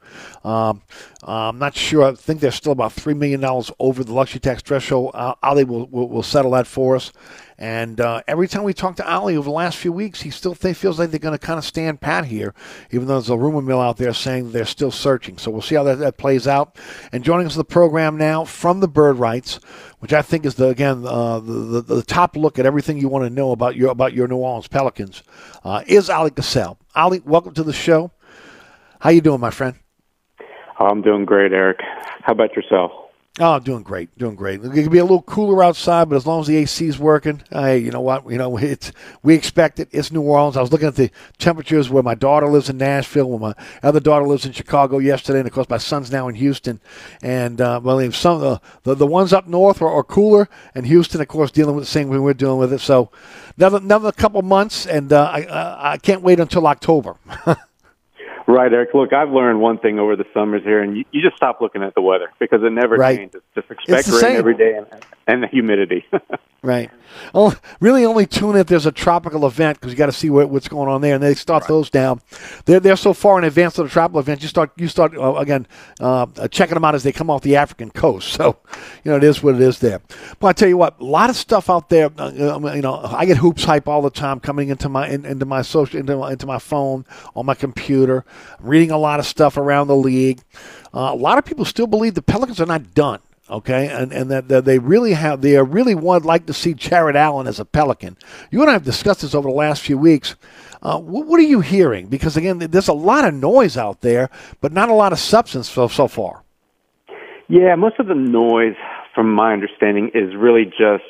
Um, 0.44 0.82
I'm 1.22 1.58
not 1.58 1.76
sure. 1.76 2.04
I 2.04 2.14
think 2.14 2.40
they're 2.40 2.50
still 2.50 2.72
about 2.72 2.92
three 2.92 3.14
million 3.14 3.40
dollars 3.40 3.70
over 3.78 4.02
the 4.02 4.12
luxury 4.12 4.40
tax 4.40 4.62
threshold. 4.62 5.12
Uh, 5.14 5.34
Oleh 5.42 5.66
will, 5.66 5.86
will, 5.86 6.08
will 6.08 6.22
settle 6.22 6.50
that 6.52 6.66
for 6.66 6.96
us. 6.96 7.12
And 7.58 8.00
uh, 8.00 8.22
every 8.26 8.48
time 8.48 8.64
we 8.64 8.74
talk 8.74 8.96
to 8.96 9.04
Oleh 9.04 9.36
over 9.36 9.44
the 9.44 9.50
last 9.50 9.76
few 9.76 9.92
weeks, 9.92 10.22
he 10.22 10.30
still 10.30 10.56
th- 10.56 10.76
feels 10.76 10.98
like 10.98 11.10
they're 11.10 11.20
going 11.20 11.38
to 11.38 11.46
kind 11.46 11.58
of 11.58 11.64
stand 11.64 12.00
pat 12.00 12.24
here, 12.24 12.54
even 12.90 13.06
though 13.06 13.14
there's 13.14 13.30
a 13.30 13.36
rumor 13.36 13.62
mill 13.62 13.80
out 13.80 13.98
there 13.98 14.12
saying 14.12 14.50
they're 14.50 14.64
still 14.64 14.90
searching. 14.90 15.38
So 15.38 15.52
we'll 15.52 15.62
see 15.62 15.76
how 15.76 15.84
that, 15.84 16.00
that 16.00 16.16
plays 16.16 16.48
out. 16.48 16.76
And 17.12 17.22
joining 17.22 17.46
us 17.46 17.54
in 17.54 17.58
the 17.58 17.64
program 17.64 18.16
now 18.16 18.44
from 18.44 18.80
the 18.80 18.88
Bird 18.88 19.18
Writes, 19.18 19.60
which 20.00 20.12
I 20.12 20.22
think 20.22 20.44
is 20.44 20.56
the 20.56 20.68
again 20.68 21.04
uh, 21.06 21.38
the, 21.38 21.52
the, 21.52 21.80
the 21.82 22.02
top 22.02 22.36
look 22.36 22.58
at 22.58 22.66
everything 22.66 22.98
you 22.98 23.08
want 23.08 23.24
to 23.26 23.30
know 23.30 23.52
about 23.52 23.76
your 23.76 23.90
about 23.90 24.12
your 24.12 24.26
New 24.26 24.38
Orleans 24.38 24.66
Pelicans, 24.66 25.22
uh, 25.62 25.84
is 25.86 26.08
Oleh 26.08 26.30
Kosel. 26.30 26.78
Oleh, 26.96 27.24
welcome 27.24 27.54
to 27.54 27.62
the 27.62 27.72
show. 27.72 28.10
How 28.98 29.10
you 29.10 29.20
doing, 29.20 29.38
my 29.40 29.50
friend? 29.50 29.81
I'm 30.86 31.02
doing 31.02 31.24
great, 31.24 31.52
Eric. 31.52 31.80
How 32.22 32.32
about 32.32 32.54
yourself? 32.54 32.92
Oh, 33.40 33.58
doing 33.58 33.82
great, 33.82 34.14
doing 34.18 34.34
great. 34.34 34.62
It 34.62 34.72
can 34.72 34.90
be 34.90 34.98
a 34.98 35.04
little 35.04 35.22
cooler 35.22 35.64
outside, 35.64 36.10
but 36.10 36.16
as 36.16 36.26
long 36.26 36.42
as 36.42 36.48
the 36.48 36.56
AC 36.58 36.86
is 36.86 36.98
working, 36.98 37.42
hey, 37.50 37.78
you 37.78 37.90
know 37.90 38.02
what? 38.02 38.30
You 38.30 38.36
know, 38.36 38.56
it's 38.58 38.92
we 39.22 39.34
expect 39.34 39.80
it. 39.80 39.88
It's 39.90 40.12
New 40.12 40.20
Orleans. 40.20 40.58
I 40.58 40.60
was 40.60 40.70
looking 40.70 40.88
at 40.88 40.96
the 40.96 41.10
temperatures 41.38 41.88
where 41.88 42.02
my 42.02 42.14
daughter 42.14 42.46
lives 42.46 42.68
in 42.68 42.76
Nashville, 42.76 43.30
where 43.30 43.38
my 43.38 43.54
other 43.82 44.00
daughter 44.00 44.26
lives 44.26 44.44
in 44.44 44.52
Chicago 44.52 44.98
yesterday, 44.98 45.38
and 45.38 45.48
of 45.48 45.54
course 45.54 45.70
my 45.70 45.78
son's 45.78 46.12
now 46.12 46.28
in 46.28 46.34
Houston. 46.34 46.78
And 47.22 47.58
uh, 47.58 47.80
well, 47.82 48.00
if 48.00 48.14
some 48.14 48.40
the, 48.40 48.60
the, 48.82 48.96
the 48.96 49.06
ones 49.06 49.32
up 49.32 49.48
north 49.48 49.80
are, 49.80 49.88
are, 49.88 50.04
cooler, 50.04 50.50
and 50.74 50.86
Houston, 50.86 51.22
of 51.22 51.28
course, 51.28 51.50
dealing 51.50 51.74
with 51.74 51.84
the 51.84 51.90
same 51.90 52.10
way 52.10 52.18
we're 52.18 52.34
dealing 52.34 52.58
with 52.58 52.70
it. 52.70 52.80
So 52.80 53.10
another 53.56 53.78
another 53.78 54.12
couple 54.12 54.42
months, 54.42 54.84
and 54.86 55.10
uh, 55.10 55.30
I 55.32 55.92
I 55.92 55.96
can't 55.96 56.20
wait 56.20 56.38
until 56.38 56.66
October. 56.66 57.16
Right, 58.52 58.72
Eric. 58.72 58.90
Look, 58.92 59.12
I've 59.12 59.30
learned 59.30 59.60
one 59.60 59.78
thing 59.78 59.98
over 59.98 60.14
the 60.14 60.26
summers 60.34 60.62
here, 60.62 60.82
and 60.82 60.96
you, 60.96 61.04
you 61.10 61.22
just 61.22 61.36
stop 61.36 61.60
looking 61.60 61.82
at 61.82 61.94
the 61.94 62.02
weather 62.02 62.28
because 62.38 62.62
it 62.62 62.70
never 62.70 62.96
right. 62.96 63.16
changes. 63.16 63.42
Just 63.54 63.70
expect 63.70 64.08
rain 64.08 64.20
same. 64.20 64.36
every 64.36 64.56
day 64.56 64.76
and, 64.76 64.86
and 65.26 65.42
the 65.42 65.46
humidity. 65.46 66.04
right. 66.62 66.90
Well, 67.34 67.54
really 67.80 68.04
only 68.04 68.26
tune 68.26 68.56
if 68.56 68.66
there's 68.66 68.86
a 68.86 68.92
tropical 68.92 69.46
event 69.46 69.80
because 69.80 69.92
you 69.92 69.98
got 69.98 70.06
to 70.06 70.12
see 70.12 70.30
what, 70.30 70.50
what's 70.50 70.68
going 70.68 70.88
on 70.88 71.00
there, 71.00 71.14
and 71.14 71.22
they 71.22 71.34
start 71.34 71.62
right. 71.62 71.68
those 71.68 71.90
down. 71.90 72.20
They're 72.64 72.80
they're 72.80 72.96
so 72.96 73.12
far 73.12 73.38
in 73.38 73.44
advance 73.44 73.78
of 73.78 73.86
the 73.86 73.90
tropical 73.90 74.20
event. 74.20 74.42
You 74.42 74.48
start 74.48 74.70
you 74.76 74.88
start 74.88 75.16
uh, 75.16 75.34
again 75.34 75.66
uh, 76.00 76.26
checking 76.48 76.74
them 76.74 76.84
out 76.84 76.94
as 76.94 77.02
they 77.02 77.12
come 77.12 77.30
off 77.30 77.42
the 77.42 77.56
African 77.56 77.90
coast. 77.90 78.38
So, 78.42 78.56
you 79.04 79.10
know, 79.10 79.18
it 79.18 79.24
is 79.24 79.42
what 79.42 79.54
it 79.54 79.60
is 79.60 79.78
there. 79.78 80.00
But 80.40 80.48
I 80.48 80.52
tell 80.52 80.68
you 80.68 80.76
what, 80.76 80.98
a 81.00 81.04
lot 81.04 81.30
of 81.30 81.36
stuff 81.36 81.70
out 81.70 81.90
there. 81.90 82.10
Uh, 82.18 82.56
um, 82.56 82.64
you 82.74 82.82
know, 82.82 83.00
I 83.04 83.24
get 83.24 83.36
HoopsHype 83.36 83.86
all 83.86 84.02
the 84.02 84.10
time 84.10 84.40
coming 84.40 84.68
into 84.68 84.88
my 84.88 85.08
in, 85.08 85.24
into 85.24 85.44
my 85.44 85.62
social 85.62 86.00
into 86.00 86.16
my, 86.16 86.32
into 86.32 86.46
my 86.46 86.58
phone 86.58 87.04
on 87.36 87.46
my 87.46 87.54
computer. 87.54 88.24
I'm 88.58 88.66
reading 88.66 88.90
a 88.90 88.98
lot 88.98 89.20
of 89.20 89.26
stuff 89.26 89.56
around 89.56 89.88
the 89.88 89.96
league. 89.96 90.40
Uh, 90.94 91.10
a 91.12 91.14
lot 91.14 91.38
of 91.38 91.44
people 91.44 91.64
still 91.64 91.86
believe 91.86 92.14
the 92.14 92.22
Pelicans 92.22 92.60
are 92.60 92.66
not 92.66 92.94
done 92.94 93.20
okay, 93.48 93.88
and 93.88 94.12
and 94.12 94.30
that, 94.30 94.48
that, 94.48 94.64
they 94.64 94.78
really 94.78 95.12
have 95.12 95.40
they 95.40 95.60
really 95.60 95.94
would 95.94 96.24
like 96.24 96.46
to 96.46 96.52
see 96.52 96.74
Jarrett 96.74 97.16
Allen 97.16 97.46
as 97.46 97.60
a 97.60 97.64
Pelican. 97.64 98.16
You 98.50 98.60
and 98.60 98.70
I 98.70 98.74
have 98.74 98.84
discussed 98.84 99.22
this 99.22 99.34
over 99.34 99.48
the 99.48 99.54
last 99.54 99.82
few 99.82 99.98
weeks. 99.98 100.36
Uh, 100.82 100.98
what, 100.98 101.26
what, 101.26 101.38
are 101.38 101.44
you 101.44 101.60
hearing? 101.60 102.08
Because 102.08 102.36
again, 102.36 102.58
there's 102.58 102.88
a 102.88 102.92
lot 102.92 103.24
of 103.24 103.34
noise 103.34 103.76
out 103.76 104.00
there, 104.00 104.30
but 104.60 104.72
not 104.72 104.88
a 104.88 104.94
lot 104.94 105.12
of 105.12 105.18
substance 105.18 105.68
so 105.68 105.88
so 105.88 106.08
far. 106.08 106.42
Yeah, 107.48 107.74
most 107.76 107.98
of 107.98 108.06
the 108.06 108.14
noise, 108.14 108.76
from 109.14 109.32
my 109.32 109.52
understanding, 109.52 110.10
is 110.14 110.34
really 110.34 110.64
just 110.64 111.04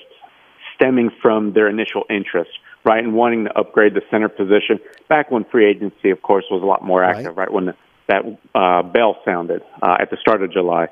stemming 0.75 1.11
from 1.23 1.53
their 1.53 1.69
initial 1.69 2.05
interest, 2.11 2.51
right, 2.85 3.03
and 3.03 3.15
wanting 3.15 3.45
to 3.45 3.59
upgrade 3.59 3.95
the 3.95 4.03
center 4.11 4.29
position. 4.29 4.81
Back 5.09 5.31
when 5.31 5.45
free 5.45 5.71
agency, 5.71 6.11
of 6.11 6.21
course, 6.23 6.45
was 6.51 6.63
a 6.63 6.67
lot 6.67 6.83
more 6.85 7.05
active, 7.05 7.37
right, 7.37 7.49
right 7.49 7.53
when 7.53 7.67
the, 7.67 7.75
that 8.09 8.25
uh, 8.55 8.83
bell 8.83 9.19
sounded 9.25 9.63
uh, 9.81 9.97
at 10.01 10.11
the 10.11 10.17
start 10.17 10.43
of 10.43 10.53
July. 10.53 10.89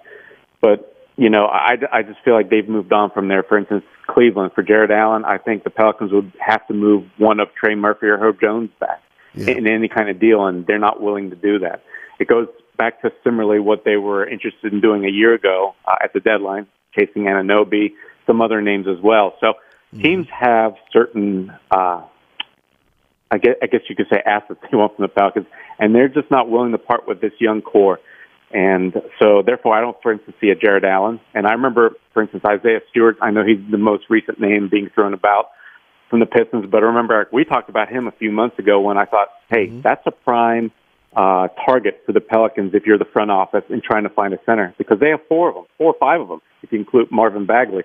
But 0.61 0.90
you 1.21 1.29
know, 1.29 1.45
I, 1.45 1.77
I 1.93 2.03
just 2.03 2.19
feel 2.25 2.33
like 2.33 2.49
they've 2.49 2.67
moved 2.67 2.95
on 2.95 3.11
from 3.11 3.29
there. 3.29 3.43
For 3.43 3.59
instance, 3.59 3.85
Cleveland 4.09 4.53
for 4.55 4.63
Jarrett 4.63 4.91
Allen, 4.91 5.27
I 5.27 5.37
think 5.37 5.65
the 5.65 5.71
Pelicans 5.71 6.13
would 6.13 6.33
have 6.41 6.67
to 6.69 6.75
move 6.75 7.05
one 7.19 7.41
of 7.41 7.49
Trey 7.55 7.75
Murphy 7.75 8.07
or 8.07 8.17
Herb 8.17 8.41
Jones 8.41 8.71
back 8.81 9.03
yeah. 9.35 9.51
in 9.51 9.67
any 9.67 9.87
kind 9.87 10.09
of 10.09 10.19
deal, 10.19 10.47
and 10.47 10.67
they're 10.67 10.79
not 10.79 11.03
willing 11.03 11.29
to 11.29 11.37
do 11.37 11.59
that. 11.59 11.85
It 12.19 12.27
goes 12.27 12.49
back 12.79 13.03
to 13.03 13.13
similarly 13.23 13.61
what 13.61 13.85
they 13.85 13.99
were 13.99 14.27
interested 14.27 14.73
in 14.73 14.81
doing 14.81 15.05
a 15.05 15.11
year 15.11 15.35
ago 15.35 15.75
uh, 15.87 15.97
at 16.03 16.15
the 16.15 16.21
deadline, 16.21 16.67
chasing 16.99 17.25
Anunoby, 17.25 17.93
some 18.27 18.41
other 18.41 18.63
names 18.63 18.87
as 18.89 19.03
well. 19.03 19.35
So 19.41 19.49
mm-hmm. 19.93 20.03
teams 20.03 20.27
have 20.31 20.73
certain 20.91 21.53
uh, 21.71 22.01
I 23.31 23.39
guess, 23.39 23.55
I 23.63 23.67
guess 23.67 23.83
you 23.89 23.95
could 23.95 24.07
say 24.11 24.23
assets 24.27 24.59
they 24.71 24.77
want 24.77 24.97
from 24.97 25.05
the 25.05 25.13
Falcons, 25.13 25.47
and 25.79 25.95
they're 25.95 26.09
just 26.09 26.31
not 26.31 26.51
willing 26.51 26.73
to 26.73 26.79
part 26.79 27.07
with 27.07 27.21
this 27.21 27.33
young 27.39 27.63
core. 27.63 28.01
And 28.53 28.95
so, 29.21 29.43
therefore, 29.47 29.77
I 29.77 29.81
don't, 29.81 29.97
for 30.03 30.13
instance, 30.13 30.37
see 30.41 30.51
a 30.51 30.57
Jarrett 30.57 30.85
Allen. 30.85 31.21
And 31.35 31.47
I 31.47 31.53
remember, 31.53 31.93
for 32.13 32.23
instance, 32.23 32.45
Isaiah 32.45 32.81
Stewart. 32.91 33.17
I 33.23 33.31
know 33.31 33.45
he's 33.45 33.61
the 33.71 33.79
most 33.79 34.05
recent 34.11 34.41
name 34.41 34.69
being 34.69 34.91
thrown 34.93 35.15
about 35.15 35.51
from 36.09 36.19
the 36.19 36.27
Pistons, 36.27 36.67
but 36.69 36.83
I 36.83 36.87
remember 36.87 37.15
Eric, 37.15 37.29
we 37.33 37.45
talked 37.45 37.71
about 37.71 37.89
him 37.89 38.09
a 38.09 38.13
few 38.13 38.33
months 38.33 38.59
ago 38.59 38.81
when 38.81 38.99
I 38.99 39.05
thought, 39.05 39.29
hey, 39.49 39.69
mm-hmm. 39.69 39.83
that's 39.83 40.05
a 40.07 40.11
prime 40.11 40.73
uh, 41.15 41.49
target 41.65 42.03
for 42.05 42.13
the 42.13 42.21
Pelicans 42.21 42.75
if 42.75 42.85
you're 42.87 42.99
the 42.99 43.05
front 43.05 43.31
office 43.31 43.65
and 43.69 43.83
trying 43.83 44.03
to 44.03 44.09
find 44.11 44.35
a 44.35 44.39
center 44.45 44.75
because 44.77 44.99
they 44.99 45.11
have 45.11 45.21
four 45.29 45.49
of 45.49 45.55
them, 45.55 45.65
four 45.79 45.95
or 45.95 45.99
five 45.99 46.21
of 46.21 46.29
them, 46.29 46.41
if 46.63 46.73
you 46.73 46.79
include 46.79 47.11
Marvin 47.11 47.47
Bagley. 47.47 47.85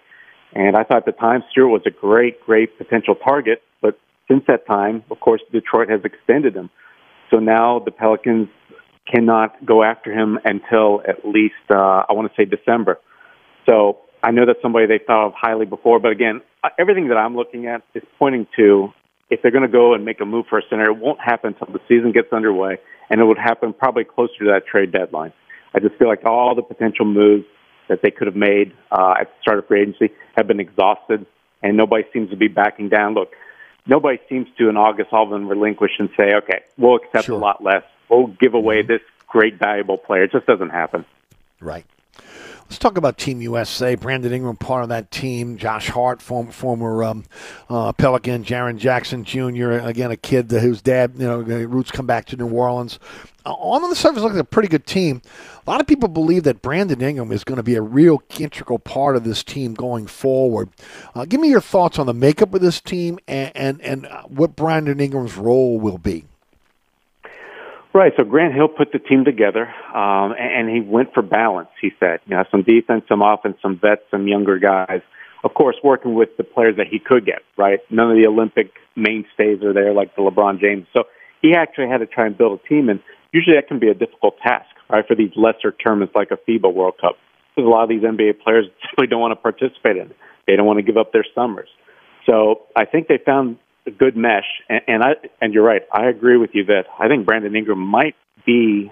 And 0.54 0.76
I 0.76 0.84
thought 0.84 0.98
at 0.98 1.06
the 1.06 1.12
time 1.12 1.44
Stewart 1.52 1.70
was 1.70 1.82
a 1.86 1.92
great, 1.92 2.44
great 2.46 2.78
potential 2.78 3.16
target, 3.16 3.62
but 3.82 4.00
since 4.28 4.44
that 4.48 4.66
time, 4.66 5.04
of 5.12 5.20
course, 5.20 5.42
Detroit 5.52 5.90
has 5.90 6.02
extended 6.04 6.56
him. 6.56 6.70
So 7.32 7.38
now 7.38 7.80
the 7.80 7.92
Pelicans 7.92 8.50
cannot 9.12 9.66
go 9.66 9.84
after 9.84 10.12
him 10.12 10.40
until 10.44 11.02
at 11.08 11.26
least 11.26 11.54
uh, 11.70 12.04
I 12.10 12.14
want 12.14 12.32
to 12.32 12.36
say 12.36 12.46
December. 12.46 13.00
So 13.68 14.00
I 14.24 14.32
know 14.32 14.46
that's 14.46 14.62
somebody 14.62 14.88
they 14.88 15.00
thought 15.06 15.28
of 15.28 15.34
highly 15.36 15.66
before, 15.66 16.00
but 16.00 16.12
again, 16.12 16.42
uh, 16.64 16.70
everything 16.80 17.10
that 17.10 17.18
I'm 17.18 17.36
looking 17.36 17.68
at 17.68 17.84
is 17.94 18.04
pointing 18.18 18.48
to 18.58 18.94
if 19.30 19.42
they're 19.42 19.52
going 19.52 19.64
to 19.64 19.72
go 19.72 19.94
and 19.94 20.06
make 20.06 20.22
a 20.22 20.26
move 20.26 20.46
for 20.50 20.60
a 20.60 20.62
center, 20.70 20.86
it 20.86 20.98
won't 20.98 21.20
happen 21.20 21.56
until 21.60 21.74
the 21.74 21.80
season 21.88 22.12
gets 22.12 22.32
underway, 22.32 22.78
and 23.10 23.20
it 23.20 23.24
would 23.24 23.38
happen 23.38 23.74
probably 23.74 24.04
closer 24.04 24.38
to 24.40 24.46
that 24.46 24.68
trade 24.68 24.92
deadline. 24.92 25.34
I 25.74 25.80
just 25.80 25.96
feel 25.96 26.08
like 26.08 26.26
all 26.26 26.56
the 26.56 26.62
potential 26.62 27.06
moves 27.06 27.46
that 27.90 28.00
they 28.02 28.12
could 28.12 28.28
have 28.28 28.36
made 28.36 28.74
uh, 28.92 29.16
at 29.20 29.28
the 29.28 29.42
start 29.42 29.60
of 29.60 29.68
free 29.68 29.82
agency 29.82 30.14
have 30.38 30.48
been 30.48 30.60
exhausted, 30.60 31.26
and 31.62 31.76
nobody 31.76 32.04
seems 32.14 32.30
to 32.30 32.38
be 32.38 32.48
backing 32.48 32.90
down. 32.90 33.14
Look, 33.14 33.30
nobody 33.86 34.20
seems 34.30 34.48
to 34.58 34.70
in 34.70 34.78
August 34.78 35.10
all 35.12 35.24
of 35.24 35.30
them 35.30 35.48
relinquish 35.48 35.92
and 36.00 36.10
say, 36.18 36.34
okay, 36.36 36.64
we'll 36.78 36.96
accept 36.96 37.26
sure. 37.26 37.36
a 37.36 37.40
lot 37.40 37.64
less. 37.64 37.84
We'll 38.10 38.28
give 38.28 38.54
away 38.54 38.80
mm-hmm. 38.80 38.92
this 38.92 39.02
great, 39.28 39.58
valuable 39.60 39.98
player. 39.98 40.24
It 40.24 40.32
just 40.32 40.46
doesn't 40.46 40.70
happen. 40.70 41.06
Right. 41.60 41.86
Let's 42.66 42.80
talk 42.80 42.98
about 42.98 43.20
Team 43.20 43.42
USA. 43.42 43.94
Brandon 43.94 44.34
Ingram, 44.34 44.58
part 44.58 44.82
of 44.82 44.90
that 44.90 45.12
team. 45.12 45.58
Josh 45.58 45.88
Hart, 45.88 46.20
form, 46.20 46.50
former 46.50 47.04
um, 47.04 47.24
uh, 47.70 47.94
Pelican. 47.94 48.44
Jaren 48.44 48.78
Jackson 48.78 49.24
Jr., 49.24 49.74
again, 49.74 50.10
a 50.10 50.18
kid 50.18 50.50
whose 50.50 50.82
dad, 50.82 51.14
you 51.16 51.28
know, 51.28 51.42
roots 51.42 51.92
come 51.92 52.08
back 52.08 52.26
to 52.26 52.36
New 52.36 52.50
Orleans. 52.50 52.98
Uh, 53.46 53.54
on 53.54 53.88
the 53.88 53.96
surface, 53.96 54.24
looks 54.24 54.34
like 54.34 54.42
a 54.42 54.48
pretty 54.48 54.68
good 54.68 54.88
team. 54.88 55.22
A 55.66 55.70
lot 55.70 55.80
of 55.80 55.86
people 55.86 56.10
believe 56.10 56.44
that 56.44 56.64
Brandon 56.64 57.00
Ingram 57.00 57.32
is 57.32 57.44
going 57.44 57.58
to 57.58 57.64
be 57.64 57.76
a 57.76 57.82
real 57.84 58.24
integral 58.40 58.80
part 58.80 59.16
of 59.16 59.24
this 59.24 59.44
team 59.44 59.76
going 59.76 60.08
forward. 60.08 60.70
Uh, 61.14 61.26
give 61.26 61.40
me 61.40 61.50
your 61.50 61.62
thoughts 61.62 62.00
on 62.00 62.08
the 62.08 62.14
makeup 62.16 62.52
of 62.56 62.62
this 62.62 62.82
team 62.82 63.20
and, 63.28 63.52
and, 63.56 63.82
and 63.82 64.08
what 64.28 64.56
Brandon 64.56 65.00
Ingram's 65.00 65.38
role 65.38 65.80
will 65.80 66.00
be. 66.00 66.26
Right. 67.96 68.12
So 68.18 68.26
Grant 68.26 68.54
Hill 68.54 68.68
put 68.68 68.92
the 68.92 69.00
team 69.00 69.24
together, 69.24 69.74
um, 69.96 70.36
and, 70.38 70.68
and 70.68 70.70
he 70.70 70.82
went 70.82 71.14
for 71.14 71.22
balance. 71.22 71.70
He 71.80 71.92
said, 71.98 72.20
you 72.26 72.36
know, 72.36 72.44
some 72.52 72.62
defense, 72.62 73.06
some 73.08 73.22
offense, 73.22 73.56
some 73.62 73.80
vets, 73.80 74.02
some 74.12 74.28
younger 74.28 74.60
guys. 74.60 75.00
Of 75.46 75.54
course, 75.54 75.78
working 75.82 76.14
with 76.14 76.36
the 76.36 76.44
players 76.44 76.76
that 76.76 76.88
he 76.92 77.00
could 77.00 77.26
get. 77.26 77.44
Right. 77.56 77.80
None 77.90 78.12
of 78.12 78.18
the 78.18 78.28
Olympic 78.28 78.74
mainstays 78.98 79.64
are 79.64 79.72
there 79.72 79.94
like 79.94 80.14
the 80.18 80.24
LeBron 80.24 80.60
James. 80.60 80.88
So 80.92 81.06
he 81.42 81.54
actually 81.56 81.88
had 81.88 82.00
to 82.00 82.06
try 82.06 82.26
and 82.26 82.38
build 82.38 82.60
a 82.60 82.68
team, 82.68 82.90
and 82.90 83.00
usually 83.32 83.56
that 83.56 83.70
can 83.70 83.80
be 83.80 83.88
a 83.88 83.94
difficult 83.94 84.40
task, 84.46 84.68
right, 84.90 85.08
for 85.08 85.16
these 85.16 85.32
lesser 85.38 85.72
tournaments 85.72 86.16
like 86.16 86.32
a 86.32 86.52
FIBA 86.52 86.74
World 86.74 86.96
Cup. 87.00 87.16
Because 87.56 87.66
a 87.66 87.72
lot 87.72 87.84
of 87.84 87.90
these 87.90 88.02
NBA 88.02 88.42
players 88.44 88.66
simply 88.90 89.08
don't 89.08 89.22
want 89.22 89.32
to 89.32 89.38
participate 89.38 89.96
in 89.96 90.12
it. 90.12 90.18
They 90.48 90.58
don't 90.58 90.66
want 90.66 90.80
to 90.80 90.84
give 90.84 90.98
up 90.98 91.14
their 91.14 91.26
summers. 91.34 91.70
So 92.26 92.64
I 92.76 92.84
think 92.84 93.08
they 93.08 93.20
found 93.26 93.58
a 93.88 93.92
good 93.92 94.16
mesh. 94.16 94.62
And, 94.70 94.82
and 94.88 95.04
I 95.04 95.12
and 95.42 95.54
you're 95.54 95.64
right. 95.64 95.84
I 95.92 96.08
agree 96.08 96.38
with 96.38 96.52
you 96.54 96.66
that 96.66 96.86
I 97.00 97.08
think 97.08 97.26
Brandon 97.26 97.56
Ingram 97.56 97.80
might 97.80 98.16
be 98.46 98.92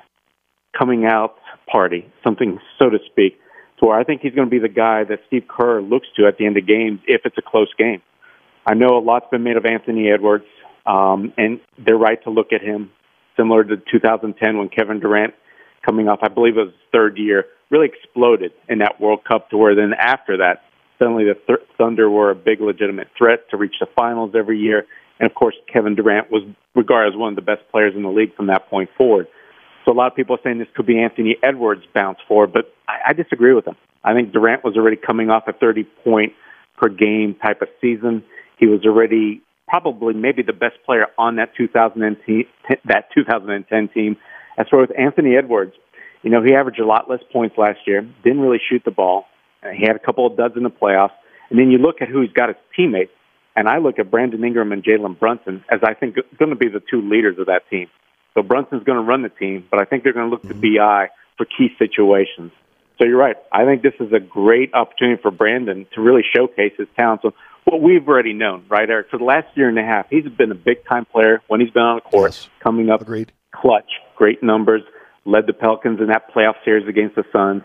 coming 0.77 1.05
out 1.05 1.35
party, 1.71 2.11
something 2.23 2.59
so 2.79 2.89
to 2.89 2.97
speak, 3.11 3.39
to 3.79 3.85
where 3.85 3.99
I 3.99 4.03
think 4.03 4.21
he's 4.21 4.33
going 4.33 4.47
to 4.47 4.51
be 4.51 4.59
the 4.59 4.69
guy 4.69 5.03
that 5.03 5.19
Steve 5.27 5.45
Kerr 5.47 5.81
looks 5.81 6.07
to 6.17 6.27
at 6.27 6.37
the 6.37 6.45
end 6.45 6.57
of 6.57 6.67
games 6.67 6.99
if 7.07 7.21
it's 7.25 7.37
a 7.37 7.41
close 7.41 7.71
game. 7.77 8.01
I 8.65 8.73
know 8.73 8.97
a 8.97 8.99
lot's 8.99 9.27
been 9.29 9.43
made 9.43 9.57
of 9.57 9.65
Anthony 9.65 10.09
Edwards, 10.09 10.45
um, 10.85 11.33
and 11.37 11.59
they're 11.77 11.97
right 11.97 12.21
to 12.23 12.29
look 12.29 12.53
at 12.53 12.61
him 12.61 12.91
similar 13.37 13.63
to 13.63 13.77
2010 13.91 14.57
when 14.57 14.69
Kevin 14.69 14.99
Durant, 14.99 15.33
coming 15.85 16.07
off, 16.07 16.19
I 16.23 16.29
believe 16.29 16.57
it 16.57 16.61
was 16.61 16.67
his 16.69 16.81
third 16.91 17.17
year, 17.17 17.45
really 17.69 17.87
exploded 17.87 18.53
in 18.69 18.79
that 18.79 19.01
World 19.01 19.23
Cup 19.25 19.49
to 19.49 19.57
where 19.57 19.75
then 19.75 19.93
after 19.97 20.37
that 20.37 20.63
Suddenly, 21.03 21.25
the 21.25 21.35
Th- 21.47 21.67
Thunder 21.77 22.09
were 22.09 22.31
a 22.31 22.35
big 22.35 22.61
legitimate 22.61 23.09
threat 23.17 23.49
to 23.51 23.57
reach 23.57 23.75
the 23.81 23.87
finals 23.93 24.31
every 24.37 24.57
year. 24.57 24.85
And 25.19 25.29
of 25.29 25.35
course, 25.35 25.55
Kevin 25.71 25.95
Durant 25.95 26.31
was 26.31 26.43
regarded 26.75 27.13
as 27.13 27.17
one 27.17 27.29
of 27.29 27.35
the 27.35 27.41
best 27.41 27.61
players 27.71 27.93
in 27.93 28.03
the 28.03 28.09
league 28.09 28.33
from 28.35 28.47
that 28.47 28.69
point 28.69 28.89
forward. 28.97 29.27
So 29.83 29.91
a 29.91 29.93
lot 29.93 30.09
of 30.09 30.15
people 30.15 30.37
are 30.37 30.39
saying 30.43 30.59
this 30.59 30.67
could 30.73 30.85
be 30.85 30.99
Anthony 30.99 31.35
Edwards' 31.43 31.83
bounce 31.93 32.19
forward, 32.25 32.53
but 32.53 32.73
I, 32.87 33.09
I 33.09 33.13
disagree 33.13 33.53
with 33.53 33.65
them. 33.65 33.75
I 34.01 34.13
think 34.13 34.31
Durant 34.31 34.63
was 34.63 34.77
already 34.77 34.95
coming 34.95 35.29
off 35.29 35.43
a 35.47 35.51
30 35.51 35.83
point 36.05 36.31
per 36.77 36.87
game 36.87 37.35
type 37.35 37.61
of 37.61 37.67
season. 37.81 38.23
He 38.57 38.67
was 38.67 38.85
already 38.85 39.41
probably 39.67 40.13
maybe 40.13 40.41
the 40.41 40.53
best 40.53 40.75
player 40.85 41.07
on 41.17 41.35
that 41.35 41.53
2010 41.57 42.45
that 42.85 43.09
2010 43.13 43.89
team. 43.89 44.15
As 44.57 44.67
far 44.71 44.83
as 44.83 44.89
Anthony 44.97 45.35
Edwards, 45.35 45.73
you 46.21 46.29
know, 46.29 46.41
he 46.41 46.53
averaged 46.53 46.79
a 46.79 46.85
lot 46.85 47.09
less 47.09 47.21
points 47.33 47.57
last 47.57 47.79
year, 47.85 48.01
didn't 48.23 48.39
really 48.39 48.61
shoot 48.69 48.83
the 48.85 48.91
ball, 48.91 49.25
he 49.71 49.85
had 49.85 49.95
a 49.95 49.99
couple 49.99 50.25
of 50.25 50.35
duds 50.37 50.55
in 50.57 50.63
the 50.63 50.69
playoffs. 50.69 51.13
And 51.49 51.59
then 51.59 51.71
you 51.71 51.77
look 51.77 52.01
at 52.01 52.07
who 52.07 52.21
he's 52.21 52.31
got 52.31 52.49
as 52.49 52.55
teammates, 52.75 53.11
and 53.55 53.67
I 53.67 53.77
look 53.77 53.99
at 53.99 54.09
Brandon 54.09 54.43
Ingram 54.43 54.71
and 54.71 54.83
Jalen 54.83 55.19
Brunson 55.19 55.63
as 55.69 55.79
I 55.83 55.93
think 55.93 56.15
going 56.37 56.49
to 56.49 56.55
be 56.55 56.69
the 56.69 56.81
two 56.89 57.07
leaders 57.07 57.37
of 57.37 57.45
that 57.47 57.69
team. 57.69 57.87
So 58.33 58.41
Brunson's 58.41 58.83
going 58.83 58.97
to 58.97 59.03
run 59.03 59.21
the 59.21 59.29
team, 59.29 59.67
but 59.69 59.79
I 59.79 59.85
think 59.85 60.03
they're 60.03 60.13
going 60.13 60.25
to 60.25 60.31
look 60.31 60.41
to 60.43 60.55
mm-hmm. 60.55 60.77
BI 60.77 61.09
for 61.37 61.45
key 61.45 61.69
situations. 61.77 62.51
So 62.97 63.05
you're 63.05 63.17
right. 63.17 63.35
I 63.51 63.65
think 63.65 63.81
this 63.81 63.93
is 63.99 64.11
a 64.13 64.19
great 64.19 64.73
opportunity 64.73 65.21
for 65.21 65.31
Brandon 65.31 65.85
to 65.93 66.01
really 66.01 66.23
showcase 66.35 66.73
his 66.77 66.87
talent. 66.95 67.21
So 67.21 67.33
what 67.65 67.81
we've 67.81 68.07
already 68.07 68.33
known, 68.33 68.65
right, 68.69 68.89
Eric? 68.89 69.09
For 69.09 69.17
the 69.17 69.23
last 69.23 69.47
year 69.55 69.69
and 69.69 69.77
a 69.79 69.83
half, 69.83 70.07
he's 70.09 70.27
been 70.27 70.51
a 70.51 70.55
big 70.55 70.85
time 70.85 71.05
player 71.05 71.41
when 71.47 71.59
he's 71.59 71.71
been 71.71 71.83
on 71.83 71.95
the 71.97 72.09
court, 72.09 72.31
yes. 72.31 72.49
coming 72.59 72.89
up, 72.89 73.01
Agreed. 73.01 73.31
clutch, 73.51 73.89
great 74.15 74.43
numbers, 74.43 74.81
led 75.25 75.47
the 75.47 75.53
Pelicans 75.53 75.99
in 75.99 76.07
that 76.07 76.33
playoff 76.33 76.55
series 76.65 76.87
against 76.87 77.15
the 77.15 77.23
Suns 77.31 77.63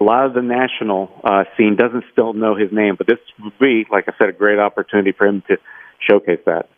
a 0.00 0.04
lot 0.04 0.26
of 0.26 0.34
the 0.34 0.42
national 0.42 1.10
uh, 1.24 1.44
scene 1.56 1.76
doesn't 1.76 2.04
still 2.12 2.32
know 2.32 2.54
his 2.54 2.70
name, 2.72 2.94
but 2.96 3.06
this 3.06 3.18
would 3.42 3.58
be, 3.58 3.86
like 3.90 4.08
I 4.08 4.12
said, 4.18 4.28
a 4.28 4.32
great 4.32 4.58
opportunity 4.58 5.12
for 5.12 5.26
him 5.26 5.42
to 5.48 5.56
showcase 5.98 6.40
that. 6.46 6.68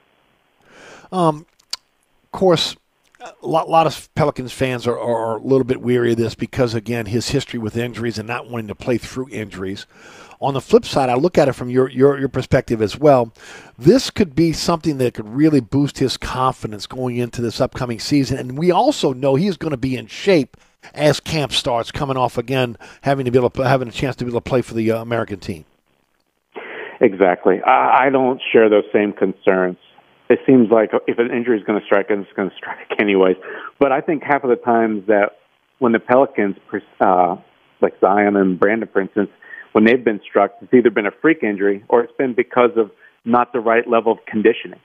Um, 1.12 1.46
of 2.24 2.30
course, 2.32 2.76
a 3.20 3.46
lot, 3.46 3.68
lot 3.68 3.86
of 3.86 4.08
Pelicans 4.14 4.52
fans 4.52 4.86
are, 4.86 4.98
are, 4.98 5.36
a 5.36 5.42
little 5.42 5.64
bit 5.64 5.82
weary 5.82 6.12
of 6.12 6.18
this 6.18 6.34
because, 6.34 6.74
again, 6.74 7.06
his 7.06 7.28
history 7.28 7.58
with 7.58 7.76
injuries 7.76 8.18
and 8.18 8.26
not 8.26 8.48
wanting 8.48 8.68
to 8.68 8.74
play 8.74 8.96
through 8.96 9.28
injuries. 9.30 9.86
On 10.40 10.54
the 10.54 10.60
flip 10.60 10.86
side, 10.86 11.10
I 11.10 11.16
look 11.16 11.36
at 11.36 11.48
it 11.48 11.52
from 11.52 11.68
your, 11.68 11.90
your, 11.90 12.18
your 12.18 12.30
perspective 12.30 12.80
as 12.80 12.96
well. 12.96 13.34
This 13.76 14.08
could 14.08 14.34
be 14.34 14.54
something 14.54 14.96
that 14.96 15.12
could 15.12 15.28
really 15.28 15.60
boost 15.60 15.98
his 15.98 16.16
confidence 16.16 16.86
going 16.86 17.18
into 17.18 17.42
this 17.42 17.60
upcoming 17.60 18.00
season. 18.00 18.38
And 18.38 18.56
we 18.56 18.70
also 18.70 19.12
know 19.12 19.34
he's 19.34 19.58
going 19.58 19.72
to 19.72 19.76
be 19.76 19.96
in 19.96 20.06
shape– 20.06 20.56
as 20.94 21.20
camp 21.20 21.52
starts, 21.52 21.90
coming 21.90 22.16
off 22.16 22.38
again, 22.38 22.76
having 23.02 23.24
to 23.24 23.30
be 23.30 23.38
able 23.38 23.50
to, 23.50 23.68
having 23.68 23.88
a 23.88 23.92
chance 23.92 24.16
to 24.16 24.24
be 24.24 24.30
able 24.30 24.40
to 24.40 24.48
play 24.48 24.62
for 24.62 24.74
the 24.74 24.90
uh, 24.90 25.02
American 25.02 25.38
team. 25.38 25.64
Exactly. 27.00 27.62
I, 27.62 28.06
I 28.06 28.10
don't 28.10 28.40
share 28.52 28.68
those 28.68 28.84
same 28.92 29.12
concerns. 29.12 29.78
It 30.28 30.38
seems 30.46 30.70
like 30.70 30.90
if 31.06 31.18
an 31.18 31.30
injury 31.30 31.58
is 31.58 31.64
going 31.64 31.80
to 31.80 31.84
strike, 31.84 32.06
it's 32.10 32.32
going 32.36 32.50
to 32.50 32.56
strike 32.56 33.00
anyways. 33.00 33.36
But 33.78 33.90
I 33.90 34.00
think 34.00 34.22
half 34.22 34.44
of 34.44 34.50
the 34.50 34.56
times 34.56 35.06
that 35.06 35.38
when 35.78 35.92
the 35.92 35.98
Pelicans, 35.98 36.56
uh, 37.00 37.36
like 37.80 37.94
Zion 38.00 38.36
and 38.36 38.60
Brandon, 38.60 38.88
for 38.92 39.00
instance, 39.00 39.30
when 39.72 39.84
they've 39.84 40.04
been 40.04 40.20
struck, 40.28 40.52
it's 40.60 40.72
either 40.72 40.90
been 40.90 41.06
a 41.06 41.10
freak 41.22 41.42
injury 41.42 41.84
or 41.88 42.02
it's 42.02 42.12
been 42.16 42.34
because 42.34 42.70
of 42.76 42.90
not 43.24 43.52
the 43.52 43.60
right 43.60 43.88
level 43.88 44.12
of 44.12 44.18
conditioning. 44.26 44.80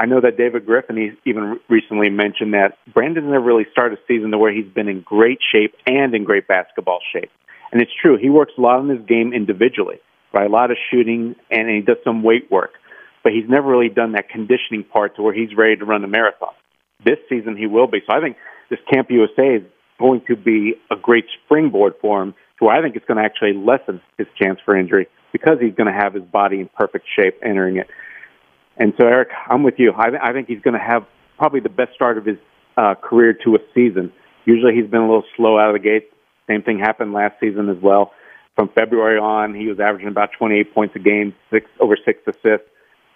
I 0.00 0.06
know 0.06 0.18
that 0.22 0.38
David 0.38 0.64
Griffin 0.64 0.96
he 0.96 1.10
even 1.28 1.60
recently 1.68 2.08
mentioned 2.08 2.54
that 2.54 2.78
Brandon 2.94 3.30
never 3.30 3.44
really 3.44 3.66
started 3.70 3.98
a 3.98 4.02
season 4.08 4.30
to 4.30 4.38
where 4.38 4.50
he's 4.50 4.72
been 4.72 4.88
in 4.88 5.02
great 5.02 5.40
shape 5.52 5.74
and 5.86 6.14
in 6.14 6.24
great 6.24 6.48
basketball 6.48 7.00
shape. 7.12 7.30
And 7.70 7.82
it's 7.82 7.90
true, 8.00 8.16
he 8.16 8.30
works 8.30 8.52
a 8.56 8.62
lot 8.62 8.78
on 8.78 8.88
his 8.88 9.04
game 9.06 9.34
individually, 9.34 10.00
right? 10.32 10.46
A 10.46 10.50
lot 10.50 10.70
of 10.70 10.78
shooting 10.90 11.36
and 11.50 11.68
he 11.68 11.82
does 11.82 11.98
some 12.02 12.22
weight 12.22 12.50
work. 12.50 12.70
But 13.22 13.32
he's 13.32 13.46
never 13.46 13.68
really 13.68 13.90
done 13.90 14.12
that 14.12 14.30
conditioning 14.30 14.84
part 14.84 15.16
to 15.16 15.22
where 15.22 15.34
he's 15.34 15.54
ready 15.54 15.76
to 15.76 15.84
run 15.84 16.02
a 16.02 16.08
marathon. 16.08 16.54
This 17.04 17.18
season 17.28 17.54
he 17.58 17.66
will 17.66 17.86
be. 17.86 17.98
So 18.08 18.16
I 18.16 18.22
think 18.22 18.38
this 18.70 18.80
Camp 18.90 19.10
USA 19.10 19.56
is 19.56 19.62
going 19.98 20.22
to 20.28 20.36
be 20.36 20.76
a 20.90 20.96
great 20.96 21.26
springboard 21.44 21.92
for 22.00 22.22
him 22.22 22.32
to 22.58 22.64
where 22.64 22.74
I 22.74 22.80
think 22.80 22.96
it's 22.96 23.04
going 23.04 23.18
to 23.18 23.24
actually 23.24 23.52
lessen 23.52 24.00
his 24.16 24.28
chance 24.40 24.60
for 24.64 24.74
injury 24.74 25.08
because 25.30 25.58
he's 25.60 25.74
going 25.74 25.92
to 25.92 25.98
have 25.98 26.14
his 26.14 26.24
body 26.24 26.60
in 26.60 26.70
perfect 26.74 27.04
shape 27.14 27.38
entering 27.44 27.76
it. 27.76 27.86
And 28.80 28.94
so, 28.98 29.06
Eric, 29.06 29.28
I'm 29.46 29.62
with 29.62 29.74
you. 29.76 29.92
I, 29.94 30.08
th- 30.08 30.22
I 30.24 30.32
think 30.32 30.48
he's 30.48 30.62
going 30.62 30.72
to 30.72 30.84
have 30.84 31.04
probably 31.38 31.60
the 31.60 31.68
best 31.68 31.92
start 31.94 32.16
of 32.16 32.24
his 32.24 32.38
uh, 32.78 32.94
career 32.94 33.34
to 33.44 33.54
a 33.54 33.58
season. 33.74 34.10
Usually 34.46 34.74
he's 34.74 34.90
been 34.90 35.02
a 35.02 35.06
little 35.06 35.24
slow 35.36 35.58
out 35.58 35.68
of 35.68 35.74
the 35.74 35.86
gate. 35.86 36.10
Same 36.48 36.62
thing 36.62 36.78
happened 36.78 37.12
last 37.12 37.38
season 37.40 37.68
as 37.68 37.76
well. 37.82 38.12
From 38.56 38.70
February 38.74 39.18
on, 39.18 39.54
he 39.54 39.66
was 39.66 39.78
averaging 39.80 40.08
about 40.08 40.30
28 40.36 40.74
points 40.74 40.96
a 40.96 40.98
game, 40.98 41.34
six 41.50 41.66
over 41.78 41.96
six 42.04 42.20
assists. 42.26 42.66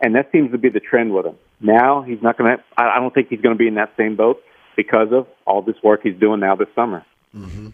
And 0.02 0.14
that 0.16 0.30
seems 0.32 0.52
to 0.52 0.58
be 0.58 0.68
the 0.68 0.80
trend 0.80 1.14
with 1.14 1.24
him. 1.24 1.36
Now 1.60 2.02
he's 2.02 2.20
not 2.20 2.36
going 2.36 2.58
to. 2.58 2.62
I 2.76 3.00
don't 3.00 3.14
think 3.14 3.28
he's 3.30 3.40
going 3.40 3.54
to 3.54 3.58
be 3.58 3.66
in 3.66 3.76
that 3.76 3.92
same 3.96 4.16
boat 4.16 4.42
because 4.76 5.08
of 5.12 5.26
all 5.46 5.62
this 5.62 5.76
work 5.82 6.00
he's 6.02 6.18
doing 6.18 6.40
now 6.40 6.56
this 6.56 6.68
summer. 6.74 7.06
Mm-hmm. 7.34 7.68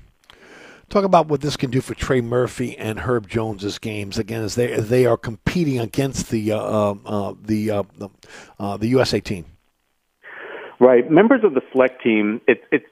Talk 0.91 1.05
about 1.05 1.29
what 1.29 1.41
this 1.41 1.57
can 1.57 1.71
do 1.71 1.81
for 1.81 1.95
Trey 1.95 2.21
Murphy 2.21 2.77
and 2.77 2.99
Herb 2.99 3.29
Jones's 3.29 3.79
games 3.79 4.19
again 4.19 4.43
as 4.43 4.57
they 4.57 4.75
they 4.81 5.07
are 5.07 5.17
competing 5.17 5.79
against 5.79 6.31
the 6.31 6.51
uh, 6.51 6.59
uh, 6.59 6.95
uh, 7.07 7.35
the 7.41 7.71
uh, 7.71 7.83
the, 7.97 8.09
uh, 8.59 8.77
the 8.77 8.89
USA 8.89 9.21
team. 9.21 9.45
Right, 10.81 11.09
members 11.09 11.45
of 11.45 11.55
the 11.55 11.61
select 11.71 12.03
team. 12.03 12.41
It's 12.49 12.65
it's 12.73 12.87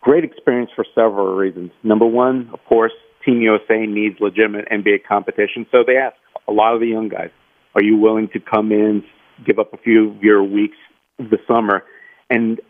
great 0.00 0.22
experience 0.22 0.70
for 0.76 0.86
several 0.94 1.34
reasons. 1.34 1.72
Number 1.82 2.06
one, 2.06 2.48
of 2.52 2.60
course, 2.68 2.92
Team 3.24 3.40
USA 3.40 3.86
needs 3.86 4.20
legitimate 4.20 4.68
NBA 4.70 5.04
competition, 5.08 5.66
so 5.72 5.82
they 5.84 5.96
ask 5.96 6.14
a 6.46 6.52
lot 6.52 6.74
of 6.74 6.80
the 6.80 6.86
young 6.86 7.08
guys, 7.08 7.30
"Are 7.74 7.82
you 7.82 7.96
willing 7.96 8.28
to 8.34 8.38
come 8.38 8.70
in, 8.70 9.02
give 9.44 9.58
up 9.58 9.74
a 9.74 9.78
few 9.78 10.10
of 10.10 10.22
your 10.22 10.44
weeks 10.44 10.76
the 11.18 11.38
summer?" 11.48 11.82
And 12.30 12.60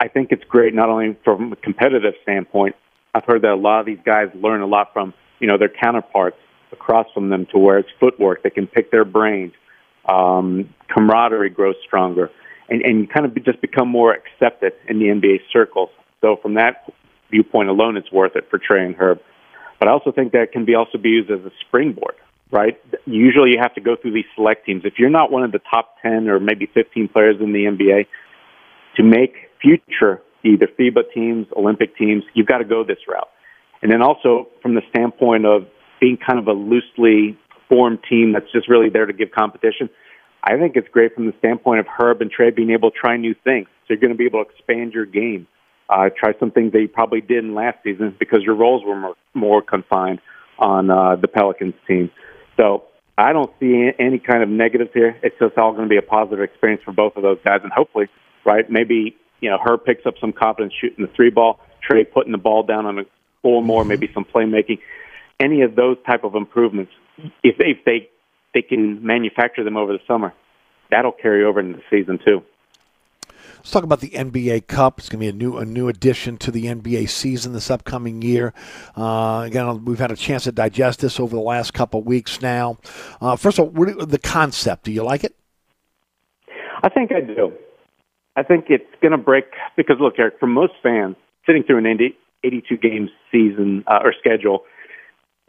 I 0.00 0.08
think 0.08 0.32
it's 0.32 0.44
great 0.44 0.72
not 0.72 0.88
only 0.88 1.18
from 1.22 1.52
a 1.52 1.56
competitive 1.56 2.14
standpoint, 2.22 2.76
I've 3.14 3.24
heard 3.26 3.42
that 3.42 3.52
a 3.52 3.56
lot 3.56 3.80
of 3.80 3.86
these 3.86 3.98
guys 4.04 4.28
learn 4.34 4.62
a 4.62 4.66
lot 4.66 4.92
from 4.92 5.12
you 5.38 5.46
know 5.46 5.58
their 5.58 5.68
counterparts 5.68 6.38
across 6.72 7.06
from 7.12 7.28
them 7.28 7.46
to 7.52 7.58
where 7.58 7.78
it's 7.78 7.90
footwork. 8.00 8.42
They 8.42 8.50
can 8.50 8.66
pick 8.66 8.90
their 8.90 9.04
brains. 9.04 9.52
Um, 10.08 10.74
camaraderie 10.88 11.50
grows 11.50 11.76
stronger, 11.84 12.30
and 12.68 12.82
and 12.82 13.00
you 13.00 13.06
kind 13.06 13.26
of 13.26 13.34
just 13.44 13.60
become 13.60 13.88
more 13.88 14.14
accepted 14.14 14.72
in 14.88 14.98
the 14.98 15.06
NBA 15.06 15.40
circles. 15.52 15.90
So 16.22 16.36
from 16.40 16.54
that 16.54 16.90
viewpoint 17.30 17.68
alone, 17.68 17.96
it's 17.96 18.10
worth 18.10 18.36
it 18.36 18.48
for 18.50 18.58
Trey 18.58 18.84
and 18.84 18.94
Herb. 18.94 19.20
But 19.78 19.88
I 19.88 19.92
also 19.92 20.12
think 20.12 20.32
that 20.32 20.52
can 20.52 20.64
be 20.64 20.74
also 20.74 20.96
be 20.96 21.10
used 21.10 21.30
as 21.30 21.40
a 21.40 21.50
springboard, 21.66 22.14
right? 22.50 22.80
Usually 23.04 23.50
you 23.50 23.58
have 23.60 23.74
to 23.74 23.80
go 23.80 23.96
through 23.96 24.12
these 24.12 24.30
select 24.34 24.64
teams. 24.64 24.82
If 24.84 24.94
you're 24.98 25.10
not 25.10 25.30
one 25.30 25.42
of 25.42 25.52
the 25.52 25.60
top 25.70 25.96
10 26.02 26.28
or 26.28 26.40
maybe 26.40 26.66
15 26.72 27.08
players 27.08 27.36
in 27.40 27.52
the 27.52 27.64
NBA, 27.64 28.06
to 28.96 29.02
make 29.02 29.34
future 29.60 30.22
either 30.44 30.68
FIBA 30.78 31.12
teams, 31.14 31.46
Olympic 31.56 31.96
teams, 31.96 32.24
you've 32.34 32.46
got 32.46 32.58
to 32.58 32.64
go 32.64 32.84
this 32.84 32.98
route. 33.08 33.28
And 33.82 33.90
then 33.90 34.02
also 34.02 34.48
from 34.60 34.74
the 34.74 34.82
standpoint 34.90 35.46
of 35.46 35.66
being 36.00 36.16
kind 36.16 36.38
of 36.38 36.46
a 36.46 36.52
loosely 36.52 37.38
formed 37.68 38.00
team 38.08 38.32
that's 38.32 38.50
just 38.52 38.68
really 38.68 38.90
there 38.90 39.06
to 39.06 39.12
give 39.12 39.30
competition, 39.30 39.88
I 40.44 40.56
think 40.56 40.76
it's 40.76 40.88
great 40.88 41.14
from 41.14 41.26
the 41.26 41.34
standpoint 41.38 41.80
of 41.80 41.86
Herb 41.86 42.20
and 42.20 42.30
Trey 42.30 42.50
being 42.50 42.70
able 42.70 42.90
to 42.90 42.96
try 42.98 43.16
new 43.16 43.34
things. 43.44 43.68
So 43.86 43.94
you're 43.94 44.00
going 44.00 44.12
to 44.12 44.18
be 44.18 44.26
able 44.26 44.44
to 44.44 44.50
expand 44.50 44.92
your 44.92 45.06
game, 45.06 45.46
uh, 45.88 46.10
try 46.16 46.32
some 46.38 46.50
things 46.50 46.72
that 46.72 46.80
you 46.80 46.88
probably 46.88 47.20
didn't 47.20 47.54
last 47.54 47.78
season 47.84 48.14
because 48.18 48.40
your 48.42 48.56
roles 48.56 48.84
were 48.84 48.98
more, 48.98 49.14
more 49.34 49.62
confined 49.62 50.20
on 50.58 50.90
uh, 50.90 51.16
the 51.16 51.28
Pelicans 51.28 51.74
team. 51.86 52.10
So 52.56 52.84
I 53.16 53.32
don't 53.32 53.50
see 53.60 53.90
any 53.98 54.18
kind 54.18 54.42
of 54.42 54.48
negatives 54.48 54.90
here. 54.94 55.16
It's 55.22 55.36
just 55.38 55.56
all 55.58 55.72
going 55.72 55.84
to 55.84 55.88
be 55.88 55.96
a 55.96 56.02
positive 56.02 56.40
experience 56.40 56.82
for 56.84 56.92
both 56.92 57.16
of 57.16 57.22
those 57.22 57.38
guys, 57.44 57.60
and 57.62 57.72
hopefully, 57.72 58.06
right, 58.44 58.68
maybe 58.70 59.16
you 59.42 59.50
know, 59.50 59.58
her 59.62 59.76
picks 59.76 60.06
up 60.06 60.14
some 60.18 60.32
confidence 60.32 60.72
shooting 60.80 61.04
the 61.04 61.12
three 61.14 61.28
ball, 61.28 61.60
Trey 61.82 62.04
putting 62.04 62.32
the 62.32 62.38
ball 62.38 62.62
down 62.62 62.86
on 62.86 63.00
a 63.00 63.02
four 63.42 63.62
more, 63.62 63.84
maybe 63.84 64.08
some 64.14 64.24
playmaking. 64.24 64.78
Any 65.38 65.62
of 65.62 65.74
those 65.74 65.98
type 66.06 66.22
of 66.24 66.36
improvements, 66.36 66.92
if 67.42 67.58
they, 67.58 67.64
if 67.66 67.84
they 67.84 68.08
they 68.54 68.62
can 68.62 69.04
manufacture 69.04 69.64
them 69.64 69.76
over 69.76 69.92
the 69.92 69.98
summer, 70.06 70.32
that'll 70.90 71.12
carry 71.12 71.44
over 71.44 71.58
into 71.58 71.78
the 71.78 71.82
season 71.90 72.20
too. 72.24 72.42
Let's 73.56 73.70
talk 73.72 73.82
about 73.82 74.00
the 74.00 74.10
NBA 74.10 74.68
Cup. 74.68 74.98
It's 74.98 75.08
going 75.08 75.20
to 75.20 75.24
be 75.24 75.28
a 75.28 75.32
new 75.32 75.56
a 75.56 75.64
new 75.64 75.88
addition 75.88 76.36
to 76.38 76.52
the 76.52 76.66
NBA 76.66 77.08
season 77.08 77.52
this 77.52 77.68
upcoming 77.68 78.22
year. 78.22 78.54
Uh, 78.96 79.42
again, 79.44 79.84
we've 79.84 79.98
had 79.98 80.12
a 80.12 80.16
chance 80.16 80.44
to 80.44 80.52
digest 80.52 81.00
this 81.00 81.18
over 81.18 81.34
the 81.34 81.42
last 81.42 81.74
couple 81.74 81.98
of 82.00 82.06
weeks 82.06 82.40
now. 82.40 82.78
Uh, 83.20 83.34
first 83.34 83.58
of 83.58 83.64
all, 83.64 83.70
what, 83.72 84.08
the 84.08 84.18
concept. 84.18 84.84
Do 84.84 84.92
you 84.92 85.02
like 85.02 85.24
it? 85.24 85.34
I 86.84 86.88
think 86.88 87.10
I 87.12 87.20
do. 87.20 87.52
I 88.36 88.42
think 88.42 88.66
it's 88.68 88.84
going 89.00 89.12
to 89.12 89.18
break 89.18 89.44
because 89.76 89.96
look, 90.00 90.14
Eric, 90.18 90.34
for 90.40 90.46
most 90.46 90.72
fans, 90.82 91.16
sitting 91.46 91.62
through 91.64 91.78
an 91.78 91.86
82 92.44 92.76
game 92.78 93.08
season 93.30 93.84
uh, 93.86 94.00
or 94.02 94.14
schedule 94.18 94.64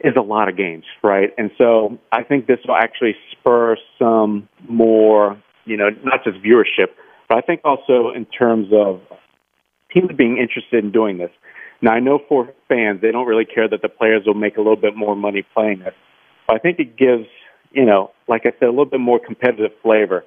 is 0.00 0.14
a 0.16 0.20
lot 0.20 0.48
of 0.48 0.56
games, 0.56 0.84
right? 1.02 1.30
And 1.38 1.50
so 1.56 1.98
I 2.12 2.22
think 2.22 2.46
this 2.46 2.58
will 2.66 2.76
actually 2.76 3.14
spur 3.32 3.76
some 3.98 4.48
more, 4.68 5.40
you 5.64 5.76
know, 5.76 5.88
not 6.02 6.24
just 6.24 6.36
viewership, 6.44 6.88
but 7.28 7.38
I 7.38 7.40
think 7.40 7.62
also 7.64 8.10
in 8.14 8.26
terms 8.26 8.68
of 8.72 9.00
teams 9.92 10.10
being 10.16 10.36
interested 10.36 10.84
in 10.84 10.90
doing 10.90 11.18
this. 11.18 11.30
Now 11.80 11.92
I 11.92 12.00
know 12.00 12.18
for 12.28 12.52
fans, 12.68 13.00
they 13.00 13.12
don't 13.12 13.26
really 13.26 13.44
care 13.46 13.68
that 13.68 13.82
the 13.82 13.88
players 13.88 14.24
will 14.26 14.34
make 14.34 14.56
a 14.56 14.60
little 14.60 14.76
bit 14.76 14.96
more 14.96 15.16
money 15.16 15.44
playing 15.54 15.80
this, 15.80 15.94
but 16.46 16.56
I 16.56 16.58
think 16.58 16.78
it 16.80 16.96
gives, 16.96 17.26
you 17.72 17.84
know, 17.84 18.10
like 18.28 18.42
I 18.44 18.52
said, 18.58 18.66
a 18.66 18.70
little 18.70 18.84
bit 18.84 19.00
more 19.00 19.20
competitive 19.24 19.72
flavor 19.82 20.24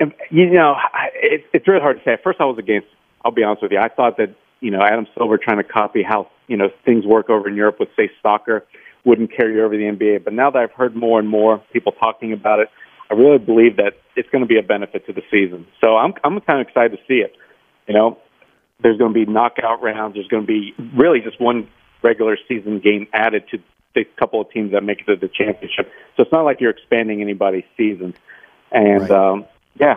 and, 0.00 0.14
you 0.30 0.50
know, 0.50 0.76
it, 1.14 1.44
it's 1.52 1.66
really 1.68 1.80
hard 1.80 1.98
to 1.98 2.04
say. 2.04 2.12
At 2.12 2.22
first, 2.22 2.40
I 2.40 2.44
was 2.44 2.58
against. 2.58 2.88
I'll 3.24 3.32
be 3.32 3.42
honest 3.42 3.62
with 3.62 3.72
you. 3.72 3.78
I 3.78 3.88
thought 3.88 4.18
that 4.18 4.34
you 4.60 4.70
know 4.70 4.80
Adam 4.82 5.06
Silver 5.16 5.38
trying 5.38 5.58
to 5.58 5.64
copy 5.64 6.02
how 6.02 6.28
you 6.48 6.56
know 6.56 6.68
things 6.84 7.04
work 7.04 7.30
over 7.30 7.48
in 7.48 7.56
Europe 7.56 7.80
with 7.80 7.88
say 7.96 8.10
soccer 8.22 8.64
wouldn't 9.04 9.34
carry 9.34 9.60
over 9.60 9.76
the 9.76 9.84
NBA. 9.84 10.24
But 10.24 10.32
now 10.32 10.50
that 10.50 10.58
I've 10.58 10.72
heard 10.72 10.96
more 10.96 11.18
and 11.18 11.28
more 11.28 11.62
people 11.72 11.92
talking 11.92 12.32
about 12.32 12.58
it, 12.58 12.68
I 13.10 13.14
really 13.14 13.38
believe 13.38 13.76
that 13.76 13.94
it's 14.16 14.28
going 14.30 14.42
to 14.42 14.48
be 14.48 14.58
a 14.58 14.62
benefit 14.62 15.06
to 15.06 15.12
the 15.12 15.22
season. 15.30 15.66
So 15.82 15.96
I'm 15.96 16.14
I'm 16.24 16.40
kind 16.40 16.60
of 16.60 16.66
excited 16.66 16.96
to 16.96 17.02
see 17.06 17.20
it. 17.20 17.34
You 17.86 17.94
know, 17.94 18.18
there's 18.82 18.98
going 18.98 19.12
to 19.12 19.26
be 19.26 19.30
knockout 19.30 19.82
rounds. 19.82 20.14
There's 20.14 20.28
going 20.28 20.42
to 20.42 20.46
be 20.46 20.74
really 20.94 21.20
just 21.20 21.40
one 21.40 21.68
regular 22.02 22.36
season 22.48 22.80
game 22.80 23.06
added 23.12 23.44
to 23.50 23.58
the 23.94 24.04
couple 24.18 24.40
of 24.40 24.50
teams 24.50 24.72
that 24.72 24.82
make 24.82 25.00
it 25.00 25.04
to 25.06 25.16
the 25.16 25.28
championship. 25.32 25.90
So 26.16 26.22
it's 26.22 26.32
not 26.32 26.44
like 26.44 26.60
you're 26.60 26.70
expanding 26.70 27.22
anybody's 27.22 27.64
season. 27.76 28.14
And 28.70 29.02
right. 29.02 29.10
um, 29.10 29.44
yeah, 29.78 29.96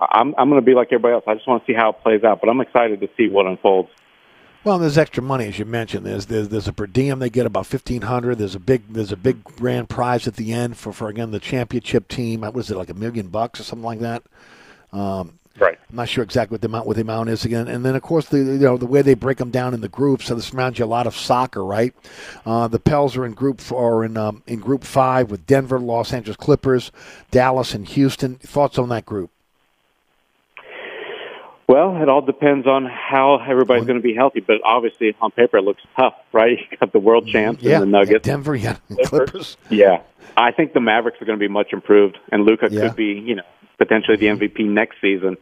I'm 0.00 0.34
I'm 0.36 0.48
going 0.48 0.60
to 0.60 0.64
be 0.64 0.74
like 0.74 0.88
everybody 0.88 1.14
else. 1.14 1.24
I 1.26 1.34
just 1.34 1.46
want 1.46 1.64
to 1.64 1.72
see 1.72 1.76
how 1.76 1.90
it 1.90 2.02
plays 2.02 2.24
out, 2.24 2.40
but 2.40 2.48
I'm 2.48 2.60
excited 2.60 3.00
to 3.00 3.08
see 3.16 3.28
what 3.28 3.46
unfolds. 3.46 3.90
Well, 4.64 4.78
there's 4.78 4.98
extra 4.98 5.22
money 5.22 5.46
as 5.46 5.58
you 5.58 5.64
mentioned. 5.64 6.04
There's 6.04 6.26
there's, 6.26 6.48
there's 6.48 6.68
a 6.68 6.72
per 6.72 6.86
diem 6.86 7.18
they 7.20 7.30
get 7.30 7.46
about 7.46 7.66
fifteen 7.66 8.02
hundred. 8.02 8.38
There's 8.38 8.54
a 8.54 8.60
big 8.60 8.92
there's 8.92 9.12
a 9.12 9.16
big 9.16 9.44
grand 9.44 9.88
prize 9.88 10.26
at 10.26 10.34
the 10.34 10.52
end 10.52 10.76
for, 10.76 10.92
for 10.92 11.08
again 11.08 11.30
the 11.30 11.38
championship 11.40 12.08
team. 12.08 12.40
What 12.40 12.54
was 12.54 12.70
it 12.70 12.76
like 12.76 12.90
a 12.90 12.94
million 12.94 13.28
bucks 13.28 13.60
or 13.60 13.62
something 13.62 13.84
like 13.84 14.00
that? 14.00 14.24
Um, 14.92 15.38
right. 15.58 15.78
I'm 15.90 15.96
not 15.96 16.08
sure 16.08 16.24
exactly 16.24 16.54
what 16.54 16.60
the 16.62 16.68
amount 16.68 16.86
what 16.86 16.96
the 16.96 17.02
amount 17.02 17.28
is 17.28 17.44
again. 17.44 17.68
And 17.68 17.84
then 17.84 17.94
of 17.94 18.02
course 18.02 18.26
the 18.26 18.38
you 18.38 18.58
know 18.58 18.76
the 18.76 18.86
way 18.86 19.02
they 19.02 19.14
break 19.14 19.38
them 19.38 19.50
down 19.50 19.74
in 19.74 19.80
the 19.80 19.88
groups. 19.88 20.26
So 20.26 20.34
this 20.34 20.52
reminds 20.52 20.78
you 20.78 20.84
a 20.84 20.86
lot 20.86 21.06
of 21.06 21.16
soccer, 21.16 21.64
right? 21.64 21.94
Uh, 22.44 22.68
the 22.68 22.78
Pels 22.78 23.16
are 23.16 23.24
in 23.24 23.32
group 23.32 23.60
four 23.60 24.04
in 24.04 24.16
um, 24.16 24.42
in 24.46 24.60
group 24.60 24.84
five 24.84 25.30
with 25.30 25.46
Denver, 25.46 25.78
Los 25.78 26.12
Angeles 26.12 26.36
Clippers, 26.36 26.92
Dallas, 27.30 27.74
and 27.74 27.86
Houston. 27.88 28.36
Thoughts 28.36 28.78
on 28.78 28.88
that 28.90 29.06
group? 29.06 29.30
Well, 31.68 32.00
it 32.00 32.08
all 32.08 32.22
depends 32.22 32.64
on 32.68 32.86
how 32.86 33.38
everybody's 33.44 33.86
going 33.86 33.98
to 33.98 34.02
be 34.02 34.14
healthy, 34.14 34.38
but 34.38 34.58
obviously 34.64 35.16
on 35.20 35.32
paper 35.32 35.56
it 35.56 35.62
looks 35.62 35.82
tough, 35.96 36.14
right? 36.32 36.58
You 36.70 36.76
got 36.78 36.92
the 36.92 37.00
world 37.00 37.26
champs 37.26 37.60
yeah, 37.62 37.74
and 37.74 37.82
the 37.82 37.86
Nuggets, 37.86 38.24
yeah, 38.24 38.32
Denver, 38.32 38.54
yeah, 38.54 38.76
Clippers. 39.06 39.56
Yeah, 39.68 40.02
I 40.36 40.52
think 40.52 40.74
the 40.74 40.80
Mavericks 40.80 41.20
are 41.20 41.24
going 41.24 41.38
to 41.38 41.42
be 41.42 41.52
much 41.52 41.72
improved, 41.72 42.18
and 42.30 42.44
Luka 42.44 42.68
Yeah. 42.70 42.82
could 42.82 42.94
be, 42.96 43.06
you 43.06 43.34
know, 43.34 43.42
potentially 43.78 44.16
the 44.16 44.26
MVP 44.26 44.68
next 44.68 44.96
season. 45.00 45.36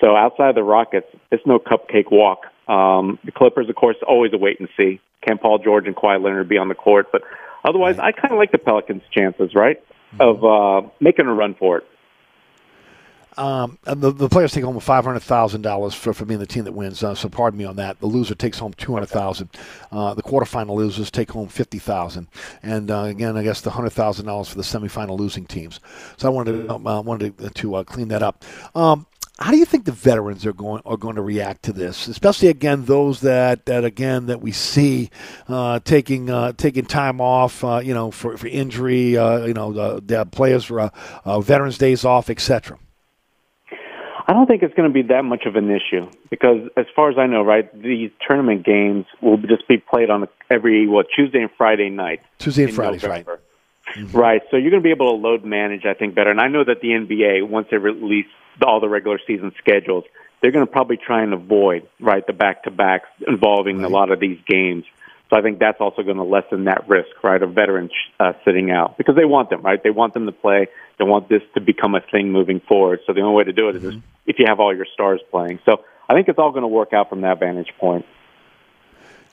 So 0.00 0.16
outside 0.16 0.50
of 0.50 0.54
the 0.54 0.62
Rockets, 0.62 1.06
it's 1.30 1.46
no 1.46 1.58
cupcake 1.58 2.10
walk. 2.10 2.46
Um, 2.68 3.18
the 3.24 3.32
Clippers, 3.32 3.68
of 3.68 3.74
course, 3.74 3.96
always 4.06 4.32
a 4.32 4.38
wait 4.38 4.58
and 4.60 4.68
see. 4.76 5.00
Can 5.22 5.38
Paul 5.38 5.58
George 5.58 5.86
and 5.86 5.94
Kawhi 5.94 6.22
Leonard 6.22 6.48
be 6.48 6.58
on 6.58 6.68
the 6.68 6.74
court? 6.74 7.12
But 7.12 7.22
otherwise, 7.64 7.98
I 7.98 8.12
kind 8.12 8.32
of 8.32 8.38
like 8.38 8.50
the 8.50 8.58
Pelicans' 8.58 9.02
chances, 9.10 9.54
right, 9.54 9.82
of 10.18 10.44
uh, 10.44 10.88
making 11.00 11.26
a 11.26 11.32
run 11.32 11.54
for 11.54 11.78
it. 11.78 11.84
Um, 13.36 13.78
the, 13.84 14.12
the 14.12 14.28
players 14.28 14.52
take 14.52 14.64
home 14.64 14.78
five 14.80 15.04
hundred 15.04 15.20
thousand 15.20 15.62
dollars 15.62 15.94
for 15.94 16.12
for 16.12 16.24
being 16.24 16.40
the 16.40 16.46
team 16.46 16.64
that 16.64 16.72
wins. 16.72 17.02
Uh, 17.02 17.14
so 17.14 17.28
pardon 17.28 17.58
me 17.58 17.64
on 17.64 17.76
that. 17.76 18.00
The 18.00 18.06
loser 18.06 18.34
takes 18.34 18.58
home 18.58 18.74
two 18.74 18.92
hundred 18.92 19.06
thousand. 19.06 19.50
Uh, 19.90 20.14
the 20.14 20.22
quarterfinal 20.22 20.74
losers 20.74 21.10
take 21.10 21.30
home 21.30 21.48
fifty 21.48 21.78
thousand. 21.78 22.28
And 22.62 22.90
uh, 22.90 23.02
again, 23.02 23.36
I 23.36 23.42
guess 23.42 23.60
the 23.60 23.70
hundred 23.70 23.90
thousand 23.90 24.26
dollars 24.26 24.48
for 24.48 24.56
the 24.56 24.62
semifinal 24.62 25.18
losing 25.18 25.46
teams. 25.46 25.80
So 26.16 26.28
I 26.28 26.30
wanted 26.30 26.68
to 26.68 26.74
uh, 26.74 27.00
wanted 27.00 27.38
to, 27.38 27.50
to 27.50 27.74
uh, 27.76 27.84
clean 27.84 28.08
that 28.08 28.22
up. 28.22 28.44
Um, 28.74 29.06
how 29.38 29.50
do 29.50 29.56
you 29.56 29.64
think 29.64 29.86
the 29.86 29.92
veterans 29.92 30.44
are 30.46 30.52
going 30.52 30.82
are 30.84 30.96
going 30.96 31.16
to 31.16 31.22
react 31.22 31.64
to 31.64 31.72
this, 31.72 32.06
especially 32.06 32.48
again 32.48 32.84
those 32.84 33.22
that, 33.22 33.66
that 33.66 33.84
again 33.84 34.26
that 34.26 34.40
we 34.40 34.52
see 34.52 35.10
uh, 35.48 35.80
taking 35.80 36.30
uh, 36.30 36.52
taking 36.52 36.84
time 36.84 37.20
off, 37.20 37.64
uh, 37.64 37.80
you 37.82 37.94
know, 37.94 38.10
for, 38.10 38.36
for 38.36 38.46
injury, 38.46 39.16
uh, 39.16 39.44
you 39.46 39.54
know, 39.54 39.72
the, 39.72 40.02
the 40.04 40.26
players 40.26 40.66
for 40.66 40.92
uh, 41.24 41.40
Veterans 41.40 41.78
Days 41.78 42.04
off, 42.04 42.30
etc. 42.30 42.78
I 44.26 44.32
don't 44.32 44.46
think 44.46 44.62
it's 44.62 44.74
going 44.74 44.88
to 44.88 44.92
be 44.92 45.08
that 45.08 45.24
much 45.24 45.46
of 45.46 45.56
an 45.56 45.70
issue 45.70 46.08
because, 46.30 46.68
as 46.76 46.86
far 46.94 47.10
as 47.10 47.18
I 47.18 47.26
know, 47.26 47.42
right, 47.42 47.70
these 47.82 48.10
tournament 48.26 48.64
games 48.64 49.06
will 49.20 49.36
just 49.36 49.66
be 49.68 49.78
played 49.78 50.10
on 50.10 50.28
every 50.50 50.86
what 50.86 51.06
Tuesday 51.14 51.40
and 51.40 51.50
Friday 51.58 51.90
night. 51.90 52.20
Tuesday 52.38 52.62
and 52.62 52.70
in 52.70 52.76
Fridays, 52.76 53.02
right? 53.02 53.26
November. 53.26 53.40
Right. 54.12 54.42
So 54.50 54.56
you're 54.56 54.70
going 54.70 54.82
to 54.82 54.86
be 54.86 54.92
able 54.92 55.10
to 55.10 55.16
load 55.16 55.44
manage, 55.44 55.84
I 55.84 55.94
think, 55.94 56.14
better. 56.14 56.30
And 56.30 56.40
I 56.40 56.48
know 56.48 56.64
that 56.64 56.80
the 56.80 56.88
NBA, 56.88 57.48
once 57.48 57.66
they 57.70 57.76
release 57.78 58.26
all 58.64 58.80
the 58.80 58.88
regular 58.88 59.18
season 59.26 59.52
schedules, 59.58 60.04
they're 60.40 60.52
going 60.52 60.66
to 60.66 60.70
probably 60.70 60.96
try 60.96 61.22
and 61.22 61.32
avoid 61.32 61.88
right 62.00 62.26
the 62.26 62.32
back 62.32 62.64
to 62.64 62.70
backs 62.70 63.08
involving 63.26 63.82
a 63.84 63.88
lot 63.88 64.10
of 64.10 64.20
these 64.20 64.38
games. 64.46 64.84
So 65.30 65.38
I 65.38 65.42
think 65.42 65.58
that's 65.58 65.80
also 65.80 66.02
going 66.02 66.18
to 66.18 66.24
lessen 66.24 66.64
that 66.64 66.88
risk, 66.88 67.10
right, 67.22 67.42
of 67.42 67.54
veterans 67.54 67.90
uh, 68.20 68.32
sitting 68.44 68.70
out 68.70 68.98
because 68.98 69.16
they 69.16 69.24
want 69.24 69.50
them, 69.50 69.62
right? 69.62 69.82
They 69.82 69.90
want 69.90 70.14
them 70.14 70.26
to 70.26 70.32
play. 70.32 70.68
They 71.02 71.08
want 71.08 71.28
this 71.28 71.42
to 71.54 71.60
become 71.60 71.96
a 71.96 72.00
thing 72.00 72.30
moving 72.30 72.60
forward. 72.60 73.00
So 73.08 73.12
the 73.12 73.22
only 73.22 73.34
way 73.34 73.42
to 73.42 73.52
do 73.52 73.68
it 73.68 73.74
is 73.76 73.82
Mm-hmm. 73.82 73.90
just 73.90 74.02
if 74.24 74.38
you 74.38 74.44
have 74.46 74.60
all 74.60 74.72
your 74.74 74.86
stars 74.94 75.20
playing. 75.32 75.58
So 75.64 75.82
I 76.08 76.14
think 76.14 76.28
it's 76.28 76.38
all 76.38 76.52
going 76.52 76.62
to 76.62 76.68
work 76.68 76.92
out 76.92 77.08
from 77.08 77.22
that 77.22 77.40
vantage 77.40 77.72
point. 77.80 78.06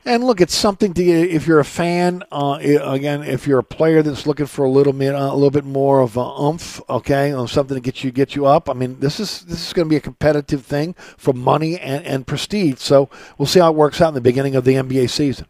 And 0.04 0.24
look, 0.24 0.42
it's 0.42 0.56
something 0.56 0.96
to 0.96 1.04
if 1.04 1.46
you're 1.46 1.60
a 1.60 1.66
fan. 1.66 2.24
Uh, 2.32 2.58
again, 2.60 3.22
if 3.22 3.46
you're 3.46 3.60
a 3.60 3.64
player 3.64 4.02
that's 4.02 4.26
looking 4.26 4.48
for 4.48 4.66
a 4.66 4.70
little 4.70 4.94
bit, 4.94 5.14
uh, 5.14 5.32
a 5.32 5.36
little 5.36 5.52
bit 5.52 5.64
more 5.66 6.00
of 6.00 6.18
a 6.18 6.42
oomph, 6.42 6.82
okay, 6.90 7.34
or 7.34 7.48
something 7.48 7.76
to 7.76 7.82
get 7.82 8.04
you 8.04 8.10
get 8.10 8.36
you 8.36 8.48
up. 8.48 8.68
I 8.68 8.74
mean, 8.74 9.00
this 9.00 9.20
is 9.20 9.42
this 9.46 9.68
is 9.68 9.74
going 9.74 9.88
to 9.88 9.90
be 9.90 9.98
a 9.98 10.02
competitive 10.02 10.66
thing 10.66 10.94
for 11.18 11.34
money 11.36 11.78
and, 11.78 12.04
and 12.04 12.26
prestige. 12.26 12.80
So 12.80 13.12
we'll 13.38 13.46
see 13.46 13.60
how 13.60 13.70
it 13.70 13.76
works 13.76 14.02
out 14.02 14.08
in 14.08 14.14
the 14.16 14.22
beginning 14.22 14.56
of 14.56 14.64
the 14.64 14.74
NBA 14.74 15.12
season. 15.12 15.46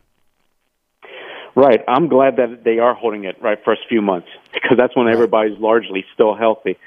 Right. 1.55 1.81
I'm 1.87 2.09
glad 2.09 2.35
that 2.37 2.63
they 2.65 2.79
are 2.79 2.93
holding 2.93 3.23
it 3.23 3.41
right 3.41 3.57
first 3.63 3.81
few 3.87 4.01
months 4.01 4.27
because 4.53 4.77
that's 4.77 4.95
when 4.95 5.07
everybody's 5.07 5.57
largely 5.59 6.05
still 6.13 6.35
healthy. 6.35 6.77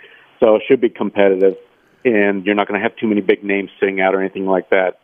So 0.41 0.57
it 0.57 0.63
should 0.67 0.81
be 0.81 0.89
competitive, 0.89 1.57
and 2.05 2.45
you're 2.45 2.55
not 2.55 2.67
going 2.69 2.81
to 2.81 2.83
have 2.83 2.97
too 2.97 3.07
many 3.07 3.21
big 3.21 3.45
names 3.45 3.71
sitting 3.79 4.01
out 4.01 4.15
or 4.15 4.21
anything 4.21 4.47
like 4.47 4.71
that. 4.71 4.99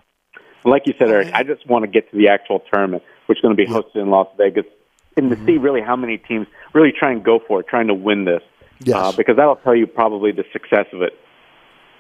Like 0.65 0.83
you 0.87 0.95
said, 0.99 1.09
Eric, 1.09 1.31
I 1.33 1.45
just 1.45 1.67
want 1.69 1.85
to 1.85 1.91
get 1.91 2.11
to 2.11 2.17
the 2.17 2.29
actual 2.29 2.61
tournament, 2.73 3.03
which 3.27 3.39
is 3.39 3.43
going 3.43 3.57
to 3.57 3.65
be 3.65 3.71
hosted 3.71 4.03
in 4.03 4.11
Las 4.11 4.29
Vegas, 4.37 4.65
and 5.17 5.31
to 5.31 5.37
see 5.47 5.59
really 5.59 5.81
how 5.81 5.97
many 5.97 6.19
teams 6.19 6.47
really 6.75 6.93
try 6.93 7.13
and 7.13 7.25
go 7.25 7.39
for 7.47 7.61
it, 7.61 7.69
trying 7.69 7.87
to 7.87 7.95
win 7.95 8.25
this. 8.25 8.43
Yes. 8.81 8.97
Uh, 8.97 9.13
because 9.13 9.37
that'll 9.37 9.57
tell 9.57 9.75
you 9.75 9.87
probably 9.87 10.33
the 10.33 10.45
success 10.53 10.87
of 10.93 11.03
it. 11.03 11.19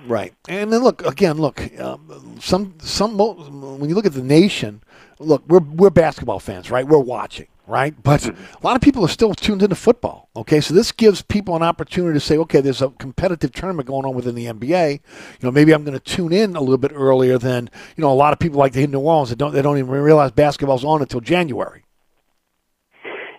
Right, 0.06 0.32
and 0.48 0.72
then 0.72 0.82
look 0.82 1.04
again. 1.04 1.38
Look, 1.38 1.60
um, 1.80 2.36
some 2.40 2.74
some 2.78 3.18
when 3.18 3.88
you 3.88 3.96
look 3.96 4.06
at 4.06 4.12
the 4.12 4.22
nation, 4.22 4.80
look, 5.18 5.42
we're 5.48 5.58
we're 5.58 5.90
basketball 5.90 6.38
fans, 6.38 6.70
right? 6.70 6.86
We're 6.86 6.98
watching, 6.98 7.48
right? 7.68 7.94
But 8.02 8.26
a 8.26 8.34
lot 8.62 8.74
of 8.74 8.82
people 8.82 9.04
are 9.04 9.08
still 9.08 9.34
tuned 9.34 9.62
into 9.62 9.76
football. 9.76 10.28
Okay, 10.34 10.60
so 10.60 10.74
this 10.74 10.90
gives 10.90 11.22
people 11.22 11.54
an 11.54 11.62
opportunity 11.62 12.14
to 12.14 12.20
say, 12.20 12.36
okay, 12.38 12.60
there's 12.60 12.82
a 12.82 12.90
competitive 12.90 13.52
tournament 13.52 13.86
going 13.86 14.06
on 14.06 14.14
within 14.14 14.34
the 14.34 14.46
NBA. 14.46 14.92
You 14.92 15.00
know, 15.42 15.50
maybe 15.50 15.72
I'm 15.72 15.84
going 15.84 15.98
to 15.98 16.04
tune 16.04 16.32
in 16.32 16.56
a 16.56 16.60
little 16.60 16.78
bit 16.78 16.92
earlier 16.94 17.38
than 17.38 17.70
you 17.96 18.02
know. 18.02 18.10
A 18.10 18.14
lot 18.14 18.32
of 18.32 18.38
people 18.38 18.58
like 18.58 18.72
the 18.72 18.86
New 18.86 19.00
Orleans. 19.00 19.30
They 19.30 19.36
don't 19.36 19.52
they 19.52 19.62
don't 19.62 19.78
even 19.78 19.90
realize 19.90 20.32
basketball's 20.32 20.84
on 20.84 21.02
until 21.02 21.20
January. 21.20 21.84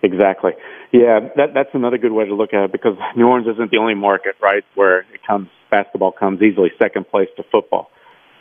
Exactly. 0.02 0.52
Yeah, 0.92 1.20
that 1.36 1.54
that's 1.54 1.70
another 1.74 1.98
good 1.98 2.12
way 2.12 2.24
to 2.24 2.34
look 2.34 2.54
at 2.54 2.64
it 2.64 2.72
because 2.72 2.96
New 3.16 3.26
Orleans 3.26 3.48
isn't 3.54 3.70
the 3.70 3.78
only 3.78 3.94
market, 3.94 4.36
right, 4.40 4.64
where 4.74 5.00
it 5.00 5.24
comes 5.26 5.48
basketball 5.70 6.12
comes 6.12 6.42
easily 6.42 6.70
second 6.80 7.08
place 7.08 7.28
to 7.36 7.44
football. 7.50 7.90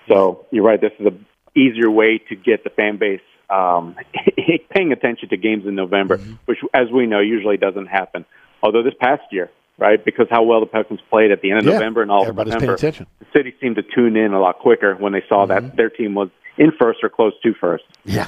So 0.08 0.48
you're 0.52 0.64
right. 0.64 0.82
This 0.82 0.92
is 1.00 1.06
a 1.06 1.12
easier 1.58 1.90
way 1.90 2.20
to 2.30 2.36
get 2.36 2.64
the 2.64 2.70
fan 2.70 2.98
base 2.98 3.22
um, 3.50 3.96
paying 4.72 4.92
attention 4.92 5.30
to 5.30 5.38
games 5.38 5.66
in 5.66 5.76
November, 5.76 6.18
which, 6.46 6.60
as 6.74 6.90
we 6.92 7.06
know, 7.06 7.20
usually 7.20 7.58
doesn't 7.58 7.88
happen. 7.88 8.26
Although 8.62 8.84
this 8.84 8.94
past 9.00 9.24
year, 9.32 9.50
right, 9.78 10.04
because 10.04 10.28
how 10.30 10.44
well 10.44 10.60
the 10.60 10.66
Pelicans 10.66 11.00
played 11.10 11.32
at 11.32 11.42
the 11.42 11.52
end 11.52 11.60
of 11.62 11.66
Yeah, 11.66 11.74
November 11.74 12.02
and 12.02 12.12
all 12.12 12.22
of 12.22 12.28
everybody's 12.30 12.54
December, 12.54 12.74
attention. 12.76 13.08
the 13.20 13.26
city 13.34 13.54
seemed 13.62 13.78
to 13.78 13.84
tune 13.84 14.16
in 14.18 14.34
a 14.34 14.40
lot 14.40 14.60
quicker 14.60 14.96
when 14.96 15.14
they 15.14 15.24
saw 15.30 15.46
that 15.46 15.76
their 15.76 15.90
team 15.90 16.14
was 16.14 16.30
in 16.58 16.72
first 16.80 17.00
or 17.04 17.10
close 17.10 17.34
to 17.44 17.54
first. 17.54 17.86
Yeah. 18.06 18.28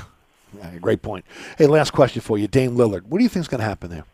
yeah 0.57 0.77
great 0.79 1.01
point. 1.01 1.25
Hey, 1.57 1.67
last 1.67 1.91
question 1.91 2.21
for 2.21 2.37
you, 2.37 2.47
Dame 2.47 2.75
Lillard. 2.75 3.03
What 3.03 3.17
do 3.17 3.23
you 3.23 3.29
think 3.29 3.43
is 3.43 3.47
going 3.47 3.59
to 3.61 3.67
happen 3.67 3.89
there? 3.89 4.05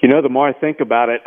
You 0.00 0.08
know, 0.08 0.22
the 0.22 0.28
more 0.28 0.48
I 0.48 0.52
think 0.52 0.78
about 0.80 1.08
it, 1.08 1.22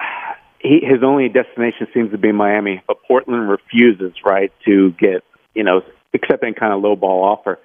he, 0.59 0.79
his 0.81 1.03
only 1.03 1.27
destination 1.27 1.87
seems 1.93 2.11
to 2.11 2.17
be 2.17 2.31
Miami, 2.31 2.81
but 2.87 2.97
Portland 3.07 3.49
refuses, 3.49 4.13
right, 4.23 4.51
to 4.65 4.91
get, 4.91 5.23
you 5.53 5.63
know, 5.63 5.81
accept 6.13 6.43
any 6.43 6.53
kind 6.53 6.73
of 6.73 6.81
low 6.81 6.95
ball 6.95 7.23
offer. 7.23 7.59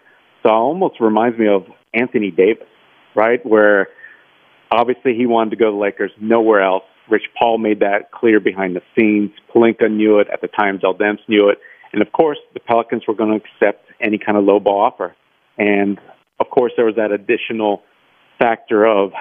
So 0.46 0.52
almost 0.52 1.00
reminds 1.00 1.36
me 1.38 1.48
of 1.48 1.64
Anthony 1.92 2.30
Davis, 2.30 2.68
right, 3.16 3.44
where 3.44 3.88
obviously 4.70 5.14
he 5.16 5.26
wanted 5.26 5.50
to 5.50 5.56
go 5.56 5.66
to 5.66 5.70
the 5.72 5.76
Lakers, 5.76 6.12
nowhere 6.20 6.60
else. 6.60 6.84
Rich 7.10 7.24
Paul 7.36 7.58
made 7.58 7.80
that 7.80 8.12
clear 8.12 8.38
behind 8.38 8.76
the 8.76 8.82
scenes. 8.96 9.32
Pelinka 9.52 9.90
knew 9.90 10.20
it 10.20 10.28
at 10.32 10.42
the 10.42 10.48
time. 10.48 10.78
Dell 10.78 10.94
Demps 10.94 11.18
knew 11.26 11.48
it. 11.48 11.58
And 11.92 12.00
of 12.00 12.12
course, 12.12 12.38
the 12.54 12.60
Pelicans 12.60 13.02
were 13.08 13.14
going 13.14 13.30
to 13.30 13.44
accept 13.44 13.86
any 14.00 14.18
kind 14.18 14.38
of 14.38 14.44
low 14.44 14.60
ball 14.60 14.82
offer. 14.82 15.16
And 15.58 15.98
of 16.38 16.48
course, 16.50 16.72
there 16.76 16.86
was 16.86 16.94
that 16.94 17.10
additional 17.10 17.82
factor 18.38 18.86
of 18.86 19.12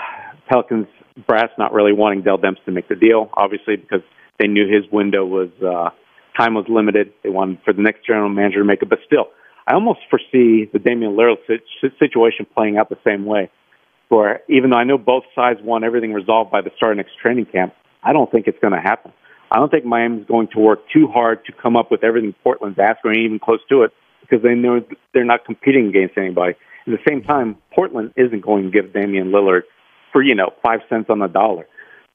Pelicans 0.47 0.87
brass 1.25 1.49
not 1.57 1.73
really 1.73 1.93
wanting 1.93 2.21
Dell 2.21 2.37
Demps 2.37 2.63
to 2.65 2.71
make 2.71 2.87
the 2.87 2.95
deal, 2.95 3.29
obviously 3.33 3.77
because 3.77 4.01
they 4.37 4.47
knew 4.47 4.67
his 4.67 4.91
window 4.91 5.25
was 5.25 5.49
uh, 5.63 5.89
time 6.37 6.53
was 6.53 6.65
limited. 6.69 7.13
They 7.23 7.29
wanted 7.29 7.59
for 7.65 7.73
the 7.73 7.81
next 7.81 8.05
general 8.05 8.29
manager 8.29 8.59
to 8.59 8.65
make 8.65 8.83
it, 8.83 8.89
but 8.89 8.99
still, 9.07 9.29
I 9.67 9.73
almost 9.73 9.99
foresee 10.09 10.69
the 10.71 10.79
Damian 10.79 11.15
Lillard 11.15 11.37
situation 11.99 12.45
playing 12.53 12.77
out 12.77 12.89
the 12.89 12.99
same 13.05 13.25
way. 13.25 13.49
Where 14.09 14.41
even 14.47 14.69
though 14.69 14.77
I 14.77 14.83
know 14.83 14.99
both 14.99 15.23
sides 15.33 15.59
want 15.63 15.83
everything 15.83 16.13
resolved 16.13 16.51
by 16.51 16.61
the 16.61 16.69
start 16.77 16.91
of 16.91 16.97
next 16.97 17.17
training 17.19 17.47
camp, 17.47 17.73
I 18.03 18.13
don't 18.13 18.31
think 18.31 18.47
it's 18.47 18.59
going 18.59 18.73
to 18.73 18.79
happen. 18.79 19.11
I 19.51 19.57
don't 19.57 19.71
think 19.71 19.85
Miami's 19.85 20.27
going 20.27 20.47
to 20.53 20.59
work 20.59 20.81
too 20.93 21.07
hard 21.07 21.43
to 21.45 21.51
come 21.51 21.75
up 21.75 21.89
with 21.89 22.03
everything 22.03 22.33
Portland's 22.43 22.77
asking, 22.79 23.15
even 23.15 23.39
close 23.39 23.61
to 23.69 23.83
it, 23.83 23.91
because 24.21 24.43
they 24.43 24.53
know 24.53 24.81
they're 25.13 25.25
not 25.25 25.45
competing 25.45 25.87
against 25.87 26.17
anybody. 26.17 26.53
At 26.87 26.91
the 26.93 26.99
same 27.07 27.23
time, 27.23 27.57
Portland 27.73 28.13
isn't 28.15 28.41
going 28.41 28.65
to 28.65 28.69
give 28.71 28.93
Damian 28.93 29.31
Lillard 29.31 29.61
for 30.11 30.21
you 30.21 30.35
know 30.35 30.51
five 30.63 30.81
cents 30.87 31.07
on 31.09 31.19
the 31.19 31.27
dollar. 31.27 31.67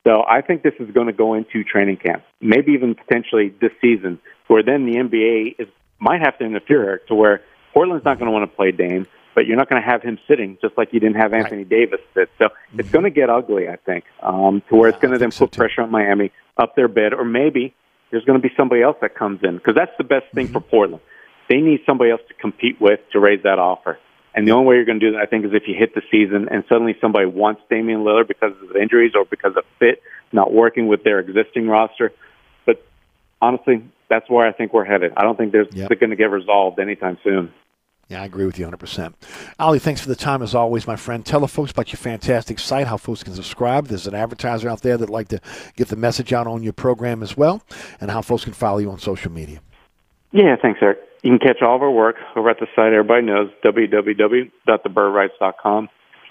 So 0.07 0.23
I 0.27 0.41
think 0.41 0.63
this 0.63 0.73
is 0.81 0.91
going 0.93 1.09
to 1.09 1.13
go 1.13 1.35
into 1.35 1.63
training 1.65 1.99
camp, 1.99 2.23
maybe 2.41 2.73
even 2.73 2.95
potentially 2.95 3.53
this 3.61 3.73
season, 3.81 4.19
where 4.47 4.63
then 4.63 4.87
the 4.87 4.97
NBA 4.97 5.57
is 5.59 5.69
might 6.01 6.21
have 6.21 6.39
to 6.39 6.45
interfere 6.45 7.03
to 7.09 7.15
where 7.15 7.43
Portland's 7.73 8.05
not 8.05 8.19
going 8.19 8.27
to 8.27 8.33
want 8.33 8.51
to 8.51 8.57
play 8.57 8.73
Dame, 8.73 9.07
but 9.35 9.47
you're 9.47 9.57
not 9.57 9.69
going 9.69 9.81
to 9.81 9.87
have 9.89 10.03
him 10.03 10.19
sitting 10.27 10.59
just 10.61 10.77
like 10.77 10.93
you 10.93 11.01
didn't 11.01 11.17
have 11.17 11.33
Anthony 11.33 11.65
Davis 11.65 12.01
sit. 12.15 12.31
So 12.39 12.49
it's 12.77 12.91
going 12.91 13.05
to 13.05 13.11
get 13.11 13.31
ugly, 13.31 13.69
I 13.69 13.77
think, 13.77 14.05
um, 14.23 14.63
to 14.69 14.77
where 14.77 14.89
it's 14.89 14.99
going 14.99 15.13
to 15.13 15.19
then 15.19 15.31
put 15.31 15.53
pressure 15.53 15.83
on 15.83 15.91
Miami 15.91 16.33
up 16.57 16.75
their 16.75 16.89
bid, 16.89 17.15
or 17.15 17.25
maybe 17.25 17.75
there's 18.11 18.25
going 18.25 18.41
to 18.41 18.47
be 18.47 18.53
somebody 18.57 18.83
else 18.83 18.97
that 19.03 19.15
comes 19.15 19.41
in 19.43 19.57
because 19.57 19.75
that's 19.75 19.93
the 19.99 20.05
best 20.05 20.27
thing 20.35 20.49
for 20.49 20.61
Portland. 20.61 21.03
They 21.49 21.59
need 21.59 21.81
somebody 21.87 22.11
else 22.11 22.21
to 22.29 22.35
compete 22.35 22.81
with 22.81 23.01
to 23.13 23.21
raise 23.21 23.43
that 23.45 23.59
offer. 23.59 23.99
And 24.35 24.47
the 24.47 24.53
only 24.53 24.67
way 24.67 24.75
you're 24.77 24.85
going 24.85 25.01
to 25.01 25.11
do 25.11 25.13
that, 25.17 25.23
I 25.23 25.27
think, 25.27 25.45
is 25.45 25.51
if 25.53 25.65
you 25.67 25.75
hit 25.75 25.95
the 25.95 26.03
season 26.11 26.49
and 26.51 26.65
suddenly 26.69 26.97
somebody 27.01 27.27
wants 27.27 27.63
Damian 27.69 28.05
Lillard 28.05 28.29
because 28.29 28.53
of 28.63 28.77
injuries 28.77 29.13
or 29.17 29.25
because 29.25 29.57
of 29.57 29.65
fit, 29.79 30.03
not 30.33 30.53
working 30.53 30.87
with 30.87 31.03
their 31.03 31.19
existing 31.19 31.67
roster. 31.67 32.13
But 32.65 32.85
honestly, 33.43 33.83
that's 34.11 34.29
where 34.29 34.47
I 34.47 34.53
think 34.53 34.75
we're 34.75 34.85
headed. 34.85 35.15
I 35.17 35.23
don't 35.23 35.39
think 35.39 35.53
there's 35.53 35.69
they're 35.71 35.97
going 35.97 36.11
to 36.11 36.17
get 36.17 36.31
resolved 36.31 36.79
anytime 36.79 37.17
soon. 37.25 37.55
Yeah, 38.09 38.21
I 38.23 38.25
agree 38.25 38.45
with 38.45 38.59
you 38.59 38.67
100%. 38.67 39.15
Oleh, 39.61 39.81
thanks 39.81 40.01
for 40.01 40.09
the 40.09 40.17
time 40.17 40.43
as 40.43 40.53
always, 40.53 40.85
my 40.85 40.97
friend. 40.97 41.25
Tell 41.25 41.39
the 41.39 41.47
folks 41.47 41.71
about 41.71 41.93
your 41.93 41.99
fantastic 41.99 42.59
site, 42.59 42.89
how 42.89 42.97
folks 42.97 43.23
can 43.23 43.35
subscribe. 43.35 43.87
There's 43.87 44.09
an 44.09 44.17
advertiser 44.17 44.69
out 44.69 44.83
there 44.83 44.97
that'd 44.97 45.09
like 45.09 45.29
to 45.29 45.41
get 45.77 45.87
the 45.87 45.95
message 45.95 46.33
out 46.33 46.49
on 46.49 46.65
your 46.65 46.73
program 46.73 47.23
as 47.23 47.37
well, 47.37 47.63
and 48.01 48.11
how 48.11 48.21
folks 48.21 48.43
can 48.43 48.53
follow 48.53 48.79
you 48.79 48.91
on 48.91 48.99
social 48.99 49.31
media. 49.31 49.61
Yeah, 50.33 50.57
thanks, 50.61 50.81
Eric. 50.83 50.99
You 51.23 51.31
can 51.31 51.39
catch 51.39 51.63
all 51.63 51.77
of 51.77 51.83
our 51.83 51.91
work 51.91 52.17
over 52.35 52.51
at 52.51 52.59
the 52.59 52.67
site 52.75 52.93
everybody 52.93 53.27
knows, 53.27 53.49
www.thebirdwrites.com, 53.65 55.89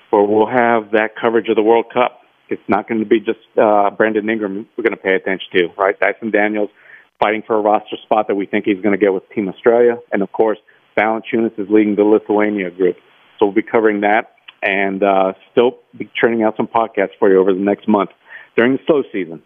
where 0.09 0.23
we'll 0.23 0.47
have 0.47 0.91
that 0.91 1.15
coverage 1.15 1.47
of 1.47 1.55
the 1.55 1.63
World 1.63 1.85
Cup. 1.93 2.19
It's 2.49 2.61
not 2.67 2.89
going 2.89 2.99
to 2.99 3.05
be 3.05 3.21
just 3.21 3.39
uh, 3.57 3.89
Brandon 3.91 4.29
Ingram 4.29 4.67
we're 4.75 4.83
going 4.83 4.97
to 4.97 4.99
pay 5.01 5.15
attention 5.15 5.47
to, 5.53 5.69
right? 5.77 5.97
Dyson 5.97 6.31
Daniels 6.31 6.71
fighting 7.19 7.43
for 7.45 7.55
a 7.55 7.61
roster 7.61 7.97
spot 8.03 8.27
that 8.27 8.35
we 8.35 8.45
think 8.45 8.65
he's 8.65 8.81
going 8.81 8.93
to 8.93 8.97
get 8.97 9.13
with 9.13 9.23
Team 9.29 9.49
Australia. 9.49 9.97
And 10.11 10.21
of 10.21 10.31
course, 10.31 10.57
Valanciunas 10.97 11.57
is 11.59 11.67
leading 11.69 11.95
the 11.95 12.03
Lithuania 12.03 12.71
group. 12.71 12.97
So 13.37 13.45
we'll 13.45 13.55
be 13.55 13.61
covering 13.61 14.01
that 14.01 14.35
and 14.61 15.03
uh, 15.03 15.33
still 15.51 15.77
be 15.97 16.09
churning 16.15 16.43
out 16.43 16.55
some 16.57 16.67
podcasts 16.67 17.17
for 17.17 17.31
you 17.31 17.39
over 17.39 17.53
the 17.53 17.59
next 17.59 17.87
month 17.87 18.09
during 18.57 18.73
the 18.73 18.79
slow 18.85 19.03
season. 19.11 19.41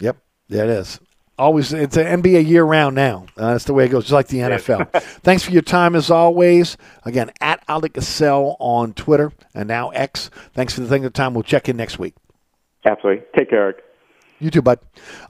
Yep, 0.00 0.16
it 0.48 0.68
is. 0.68 1.00
Always, 1.36 1.72
it's 1.72 1.96
an 1.96 2.22
NBA 2.22 2.46
year 2.46 2.62
round 2.62 2.94
now. 2.94 3.26
Uh, 3.36 3.52
that's 3.52 3.64
the 3.64 3.74
way 3.74 3.86
it 3.86 3.88
goes, 3.88 4.04
just 4.04 4.12
like 4.12 4.28
the 4.28 4.38
NFL. 4.38 4.92
Thanks 5.22 5.42
for 5.42 5.50
your 5.50 5.62
time 5.62 5.96
as 5.96 6.08
always. 6.08 6.76
Again, 7.04 7.32
at 7.40 7.66
Oleh 7.66 7.90
Kosel 7.90 8.56
on 8.60 8.92
Twitter 8.92 9.32
and 9.52 9.66
now 9.66 9.90
X. 9.90 10.30
Thanks 10.52 10.74
for 10.74 10.82
the 10.82 10.86
thing 10.86 11.04
of 11.04 11.12
time. 11.12 11.34
We'll 11.34 11.42
check 11.42 11.68
in 11.68 11.76
next 11.76 11.98
week. 11.98 12.14
Absolutely. 12.84 13.24
Take 13.36 13.50
care, 13.50 13.62
Eric. 13.62 13.82
You 14.38 14.50
too, 14.50 14.62
bud. 14.62 14.78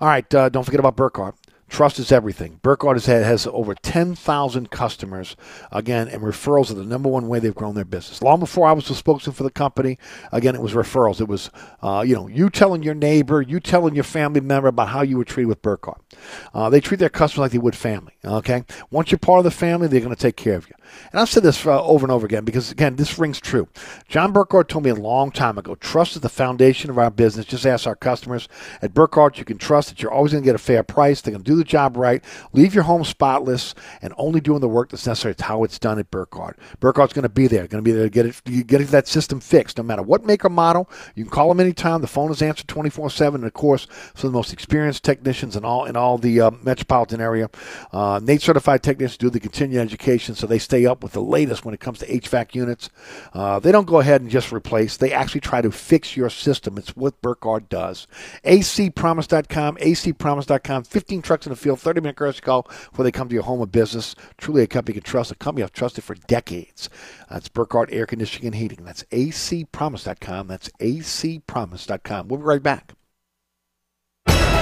All 0.00 0.08
right, 0.08 0.34
uh, 0.34 0.50
don't 0.50 0.64
forget 0.64 0.80
about 0.80 0.96
Burkhardt. 0.96 1.36
Trust 1.74 1.98
is 1.98 2.12
everything. 2.12 2.60
Burkhardt 2.62 2.94
has, 2.94 3.06
had, 3.06 3.24
has 3.24 3.48
over 3.48 3.74
10,000 3.74 4.70
customers, 4.70 5.34
again, 5.72 6.06
and 6.06 6.22
referrals 6.22 6.70
are 6.70 6.74
the 6.74 6.84
number 6.84 7.08
one 7.08 7.26
way 7.26 7.40
they've 7.40 7.52
grown 7.52 7.74
their 7.74 7.84
business. 7.84 8.22
Long 8.22 8.38
before 8.38 8.68
I 8.68 8.72
was 8.72 8.86
the 8.86 8.94
spokesman 8.94 9.34
for 9.34 9.42
the 9.42 9.50
company, 9.50 9.98
again, 10.30 10.54
it 10.54 10.62
was 10.62 10.74
referrals. 10.74 11.20
It 11.20 11.26
was, 11.26 11.50
uh, 11.82 12.04
you 12.06 12.14
know, 12.14 12.28
you 12.28 12.48
telling 12.48 12.84
your 12.84 12.94
neighbor, 12.94 13.42
you 13.42 13.58
telling 13.58 13.96
your 13.96 14.04
family 14.04 14.40
member 14.40 14.68
about 14.68 14.90
how 14.90 15.02
you 15.02 15.16
were 15.18 15.24
treated 15.24 15.48
with 15.48 15.62
Burkhardt. 15.62 16.00
Uh, 16.54 16.70
they 16.70 16.80
treat 16.80 17.00
their 17.00 17.08
customers 17.08 17.46
like 17.46 17.50
they 17.50 17.58
would 17.58 17.74
family, 17.74 18.12
okay? 18.24 18.62
Once 18.92 19.10
you're 19.10 19.18
part 19.18 19.38
of 19.38 19.44
the 19.44 19.50
family, 19.50 19.88
they're 19.88 19.98
going 19.98 20.14
to 20.14 20.22
take 20.22 20.36
care 20.36 20.54
of 20.54 20.68
you. 20.68 20.76
And 21.10 21.20
I've 21.20 21.28
said 21.28 21.42
this 21.42 21.66
uh, 21.66 21.84
over 21.84 22.04
and 22.04 22.12
over 22.12 22.24
again 22.24 22.44
because, 22.44 22.70
again, 22.70 22.94
this 22.94 23.18
rings 23.18 23.40
true. 23.40 23.68
John 24.08 24.32
Burkhardt 24.32 24.68
told 24.68 24.84
me 24.84 24.90
a 24.90 24.94
long 24.94 25.32
time 25.32 25.58
ago 25.58 25.74
trust 25.74 26.14
is 26.14 26.22
the 26.22 26.28
foundation 26.28 26.88
of 26.90 26.98
our 26.98 27.10
business. 27.10 27.46
Just 27.46 27.66
ask 27.66 27.86
our 27.86 27.96
customers. 27.96 28.48
At 28.80 28.94
Burkhardt, 28.94 29.38
you 29.38 29.44
can 29.44 29.58
trust 29.58 29.88
that 29.88 30.02
you're 30.02 30.12
always 30.12 30.30
going 30.30 30.44
to 30.44 30.46
get 30.46 30.54
a 30.54 30.58
fair 30.58 30.84
price. 30.84 31.20
They're 31.20 31.32
going 31.32 31.42
to 31.42 31.50
do 31.50 31.56
the 31.56 31.63
the 31.64 31.70
job 31.70 31.96
right, 31.96 32.22
leave 32.52 32.74
your 32.74 32.84
home 32.84 33.04
spotless, 33.04 33.74
and 34.02 34.14
only 34.16 34.40
doing 34.40 34.60
the 34.60 34.68
work 34.68 34.90
that's 34.90 35.06
necessary. 35.06 35.32
It's 35.32 35.42
how 35.42 35.64
it's 35.64 35.78
done 35.78 35.98
at 35.98 36.10
Burkhardt. 36.10 36.58
Burkhardt's 36.80 37.12
going 37.12 37.24
to 37.24 37.28
be 37.28 37.46
there, 37.46 37.66
going 37.66 37.82
to 37.82 37.88
be 37.88 37.92
there 37.92 38.04
to 38.04 38.10
get 38.10 38.26
it, 38.26 38.66
get 38.66 38.86
that 38.88 39.08
system 39.08 39.40
fixed, 39.40 39.78
no 39.78 39.82
matter 39.82 40.02
what 40.02 40.24
make 40.24 40.44
or 40.44 40.50
model. 40.50 40.88
You 41.14 41.24
can 41.24 41.30
call 41.30 41.48
them 41.48 41.60
anytime. 41.60 42.00
The 42.00 42.06
phone 42.06 42.30
is 42.30 42.42
answered 42.42 42.66
24/7, 42.68 43.34
and 43.34 43.44
of 43.44 43.52
course, 43.52 43.86
some 44.14 44.28
of 44.28 44.32
the 44.32 44.38
most 44.38 44.52
experienced 44.52 45.04
technicians 45.04 45.56
in 45.56 45.64
all 45.64 45.84
in 45.84 45.96
all 45.96 46.18
the 46.18 46.40
uh, 46.40 46.50
metropolitan 46.62 47.20
area. 47.20 47.48
Uh, 47.92 48.20
NATE 48.22 48.42
certified 48.42 48.82
technicians 48.82 49.16
do 49.16 49.30
the 49.30 49.40
continuing 49.40 49.82
education, 49.84 50.34
so 50.34 50.46
they 50.46 50.58
stay 50.58 50.86
up 50.86 51.02
with 51.02 51.12
the 51.12 51.22
latest 51.22 51.64
when 51.64 51.74
it 51.74 51.80
comes 51.80 51.98
to 52.00 52.06
HVAC 52.06 52.54
units. 52.54 52.90
Uh, 53.32 53.58
they 53.58 53.72
don't 53.72 53.86
go 53.86 54.00
ahead 54.00 54.20
and 54.20 54.30
just 54.30 54.52
replace; 54.52 54.96
they 54.96 55.12
actually 55.12 55.40
try 55.40 55.60
to 55.60 55.70
fix 55.70 56.16
your 56.16 56.30
system. 56.30 56.78
It's 56.78 56.96
what 56.96 57.20
Burkhardt 57.22 57.68
does. 57.68 58.06
acpromise.com, 58.44 59.76
acpromise.com. 59.76 60.84
15 60.84 61.22
trucks 61.22 61.43
in 61.46 61.50
the 61.50 61.56
field, 61.56 61.80
30 61.80 62.00
minute 62.00 62.16
courtesy 62.16 62.40
call 62.40 62.62
before 62.62 63.04
they 63.04 63.12
come 63.12 63.28
to 63.28 63.34
your 63.34 63.44
home 63.44 63.60
or 63.60 63.66
business. 63.66 64.14
Truly 64.38 64.62
a 64.62 64.66
company 64.66 64.96
you 64.96 65.00
can 65.00 65.10
trust, 65.10 65.30
a 65.30 65.34
company 65.34 65.62
I've 65.62 65.72
trusted 65.72 66.04
for 66.04 66.14
decades. 66.14 66.88
That's 67.30 67.48
Burkhardt 67.48 67.92
Air 67.92 68.06
Conditioning 68.06 68.46
and 68.46 68.54
Heating. 68.54 68.84
That's 68.84 69.04
acpromise.com. 69.04 70.46
That's 70.48 70.68
acpromise.com. 70.80 72.28
We'll 72.28 72.38
be 72.38 72.44
right 72.44 72.62
back. 72.62 72.94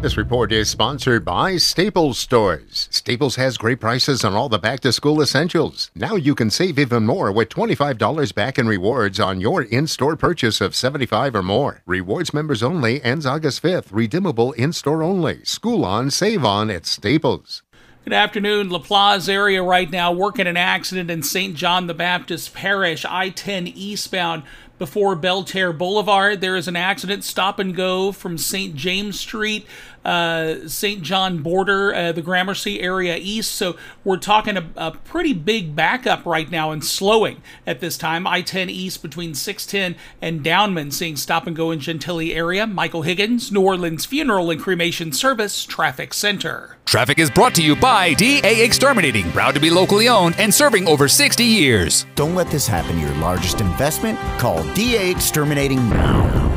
This 0.00 0.16
report 0.16 0.52
is 0.52 0.70
sponsored 0.70 1.24
by 1.24 1.56
Staples 1.56 2.18
Stores. 2.18 2.86
Staples 2.92 3.34
has 3.34 3.58
great 3.58 3.80
prices 3.80 4.24
on 4.24 4.32
all 4.32 4.48
the 4.48 4.56
back 4.56 4.78
to 4.80 4.92
school 4.92 5.20
essentials. 5.20 5.90
Now 5.92 6.14
you 6.14 6.36
can 6.36 6.50
save 6.50 6.78
even 6.78 7.04
more 7.04 7.32
with 7.32 7.48
$25 7.48 8.32
back 8.32 8.60
in 8.60 8.68
rewards 8.68 9.18
on 9.18 9.40
your 9.40 9.62
in 9.62 9.88
store 9.88 10.14
purchase 10.14 10.60
of 10.60 10.76
75 10.76 11.34
or 11.34 11.42
more. 11.42 11.82
Rewards 11.84 12.32
members 12.32 12.62
only 12.62 13.02
ends 13.02 13.26
August 13.26 13.60
5th. 13.60 13.88
Redeemable 13.90 14.52
in 14.52 14.72
store 14.72 15.02
only. 15.02 15.44
School 15.44 15.84
on, 15.84 16.12
save 16.12 16.44
on 16.44 16.70
at 16.70 16.86
Staples. 16.86 17.64
Good 18.04 18.14
afternoon. 18.14 18.70
LaPlace 18.70 19.28
area 19.28 19.62
right 19.62 19.90
now. 19.90 20.12
Working 20.12 20.46
an 20.46 20.56
accident 20.56 21.10
in 21.10 21.24
St. 21.24 21.56
John 21.56 21.88
the 21.88 21.92
Baptist 21.92 22.54
Parish, 22.54 23.04
I 23.04 23.30
10 23.30 23.66
eastbound 23.66 24.44
before 24.78 25.14
Belle 25.16 25.44
Terre 25.44 25.72
Boulevard. 25.72 26.40
There 26.40 26.56
is 26.56 26.68
an 26.68 26.76
accident, 26.76 27.24
stop 27.24 27.58
and 27.58 27.74
go 27.74 28.12
from 28.12 28.38
St. 28.38 28.74
James 28.74 29.18
Street, 29.18 29.66
uh, 30.04 30.68
St. 30.68 31.02
John 31.02 31.42
border, 31.42 31.94
uh, 31.94 32.12
the 32.12 32.22
Gramercy 32.22 32.80
area 32.80 33.16
east. 33.16 33.52
So 33.52 33.76
we're 34.04 34.16
talking 34.16 34.56
a, 34.56 34.66
a, 34.76 34.90
pretty 34.92 35.32
big 35.32 35.74
backup 35.74 36.24
right 36.24 36.50
now 36.50 36.70
and 36.70 36.84
slowing 36.84 37.42
at 37.66 37.80
this 37.80 37.98
time. 37.98 38.26
I 38.26 38.42
10 38.42 38.70
east 38.70 39.02
between 39.02 39.34
610 39.34 40.00
and 40.22 40.42
Downman, 40.42 40.90
seeing 40.90 41.16
stop 41.16 41.46
and 41.46 41.56
go 41.56 41.70
in 41.70 41.80
Gentilly 41.80 42.34
area. 42.34 42.66
Michael 42.66 43.02
Higgins, 43.02 43.52
New 43.52 43.60
Orleans 43.60 44.06
Funeral 44.06 44.50
and 44.50 44.60
Cremation 44.60 45.12
Service, 45.12 45.64
Traffic 45.64 46.14
Center. 46.14 46.76
Traffic 46.86 47.18
is 47.18 47.30
brought 47.30 47.54
to 47.56 47.62
you 47.62 47.76
by 47.76 48.14
DA 48.14 48.64
Exterminating, 48.64 49.30
proud 49.32 49.54
to 49.54 49.60
be 49.60 49.68
locally 49.68 50.08
owned 50.08 50.36
and 50.38 50.54
serving 50.54 50.88
over 50.88 51.06
60 51.06 51.44
years. 51.44 52.06
Don't 52.14 52.34
let 52.34 52.50
this 52.50 52.66
happen 52.66 52.94
to 52.96 53.00
your 53.00 53.14
largest 53.16 53.60
investment. 53.60 54.18
Call 54.38 54.62
DA 54.74 55.10
Exterminating 55.10 55.86
now. 55.90 56.47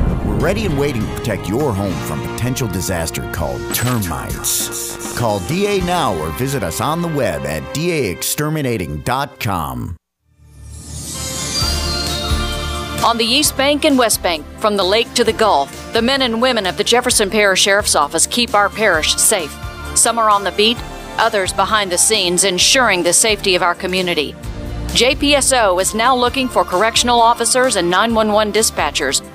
Ready 0.41 0.65
and 0.65 0.77
waiting 0.79 1.05
to 1.05 1.13
protect 1.13 1.47
your 1.47 1.71
home 1.71 1.93
from 2.07 2.19
potential 2.33 2.67
disaster 2.67 3.31
called 3.31 3.61
termites. 3.75 5.15
Call 5.15 5.39
DA 5.41 5.81
now 5.81 6.17
or 6.17 6.31
visit 6.31 6.63
us 6.63 6.81
on 6.81 7.03
the 7.03 7.07
web 7.09 7.45
at 7.45 7.61
daexterminating.com. 7.75 9.97
On 13.05 13.17
the 13.19 13.25
East 13.25 13.55
Bank 13.55 13.85
and 13.85 13.99
West 13.99 14.23
Bank, 14.23 14.43
from 14.57 14.77
the 14.77 14.83
lake 14.83 15.13
to 15.13 15.23
the 15.23 15.31
Gulf, 15.31 15.93
the 15.93 16.01
men 16.01 16.23
and 16.23 16.41
women 16.41 16.65
of 16.65 16.75
the 16.75 16.83
Jefferson 16.83 17.29
Parish 17.29 17.61
Sheriff's 17.61 17.95
Office 17.95 18.25
keep 18.25 18.55
our 18.55 18.71
parish 18.71 19.13
safe. 19.17 19.55
Some 19.95 20.17
are 20.17 20.31
on 20.31 20.43
the 20.43 20.53
beat, 20.53 20.79
others 21.19 21.53
behind 21.53 21.91
the 21.91 21.99
scenes, 21.99 22.45
ensuring 22.45 23.03
the 23.03 23.13
safety 23.13 23.53
of 23.53 23.61
our 23.61 23.75
community. 23.75 24.33
JPSO 24.93 25.79
is 25.79 25.93
now 25.93 26.15
looking 26.15 26.49
for 26.49 26.65
correctional 26.65 27.21
officers 27.21 27.75
and 27.75 27.91
911 27.91 28.51
dispatchers. 28.51 29.21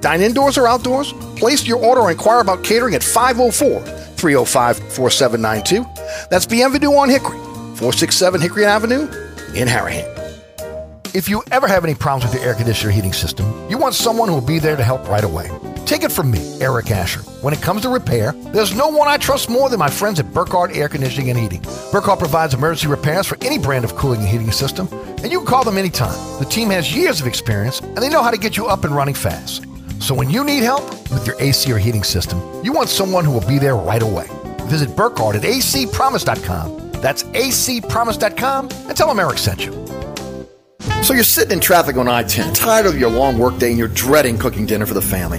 Dine 0.00 0.20
indoors 0.20 0.56
or 0.56 0.66
outdoors. 0.66 1.12
Place 1.36 1.66
your 1.66 1.78
order 1.78 2.02
or 2.02 2.10
inquire 2.10 2.40
about 2.40 2.64
catering 2.64 2.94
at 2.94 3.02
504 3.02 3.80
305 3.80 4.78
4792. 4.92 5.84
That's 6.30 6.46
Bienvenue 6.46 6.92
on 6.92 7.08
Hickory, 7.08 7.38
467 7.76 8.40
Hickory 8.40 8.64
Avenue 8.64 9.02
in 9.54 9.68
Harahan. 9.68 10.14
If 11.14 11.28
you 11.28 11.42
ever 11.50 11.66
have 11.66 11.84
any 11.84 11.94
problems 11.94 12.30
with 12.30 12.40
your 12.40 12.50
air 12.50 12.54
conditioner 12.54 12.92
heating 12.92 13.14
system, 13.14 13.46
you 13.70 13.78
want 13.78 13.94
someone 13.94 14.28
who 14.28 14.34
will 14.34 14.40
be 14.42 14.58
there 14.58 14.76
to 14.76 14.84
help 14.84 15.08
right 15.08 15.24
away. 15.24 15.50
Take 15.86 16.02
it 16.02 16.12
from 16.12 16.30
me, 16.30 16.60
Eric 16.60 16.90
Asher. 16.90 17.20
When 17.40 17.54
it 17.54 17.62
comes 17.62 17.80
to 17.82 17.88
repair, 17.88 18.32
there's 18.52 18.76
no 18.76 18.88
one 18.88 19.08
I 19.08 19.16
trust 19.16 19.48
more 19.48 19.70
than 19.70 19.78
my 19.78 19.88
friends 19.88 20.20
at 20.20 20.34
Burkhardt 20.34 20.76
Air 20.76 20.86
Conditioning 20.86 21.30
and 21.30 21.38
Heating. 21.38 21.62
Burkhardt 21.90 22.18
provides 22.18 22.52
emergency 22.52 22.88
repairs 22.88 23.26
for 23.26 23.38
any 23.40 23.58
brand 23.58 23.86
of 23.86 23.96
cooling 23.96 24.20
and 24.20 24.28
heating 24.28 24.52
system, 24.52 24.86
and 25.22 25.32
you 25.32 25.38
can 25.38 25.46
call 25.46 25.64
them 25.64 25.78
anytime. 25.78 26.14
The 26.40 26.44
team 26.44 26.68
has 26.70 26.94
years 26.94 27.22
of 27.22 27.26
experience, 27.26 27.80
and 27.80 27.96
they 27.96 28.10
know 28.10 28.22
how 28.22 28.30
to 28.30 28.36
get 28.36 28.58
you 28.58 28.66
up 28.66 28.84
and 28.84 28.94
running 28.94 29.14
fast. 29.14 29.64
So 30.00 30.14
when 30.14 30.30
you 30.30 30.44
need 30.44 30.62
help 30.62 30.84
with 31.10 31.26
your 31.26 31.36
AC 31.40 31.70
or 31.72 31.78
heating 31.78 32.02
system, 32.04 32.40
you 32.64 32.72
want 32.72 32.88
someone 32.88 33.24
who 33.24 33.32
will 33.32 33.46
be 33.46 33.58
there 33.58 33.76
right 33.76 34.02
away. 34.02 34.26
Visit 34.62 34.90
Burkhardt 34.90 35.36
at 35.36 35.42
acpromise.com. 35.42 36.90
That's 36.92 37.22
acpromise.com 37.24 38.68
and 38.70 38.96
tell 38.96 39.08
them 39.08 39.20
Eric 39.20 39.38
sent 39.38 39.64
you. 39.64 39.72
So 41.02 41.14
you're 41.14 41.24
sitting 41.24 41.52
in 41.52 41.60
traffic 41.60 41.96
on 41.96 42.08
I 42.08 42.22
10, 42.22 42.54
tired 42.54 42.86
of 42.86 42.98
your 42.98 43.10
long 43.10 43.38
workday, 43.38 43.68
and 43.70 43.78
you're 43.78 43.88
dreading 43.88 44.36
cooking 44.36 44.66
dinner 44.66 44.86
for 44.86 44.94
the 44.94 45.02
family. 45.02 45.38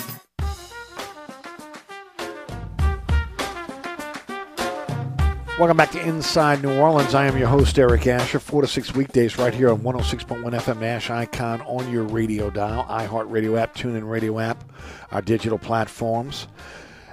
Welcome 5.61 5.77
back 5.77 5.91
to 5.91 6.01
Inside 6.01 6.63
New 6.63 6.75
Orleans. 6.79 7.13
I 7.13 7.27
am 7.27 7.37
your 7.37 7.47
host, 7.47 7.77
Eric 7.77 8.07
Asher. 8.07 8.39
Four 8.39 8.63
to 8.63 8.67
six 8.67 8.95
weekdays 8.95 9.37
right 9.37 9.53
here 9.53 9.69
on 9.69 9.81
106.1 9.81 10.41
FM 10.41 10.79
Nash 10.79 11.11
Icon 11.11 11.61
on 11.61 11.91
your 11.91 12.01
radio 12.01 12.49
dial, 12.49 12.83
iHeartRadio 12.85 13.59
app, 13.59 13.75
TuneIn 13.75 14.09
Radio 14.09 14.39
app, 14.39 14.63
our 15.11 15.21
digital 15.21 15.59
platforms. 15.59 16.47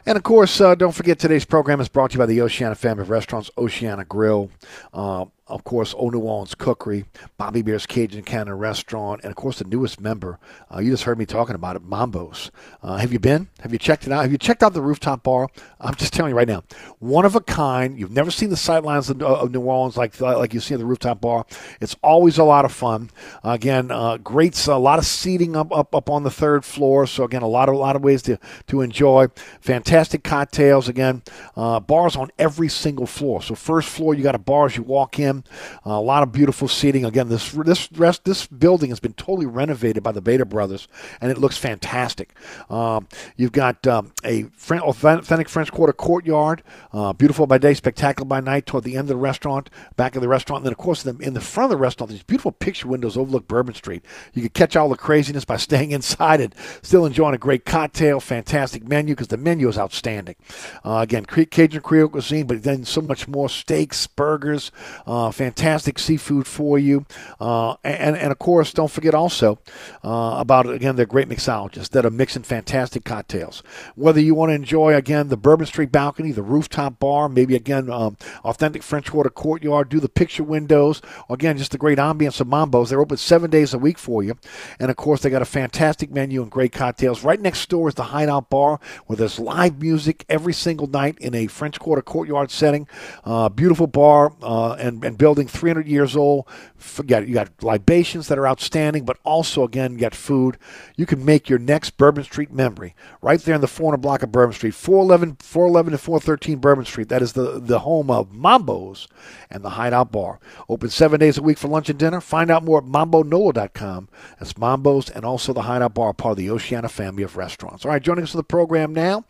And 0.07 0.17
of 0.17 0.23
course, 0.23 0.63
uh, 0.63 0.75
don't 0.77 0.95
forget 0.95 1.19
today's 1.19 1.45
program 1.45 1.79
is 1.79 1.91
brought 1.91 2.13
to 2.13 2.15
you 2.15 2.21
by 2.21 2.25
the 2.25 2.41
Oceana 2.41 2.75
family 2.75 3.03
of 3.03 3.11
restaurants, 3.11 3.51
Oceana 3.59 4.07
Grill. 4.07 4.51
Uh, 4.95 5.27
of 5.49 5.65
course, 5.65 5.95
Olde 5.95 6.15
New 6.15 6.21
Orleans 6.21 6.55
Cookery, 6.55 7.05
Bobby 7.37 7.61
Hebert's 7.61 7.87
Cajun 7.87 8.23
Cannon 8.23 8.55
Restaurant, 8.55 9.21
and 9.23 9.31
of 9.31 9.37
course 9.37 9.59
the 9.59 9.65
newest 9.65 10.01
member. 10.01 10.39
Uh, 10.73 10.81
you 10.81 10.91
just 10.91 11.05
heard 11.05 11.19
me 11.19 11.27
talking 11.27 11.55
about 11.55 11.77
it, 11.77 11.83
Mambo's. 11.83 12.51
Uh, 12.83 12.97
have 12.97 13.13
you 13.13 13.19
been? 13.19 13.49
Have 13.61 13.73
you 13.73 13.79
checked 13.79 14.07
it 14.07 14.13
out? 14.13 14.23
Have 14.23 14.33
you 14.33 14.39
checked 14.39 14.63
out 14.63 14.75
the 14.75 14.83
rooftop 14.83 15.23
bar? 15.23 15.49
I'm 15.81 15.95
just 15.95 16.13
telling 16.13 16.31
you 16.31 16.37
right 16.37 16.49
now, 16.49 16.65
one 16.99 17.25
of 17.25 17.35
a 17.35 17.41
kind. 17.41 17.99
You've 17.99 18.11
never 18.11 18.31
seen 18.31 18.51
the 18.51 18.57
sightlines 18.57 19.11
of, 19.11 19.23
of 19.23 19.51
New 19.51 19.61
Orleans 19.61 19.97
like 19.97 20.21
like 20.21 20.55
you 20.55 20.61
see 20.61 20.75
at 20.75 20.81
the 20.81 20.87
rooftop 20.87 21.21
bar. 21.21 21.47
It's 21.81 21.97
always 22.03 22.39
a 22.39 22.45
lot 22.45 22.65
of 22.65 22.73
fun. 22.73 23.11
Uh, 23.45 23.51
again, 23.51 23.89
great, 24.23 24.67
a 24.67 24.77
lot 24.77 24.99
of 24.99 25.07
seating 25.07 25.57
up, 25.57 25.73
up 25.73 25.95
up 25.95 26.11
on 26.11 26.23
the 26.23 26.31
third 26.31 26.65
floor. 26.65 27.07
So 27.07 27.25
again, 27.25 27.43
a 27.43 27.49
lot 27.49 27.69
of 27.69 27.75
a 27.75 27.79
lot 27.79 27.97
of 27.97 28.03
ways 28.03 28.23
to 28.23 28.39
to 28.67 28.81
enjoy. 28.81 29.29
Fantastic 29.61 30.25
cocktails. 30.25 30.89
Again, 30.89 31.23
uh, 31.57 31.81
bars 31.81 32.17
on 32.17 32.31
every 32.39 32.69
single 32.69 33.07
floor. 33.07 33.43
So 33.43 33.55
first 33.55 33.89
floor, 33.89 34.15
you 34.15 34.23
got 34.23 34.35
a 34.35 34.39
bar 34.39 34.67
as 34.67 34.77
you 34.77 34.83
walk 34.83 35.19
in. 35.19 35.38
Uh, 35.87 35.93
a 35.93 36.01
lot 36.01 36.23
of 36.23 36.33
beautiful 36.33 36.69
seating. 36.69 37.05
Again, 37.05 37.29
this 37.29 37.53
this 37.53 37.91
rest, 37.93 38.25
this 38.25 38.47
building 38.47 38.91
has 38.91 39.01
been 39.01 39.15
totally 39.15 39.47
renovated 39.47 40.03
by 40.03 40.13
the 40.13 40.21
Beta 40.21 40.45
brothers, 40.45 40.89
and 41.21 41.31
it 41.31 41.39
looks 41.39 41.57
fantastic. 41.57 42.35
Um, 42.71 43.09
you've 43.37 43.53
got 43.53 43.87
um, 43.87 44.13
a 44.25 44.47
authentic 44.71 45.49
French 45.49 45.73
Quarter 45.73 45.93
courtyard, 45.93 46.63
uh, 46.93 47.13
beautiful 47.13 47.47
by 47.47 47.59
day, 47.59 47.75
spectacular 47.75 48.27
by 48.27 48.41
night. 48.41 48.67
Toward 48.67 48.85
the 48.85 48.97
end 48.97 49.03
of 49.03 49.09
the 49.09 49.17
restaurant, 49.17 49.71
back 49.97 50.17
of 50.17 50.23
the 50.23 50.29
restaurant, 50.29 50.61
and 50.61 50.67
then 50.67 50.73
of 50.73 50.79
course 50.79 51.05
in 51.05 51.17
the, 51.17 51.25
in 51.25 51.35
the 51.35 51.41
front 51.41 51.67
of 51.73 51.79
the 51.79 51.83
restaurant, 51.83 52.11
these 52.11 52.23
beautiful 52.23 52.53
picture 52.53 52.89
windows 52.89 53.17
overlook 53.17 53.49
Bourbon 53.49 53.75
Street. 53.75 54.05
You 54.35 54.43
can 54.43 54.51
catch 54.51 54.77
all 54.77 54.89
the 54.89 54.97
craziness 54.97 55.45
by 55.45 55.57
staying 55.69 55.91
inside 55.91 56.41
and 56.41 56.55
still 56.83 57.07
enjoying 57.07 57.35
a 57.35 57.39
great 57.39 57.65
cocktail. 57.65 58.21
Fantastic 58.21 58.87
menu 58.87 59.15
because 59.15 59.29
the 59.29 59.37
menu 59.37 59.69
is 59.69 59.79
outstanding. 59.79 60.37
Uh, 60.85 60.99
again, 60.99 61.25
Cajun 61.25 61.81
Creole 61.81 62.09
cuisine, 62.09 62.47
but 62.47 62.63
then 62.63 62.85
so 62.85 63.01
much 63.01 63.29
more 63.29 63.49
steaks, 63.49 64.07
burgers, 64.07 64.71
uh, 65.07 65.28
fantastic 65.33 65.99
seafood 65.99 66.47
for 66.47 66.79
you. 66.79 67.07
Uh, 67.41 67.75
and, 67.85 68.17
and 68.17 68.33
of 68.33 68.39
course, 68.39 68.73
don't 68.73 68.91
forget 68.91 69.15
also 69.15 69.59
uh, 70.05 70.37
about, 70.39 70.69
again, 70.69 70.97
their 70.97 71.07
great 71.07 71.29
mixologists 71.29 71.91
that 71.91 72.07
are 72.07 72.11
mixing 72.11 72.43
fantastic 72.43 73.05
cocktails. 73.05 73.63
Whether 73.95 74.21
you 74.21 74.35
want 74.35 74.51
to 74.51 74.55
enjoy, 74.55 74.95
again, 74.95 75.29
the 75.29 75.37
Bourbon 75.37 75.67
Street 75.67 75.93
balcony, 75.93 76.33
the 76.33 76.43
rooftop 76.43 76.99
bar, 76.99 77.29
maybe, 77.29 77.55
again, 77.55 77.91
um, 77.91 78.17
authentic 78.45 78.83
French 78.83 79.11
Quarter 79.11 79.31
courtyard, 79.31 79.89
do 79.89 80.01
the 80.01 80.09
picture 80.09 80.45
windows, 80.45 81.03
again, 81.29 81.59
just 81.59 81.73
the 81.73 81.79
great 81.79 81.99
ambience 81.99 82.41
of 82.41 82.47
Mambo's. 82.47 82.91
They're 82.91 83.01
open 83.01 83.17
seven 83.17 83.51
days 83.51 83.75
a 83.75 83.79
week 83.79 83.99
for 83.99 84.23
you. 84.23 84.37
And 84.79 84.91
of 84.91 84.97
course, 84.97 85.23
they 85.23 85.31
got 85.31 85.43
a 85.43 85.47
fantastic 85.47 86.11
menu 86.11 86.43
and 86.43 86.51
great 86.51 86.73
cocktails. 86.73 87.25
Right 87.25 87.41
next 87.41 87.69
door 87.69 87.89
is 87.89 87.95
the 87.95 88.05
Hideout 88.05 88.51
Bar 88.51 88.81
where 89.07 89.17
there's 89.17 89.39
live 89.39 89.81
music 89.81 90.25
every 90.29 90.53
single 90.53 90.87
night 90.87 91.19
in 91.19 91.35
a 91.35 91.47
French 91.47 91.79
Quarter 91.79 92.03
courtyard 92.03 92.51
setting. 92.51 92.87
Uh, 93.25 93.49
beautiful 93.49 93.87
bar 93.87 94.33
uh, 94.43 94.73
and, 94.75 95.05
and 95.05 95.18
building 95.19 95.49
300 95.49 95.87
years 95.87 96.17
old. 96.17 96.47
Forget 96.79 97.25
it. 97.25 97.29
You 97.29 97.35
got 97.35 97.63
libations 97.63 98.29
that 98.29 98.39
are 98.39 98.47
outstanding, 98.47 99.05
but 99.05 99.19
also, 99.25 99.65
again, 99.65 99.95
you 99.95 99.99
got 99.99 100.15
food. 100.15 100.59
You 100.97 101.07
can 101.07 101.25
make 101.25 101.49
your 101.49 101.59
next 101.59 101.97
Bourbon 101.97 102.23
Street 102.23 102.53
memory 102.53 102.95
right 103.21 103.41
there 103.41 103.57
in 103.57 103.61
the 103.61 103.67
400 103.67 103.99
block 103.99 104.23
of 104.23 104.31
Bourbon 104.31 104.55
Street, 104.55 104.75
411, 104.75 105.37
411 105.41 105.93
to 105.93 105.99
413 105.99 106.59
Bourbon 106.59 106.85
Street. 106.85 107.09
That 107.09 107.21
is 107.21 107.33
the, 107.33 107.59
the 107.59 107.81
home 107.81 108.11
of 108.11 108.33
Mambo's 108.33 109.09
and 109.51 109.65
the 109.65 109.71
Hideout 109.71 110.13
Bar. 110.13 110.39
Open 110.69 110.89
seven 110.89 111.19
days 111.19 111.37
a 111.37 111.43
week 111.43 111.59
for 111.59 111.69
lunch 111.69 111.89
and 111.89 111.99
dinner. 111.99 112.21
Find 112.21 112.51
out 112.51 112.65
more 112.65 112.79
at 112.79 112.85
MamboNola.com. 112.85 114.09
That's 114.39 114.57
Mambo's 114.57 115.11
and 115.11 115.25
also 115.25 115.53
the 115.53 115.63
Hideout 115.63 115.95
Bar, 115.95 116.13
part 116.13 116.33
of 116.33 116.37
the 116.39 116.51
Oceana 116.51 116.89
family 116.89 117.25
of 117.25 117.37
restaurants. 117.37 117.85
All 117.85 117.91
right, 117.91 118.03
joining 118.03 118.23
us 118.25 118.31
for 118.31 118.37
the 118.37 118.45
program 118.45 118.93
now, 118.93 119.25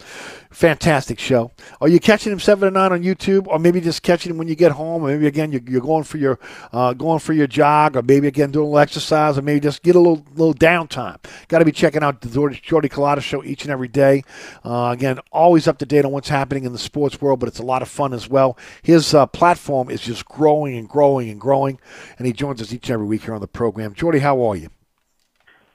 fantastic 0.51 1.19
show. 1.19 1.53
Are 1.81 1.89
you 1.89 2.01
catching 2.01 2.33
him 2.33 2.41
7 2.41 2.69
to 2.69 2.71
9 2.71 2.93
on 2.93 3.03
YouTube, 3.03 3.47
or 3.47 3.59
maybe 3.59 3.81
just 3.81 4.03
catching 4.03 4.31
him 4.31 4.39
when 4.39 4.49
you 4.49 4.55
get 4.55 4.73
home, 4.73 5.03
or 5.03 5.09
maybe, 5.09 5.27
again, 5.27 5.53
you're, 5.53 5.63
you're 5.67 5.81
going 5.81 6.05
for 6.05 6.19
your 6.19 6.39
uh, 6.73 6.93
going 6.93 7.21
for 7.21 7.33
your 7.33 7.38
jog, 7.47 7.97
or 7.97 8.03
maybe, 8.03 8.27
again, 8.27 8.51
doing 8.51 8.65
a 8.65 8.69
little 8.69 8.79
exercise, 8.79 9.39
or 9.39 9.43
maybe 9.43 9.61
just 9.61 9.83
get 9.83 9.97
a 9.97 9.99
little 9.99 10.25
little 10.35 10.55
downtime. 10.55 11.19
Got 11.49 11.61
to 11.61 11.65
be 11.65 11.73
checking 11.73 12.03
out 12.03 12.21
the 12.21 12.29
Jordy 12.29 12.89
Culotta 12.89 13.21
show 13.21 13.45
each 13.45 13.63
and 13.63 13.71
every 13.71 13.89
day. 13.89 14.25
Uh, 14.65 14.91
again, 14.93 15.19
always 15.31 15.69
up 15.69 15.79
to 15.79 15.87
date 15.87 16.05
on 16.05 16.13
what's 16.13 16.29
happening 16.29 16.65
in 16.65 16.73
the 16.73 16.79
sports 16.79 17.21
world, 17.21 17.41
but 17.41 17.49
it's 17.49 17.59
a 17.59 17.65
lot 17.65 17.83
of 17.83 17.89
fun 17.89 18.13
as 18.13 18.29
well. 18.29 18.59
His 18.83 19.15
uh, 19.15 19.27
platform 19.27 19.91
is 19.91 20.01
just 20.01 20.25
growing 20.25 20.77
and 20.77 20.89
growing 20.89 21.31
and 21.31 21.41
growing, 21.41 21.79
and 22.19 22.27
he 22.27 22.33
joins 22.33 22.61
us 22.61 22.73
each 22.73 22.89
and 22.89 22.95
every 22.95 23.07
week 23.07 23.25
here 23.25 23.35
on 23.35 23.41
the 23.41 23.49
program. 23.49 23.95
Jordy, 23.95 24.19
how 24.19 24.43
are 24.43 24.57
you? 24.57 24.69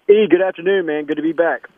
Hey, 0.07 0.27
good 0.30 0.41
afternoon, 0.41 0.85
man. 0.85 1.06
Good 1.06 1.15
to 1.18 1.23
be 1.23 1.31
back. 1.31 1.69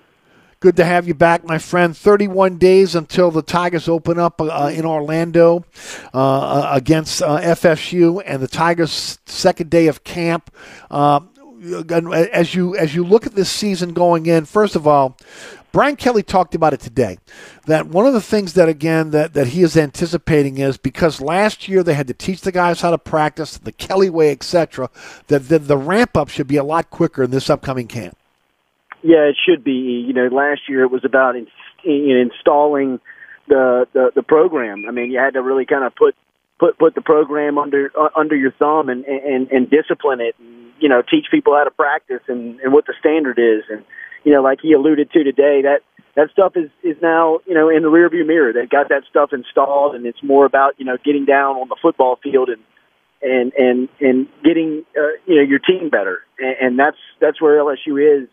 Good 0.66 0.78
to 0.78 0.86
have 0.86 1.08
you 1.08 1.14
back, 1.14 1.44
my 1.44 1.60
friend. 1.60 1.96
31 1.96 2.58
days 2.58 2.96
until 2.96 3.30
the 3.30 3.44
Tigers 3.44 3.88
open 3.88 4.18
up 4.18 4.42
uh, 4.42 4.72
in 4.74 4.84
Orlando 4.84 5.64
uh, 6.12 6.72
against 6.74 7.22
uh, 7.22 7.40
FSU, 7.40 8.20
and 8.26 8.42
the 8.42 8.48
Tigers' 8.48 9.20
second 9.28 9.70
day 9.70 9.86
of 9.86 10.04
camp. 10.04 10.50
Uh, 10.90 11.20
as 12.34 12.56
you 12.56 12.76
as 12.78 12.96
you 12.96 13.04
look 13.04 13.28
at 13.28 13.36
this 13.36 13.52
season 13.52 13.94
going 13.94 14.26
in, 14.26 14.46
first 14.46 14.76
of 14.76 14.88
all, 14.88 15.16
Brian 15.72 15.96
Kelly 15.98 16.24
talked 16.24 16.56
about 16.56 16.74
it 16.74 16.80
today. 16.80 17.20
That 17.68 17.86
one 17.86 18.08
of 18.08 18.14
the 18.14 18.20
things 18.20 18.54
that 18.54 18.68
again 18.68 19.12
that, 19.12 19.36
that 19.36 19.50
he 19.50 19.62
is 19.62 19.78
anticipating 19.78 20.58
is 20.58 20.78
because 20.78 21.22
last 21.22 21.68
year 21.68 21.84
they 21.84 21.94
had 21.94 22.08
to 22.08 22.16
teach 22.16 22.42
the 22.42 22.52
guys 22.52 22.82
how 22.82 22.90
to 22.90 22.98
practice 22.98 23.60
the 23.60 23.72
Kelly 23.72 24.10
way, 24.10 24.32
etc. 24.32 24.90
That 25.28 25.48
the, 25.48 25.60
the 25.60 25.78
ramp 25.78 26.18
up 26.18 26.30
should 26.30 26.48
be 26.48 26.58
a 26.58 26.64
lot 26.64 26.90
quicker 26.90 27.22
in 27.22 27.30
this 27.30 27.52
upcoming 27.52 27.88
camp. 27.88 28.18
Yeah, 29.06 29.30
it 29.30 29.38
should 29.38 29.64
be. 29.64 30.04
You 30.08 30.14
know, 30.14 30.28
last 30.36 30.62
year 30.68 30.82
it 30.82 30.90
was 30.90 31.06
about 31.06 31.36
in, 31.36 31.46
in 31.84 32.32
installing 32.32 33.00
the, 33.48 33.86
the 33.94 34.12
the 34.16 34.24
program. 34.24 34.86
I 34.88 34.92
mean, 34.92 35.12
you 35.12 35.20
had 35.20 35.36
to 35.36 35.44
really 35.44 35.68
kind 35.68 35.86
of 35.86 35.94
put 35.96 36.16
put 36.60 36.80
put 36.80 36.96
the 36.96 37.02
program 37.02 37.60
under 37.60 37.92
uh, 37.96 38.10
under 38.16 38.36
your 38.36 38.52
thumb 38.52 38.90
and, 38.90 39.06
and 39.06 39.52
and 39.52 39.70
discipline 39.70 40.22
it. 40.22 40.34
And, 40.40 40.72
you 40.80 40.90
know, 40.90 41.04
teach 41.04 41.28
people 41.30 41.54
how 41.54 41.66
to 41.66 41.72
practice 41.72 42.22
and 42.28 42.60
and 42.62 42.74
what 42.74 42.88
the 42.88 42.96
standard 43.00 43.38
is. 43.38 43.64
And 43.70 43.86
you 44.24 44.34
know, 44.34 44.42
like 44.42 44.60
he 44.60 44.74
alluded 44.74 45.12
to 45.12 45.24
today, 45.24 45.62
that 45.62 45.82
that 46.16 46.32
stuff 46.32 46.54
is 46.58 46.72
is 46.82 46.98
now 47.00 47.42
you 47.46 47.54
know 47.54 47.70
in 47.70 47.84
the 47.84 47.90
rearview 47.90 48.26
mirror. 48.26 48.54
They've 48.54 48.68
got 48.68 48.90
that 48.90 49.04
stuff 49.08 49.34
installed, 49.34 49.94
and 49.94 50.08
it's 50.08 50.24
more 50.24 50.48
about 50.48 50.80
you 50.80 50.86
know 50.86 50.98
getting 51.06 51.26
down 51.26 51.58
on 51.58 51.70
the 51.70 51.78
football 51.80 52.18
field 52.24 52.50
and 52.50 52.64
and 53.22 53.54
and 53.54 53.90
and 54.02 54.28
getting 54.44 54.84
uh, 54.98 55.14
you 55.28 55.36
know 55.36 55.44
your 55.44 55.60
team 55.60 55.92
better. 55.92 56.22
And, 56.40 56.56
and 56.60 56.80
that's 56.80 56.98
that's 57.22 57.40
where 57.40 57.62
LSU 57.62 58.24
is 58.24 58.30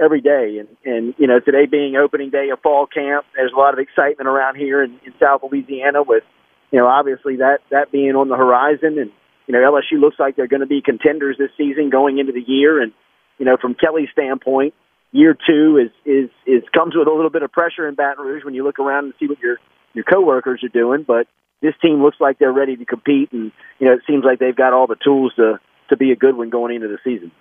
every 0.00 0.20
day. 0.20 0.58
And, 0.58 0.68
and, 0.84 1.14
you 1.18 1.26
know, 1.26 1.40
today 1.40 1.66
being 1.66 1.96
opening 1.96 2.30
day 2.30 2.48
of 2.50 2.60
fall 2.60 2.86
camp, 2.86 3.26
there's 3.36 3.52
a 3.52 3.58
lot 3.58 3.74
of 3.74 3.78
excitement 3.78 4.28
around 4.28 4.56
here 4.56 4.82
in, 4.82 4.98
in 5.04 5.12
South 5.20 5.42
Louisiana 5.42 6.02
with, 6.02 6.24
you 6.70 6.78
know, 6.78 6.86
obviously 6.86 7.36
that, 7.36 7.58
that 7.70 7.92
being 7.92 8.16
on 8.16 8.28
the 8.28 8.36
horizon. 8.36 8.98
And, 8.98 9.10
you 9.46 9.52
know, 9.52 9.60
LSU 9.60 10.00
looks 10.00 10.16
like 10.18 10.36
they're 10.36 10.48
going 10.48 10.60
to 10.60 10.66
be 10.66 10.80
contenders 10.80 11.36
this 11.38 11.50
season 11.56 11.90
going 11.90 12.18
into 12.18 12.32
the 12.32 12.44
year. 12.44 12.80
And, 12.80 12.92
you 13.38 13.44
know, 13.44 13.56
from 13.60 13.74
Kelly's 13.74 14.08
standpoint, 14.12 14.74
year 15.12 15.36
two 15.46 15.76
is, 15.76 15.90
is, 16.04 16.30
is 16.46 16.62
comes 16.72 16.94
with 16.96 17.08
a 17.08 17.12
little 17.12 17.30
bit 17.30 17.42
of 17.42 17.52
pressure 17.52 17.86
in 17.86 17.94
Baton 17.94 18.24
Rouge 18.24 18.44
when 18.44 18.54
you 18.54 18.64
look 18.64 18.78
around 18.78 19.04
and 19.04 19.14
see 19.20 19.26
what 19.26 19.40
your, 19.40 19.58
your 19.92 20.04
coworkers 20.04 20.62
are 20.64 20.68
doing. 20.68 21.04
But 21.06 21.26
this 21.60 21.74
team 21.82 22.02
looks 22.02 22.16
like 22.20 22.38
they're 22.38 22.52
ready 22.52 22.76
to 22.76 22.84
compete. 22.84 23.32
And, 23.32 23.52
you 23.78 23.86
know, 23.86 23.94
it 23.94 24.02
seems 24.06 24.24
like 24.24 24.38
they've 24.38 24.56
got 24.56 24.72
all 24.72 24.86
the 24.86 24.96
tools 24.96 25.34
to, 25.36 25.60
to 25.90 25.96
be 25.96 26.12
a 26.12 26.16
good 26.16 26.36
one 26.36 26.48
going 26.48 26.74
into 26.74 26.88
the 26.88 26.98
season. 27.04 27.32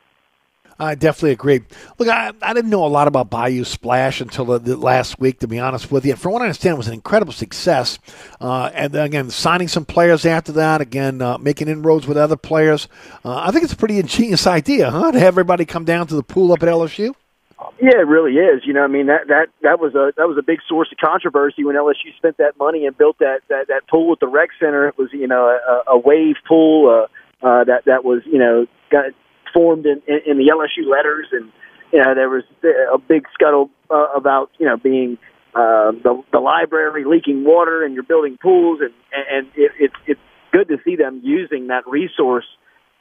I 0.80 0.96
definitely 0.96 1.32
agree. 1.32 1.62
Look, 1.98 2.08
I, 2.08 2.32
I 2.42 2.54
didn't 2.54 2.70
know 2.70 2.86
a 2.86 2.88
lot 2.88 3.08
about 3.10 3.30
Bayou 3.30 3.66
Splash 3.66 4.22
until 4.22 4.46
the, 4.46 4.60
the 4.60 4.78
last 4.78 5.20
week, 5.20 5.40
to 5.40 5.48
be 5.48 5.60
honest 5.60 5.92
with 5.92 6.06
you. 6.06 6.16
From 6.16 6.32
what 6.32 6.42
I 6.42 6.46
understand, 6.46 6.76
it 6.76 6.78
was 6.78 6.88
an 6.88 6.94
incredible 6.94 7.34
success. 7.34 8.00
Uh, 8.40 8.72
and 8.74 8.96
again, 8.96 9.30
signing 9.30 9.68
some 9.68 9.84
players 9.84 10.26
after 10.26 10.54
that, 10.54 10.80
again, 10.80 11.22
uh, 11.22 11.38
making 11.38 11.68
inroads 11.68 12.08
with 12.08 12.18
other 12.18 12.38
players. 12.38 12.88
Uh, 13.26 13.38
I 13.38 13.52
think 13.52 13.66
it's 13.66 13.74
a 13.74 13.78
pretty 13.78 14.00
ingenious 14.00 14.48
idea, 14.48 14.90
huh? 14.90 15.12
To 15.12 15.20
have 15.20 15.34
everybody 15.34 15.66
come 15.66 15.84
down 15.84 16.08
to 16.08 16.16
the 16.16 16.24
pool 16.24 16.54
up 16.54 16.64
at 16.64 16.70
LSU. 16.70 17.14
Yeah, 17.82 18.00
it 18.00 18.08
really 18.08 18.36
is. 18.36 18.62
You 18.66 18.74
know, 18.74 18.84
I 18.84 18.88
mean 18.88 19.08
that 19.08 19.28
that 19.28 19.50
that 19.62 19.80
was 19.80 19.94
a 19.96 20.14
that 20.16 20.28
was 20.28 20.38
a 20.38 20.42
big 20.42 20.60
source 20.68 20.90
of 20.92 20.98
controversy 20.98 21.64
when 21.64 21.76
LSU 21.76 22.16
spent 22.16 22.38
that 22.38 22.58
money 22.58 22.86
and 22.86 22.98
built 22.98 23.20
that 23.20 23.42
that 23.50 23.68
that 23.68 23.88
pool 23.90 24.14
at 24.14 24.20
the 24.20 24.28
rec 24.28 24.50
center. 24.60 24.88
It 24.88 24.98
was 24.98 25.10
you 25.12 25.28
know 25.28 25.46
a, 25.46 25.92
a 25.92 25.98
wave 25.98 26.36
pool 26.48 26.90
uh, 26.90 27.46
uh, 27.46 27.64
that 27.66 27.86
that 27.86 28.06
was 28.06 28.22
you 28.26 28.38
know 28.38 28.66
got 28.90 29.06
formed 29.54 29.86
in, 29.86 30.02
in, 30.08 30.20
in 30.26 30.38
the 30.38 30.52
LSU 30.52 30.90
letters, 30.90 31.28
and 31.32 31.52
you 31.92 32.00
know 32.00 32.16
there 32.16 32.30
was 32.30 32.44
a 32.64 32.98
big 32.98 33.26
scuttle 33.34 33.70
uh, 33.90 34.08
about 34.16 34.52
you 34.60 34.66
know 34.66 34.78
being 34.78 35.18
uh, 35.56 35.92
the 35.92 36.22
the 36.32 36.40
library 36.40 37.06
leaking 37.06 37.44
water, 37.44 37.84
and 37.84 37.94
you're 37.94 38.04
building 38.04 38.38
pools, 38.42 38.80
and 38.82 38.94
and 39.12 39.48
it, 39.56 39.72
it's 39.80 39.96
it's 40.06 40.22
good 40.52 40.68
to 40.68 40.78
see 40.84 40.96
them 40.96 41.22
using 41.24 41.68
that 41.68 41.88
resource 41.88 42.46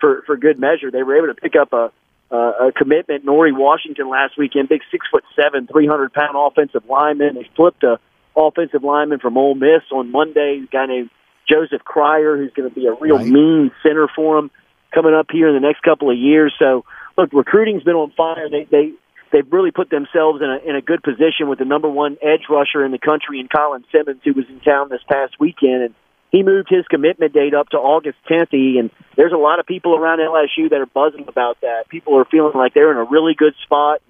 for 0.00 0.22
for 0.26 0.36
good 0.36 0.58
measure. 0.58 0.90
They 0.90 1.02
were 1.02 1.16
able 1.16 1.34
to 1.34 1.40
pick 1.40 1.54
up 1.60 1.72
a 1.72 1.92
uh, 2.30 2.68
a 2.68 2.72
commitment, 2.72 3.24
Nori 3.24 3.56
Washington 3.56 4.08
last 4.10 4.36
weekend, 4.36 4.68
big 4.68 4.82
six 4.90 5.06
foot 5.10 5.24
seven, 5.34 5.66
three 5.66 5.86
hundred 5.86 6.12
pound 6.12 6.36
offensive 6.36 6.84
lineman. 6.88 7.34
They 7.34 7.48
flipped 7.56 7.82
a 7.84 7.98
offensive 8.36 8.84
lineman 8.84 9.18
from 9.18 9.36
Ole 9.36 9.54
Miss 9.54 9.82
on 9.92 10.12
Monday, 10.12 10.62
a 10.62 10.66
guy 10.70 10.86
named 10.86 11.10
Joseph 11.48 11.82
Cryer, 11.84 12.36
who's 12.36 12.52
going 12.52 12.68
to 12.68 12.74
be 12.74 12.86
a 12.86 12.92
real 12.92 13.16
right. 13.16 13.26
mean 13.26 13.70
center 13.82 14.08
for 14.14 14.38
him 14.38 14.50
coming 14.94 15.14
up 15.14 15.26
here 15.30 15.48
in 15.48 15.54
the 15.54 15.66
next 15.66 15.82
couple 15.82 16.10
of 16.10 16.18
years. 16.18 16.54
So, 16.58 16.84
look, 17.16 17.32
recruiting's 17.32 17.82
been 17.82 17.94
on 17.94 18.12
fire. 18.16 18.48
They 18.50 18.64
they 18.64 18.92
they've 19.32 19.50
really 19.52 19.70
put 19.70 19.90
themselves 19.90 20.40
in 20.42 20.48
a 20.48 20.58
in 20.68 20.76
a 20.76 20.82
good 20.82 21.02
position 21.02 21.48
with 21.48 21.58
the 21.58 21.64
number 21.64 21.88
one 21.88 22.16
edge 22.22 22.46
rusher 22.48 22.84
in 22.84 22.92
the 22.92 22.98
country 22.98 23.40
in 23.40 23.48
Colin 23.48 23.84
Simmons, 23.92 24.20
who 24.24 24.32
was 24.32 24.46
in 24.48 24.60
town 24.60 24.88
this 24.88 25.02
past 25.08 25.34
weekend, 25.38 25.82
and 25.82 25.94
he 26.30 26.42
moved 26.42 26.68
his 26.68 26.86
commitment 26.88 27.32
date 27.32 27.54
up 27.54 27.70
to 27.70 27.78
August 27.78 28.18
10th. 28.30 28.52
And 28.52 28.90
there's 29.16 29.32
a 29.32 29.38
lot 29.38 29.60
of 29.60 29.66
people 29.66 29.96
around 29.96 30.18
LSU 30.18 30.68
that 30.70 30.80
are 30.80 30.86
buzzing 30.86 31.26
about 31.26 31.60
that. 31.62 31.88
People 31.88 32.18
are 32.18 32.26
feeling 32.26 32.52
like 32.54 32.74
they're 32.74 32.90
in 32.90 32.98
a 32.98 33.04
really 33.04 33.34
good 33.34 33.54
spot. 33.64 34.02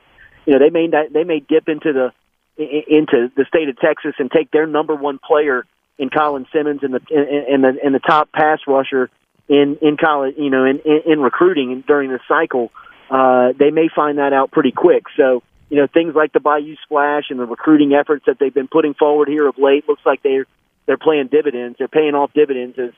You 0.44 0.54
know, 0.54 0.58
they 0.58 0.70
may 0.70 0.86
not, 0.86 1.12
they 1.12 1.24
may 1.24 1.40
dip 1.40 1.68
into 1.68 1.92
the 1.92 2.12
into 2.58 3.30
the 3.36 3.44
state 3.46 3.68
of 3.68 3.78
Texas 3.78 4.14
and 4.18 4.30
take 4.30 4.50
their 4.50 4.66
number 4.66 4.94
one 4.94 5.18
player 5.18 5.64
in 5.96 6.10
Colin 6.10 6.46
Simmons 6.52 6.80
and 6.82 6.94
the 6.94 7.00
in 7.10 7.62
the 7.62 7.74
in 7.84 7.92
the 7.92 8.00
top 8.00 8.32
pass 8.32 8.58
rusher 8.66 9.10
in 9.48 9.78
in 9.80 9.96
college, 9.96 10.34
you 10.38 10.50
know, 10.50 10.64
in 10.64 10.80
in, 10.80 11.12
in 11.12 11.20
recruiting 11.20 11.82
during 11.86 12.10
the 12.10 12.20
cycle. 12.28 12.70
Uh, 13.10 13.52
they 13.58 13.70
may 13.70 13.88
find 13.94 14.18
that 14.18 14.34
out 14.34 14.50
pretty 14.50 14.70
quick. 14.70 15.04
So, 15.16 15.42
you 15.70 15.78
know, 15.78 15.86
things 15.86 16.14
like 16.14 16.32
the 16.34 16.40
Bayou 16.40 16.76
Splash 16.84 17.30
and 17.30 17.40
the 17.40 17.46
recruiting 17.46 17.94
efforts 17.94 18.26
that 18.26 18.38
they've 18.38 18.52
been 18.52 18.68
putting 18.68 18.92
forward 18.92 19.28
here 19.28 19.48
of 19.48 19.56
late 19.56 19.88
looks 19.88 20.02
like 20.04 20.22
they're 20.22 20.46
they're 20.86 20.98
playing 20.98 21.28
dividends. 21.28 21.76
They're 21.78 21.88
paying 21.88 22.14
off 22.14 22.32
dividends 22.34 22.78
as 22.78 22.90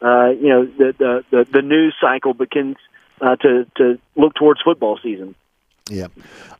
uh, 0.00 0.30
you 0.30 0.48
know 0.48 0.66
the 0.66 0.94
the 0.98 1.24
the, 1.30 1.44
the 1.50 1.62
news 1.62 1.94
cycle 2.00 2.34
begins 2.34 2.76
uh, 3.20 3.36
to 3.36 3.66
to 3.76 3.98
look 4.14 4.34
towards 4.34 4.60
football 4.62 4.98
season. 5.02 5.34
Yeah. 5.88 6.08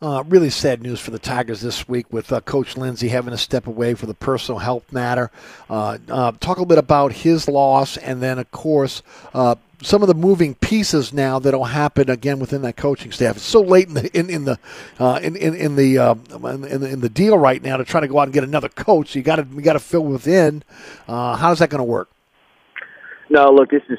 Uh, 0.00 0.22
really 0.28 0.50
sad 0.50 0.82
news 0.82 1.00
for 1.00 1.10
the 1.10 1.18
Tigers 1.18 1.60
this 1.60 1.88
week 1.88 2.12
with 2.12 2.32
uh, 2.32 2.40
Coach 2.42 2.76
Lindsey 2.76 3.08
having 3.08 3.32
to 3.32 3.38
step 3.38 3.66
away 3.66 3.94
for 3.94 4.06
the 4.06 4.14
personal 4.14 4.60
health 4.60 4.92
matter. 4.92 5.32
Uh, 5.68 5.98
uh 6.08 6.30
talk 6.38 6.58
a 6.58 6.60
little 6.60 6.66
bit 6.66 6.78
about 6.78 7.12
his 7.12 7.48
loss, 7.48 7.96
and 7.96 8.22
then, 8.22 8.38
of 8.38 8.48
course, 8.52 9.02
uh, 9.34 9.56
some 9.82 10.00
of 10.00 10.06
the 10.06 10.14
moving 10.14 10.54
pieces 10.54 11.12
now 11.12 11.40
that'll 11.40 11.64
happen 11.64 12.08
again 12.08 12.38
within 12.38 12.62
that 12.62 12.76
coaching 12.76 13.10
staff. 13.10 13.34
It's 13.34 13.44
so 13.44 13.62
late 13.62 13.88
in 13.88 13.94
the 13.94 14.16
in, 14.16 14.30
in 14.30 14.44
the 14.44 14.60
uh, 15.00 15.18
in, 15.20 15.34
in, 15.34 15.56
in 15.56 15.74
the 15.74 15.96
in, 15.96 16.64
in, 16.64 16.82
in 16.84 17.00
the 17.00 17.08
deal 17.08 17.36
right 17.36 17.60
now 17.60 17.78
to 17.78 17.84
try 17.84 18.00
to 18.00 18.06
go 18.06 18.20
out 18.20 18.24
and 18.24 18.32
get 18.32 18.44
another 18.44 18.68
coach. 18.68 19.16
You 19.16 19.22
got 19.22 19.36
to 19.36 19.46
you 19.52 19.60
got 19.60 19.72
to 19.72 19.80
fill 19.80 20.04
within. 20.04 20.62
how's 21.08 21.58
that 21.58 21.70
going 21.70 21.80
to 21.80 21.84
work? 21.84 22.10
No, 23.28 23.50
look, 23.50 23.70
this 23.70 23.82
is 23.88 23.98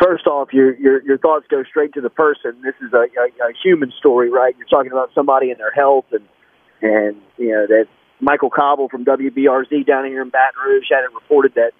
first 0.00 0.26
off, 0.26 0.52
your 0.52 0.74
your 0.76 1.02
your 1.02 1.18
thoughts 1.18 1.46
go 1.50 1.62
straight 1.64 1.94
to 1.94 2.00
the 2.00 2.10
person. 2.10 2.60
This 2.62 2.74
is 2.80 2.92
a, 2.92 3.06
a, 3.20 3.48
a 3.48 3.52
human 3.62 3.92
story, 3.98 4.30
right? 4.30 4.54
You're 4.58 4.68
talking 4.68 4.92
about 4.92 5.10
somebody 5.14 5.50
and 5.50 5.58
their 5.58 5.72
health, 5.72 6.06
and 6.12 6.24
and 6.82 7.16
you 7.36 7.50
know 7.50 7.66
that 7.66 7.86
Michael 8.20 8.50
Cauble 8.50 8.88
from 8.88 9.04
WBRZ 9.04 9.86
down 9.86 10.06
here 10.06 10.22
in 10.22 10.30
Baton 10.30 10.60
Rouge 10.64 10.86
had 10.90 11.04
it 11.04 11.14
reported 11.14 11.54
that 11.54 11.72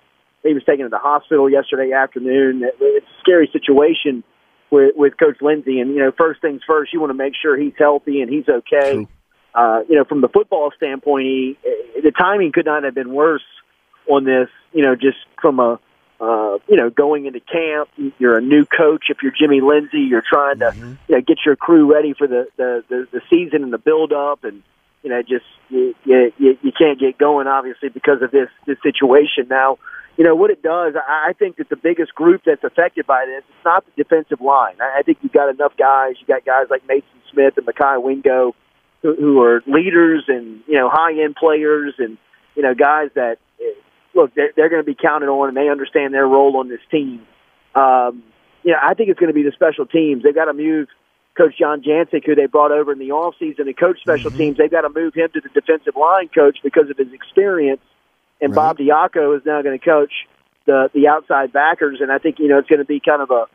he 0.43 0.55
was 0.55 0.65
taken 0.65 0.85
to 0.85 0.89
the 0.89 0.99
hospital 0.99 1.51
yesterday 1.51 1.93
afternoon. 1.93 2.63
It's 2.81 3.07
a 3.07 3.21
scary 3.21 3.51
situation 3.53 4.25
with 4.71 4.95
with 4.97 5.19
Coach 5.19 5.39
Lindsey, 5.41 5.81
and 5.81 5.91
you 5.91 5.99
know, 5.99 6.13
first 6.17 6.41
things 6.41 6.63
first, 6.67 6.93
you 6.93 7.01
want 7.01 7.11
to 7.11 7.19
make 7.19 7.35
sure 7.41 7.57
he's 7.57 7.75
healthy 7.79 8.23
and 8.23 8.31
he's 8.31 8.49
okay. 8.49 9.07
Uh, 9.53 9.81
you 9.89 9.97
know, 9.97 10.05
from 10.05 10.21
the 10.21 10.29
football 10.29 10.71
standpoint, 10.77 11.25
he, 11.25 11.59
the 12.03 12.13
timing 12.13 12.53
could 12.53 12.67
not 12.67 12.85
have 12.85 12.95
been 12.95 13.13
worse 13.13 13.43
on 14.09 14.25
this. 14.25 14.49
You 14.73 14.85
know, 14.85 14.95
just 14.95 15.19
from 15.41 15.59
a 15.59 15.81
uh, 16.21 16.59
you 16.69 16.77
know, 16.77 16.91
going 16.91 17.25
into 17.25 17.41
camp, 17.41 17.89
you're 18.19 18.37
a 18.37 18.43
new 18.43 18.67
coach. 18.67 19.05
If 19.09 19.19
you're 19.23 19.33
Jimmy 19.33 19.63
Lindsey, 19.63 20.01
you're 20.01 20.23
trying 20.29 20.59
to 20.59 20.67
mm-hmm. 20.67 20.95
you 21.09 21.15
know, 21.17 21.21
get 21.23 21.39
your 21.47 21.57
crew 21.57 21.91
ready 21.91 22.13
for 22.13 22.27
the, 22.27 22.47
the, 22.59 22.85
the, 22.89 23.09
the 23.11 23.21
season 23.31 23.63
and 23.63 23.73
the 23.73 23.79
build 23.79 24.13
up 24.13 24.45
and, 24.45 24.63
you 25.03 25.09
know, 25.09 25.23
just, 25.23 25.47
you, 25.71 25.95
you, 26.05 26.33
you 26.39 26.73
can't 26.77 27.01
get 27.01 27.17
going 27.17 27.47
obviously 27.47 27.89
because 27.89 28.21
of 28.21 28.31
this, 28.31 28.51
this 28.67 28.77
situation. 28.83 29.47
Now, 29.49 29.79
you 30.19 30.25
know, 30.25 30.35
what 30.35 30.51
it 30.51 30.63
does, 30.63 30.93
I 30.95 31.33
think 31.39 31.57
that 31.57 31.71
the 31.71 31.77
biggest 31.77 32.15
group 32.15 32.43
that's 32.45 32.65
affected 32.65 33.07
by 33.07 33.25
this, 33.25 33.43
it's 33.49 33.65
not 33.65 33.87
the 33.87 34.03
defensive 34.03 34.43
line. 34.43 34.75
I 34.79 35.01
think 35.03 35.19
you've 35.23 35.33
got 35.33 35.49
enough 35.49 35.73
guys. 35.79 36.17
You 36.21 36.27
got 36.27 36.45
guys 36.45 36.67
like 36.69 36.87
Maason 36.87 37.33
Smith 37.33 37.57
and 37.57 37.67
Mekhi 37.67 38.03
Wingo 38.03 38.55
who, 39.01 39.15
who 39.15 39.41
are 39.41 39.63
leaders 39.67 40.25
and, 40.29 40.61
you 40.67 40.75
know, 40.75 40.91
high 40.93 41.19
end 41.23 41.37
players 41.37 41.95
and, 41.97 42.19
you 42.55 42.63
know, 42.63 42.75
guys 42.75 43.09
that, 43.15 43.39
look, 44.15 44.35
they're, 44.35 44.53
they're 44.57 44.69
going 44.69 44.83
to 44.83 44.87
be 44.87 44.97
counted 45.01 45.29
on, 45.29 45.49
and 45.49 45.57
they 45.57 45.69
understand 45.69 46.15
their 46.15 46.27
role 46.27 46.57
on 46.57 46.69
this 46.69 46.81
team. 46.91 47.27
Um, 47.75 48.23
you 48.63 48.73
know, 48.73 48.79
I 48.83 48.95
think 48.95 49.09
it's 49.09 49.21
going 49.21 49.33
to 49.33 49.35
be 49.35 49.43
the 49.43 49.53
special 49.53 49.87
teams. 49.87 50.23
They've 50.23 50.35
got 50.35 50.47
to 50.47 50.53
move 50.53 50.89
Coach 51.37 51.57
John 51.59 51.83
Jancek, 51.83 52.27
who 52.27 52.35
they 52.35 52.47
brought 52.47 52.73
over 52.73 52.93
in 52.93 52.99
the 52.99 53.13
off 53.13 53.35
season, 53.39 53.69
and 53.69 53.79
coach 53.79 54.01
special 54.01 54.31
mm-hmm. 54.31 54.39
teams. 54.39 54.57
They've 54.59 54.71
got 54.71 54.83
to 54.83 54.91
move 54.91 55.15
him 55.15 55.29
to 55.33 55.41
the 55.41 55.49
defensive 55.49 55.97
line 55.97 56.29
coach 56.29 56.59
because 56.63 56.91
of 56.91 56.99
his 56.99 57.13
experience. 57.13 57.81
And 58.41 58.55
right. 58.55 58.77
Bob 58.77 58.79
Diaco 58.79 59.37
is 59.37 59.43
now 59.47 59.63
going 59.63 59.79
to 59.79 59.85
coach 59.85 60.13
the 60.67 60.91
the 60.93 61.09
outside 61.09 61.53
backers, 61.53 61.99
and 62.01 62.11
I 62.11 62.19
think 62.19 62.39
you 62.39 62.49
know 62.49 62.59
it's 62.59 62.69
going 62.69 62.81
to 62.81 62.85
be 62.85 63.01
kind 63.01 63.23
of 63.23 63.31
a 63.31 63.47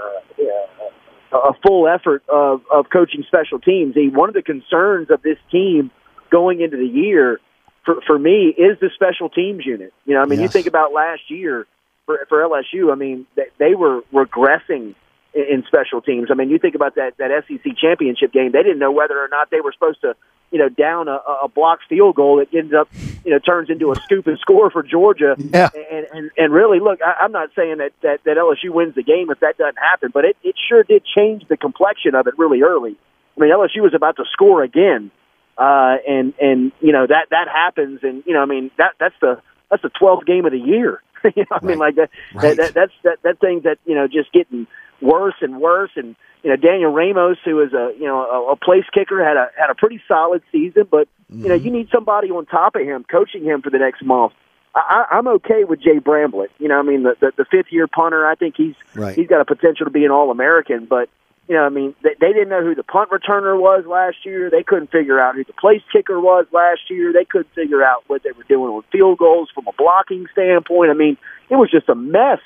uh, 0.00 0.20
yeah, 0.38 1.38
a 1.38 1.52
full 1.66 1.86
effort 1.88 2.22
of 2.28 2.62
of 2.72 2.86
coaching 2.90 3.24
special 3.26 3.58
teams. 3.58 3.94
He, 3.94 4.08
one 4.08 4.28
of 4.28 4.34
the 4.34 4.42
concerns 4.42 5.10
of 5.10 5.22
this 5.22 5.38
team 5.50 5.90
going 6.30 6.60
into 6.60 6.76
the 6.76 6.86
year 6.86 7.40
for 7.88 8.02
for 8.06 8.18
me 8.18 8.48
is 8.48 8.78
the 8.80 8.90
special 8.94 9.30
teams 9.30 9.64
unit. 9.64 9.94
You 10.04 10.14
know, 10.14 10.20
I 10.20 10.26
mean, 10.26 10.40
yes. 10.40 10.48
you 10.48 10.52
think 10.52 10.66
about 10.66 10.92
last 10.92 11.30
year 11.30 11.66
for 12.04 12.18
for 12.28 12.42
LSU. 12.42 12.92
I 12.92 12.96
mean, 12.96 13.26
they, 13.34 13.46
they 13.56 13.74
were 13.74 14.02
regressing 14.12 14.94
in, 15.32 15.44
in 15.50 15.64
special 15.66 16.02
teams. 16.02 16.28
I 16.30 16.34
mean, 16.34 16.50
you 16.50 16.58
think 16.58 16.74
about 16.74 16.96
that 16.96 17.16
that 17.16 17.30
SEC 17.48 17.78
championship 17.78 18.30
game. 18.30 18.52
They 18.52 18.62
didn't 18.62 18.78
know 18.78 18.92
whether 18.92 19.18
or 19.18 19.28
not 19.28 19.50
they 19.50 19.62
were 19.62 19.72
supposed 19.72 20.02
to, 20.02 20.16
you 20.50 20.58
know, 20.58 20.68
down 20.68 21.08
a, 21.08 21.18
a 21.44 21.48
blocked 21.48 21.84
field 21.88 22.14
goal 22.14 22.36
that 22.36 22.54
ends 22.54 22.74
up, 22.74 22.90
you 23.24 23.30
know, 23.30 23.38
turns 23.38 23.70
into 23.70 23.90
a 23.90 23.96
scoop 23.96 24.26
and 24.26 24.38
score 24.42 24.70
for 24.70 24.82
Georgia. 24.82 25.34
Yeah. 25.38 25.70
And 25.90 26.06
and 26.12 26.30
and 26.36 26.52
really, 26.52 26.80
look, 26.80 27.00
I, 27.00 27.24
I'm 27.24 27.32
not 27.32 27.48
saying 27.56 27.78
that, 27.78 27.92
that 28.02 28.22
that 28.24 28.36
LSU 28.36 28.68
wins 28.68 28.96
the 28.96 29.02
game 29.02 29.30
if 29.30 29.40
that 29.40 29.56
doesn't 29.56 29.78
happen, 29.78 30.10
but 30.12 30.26
it 30.26 30.36
it 30.42 30.56
sure 30.68 30.82
did 30.82 31.04
change 31.16 31.48
the 31.48 31.56
complexion 31.56 32.14
of 32.14 32.26
it 32.26 32.34
really 32.36 32.60
early. 32.60 32.96
I 33.34 33.40
mean, 33.40 33.50
LSU 33.50 33.80
was 33.80 33.94
about 33.94 34.16
to 34.16 34.24
score 34.32 34.62
again 34.62 35.10
uh, 35.58 35.96
and 36.06 36.34
and 36.40 36.72
you 36.80 36.92
know 36.92 37.06
that 37.06 37.26
that 37.30 37.48
happens, 37.48 38.00
and 38.02 38.22
you 38.26 38.32
know 38.32 38.40
I 38.40 38.46
mean 38.46 38.70
that 38.78 38.92
that's 39.00 39.14
the 39.20 39.40
that's 39.70 39.82
the 39.82 39.90
twelfth 39.90 40.24
game 40.24 40.46
of 40.46 40.52
the 40.52 40.58
year. 40.58 41.02
you 41.24 41.44
know, 41.50 41.58
I 41.60 41.64
mean 41.64 41.78
like 41.78 41.96
that, 41.96 42.10
right. 42.32 42.56
that, 42.56 42.56
that 42.56 42.74
that's 42.74 42.92
that 43.02 43.18
that 43.24 43.40
thing 43.40 43.62
that 43.64 43.78
you 43.84 43.94
know 43.94 44.06
just 44.06 44.32
getting 44.32 44.66
worse 45.00 45.34
and 45.40 45.60
worse, 45.60 45.90
and 45.96 46.14
you 46.44 46.50
know 46.50 46.56
Daniel 46.56 46.92
Ramos, 46.92 47.38
who 47.44 47.60
is 47.60 47.72
a 47.72 47.92
you 47.98 48.06
know 48.06 48.24
a, 48.24 48.52
a 48.52 48.56
place 48.56 48.84
kicker, 48.94 49.22
had 49.22 49.36
a 49.36 49.50
had 49.58 49.70
a 49.70 49.74
pretty 49.74 50.00
solid 50.06 50.42
season, 50.52 50.86
but 50.88 51.08
mm-hmm. 51.30 51.42
you 51.42 51.48
know 51.48 51.54
you 51.56 51.72
need 51.72 51.88
somebody 51.92 52.30
on 52.30 52.46
top 52.46 52.76
of 52.76 52.82
him 52.82 53.04
coaching 53.10 53.42
him 53.42 53.60
for 53.60 53.70
the 53.70 53.78
next 53.78 54.04
month. 54.04 54.32
I, 54.74 55.06
I'm 55.10 55.26
okay 55.26 55.64
with 55.64 55.80
Jay 55.80 55.98
Bramblett. 55.98 56.48
You 56.58 56.68
know, 56.68 56.78
I 56.78 56.82
mean, 56.82 57.02
the, 57.02 57.16
the, 57.18 57.32
the 57.38 57.44
fifth 57.50 57.72
year 57.72 57.88
punter. 57.88 58.26
I 58.26 58.34
think 58.36 58.54
he's 58.56 58.74
right. 58.94 59.16
he's 59.16 59.26
got 59.26 59.40
a 59.40 59.44
potential 59.44 59.86
to 59.86 59.90
be 59.90 60.04
an 60.04 60.10
All 60.10 60.30
American. 60.30 60.86
But 60.86 61.08
you 61.48 61.56
know, 61.56 61.64
I 61.64 61.70
mean, 61.70 61.94
they, 62.02 62.14
they 62.20 62.32
didn't 62.32 62.50
know 62.50 62.62
who 62.62 62.74
the 62.74 62.82
punt 62.82 63.10
returner 63.10 63.58
was 63.58 63.84
last 63.86 64.18
year. 64.24 64.50
They 64.50 64.62
couldn't 64.62 64.92
figure 64.92 65.18
out 65.18 65.34
who 65.34 65.44
the 65.44 65.54
place 65.54 65.80
kicker 65.90 66.20
was 66.20 66.46
last 66.52 66.80
year. 66.90 67.10
They 67.12 67.24
couldn't 67.24 67.52
figure 67.54 67.82
out 67.82 68.04
what 68.06 68.22
they 68.22 68.32
were 68.32 68.44
doing 68.44 68.76
with 68.76 68.84
field 68.92 69.18
goals 69.18 69.48
from 69.54 69.66
a 69.66 69.72
blocking 69.72 70.26
standpoint. 70.32 70.90
I 70.90 70.94
mean, 70.94 71.16
it 71.48 71.56
was 71.56 71.70
just 71.70 71.88
a 71.88 71.94
mess 71.94 72.40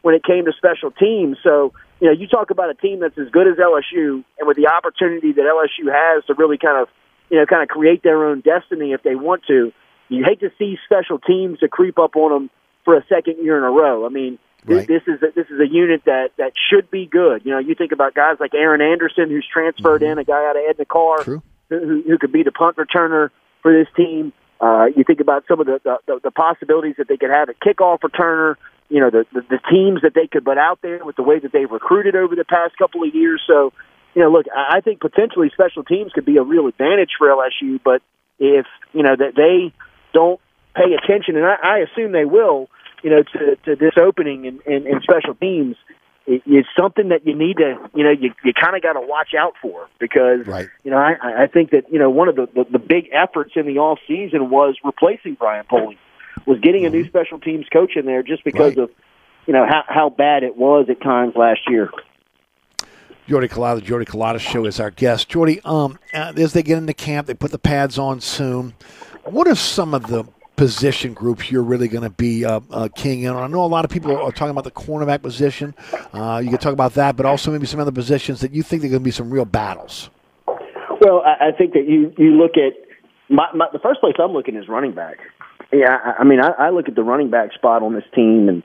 when 0.00 0.14
it 0.14 0.24
came 0.24 0.46
to 0.46 0.52
special 0.56 0.90
teams. 0.90 1.36
So, 1.44 1.74
you 2.00 2.08
know, 2.08 2.14
you 2.16 2.26
talk 2.26 2.48
about 2.48 2.70
a 2.70 2.74
team 2.74 3.00
that's 3.00 3.18
as 3.18 3.28
good 3.28 3.46
as 3.46 3.58
LSU 3.58 4.24
and 4.38 4.48
with 4.48 4.56
the 4.56 4.68
opportunity 4.72 5.32
that 5.32 5.44
LSU 5.44 5.92
has 5.92 6.24
to 6.24 6.34
really 6.34 6.56
kind 6.56 6.80
of, 6.80 6.88
you 7.28 7.38
know, 7.38 7.44
kind 7.44 7.62
of 7.62 7.68
create 7.68 8.02
their 8.02 8.24
own 8.24 8.40
destiny 8.40 8.92
if 8.92 9.02
they 9.02 9.16
want 9.16 9.42
to. 9.48 9.70
You 10.08 10.24
hate 10.24 10.40
to 10.40 10.50
see 10.58 10.78
special 10.86 11.18
teams 11.18 11.58
to 11.58 11.68
creep 11.68 11.98
up 11.98 12.16
on 12.16 12.32
them 12.32 12.50
for 12.86 12.96
a 12.96 13.04
second 13.06 13.44
year 13.44 13.58
in 13.58 13.64
a 13.64 13.70
row. 13.70 14.06
I 14.06 14.08
mean, 14.08 14.38
Right. 14.66 14.86
This, 14.86 15.02
is 15.06 15.22
a, 15.22 15.32
this 15.34 15.46
is 15.48 15.58
a 15.58 15.66
unit 15.66 16.02
that 16.04 16.32
that 16.36 16.52
should 16.70 16.90
be 16.90 17.06
good. 17.06 17.42
You 17.44 17.52
know, 17.52 17.58
you 17.58 17.74
think 17.74 17.92
about 17.92 18.14
guys 18.14 18.36
like 18.38 18.52
Aaron 18.54 18.82
Anderson, 18.82 19.30
who's 19.30 19.46
transferred 19.50 20.02
mm-hmm. 20.02 20.12
in, 20.12 20.18
a 20.18 20.24
guy 20.24 20.44
out 20.44 20.56
of 20.56 20.62
Edna 20.68 20.84
Karr, 20.84 21.24
who, 21.24 21.42
who 21.70 22.18
could 22.18 22.32
be 22.32 22.42
the 22.42 22.52
punt 22.52 22.76
returner 22.76 23.30
for 23.62 23.72
this 23.72 23.88
team. 23.96 24.32
Uh, 24.60 24.86
you 24.94 25.04
think 25.04 25.20
about 25.20 25.44
some 25.48 25.60
of 25.60 25.66
the, 25.66 25.80
the 25.84 26.20
the 26.22 26.30
possibilities 26.30 26.96
that 26.98 27.08
they 27.08 27.16
could 27.16 27.30
have 27.30 27.48
at 27.48 27.58
kickoff 27.60 28.00
returner. 28.00 28.56
You 28.90 29.00
know, 29.00 29.08
the, 29.08 29.24
the 29.32 29.40
the 29.48 29.60
teams 29.70 30.02
that 30.02 30.12
they 30.14 30.26
could 30.26 30.44
put 30.44 30.58
out 30.58 30.80
there 30.82 31.02
with 31.04 31.16
the 31.16 31.22
way 31.22 31.38
that 31.38 31.52
they've 31.52 31.70
recruited 31.70 32.14
over 32.14 32.36
the 32.36 32.44
past 32.44 32.76
couple 32.76 33.02
of 33.02 33.14
years. 33.14 33.40
So, 33.46 33.72
you 34.14 34.20
know, 34.20 34.30
look, 34.30 34.46
I 34.54 34.80
think 34.82 35.00
potentially 35.00 35.50
special 35.54 35.84
teams 35.84 36.12
could 36.12 36.26
be 36.26 36.36
a 36.36 36.42
real 36.42 36.66
advantage 36.66 37.10
for 37.16 37.28
LSU. 37.28 37.80
But 37.82 38.02
if 38.38 38.66
you 38.92 39.02
know 39.02 39.16
that 39.16 39.32
they 39.34 39.72
don't 40.12 40.40
pay 40.74 40.92
attention, 40.92 41.36
and 41.36 41.46
I, 41.46 41.56
I 41.62 41.78
assume 41.78 42.12
they 42.12 42.26
will 42.26 42.68
you 43.02 43.10
know, 43.10 43.22
to, 43.22 43.56
to 43.64 43.76
this 43.76 43.94
opening 43.96 44.46
and, 44.46 44.60
and, 44.66 44.86
in 44.86 45.00
special 45.02 45.34
teams 45.34 45.76
it, 46.26 46.42
it's 46.46 46.68
something 46.78 47.08
that 47.08 47.26
you 47.26 47.34
need 47.34 47.56
to, 47.56 47.76
you 47.94 48.04
know, 48.04 48.10
you, 48.10 48.32
you 48.44 48.52
kind 48.52 48.76
of 48.76 48.82
got 48.82 48.92
to 48.94 49.00
watch 49.00 49.34
out 49.34 49.54
for 49.60 49.88
because, 49.98 50.46
right. 50.46 50.68
you 50.84 50.90
know, 50.90 50.98
I, 50.98 51.42
I 51.42 51.46
think 51.46 51.70
that, 51.70 51.90
you 51.92 51.98
know, 51.98 52.10
one 52.10 52.28
of 52.28 52.36
the, 52.36 52.46
the, 52.54 52.64
the 52.72 52.78
big 52.78 53.08
efforts 53.12 53.52
in 53.56 53.66
the 53.66 53.78
off 53.78 53.98
season 54.06 54.50
was 54.50 54.76
replacing 54.84 55.34
Brian 55.34 55.64
Polian, 55.64 55.98
was 56.46 56.60
getting 56.60 56.82
mm-hmm. 56.84 56.94
a 56.94 56.98
new 56.98 57.06
special 57.06 57.40
teams 57.40 57.66
coach 57.72 57.96
in 57.96 58.06
there 58.06 58.22
just 58.22 58.44
because 58.44 58.76
right. 58.76 58.84
of, 58.84 58.90
you 59.46 59.52
know, 59.52 59.66
how, 59.66 59.82
how 59.88 60.10
bad 60.10 60.42
it 60.42 60.56
was 60.56 60.86
at 60.88 61.00
times 61.00 61.34
last 61.34 61.60
year. 61.68 61.90
Jordy 63.28 63.48
Culotta, 63.48 63.82
Jordy 63.82 64.06
Culotta 64.06 64.40
show 64.40 64.64
is 64.66 64.80
our 64.80 64.90
guest. 64.90 65.28
Jordy, 65.28 65.60
um, 65.64 65.98
as 66.12 66.52
they 66.52 66.62
get 66.62 66.78
into 66.78 66.94
camp, 66.94 67.26
they 67.26 67.34
put 67.34 67.52
the 67.52 67.58
pads 67.58 67.98
on 67.98 68.20
soon. 68.20 68.74
What 69.24 69.46
are 69.46 69.54
some 69.54 69.94
of 69.94 70.08
the 70.08 70.24
position 70.60 71.14
groups 71.14 71.50
you're 71.50 71.62
really 71.62 71.88
going 71.88 72.02
to 72.02 72.10
be 72.10 72.44
uh, 72.44 72.60
uh, 72.70 72.86
king 72.94 73.22
in. 73.22 73.34
I 73.34 73.46
know 73.46 73.64
a 73.64 73.64
lot 73.64 73.86
of 73.86 73.90
people 73.90 74.14
are 74.14 74.30
talking 74.30 74.50
about 74.50 74.64
the 74.64 74.70
cornerback 74.70 75.22
position. 75.22 75.74
Uh, 76.12 76.38
you 76.44 76.50
can 76.50 76.58
talk 76.58 76.74
about 76.74 76.92
that, 76.94 77.16
but 77.16 77.24
also 77.24 77.50
maybe 77.50 77.64
some 77.64 77.80
other 77.80 77.90
positions 77.90 78.42
that 78.42 78.52
you 78.52 78.62
think 78.62 78.82
there 78.82 78.90
are 78.90 78.92
going 78.92 79.00
to 79.00 79.04
be 79.04 79.10
some 79.10 79.30
real 79.30 79.46
battles. 79.46 80.10
Well, 81.00 81.22
I, 81.24 81.52
think 81.56 81.72
that 81.72 81.88
you 81.88 82.12
you 82.18 82.32
look 82.32 82.58
at 82.58 82.74
my, 83.30 83.46
my 83.54 83.68
the 83.72 83.78
first 83.78 84.00
place 84.00 84.16
I'm 84.22 84.32
looking 84.32 84.54
is 84.54 84.68
running 84.68 84.92
back. 84.92 85.16
Yeah, 85.72 85.96
I, 85.96 86.20
I 86.20 86.24
mean, 86.24 86.40
I, 86.44 86.66
I 86.66 86.68
look 86.68 86.90
at 86.90 86.94
the 86.94 87.04
running 87.04 87.30
back 87.30 87.54
spot 87.54 87.82
on 87.82 87.94
this 87.94 88.04
team, 88.14 88.50
and 88.50 88.62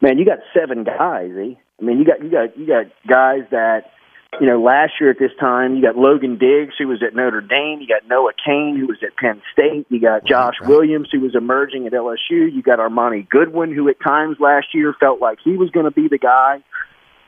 man, 0.00 0.18
you 0.18 0.24
got 0.24 0.38
seven 0.52 0.82
guys. 0.82 1.30
Eh? 1.38 1.54
I 1.54 1.84
mean, 1.84 1.98
you 1.98 2.04
got 2.04 2.24
you 2.24 2.28
got 2.28 2.58
you 2.58 2.66
got 2.66 2.86
guys 3.06 3.42
that 3.52 3.92
you 4.40 4.46
know 4.46 4.60
last 4.60 4.94
year 5.00 5.10
at 5.10 5.18
this 5.18 5.32
time. 5.40 5.76
You 5.76 5.82
got 5.82 5.96
Logan 5.96 6.38
Diggs, 6.38 6.74
who 6.78 6.88
was 6.88 7.02
at 7.02 7.14
Notre 7.14 7.40
Dame. 7.40 7.80
You 7.80 7.86
got 7.86 8.08
Noah 8.08 8.32
Cain, 8.44 8.76
who 8.78 8.86
was 8.86 8.98
at 9.02 9.16
Penn 9.16 9.40
State. 9.52 9.86
You 9.88 10.00
got 10.00 10.24
Josh 10.24 10.54
Williams, 10.62 11.08
who 11.10 11.20
was 11.20 11.34
emerging 11.34 11.86
at 11.86 11.92
LSU. 11.92 12.52
You 12.52 12.62
got 12.62 12.78
Armoni 12.78 13.28
Goodwin, 13.28 13.74
who 13.74 13.88
at 13.88 13.96
times 14.00 14.36
last 14.40 14.68
year 14.74 14.94
felt 14.98 15.20
like 15.20 15.38
he 15.42 15.56
was 15.56 15.70
going 15.70 15.84
to 15.84 15.90
be 15.90 16.08
the 16.08 16.18
guy. 16.18 16.62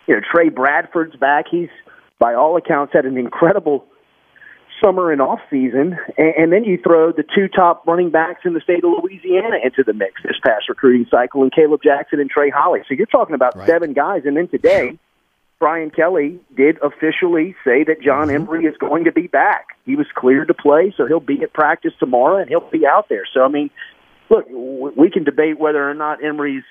You 0.07 0.15
know, 0.15 0.21
Tre 0.33 0.49
Bradford's 0.49 1.17
back. 1.17 1.47
He's 1.51 1.69
by 2.19 2.35
all 2.35 2.57
accounts 2.57 2.93
had 2.93 3.05
an 3.05 3.17
incredible 3.17 3.87
summer 4.83 5.11
and 5.11 5.21
off 5.21 5.41
season, 5.51 5.97
and, 6.17 6.35
and 6.37 6.53
then 6.53 6.65
you 6.65 6.79
throw 6.83 7.13
the 7.13 7.25
two 7.35 7.49
top 7.49 7.87
running 7.87 8.11
backs 8.11 8.43
in 8.45 8.55
the 8.55 8.61
state 8.61 8.85
of 8.85 8.91
Louisiana 9.03 9.57
into 9.63 9.83
the 9.85 9.93
mix 9.93 10.23
this 10.23 10.37
past 10.45 10.69
recruiting 10.69 11.07
cycle, 11.11 11.43
and 11.43 11.53
Kaleb 11.53 11.83
Jackson 11.83 12.21
and 12.21 12.31
Trey 12.31 12.51
Holly. 12.51 12.81
So 12.89 12.95
you're 12.95 13.07
talking 13.07 13.35
about 13.35 13.57
right. 13.57 13.67
seven 13.67 13.93
guys, 13.93 14.23
and 14.25 14.37
then 14.37 14.49
today. 14.49 14.99
Brian 15.61 15.91
Kelly 15.91 16.39
did 16.57 16.79
officially 16.83 17.55
say 17.65 17.85
that 17.85 18.01
John 18.01 18.29
Mm-hmm. 18.29 18.43
Emery 18.43 18.65
is 18.67 18.77
going 18.77 19.05
to 19.05 19.13
be 19.13 19.27
back. 19.27 19.77
He 19.85 19.97
was 19.97 20.07
cleared 20.15 20.49
to 20.49 20.55
play, 20.55 20.95
so 20.97 21.07
he'll 21.07 21.19
be 21.21 21.43
at 21.43 21.53
practice 21.53 21.93
tomorrow 21.99 22.37
and 22.37 22.49
he'll 22.49 22.69
be 22.71 22.87
out 22.87 23.09
there. 23.09 23.25
So 23.33 23.43
I 23.43 23.49
mean, 23.49 23.71
look, 24.31 24.47
we 24.49 25.11
can 25.11 25.25
debate 25.25 25.59
whether 25.59 25.89
or 25.89 25.95
not 25.95 26.23
Emery's 26.23 26.65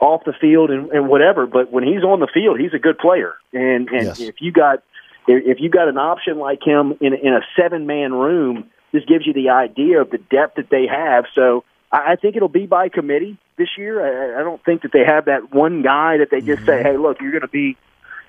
off 0.00 0.22
the 0.24 0.32
field 0.40 0.70
and, 0.70 0.90
and 0.90 1.08
whatever, 1.08 1.46
but 1.46 1.70
when 1.70 1.84
he's 1.84 2.02
on 2.02 2.18
the 2.18 2.26
field, 2.26 2.58
he's 2.58 2.74
a 2.74 2.78
good 2.80 2.98
player. 2.98 3.34
And 3.52 3.88
and 3.88 4.06
Yes. 4.06 4.20
if 4.20 4.36
you 4.40 4.50
got 4.50 4.82
if 5.28 5.60
you 5.60 5.70
got 5.70 5.86
an 5.88 5.98
option 5.98 6.38
like 6.38 6.60
him 6.66 6.94
in 7.00 7.14
in 7.14 7.32
a 7.34 7.40
seven 7.56 7.86
man 7.86 8.12
room, 8.12 8.70
this 8.92 9.04
gives 9.04 9.24
you 9.26 9.32
the 9.32 9.50
idea 9.50 10.00
of 10.00 10.10
the 10.10 10.18
depth 10.18 10.56
that 10.56 10.68
they 10.70 10.86
have. 10.88 11.26
So 11.36 11.62
I 11.92 12.12
I 12.12 12.16
think 12.16 12.34
it'll 12.34 12.48
be 12.48 12.66
by 12.66 12.88
committee 12.88 13.38
this 13.56 13.68
year. 13.78 14.00
I, 14.34 14.40
I 14.40 14.42
don't 14.42 14.64
think 14.64 14.82
that 14.82 14.90
they 14.92 15.04
have 15.06 15.26
that 15.26 15.54
one 15.54 15.82
guy 15.82 16.16
that 16.18 16.28
they 16.32 16.40
just 16.40 16.66
say, 16.66 16.82
"Hey, 16.82 16.96
look, 16.96 17.20
you're 17.20 17.30
going 17.30 17.42
to 17.42 17.48
be, 17.48 17.76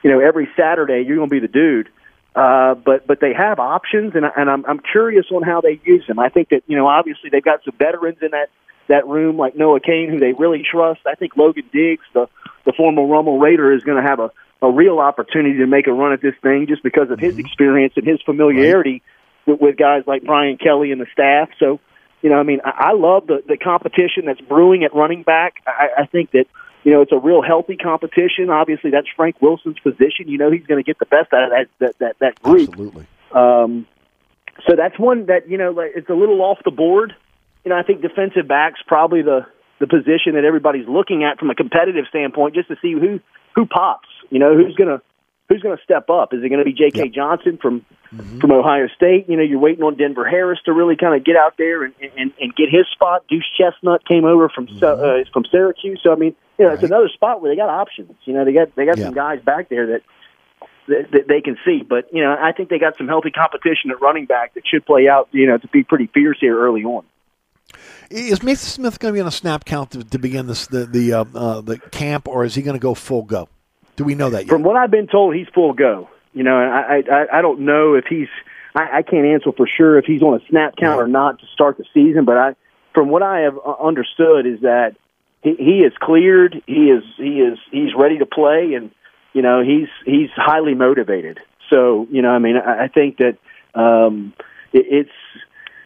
you 0.04 0.12
know, 0.12 0.20
every 0.20 0.48
Saturday 0.56 1.04
you're 1.08 1.18
going 1.18 1.30
to 1.30 1.34
be 1.34 1.40
the 1.40 1.48
dude." 1.48 1.90
Uh, 2.36 2.74
but 2.74 3.06
but 3.06 3.20
they 3.20 3.32
have 3.34 3.60
options, 3.60 4.14
and, 4.16 4.26
I- 4.26 4.32
and 4.36 4.50
I'm 4.50 4.66
I'm 4.66 4.80
curious 4.80 5.26
on 5.32 5.44
how 5.44 5.62
they 5.62 5.80
use 5.86 6.06
them. 6.08 6.18
I 6.20 6.30
think 6.30 6.50
that 6.50 6.64
you 6.68 6.76
know, 6.78 6.88
obviously 6.88 7.30
they've 7.30 7.44
got 7.44 7.64
some 7.64 7.76
veterans 7.78 8.18
in 8.22 8.32
that 8.32 8.50
that 8.90 9.08
room 9.08 9.38
like 9.38 9.56
Noah 9.56 9.80
Cain, 9.80 10.10
who 10.10 10.20
they 10.20 10.34
really 10.34 10.64
trust. 10.70 11.02
I 11.06 11.16
think 11.16 11.38
Logan 11.38 11.66
Diggs, 11.72 12.04
the 12.14 12.28
the 12.66 12.74
former 12.76 13.06
Rummel 13.06 13.40
Raider, 13.40 13.72
is 13.72 13.84
going 13.84 14.02
to 14.02 14.08
have 14.08 14.20
a 14.20 14.32
a 14.64 14.72
real 14.72 15.00
opportunity 15.00 15.58
to 15.60 15.68
make 15.68 15.88
a 15.88 15.92
run 15.92 16.14
at 16.14 16.22
this 16.22 16.36
thing 16.42 16.68
just 16.68 16.82
because 16.84 17.12
of 17.12 17.20
his 17.20 17.38
experience 17.38 17.94
and 17.98 18.08
his 18.08 18.22
familiarity 18.22 19.04
with, 19.46 19.60
with 19.60 19.78
guys 19.78 20.04
like 20.08 20.24
Brian 20.24 20.58
Kelly 20.58 20.92
and 20.94 21.02
the 21.02 21.06
staff. 21.12 21.50
So, 21.60 21.82
you 22.22 22.30
know, 22.30 22.38
I 22.40 22.44
mean, 22.44 22.62
I, 22.64 22.90
I 22.90 22.94
love 22.94 23.28
the 23.28 23.44
the 23.48 23.58
competition 23.58 24.26
that's 24.26 24.42
brewing 24.42 24.84
at 24.86 24.96
running 24.96 25.22
back. 25.24 25.56
I, 25.68 25.90
I 26.04 26.06
think 26.08 26.32
that 26.32 26.46
you 26.84 26.92
know 26.92 27.02
it's 27.02 27.12
a 27.12 27.18
real 27.18 27.42
healthy 27.42 27.78
competition. 27.78 28.50
Obviously, 28.50 28.92
that's 28.92 29.08
Frank 29.16 29.42
Wilson's 29.42 29.80
position. 29.80 30.28
You 30.28 30.38
know, 30.38 30.52
he's 30.52 30.66
going 30.66 30.84
to 30.84 30.86
get 30.86 31.00
the 31.00 31.06
best 31.06 31.34
out 31.34 31.44
of 31.44 31.50
that 31.52 31.68
that 31.80 32.00
that, 32.00 32.20
that 32.20 32.42
group. 32.42 32.70
Absolutely. 32.70 33.08
Um, 33.32 33.88
so 34.68 34.76
that's 34.76 34.98
one 35.00 35.26
that 35.28 35.50
you 35.50 35.58
know 35.58 35.72
like, 35.72 35.92
it's 35.96 36.10
a 36.10 36.14
little 36.14 36.42
off 36.42 36.60
the 36.64 36.72
board. 36.72 37.16
You 37.64 37.70
know, 37.70 37.78
I 37.78 37.84
think 37.84 38.02
defensive 38.02 38.48
backs 38.48 38.80
probably 38.86 39.22
the 39.22 39.46
the 39.80 39.88
position 39.88 40.36
that 40.36 40.46
everybody's 40.46 40.88
looking 40.88 41.24
at 41.24 41.40
from 41.40 41.50
a 41.50 41.56
competitive 41.56 42.06
standpoint, 42.10 42.56
just 42.56 42.68
to 42.70 42.76
see 42.82 42.94
who 42.94 43.20
who 43.56 43.66
pops. 43.66 44.08
You 44.30 44.40
know, 44.40 44.56
who's 44.56 44.76
gonna 44.76 45.02
who's 45.50 45.62
gonna 45.62 45.78
step 45.84 46.10
up? 46.10 46.34
Is 46.34 46.44
it 46.44 46.50
going 46.50 46.60
to 46.60 46.66
be 46.66 46.74
J.K. 46.74 47.10
Johnson 47.10 47.58
from 47.62 47.86
from 48.40 48.52
Ohio 48.52 48.88
State? 48.96 49.30
You 49.30 49.38
know, 49.38 49.44
you're 49.44 49.60
waiting 49.60 49.84
on 49.84 49.96
Denver 49.96 50.28
Harris 50.28 50.60
to 50.66 50.74
really 50.74 50.96
kind 50.96 51.16
of 51.16 51.24
get 51.24 51.36
out 51.36 51.56
there 51.58 51.84
and, 51.84 51.94
and 52.18 52.32
and 52.40 52.56
get 52.56 52.70
his 52.70 52.86
spot. 52.92 53.26
Duce 53.28 53.46
Chestnut 53.58 54.06
came 54.08 54.26
over 54.26 54.50
from 54.50 54.68
Sy- 54.80 54.86
uh, 54.86 55.24
from 55.32 55.46
Syracuse, 55.52 56.00
so 56.04 56.12
I 56.12 56.16
mean, 56.16 56.36
you 56.58 56.66
know, 56.66 56.74
it's 56.74 56.84
another 56.84 57.10
spot 57.10 57.42
where 57.42 57.52
they 57.52 57.58
got 57.58 57.70
options. 57.70 58.12
You 58.26 58.34
know, 58.34 58.46
they 58.46 58.54
got 58.54 58.76
they 58.76 58.86
got 58.86 58.98
some 58.98 59.14
guys 59.14 59.42
back 59.42 59.70
there 59.70 59.88
that 59.88 60.02
that, 60.88 61.12
that 61.12 61.28
they 61.28 61.42
can 61.42 61.58
see. 61.66 61.82
But 61.88 62.14
you 62.14 62.22
know, 62.22 62.36
I 62.40 62.52
think 62.52 62.70
they 62.70 62.80
got 62.80 62.98
some 62.98 63.08
healthy 63.08 63.32
competition 63.32 63.92
at 63.92 64.02
running 64.02 64.26
back 64.26 64.54
that 64.54 64.64
should 64.68 64.86
play 64.86 65.08
out. 65.08 65.30
You 65.32 65.48
know, 65.48 65.58
to 65.58 65.68
be 65.68 65.84
pretty 65.84 66.08
fierce 66.08 66.38
here 66.40 66.60
early 66.60 66.84
on. 66.84 67.06
Is 68.10 68.40
Maason 68.40 68.66
Smith 68.66 69.00
going 69.00 69.14
to 69.14 69.18
be 69.18 69.22
on 69.22 69.28
a 69.28 69.32
snap 69.32 69.66
count 69.66 69.92
to, 69.92 70.04
to 70.04 70.20
begin 70.20 70.48
this 70.48 70.68
the 70.68 70.86
the 70.86 71.14
uh, 71.14 71.26
uh, 71.34 71.62
the 71.62 71.80
camp, 71.80 72.28
or 72.28 72.44
is 72.44 72.56
he 72.56 72.62
going 72.62 72.76
to 72.76 72.82
go 72.82 72.94
full 72.94 73.24
go? 73.24 73.50
Do 73.96 74.04
we 74.04 74.16
know 74.16 74.30
that 74.30 74.46
yet? 74.46 74.50
From 74.50 74.64
what 74.64 74.76
I've 74.76 74.92
been 74.92 75.08
told, 75.08 75.36
he's 75.36 75.48
full 75.54 75.74
go. 75.74 76.10
You 76.34 76.44
know, 76.44 76.60
and 76.60 76.72
I 76.72 77.04
I, 77.12 77.40
I 77.40 77.42
don't 77.42 77.62
know 77.62 77.94
if 77.94 78.06
he's. 78.06 78.28
I, 78.76 78.98
I 78.98 79.02
can't 79.04 79.26
answer 79.26 79.52
for 79.56 79.68
sure 79.68 80.00
if 80.00 80.06
he's 80.06 80.24
on 80.24 80.34
a 80.34 80.46
snap 80.50 80.76
count 80.78 81.00
or 81.00 81.08
not 81.08 81.40
to 81.40 81.46
start 81.54 81.78
the 81.78 81.86
season. 81.94 82.26
But 82.26 82.38
I, 82.38 82.56
from 82.94 83.10
what 83.10 83.22
I 83.22 83.42
have 83.42 83.58
understood, 83.80 84.48
is 84.48 84.62
that 84.62 84.96
he, 85.44 85.56
he 85.58 85.80
is 85.80 85.94
cleared. 86.00 86.62
He 86.66 86.90
is 86.90 87.04
he 87.18 87.40
is 87.40 87.60
he's 87.72 87.94
ready 87.96 88.18
to 88.18 88.26
play, 88.26 88.74
and 88.76 88.90
you 89.34 89.42
know 89.44 89.62
he's 89.62 89.90
he's 90.06 90.30
highly 90.36 90.74
motivated. 90.74 91.40
So 91.70 92.08
you 92.10 92.22
know, 92.22 92.30
I 92.30 92.40
mean, 92.40 92.58
I, 92.58 92.86
I 92.86 92.88
think 92.88 93.18
that 93.18 93.38
um, 93.80 94.34
it, 94.72 94.86
it's 94.90 95.12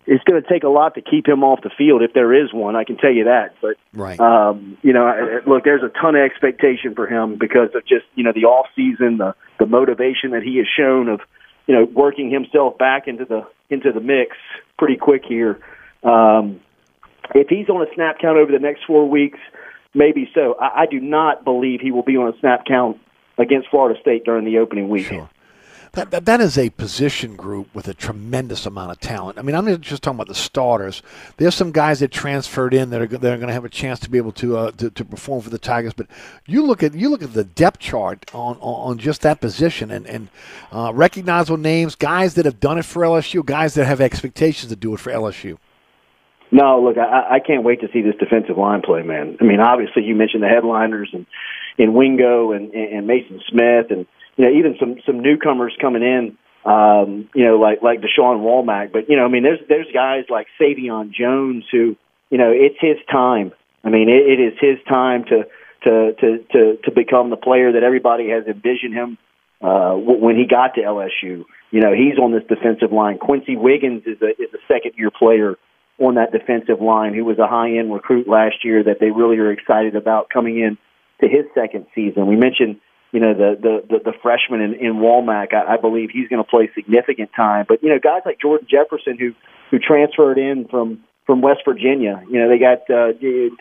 it's 0.07 0.23
going 0.23 0.41
to 0.41 0.47
take 0.47 0.63
a 0.63 0.69
lot 0.69 0.95
to 0.95 1.01
keep 1.01 1.27
him 1.27 1.43
off 1.43 1.61
the 1.61 1.69
field 1.77 2.01
if 2.01 2.13
there 2.13 2.33
is 2.33 2.53
one. 2.53 2.77
I 2.77 2.85
can 2.85 2.95
tell 2.95 3.11
you 3.11 3.25
that. 3.25 3.55
But 3.61 3.75
right. 3.93 4.17
um, 4.19 4.77
you 4.81 4.93
know, 4.93 5.05
I- 5.05 5.47
look, 5.47 5.65
there's 5.65 5.83
a 5.83 5.89
ton 5.89 6.15
of 6.15 6.21
expectation 6.21 6.95
for 6.95 7.05
him 7.05 7.37
because 7.37 7.69
of 7.75 7.85
just 7.85 8.05
you 8.15 8.23
know 8.23 8.31
the 8.33 8.45
off 8.45 8.67
season, 8.75 9.17
the 9.17 9.35
the 9.59 9.65
motivation 9.65 10.31
that 10.31 10.43
he 10.43 10.57
has 10.57 10.67
shown 10.67 11.09
of 11.09 11.19
you 11.67 11.75
know 11.75 11.83
working 11.83 12.31
himself 12.31 12.77
back 12.77 13.07
into 13.07 13.25
the 13.25 13.45
into 13.69 13.91
the 13.91 13.99
mix 13.99 14.37
pretty 14.77 14.95
quick 14.95 15.23
here. 15.27 15.59
Um, 16.03 16.61
if 17.35 17.49
he's 17.49 17.67
on 17.67 17.81
a 17.81 17.93
snap 17.93 18.19
count 18.19 18.37
over 18.37 18.51
the 18.51 18.59
next 18.59 18.85
four 18.87 19.09
weeks, 19.09 19.39
maybe 19.93 20.31
so. 20.33 20.55
I, 20.59 20.83
I 20.83 20.85
do 20.85 21.01
not 21.01 21.43
believe 21.43 21.81
he 21.81 21.91
will 21.91 22.03
be 22.03 22.15
on 22.15 22.33
a 22.33 22.39
snap 22.39 22.65
count 22.65 22.97
against 23.37 23.69
Florida 23.69 23.99
State 23.99 24.23
during 24.23 24.45
the 24.45 24.59
opening 24.59 24.87
week. 24.87 25.11
That, 25.97 26.11
that, 26.11 26.25
that 26.25 26.41
is 26.41 26.59
a 26.59 26.69
position 26.69 27.35
group 27.35 27.73
with 27.73 27.87
a 27.87 27.93
tremendous 27.95 28.67
amount 28.67 28.91
of 28.91 28.99
talent. 28.99 29.39
I 29.39 29.41
mean, 29.41 29.55
I'm 29.55 29.81
just 29.81 30.03
talking 30.03 30.17
about 30.17 30.27
the 30.27 30.35
starters. 30.35 31.01
There's 31.37 31.55
some 31.55 31.71
guys 31.71 32.01
that 32.01 32.11
transferred 32.11 32.75
in 32.75 32.91
that 32.91 33.01
are, 33.01 33.07
that 33.07 33.33
are 33.33 33.37
going 33.37 33.47
to 33.47 33.53
have 33.53 33.65
a 33.65 33.69
chance 33.69 33.99
to 34.01 34.09
be 34.11 34.19
able 34.19 34.31
to, 34.33 34.57
uh, 34.57 34.71
to 34.73 34.91
to 34.91 35.03
perform 35.03 35.41
for 35.41 35.49
the 35.49 35.57
Tigers. 35.57 35.93
But 35.93 36.05
you 36.45 36.63
look 36.63 36.83
at 36.83 36.93
you 36.93 37.09
look 37.09 37.23
at 37.23 37.33
the 37.33 37.43
depth 37.43 37.79
chart 37.79 38.29
on 38.31 38.57
on, 38.57 38.91
on 38.91 38.97
just 38.99 39.23
that 39.23 39.41
position 39.41 39.89
and 39.89 40.05
and 40.05 40.27
uh, 40.71 40.91
recognizable 40.93 41.57
names, 41.57 41.95
guys 41.95 42.35
that 42.35 42.45
have 42.45 42.59
done 42.59 42.77
it 42.77 42.85
for 42.85 43.01
LSU, 43.01 43.43
guys 43.43 43.73
that 43.73 43.85
have 43.85 43.99
expectations 43.99 44.69
to 44.69 44.75
do 44.75 44.93
it 44.93 44.99
for 44.99 45.11
LSU. 45.11 45.57
No, 46.51 46.79
look, 46.79 46.99
I, 46.99 47.37
I 47.37 47.39
can't 47.39 47.63
wait 47.63 47.81
to 47.81 47.87
see 47.91 48.03
this 48.03 48.15
defensive 48.19 48.55
line 48.55 48.83
play, 48.83 49.01
man. 49.01 49.37
I 49.41 49.45
mean, 49.45 49.59
obviously, 49.59 50.03
you 50.03 50.13
mentioned 50.13 50.43
the 50.43 50.47
headliners 50.47 51.09
and 51.11 51.25
in 51.79 51.95
Wingo 51.95 52.51
and, 52.51 52.71
and 52.71 53.09
Maason 53.09 53.41
Smith, 53.49 53.87
and 53.89 54.05
you 54.37 54.45
know, 54.45 54.51
even 54.51 54.75
some 54.79 54.97
some 55.05 55.21
newcomers 55.21 55.75
coming 55.81 56.03
in. 56.03 56.37
Um, 56.65 57.29
you 57.33 57.45
know, 57.45 57.57
like 57.59 57.81
like 57.81 58.01
Dashawn 58.01 58.41
Womack, 58.41 58.91
but 58.91 59.09
you 59.09 59.15
know, 59.15 59.25
I 59.25 59.29
mean, 59.29 59.43
there's 59.43 59.59
there's 59.69 59.87
guys 59.93 60.25
like 60.29 60.47
Sai'vion 60.59 61.11
Jones 61.11 61.63
who, 61.71 61.95
you 62.29 62.37
know, 62.37 62.51
it's 62.51 62.75
his 62.79 62.97
time. 63.09 63.53
I 63.83 63.89
mean, 63.89 64.09
it, 64.09 64.27
it 64.27 64.39
is 64.41 64.53
his 64.59 64.77
time 64.87 65.23
to 65.25 65.47
to 65.83 66.13
to 66.13 66.43
to 66.51 66.77
to 66.83 66.91
become 66.91 67.29
the 67.29 67.37
player 67.37 67.71
that 67.71 67.83
everybody 67.83 68.29
has 68.29 68.45
envisioned 68.47 68.93
him 68.93 69.17
uh, 69.61 69.93
when 69.93 70.35
he 70.35 70.45
got 70.45 70.75
to 70.75 70.81
LSU. 70.81 71.45
You 71.71 71.81
know, 71.81 71.93
he's 71.93 72.17
on 72.17 72.31
this 72.31 72.43
defensive 72.49 72.91
line. 72.91 73.17
Quency 73.17 73.55
Wiggins 73.55 74.03
is 74.05 74.21
a 74.21 74.29
is 74.41 74.53
a 74.53 74.61
second 74.67 74.93
year 74.97 75.11
player 75.11 75.55
on 75.99 76.15
that 76.15 76.31
defensive 76.31 76.81
line 76.81 77.13
who 77.13 77.25
was 77.25 77.39
a 77.39 77.47
high 77.47 77.77
end 77.77 77.93
recruit 77.93 78.27
last 78.27 78.63
year 78.63 78.83
that 78.83 78.99
they 78.99 79.09
really 79.09 79.37
are 79.37 79.51
excited 79.51 79.95
about 79.95 80.29
coming 80.29 80.59
in 80.59 80.77
to 81.21 81.27
his 81.27 81.45
second 81.55 81.87
season. 81.95 82.27
We 82.27 82.35
mentioned, 82.35 82.79
you 83.11 83.19
know, 83.19 83.33
the 83.33 83.57
the 83.59 83.97
the, 83.97 84.11
the 84.11 84.13
freshman 84.21 84.61
in, 84.61 84.73
in 84.73 84.93
Womack. 84.95 85.53
I, 85.53 85.75
I 85.75 85.77
believe 85.77 86.09
he's 86.11 86.27
going 86.27 86.43
to 86.43 86.49
play 86.49 86.69
significant 86.75 87.31
time. 87.35 87.65
But 87.67 87.83
you 87.83 87.89
know, 87.89 87.99
guys 87.99 88.21
like 88.25 88.39
Jordan 88.39 88.67
Jefferson 88.69 89.17
who 89.17 89.33
who 89.71 89.79
transferred 89.79 90.37
in 90.37 90.67
from 90.67 91.03
from 91.25 91.41
West 91.41 91.61
Virginia. 91.65 92.23
You 92.29 92.39
know, 92.39 92.49
they 92.49 92.57
got 92.57 92.89
uh, 92.89 93.13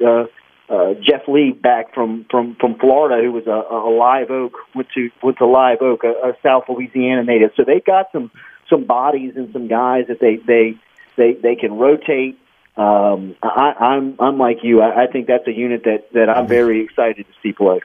uh, 0.05 0.27
uh, 0.69 0.95
Jeff 0.95 1.29
Lee 1.29 1.53
back 1.53 1.95
from 1.95 2.27
from 2.31 2.57
from 2.59 2.79
Florida, 2.79 3.23
who 3.23 3.33
was 3.33 3.47
a, 3.47 3.51
a 3.51 3.91
Live 3.91 4.31
Oak 4.31 4.55
went 4.75 4.89
to 4.95 5.11
went 5.23 5.39
to 5.39 5.47
Live 5.47 5.83
Oak, 5.83 6.05
a, 6.05 6.31
a 6.31 6.33
South 6.43 6.65
Louisiana 6.69 7.23
native. 7.23 7.51
So 7.57 7.65
they've 7.65 7.85
got 7.85 8.07
some 8.13 8.31
some 8.69 8.85
bodies 8.85 9.35
and 9.37 9.53
some 9.53 9.69
guys 9.69 10.07
that 10.09 10.21
they 10.21 10.37
they 10.37 10.75
they 11.17 11.35
they 11.35 11.57
can 11.57 11.79
rotate. 11.79 12.39
Um, 12.77 13.37
I, 13.43 13.75
I'm 13.79 14.17
I'm 14.19 14.39
like 14.39 14.59
you. 14.63 14.83
I, 14.83 15.05
I 15.05 15.07
think 15.07 15.29
that's 15.29 15.47
a 15.47 15.53
unit 15.53 15.85
that 15.85 16.13
that 16.13 16.29
I'm 16.29 16.47
very 16.47 16.83
excited 16.83 17.27
to 17.27 17.33
see 17.43 17.53
play. 17.53 17.81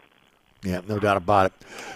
Yeah, 0.63 0.81
no 0.88 0.99
doubt 0.99 1.17
about 1.17 1.47
it. 1.47 1.53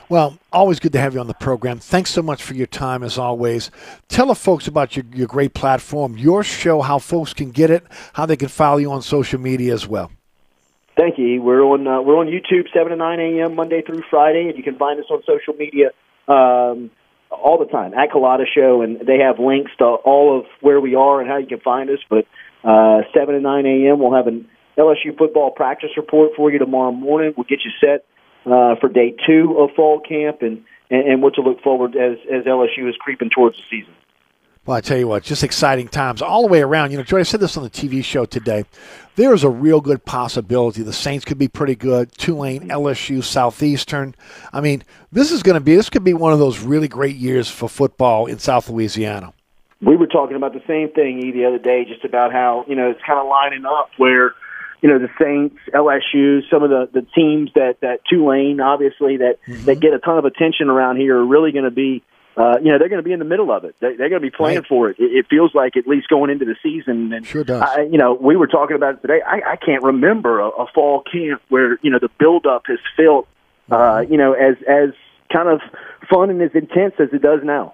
Well, 0.10 0.40
always 0.52 0.80
good 0.80 0.94
to 0.94 1.00
have 1.00 1.14
you 1.14 1.20
on 1.20 1.28
the 1.28 1.36
program. 1.36 1.78
Thanks 1.78 2.10
so 2.10 2.24
much 2.24 2.42
for 2.42 2.56
your 2.56 2.66
time, 2.66 3.04
as 3.04 3.18
always. 3.18 3.70
Tell 4.08 4.28
the 4.28 4.36
folks 4.36 4.68
about 4.68 4.96
your, 4.96 5.06
your 5.14 5.28
great 5.28 5.54
platform, 5.54 6.18
your 6.18 6.44
show, 6.44 6.82
how 6.82 6.98
folks 6.98 7.34
can 7.34 7.52
get 7.52 7.70
it, 7.70 7.84
how 8.14 8.26
they 8.26 8.38
can 8.38 8.48
follow 8.48 8.78
you 8.78 8.92
on 8.92 9.04
social 9.04 9.40
media 9.40 9.74
as 9.74 9.88
well. 9.88 10.12
Thank 10.98 11.20
you. 11.20 11.42
We're 11.42 11.62
on 11.62 11.86
uh, 11.86 12.02
we're 12.02 12.18
on 12.18 12.28
YouTube 12.28 12.72
seven 12.74 12.92
to 12.92 12.96
nine 12.96 13.20
a.m. 13.20 13.56
Monday 13.56 13.82
through 13.82 14.04
Friday, 14.10 14.48
and 14.48 14.58
you 14.58 14.64
can 14.64 14.78
find 14.78 15.00
us 15.00 15.06
on 15.10 15.22
social 15.28 15.54
media. 15.54 15.90
Um, 16.28 16.90
all 17.30 17.58
the 17.60 17.66
time 17.66 17.94
at 17.94 18.12
Culotta 18.12 18.46
Show, 18.48 18.82
and 18.82 19.00
they 19.06 19.20
have 19.20 19.40
links 19.40 19.72
to 19.80 19.86
all 19.86 20.40
of 20.40 20.46
where 20.62 20.80
we 20.80 20.96
are 20.96 21.20
and 21.20 21.30
how 21.30 21.38
you 21.38 21.48
can 21.48 21.60
find 21.60 21.90
us. 21.90 22.00
But 22.10 22.26
uh, 22.64 23.02
7 23.14 23.36
to 23.36 23.42
9 23.42 23.66
a.m., 23.66 24.00
we'll 24.00 24.14
have 24.14 24.28
an 24.28 24.48
LSU 24.78 25.18
football 25.18 25.52
practice 25.52 25.90
report 25.98 26.32
for 26.38 26.50
you 26.50 26.60
tomorrow 26.60 26.92
morning. 26.92 27.34
We'll 27.36 27.44
get 27.44 27.60
you 27.66 27.72
set 27.82 28.06
uh, 28.46 28.76
for 28.80 28.90
day 28.90 29.16
two 29.26 29.56
of 29.58 29.72
fall 29.76 30.00
camp 30.00 30.42
and, 30.42 30.64
and, 30.90 31.08
and 31.08 31.22
what 31.22 31.36
to 31.36 31.42
look 31.42 31.62
forward 31.62 31.96
as, 31.96 32.18
as 32.32 32.46
LSU 32.46 32.90
is 32.90 32.96
creeping 33.00 33.30
towards 33.30 33.58
the 33.58 33.64
season. 33.70 33.94
Well, 34.66 34.76
I 34.76 34.82
tell 34.82 34.98
you 34.98 35.08
what, 35.08 35.22
just 35.22 35.44
exciting 35.44 35.90
times 35.90 36.24
all 36.24 36.42
the 36.42 36.48
way 36.48 36.62
around. 36.62 36.90
You 36.90 36.98
know, 36.98 37.04
Joy, 37.04 37.20
I 37.20 37.24
said 37.24 37.40
this 37.40 37.56
on 37.56 37.62
the 37.62 37.70
TV 37.70 38.04
show 38.04 38.26
today. 38.26 38.66
There 39.16 39.32
is 39.32 39.44
a 39.44 39.50
real 39.50 39.80
good 39.80 40.04
possibility 40.06 40.82
the 40.82 40.92
Saints 40.92 41.24
could 41.24 41.38
be 41.38 41.48
pretty 41.48 41.76
good. 41.76 42.12
Tulane, 42.14 42.70
LSU, 42.70 43.24
Southeastern. 43.24 44.16
I 44.52 44.62
mean, 44.62 44.84
this 45.12 45.32
is 45.32 45.44
going 45.44 45.54
to 45.54 45.60
be 45.60 45.76
this 45.76 45.92
could 45.92 46.04
be 46.04 46.16
one 46.16 46.34
of 46.34 46.40
those 46.40 46.62
really 46.62 46.88
great 46.88 47.16
years 47.16 47.48
for 47.48 47.70
football 47.70 48.26
in 48.26 48.40
South 48.40 48.68
Louisiana. 48.68 49.34
We 49.82 49.96
were 49.98 50.08
talking 50.08 50.36
about 50.36 50.54
the 50.54 50.64
same 50.66 50.90
thing 50.90 51.20
E, 51.20 51.32
the 51.32 51.46
other 51.46 51.60
day, 51.60 51.86
just 51.86 52.04
about 52.04 52.32
how 52.32 52.66
you 52.68 52.76
know 52.76 52.90
it's 52.90 53.02
kind 53.06 53.20
of 53.20 53.28
lining 53.28 53.66
up 53.66 53.92
where 53.98 54.34
you 54.86 54.92
know 54.92 55.00
the 55.00 55.10
Saints, 55.20 55.56
LSU, 55.74 56.42
some 56.52 56.62
of 56.62 56.70
the 56.70 56.88
the 56.94 57.02
teams 57.16 57.50
that 57.56 57.78
that 57.82 58.02
Tulane, 58.08 58.60
obviously 58.62 59.18
that 59.18 59.40
that 59.66 59.80
get 59.80 59.94
a 59.94 60.00
ton 60.00 60.20
of 60.20 60.26
attention 60.26 60.70
around 60.70 60.98
here 60.98 61.18
are 61.18 61.26
really 61.26 61.52
going 61.52 61.66
to 61.66 61.72
be 61.72 62.04
uh, 62.38 62.58
you 62.62 62.70
know, 62.70 62.78
they're 62.78 62.90
going 62.90 63.02
to 63.02 63.10
be 63.12 63.14
in 63.14 63.20
the 63.20 63.24
middle 63.26 63.50
of 63.50 63.64
it. 63.64 63.78
They, 63.80 63.96
they're 63.96 64.10
going 64.10 64.22
to 64.22 64.30
be 64.30 64.36
playing 64.36 64.58
Right. 64.60 64.68
for 64.68 64.90
it. 64.90 64.98
it. 65.00 65.06
It 65.20 65.26
feels 65.30 65.56
like 65.56 65.78
at 65.78 65.88
least 65.88 66.10
going 66.10 66.30
into 66.30 66.44
the 66.44 66.58
season. 66.62 67.14
And 67.14 67.26
Sure 67.26 67.46
does. 67.46 67.62
I, 67.62 67.84
you 67.84 67.98
know, 67.98 68.14
we 68.14 68.36
were 68.36 68.48
talking 68.48 68.76
about 68.76 68.96
it 68.96 69.02
today. 69.02 69.22
I, 69.26 69.54
I 69.54 69.56
can't 69.56 69.82
remember 69.84 70.42
a, 70.42 70.50
a 70.50 70.66
fall 70.76 71.02
camp 71.10 71.42
where 71.48 71.80
you 71.82 71.90
know 71.92 71.98
the 72.00 72.10
buildup 72.20 72.64
has 72.68 72.80
felt, 72.98 73.28
uh, 73.72 73.76
Mm-hmm. 73.78 74.12
you 74.12 74.18
know, 74.18 74.34
as 74.34 74.58
as 74.68 74.90
kind 75.32 75.48
of 75.48 75.62
fun 76.10 76.30
and 76.30 76.42
as 76.42 76.52
intense 76.54 76.94
as 77.00 77.08
it 77.14 77.22
does 77.22 77.40
now. 77.44 77.74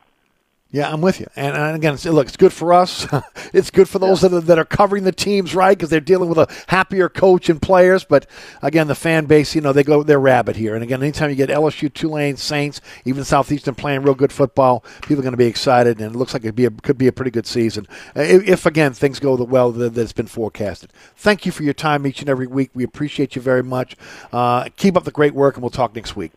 Yeah, 0.73 0.89
I'm 0.89 1.01
with 1.01 1.19
you. 1.19 1.27
And, 1.35 1.55
and 1.55 1.75
again, 1.75 1.95
it's, 1.95 2.05
look, 2.05 2.27
it's 2.27 2.37
good 2.37 2.53
for 2.53 2.71
us. 2.71 3.05
it's 3.53 3.69
good 3.69 3.89
for 3.89 3.99
those 3.99 4.21
that, 4.21 4.31
are, 4.31 4.39
that 4.39 4.57
are 4.57 4.63
covering 4.63 5.03
the 5.03 5.11
teams, 5.11 5.53
right? 5.53 5.77
Because 5.77 5.89
they're 5.89 5.99
dealing 5.99 6.29
with 6.29 6.37
a 6.37 6.47
happier 6.67 7.09
coach 7.09 7.49
and 7.49 7.61
players. 7.61 8.05
But 8.05 8.25
again, 8.61 8.87
the 8.87 8.95
fan 8.95 9.25
base, 9.25 9.53
you 9.53 9.59
know, 9.59 9.73
they 9.73 9.83
go 9.83 10.01
they're 10.01 10.19
rabid 10.19 10.55
here. 10.55 10.73
And 10.73 10.81
again, 10.81 11.03
anytime 11.03 11.29
you 11.29 11.35
get 11.35 11.49
LSU, 11.49 11.93
Tulane, 11.93 12.37
Saints, 12.37 12.79
even 13.03 13.25
Southeastern 13.25 13.75
playing 13.75 14.03
real 14.03 14.15
good 14.15 14.31
football, 14.31 14.85
people 15.01 15.19
are 15.19 15.23
going 15.23 15.33
to 15.33 15.37
be 15.37 15.45
excited, 15.45 15.99
and 15.99 16.15
it 16.15 16.17
looks 16.17 16.33
like 16.33 16.45
it 16.45 16.55
be 16.55 16.65
a, 16.65 16.71
could 16.71 16.97
be 16.97 17.07
a 17.07 17.11
pretty 17.11 17.31
good 17.31 17.45
season 17.45 17.85
Uh, 18.15 18.21
if, 18.21 18.47
if 18.47 18.65
again 18.65 18.93
things 18.93 19.19
go 19.19 19.35
the 19.35 19.43
well 19.43 19.71
that, 19.71 19.93
that's 19.93 20.13
been 20.13 20.27
forecasted. 20.27 20.91
Thank 21.17 21.45
you 21.45 21.51
for 21.51 21.63
your 21.63 21.73
time 21.73 22.07
each 22.07 22.21
and 22.21 22.29
every 22.29 22.47
week. 22.47 22.71
We 22.73 22.85
appreciate 22.85 23.35
you 23.35 23.41
very 23.41 23.63
much. 23.63 23.97
Uh, 24.31 24.69
keep 24.77 24.95
up 24.95 25.03
the 25.03 25.11
great 25.11 25.33
work, 25.33 25.55
and 25.55 25.63
we'll 25.63 25.69
talk 25.69 25.93
next 25.93 26.15
week. 26.15 26.31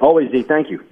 Always, 0.00 0.30
Z. 0.30 0.44
Thank 0.44 0.70
you. 0.70 0.87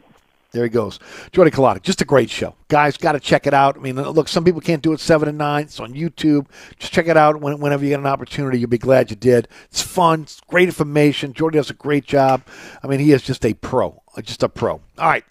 There 0.56 0.64
he 0.64 0.70
goes. 0.70 0.98
Jordy 1.32 1.50
Culotta. 1.50 1.82
Just 1.82 2.00
a 2.00 2.06
great 2.06 2.30
show. 2.30 2.54
Guys, 2.68 2.96
got 2.96 3.12
to 3.12 3.20
check 3.20 3.46
it 3.46 3.52
out. 3.52 3.76
I 3.76 3.80
mean, 3.80 3.96
look, 3.96 4.26
some 4.26 4.42
people 4.42 4.62
can't 4.62 4.80
do 4.82 4.94
it 4.94 5.00
7 5.00 5.28
and 5.28 5.36
9. 5.36 5.64
It's 5.64 5.78
on 5.80 5.92
YouTube. 5.92 6.46
Just 6.78 6.94
check 6.94 7.08
it 7.08 7.16
out 7.18 7.38
when, 7.42 7.60
whenever 7.60 7.84
you 7.84 7.90
get 7.90 8.00
an 8.00 8.06
opportunity. 8.06 8.58
You'll 8.58 8.70
be 8.70 8.78
glad 8.78 9.10
you 9.10 9.16
did. 9.16 9.48
It's 9.66 9.82
fun. 9.82 10.22
It's 10.22 10.40
great 10.48 10.68
information. 10.68 11.34
Jordy 11.34 11.58
does 11.58 11.68
a 11.68 11.74
great 11.74 12.06
job. 12.06 12.42
I 12.82 12.86
mean, 12.86 13.00
he 13.00 13.12
is 13.12 13.20
just 13.20 13.44
a 13.44 13.52
pro. 13.52 14.02
uh, 14.16 14.22
Just 14.22 14.42
a 14.42 14.48
pro. 14.48 14.80
All 14.98 15.08
right. 15.08 15.24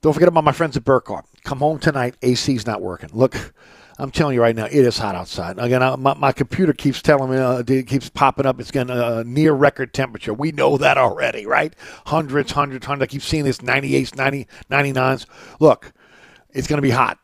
Don't 0.00 0.14
forget 0.14 0.28
about 0.28 0.44
my 0.44 0.52
friends 0.52 0.78
at 0.78 0.84
Burkhardt. 0.84 1.26
Come 1.44 1.58
home 1.58 1.78
tonight. 1.78 2.14
AC's 2.22 2.66
not 2.66 2.80
working. 2.80 3.10
Look, 3.12 3.52
I'm 3.98 4.10
telling 4.10 4.34
you 4.34 4.42
right 4.42 4.56
now, 4.56 4.64
it 4.64 4.72
is 4.74 4.98
hot 4.98 5.14
outside. 5.14 5.58
Again, 5.58 5.82
I, 5.82 5.94
my, 5.96 6.14
my 6.14 6.32
computer 6.32 6.72
keeps 6.72 7.00
telling 7.00 7.30
me, 7.30 7.36
uh, 7.36 7.62
it 7.66 7.86
keeps 7.86 8.08
popping 8.08 8.44
up. 8.44 8.58
It's 8.60 8.70
getting 8.70 8.96
a 8.96 9.22
near 9.24 9.52
record 9.52 9.94
temperature. 9.94 10.34
We 10.34 10.50
know 10.52 10.76
that 10.78 10.98
already, 10.98 11.46
right? 11.46 11.74
Hundreds, 12.06 12.52
hundreds, 12.52 12.86
hundreds. 12.86 13.10
I 13.10 13.12
keep 13.12 13.22
seeing 13.22 13.44
this 13.44 13.58
98s, 13.58 14.16
90, 14.16 14.48
99s. 14.70 15.26
Look, 15.60 15.92
it's 16.50 16.66
going 16.66 16.78
to 16.78 16.82
be 16.82 16.90
hot. 16.90 17.18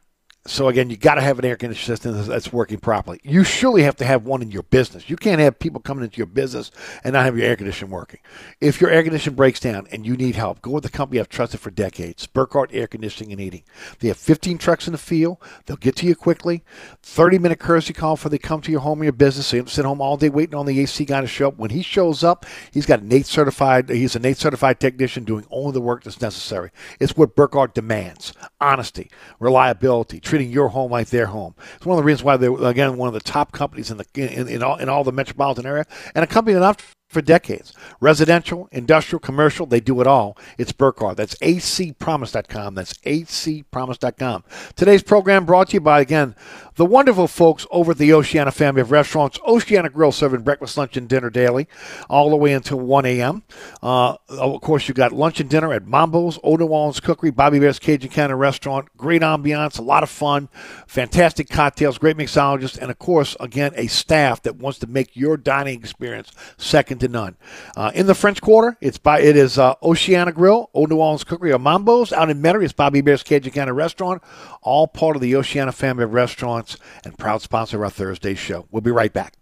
So 0.51 0.67
again, 0.67 0.91
you 0.91 0.97
got 0.97 1.15
to 1.15 1.21
have 1.21 1.39
an 1.39 1.45
air 1.45 1.55
conditioning 1.55 1.97
system 1.97 2.13
that's- 2.27 2.53
working 2.53 2.79
properly. 2.79 3.21
You 3.23 3.45
surely 3.45 3.85
have 3.85 3.95
to 3.97 4.05
have 4.05 4.25
one 4.25 4.43
in 4.43 4.51
your 4.51 4.65
business. 4.65 5.09
You 5.09 5.15
can't 5.15 5.41
have 5.41 5.61
people 5.61 5.81
coming 5.81 6.03
into 6.03 6.17
your 6.17 6.27
business 6.27 6.73
and 7.05 7.13
not 7.13 7.25
have 7.25 7.39
your 7.39 7.47
air 7.47 7.55
conditioning 7.55 7.93
working. 7.93 8.19
If 8.61 8.81
your 8.81 8.91
air 8.91 9.05
conditioning 9.05 9.37
breaks 9.37 9.61
down 9.61 9.87
and 9.93 10.05
you 10.05 10.17
need 10.17 10.35
help, 10.35 10.61
go 10.61 10.73
with 10.73 10.83
the 10.83 10.89
company 10.91 11.21
I've 11.21 11.29
trusted 11.29 11.61
for 11.61 11.71
decades, 11.71 12.27
Burkhardt 12.27 12.71
Air 12.73 12.89
Conditioning 12.89 13.31
and 13.31 13.41
Heating. 13.41 13.63
They 14.01 14.09
have 14.09 14.17
15 14.17 14.59
trucks 14.59 14.89
in 14.89 14.93
the 14.93 14.99
field. 14.99 15.39
They'll 15.67 15.77
get 15.77 15.95
to 15.97 16.07
you 16.07 16.17
quickly. 16.17 16.65
30 17.05 17.39
minute 17.39 17.61
courtesy 17.61 17.93
call 17.93 18.17
for 18.17 18.29
they 18.29 18.39
come 18.39 18.61
to 18.63 18.73
your 18.73 18.81
home 18.81 19.01
or 19.01 19.05
your 19.05 19.13
business. 19.13 19.47
So 19.47 19.57
you 19.57 19.63
don't 19.63 19.69
sit 19.69 19.85
home 19.85 20.01
all 20.01 20.17
day 20.17 20.31
waiting 20.31 20.57
on 20.57 20.67
the 20.67 20.81
AC 20.81 21.05
guy 21.05 21.21
to 21.21 21.29
show 21.29 21.49
up. 21.49 21.59
When 21.59 21.71
he 21.71 21.83
shows 21.83 22.25
up, 22.25 22.45
he's 22.73 22.87
got 22.87 23.05
NATE 23.05 23.27
certified. 23.27 23.89
He's 23.89 24.17
a 24.17 24.19
NATE 24.19 24.39
certified 24.39 24.81
technician 24.81 25.23
doing 25.23 25.47
only 25.51 25.73
the 25.73 25.81
work 25.81 26.03
that's 26.03 26.21
necessary. 26.21 26.71
It's 26.99 27.17
what 27.17 27.37
Burkhardt 27.37 27.73
demands: 27.73 28.33
honesty, 28.61 29.13
reliability, 29.39 30.19
treating 30.19 30.40
your 30.49 30.69
home 30.69 30.91
like 30.91 31.09
their 31.09 31.27
home. 31.27 31.55
It's 31.77 31.87
one 31.87 31.99
of 31.99 32.03
the 32.03 32.07
reasons 32.07 32.25
why 32.25 32.37
they're 32.37 32.55
again 32.65 32.97
one 32.97 33.09
of 33.09 33.15
the 33.15 33.21
top 33.21 33.53
companies 33.53 33.91
in 33.91 33.99
the 33.99 34.07
in, 34.15 34.49
in 34.49 34.63
all 34.63 34.77
in 34.77 34.89
all 34.89 35.05
the 35.05 35.13
metropolitan 35.13 35.67
area, 35.67 35.87
and 36.15 36.25
a 36.25 36.27
company 36.27 36.55
that 36.55 36.83
for 37.11 37.21
decades. 37.21 37.75
Residential, 37.99 38.69
industrial, 38.71 39.19
commercial, 39.19 39.67
they 39.67 39.81
do 39.81 40.01
it 40.01 40.07
all. 40.07 40.39
It's 40.57 40.71
Burkhardt. 40.71 41.17
That's 41.17 41.35
acpromise.com. 41.37 42.75
That's 42.77 42.95
acpromise.com. 42.95 44.45
Today's 44.77 45.03
program 45.03 45.45
brought 45.45 45.71
to 45.71 45.75
you 45.75 45.81
by, 45.81 46.01
again, 46.01 46.37
the 46.77 46.87
wonderful 46.87 47.27
folks 47.27 47.67
over 47.73 47.91
at 47.93 47.99
the 47.99 48.13
Oceana 48.13 48.53
family 48.53 48.81
of 48.81 48.93
restaurants. 48.93 49.41
Oceana 49.47 49.91
Grill 49.91 50.13
serving 50.13 50.43
breakfast, 50.43 50.79
lunch, 50.79 50.97
and 50.97 51.09
dinner 51.09 51.31
daily, 51.31 51.67
all 52.09 52.31
the 52.31 52.37
way 52.37 52.53
until 52.53 52.79
1 52.79 53.05
a.m. 53.07 53.43
Uh, 53.83 54.17
of 54.29 54.61
course, 54.61 54.87
you've 54.87 54.97
got 54.97 55.13
lunch 55.13 55.41
and 55.41 55.51
dinner 55.51 55.73
at 55.73 55.87
Mambo's, 55.87 56.39
Orleans 56.39 57.01
Cookery, 57.01 57.31
Bobby 57.33 57.59
Hebert's 57.59 57.81
Cajun 57.81 58.11
Cannon 58.11 58.37
Restaurant. 58.37 58.89
Great 58.97 59.23
ambiance, 59.23 59.79
a 59.79 59.83
lot 59.83 60.05
of 60.05 60.11
fun, 60.11 60.49
fantastic 60.87 61.49
cocktails, 61.49 61.99
great 61.99 62.17
mixologists, 62.17 62.79
and 62.79 62.91
of 62.91 62.99
course, 63.01 63.37
again, 63.41 63.73
a 63.75 63.89
staff 63.89 64.43
that 64.43 64.57
wants 64.57 64.79
to 64.79 64.87
make 64.87 65.17
your 65.17 65.37
dining 65.37 65.81
experience 65.81 66.31
second 66.57 67.00
to 67.01 67.09
none. 67.09 67.37
Uh, 67.77 67.91
in 67.95 68.07
the 68.07 68.15
French 68.15 68.41
Quarter, 68.41 68.77
it's 68.81 68.99
by 68.99 69.21
it 69.21 69.37
is 69.37 69.59
uh, 69.59 69.75
Oceana 69.83 70.33
Grill, 70.33 70.71
Olde 70.75 70.91
New 70.91 70.97
Orleans 70.97 71.25
Cookery, 71.25 71.53
or 71.53 71.59
Mambo's. 71.59 72.13
Out 72.13 72.31
in 72.31 72.41
Metairie, 72.41 72.65
it's 72.65 72.73
Bobby 72.73 72.99
Hebert's 72.99 73.23
Cajun 73.23 73.53
Cannon 73.53 73.75
Restaurant, 73.75 74.23
all 74.63 74.87
part 74.87 75.17
of 75.17 75.23
the 75.23 75.35
Oceana 75.37 75.73
family 75.73 76.05
of 76.05 76.15
restaurants 76.15 76.77
and 77.05 77.19
proud 77.19 77.43
sponsor 77.43 77.77
of 77.79 77.83
our 77.83 77.91
Thursday 77.91 78.35
show. 78.35 78.67
We'll 78.71 78.83
be 78.83 78.91
right 78.91 79.13
back. 79.13 79.35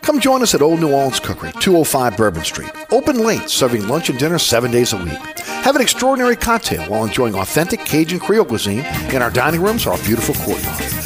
Come 0.00 0.18
join 0.18 0.42
us 0.42 0.54
at 0.54 0.62
Olde 0.62 0.80
New 0.80 0.92
Orleans 0.92 1.20
Cookery, 1.20 1.52
205 1.60 2.16
Bourbon 2.16 2.42
Street. 2.42 2.70
Open 2.90 3.18
late, 3.18 3.50
serving 3.50 3.86
lunch 3.86 4.08
and 4.08 4.18
dinner 4.18 4.38
seven 4.38 4.70
days 4.70 4.94
a 4.94 4.96
week. 4.96 5.18
Have 5.46 5.76
an 5.76 5.82
extraordinary 5.82 6.36
cocktail 6.36 6.88
while 6.90 7.04
enjoying 7.04 7.34
authentic 7.34 7.80
Cajun 7.80 8.18
Creole 8.18 8.46
cuisine 8.46 8.84
in 9.12 9.20
our 9.20 9.30
dining 9.30 9.60
rooms 9.60 9.84
or 9.84 9.92
our 9.92 10.02
beautiful 10.04 10.34
courtyard. 10.36 11.05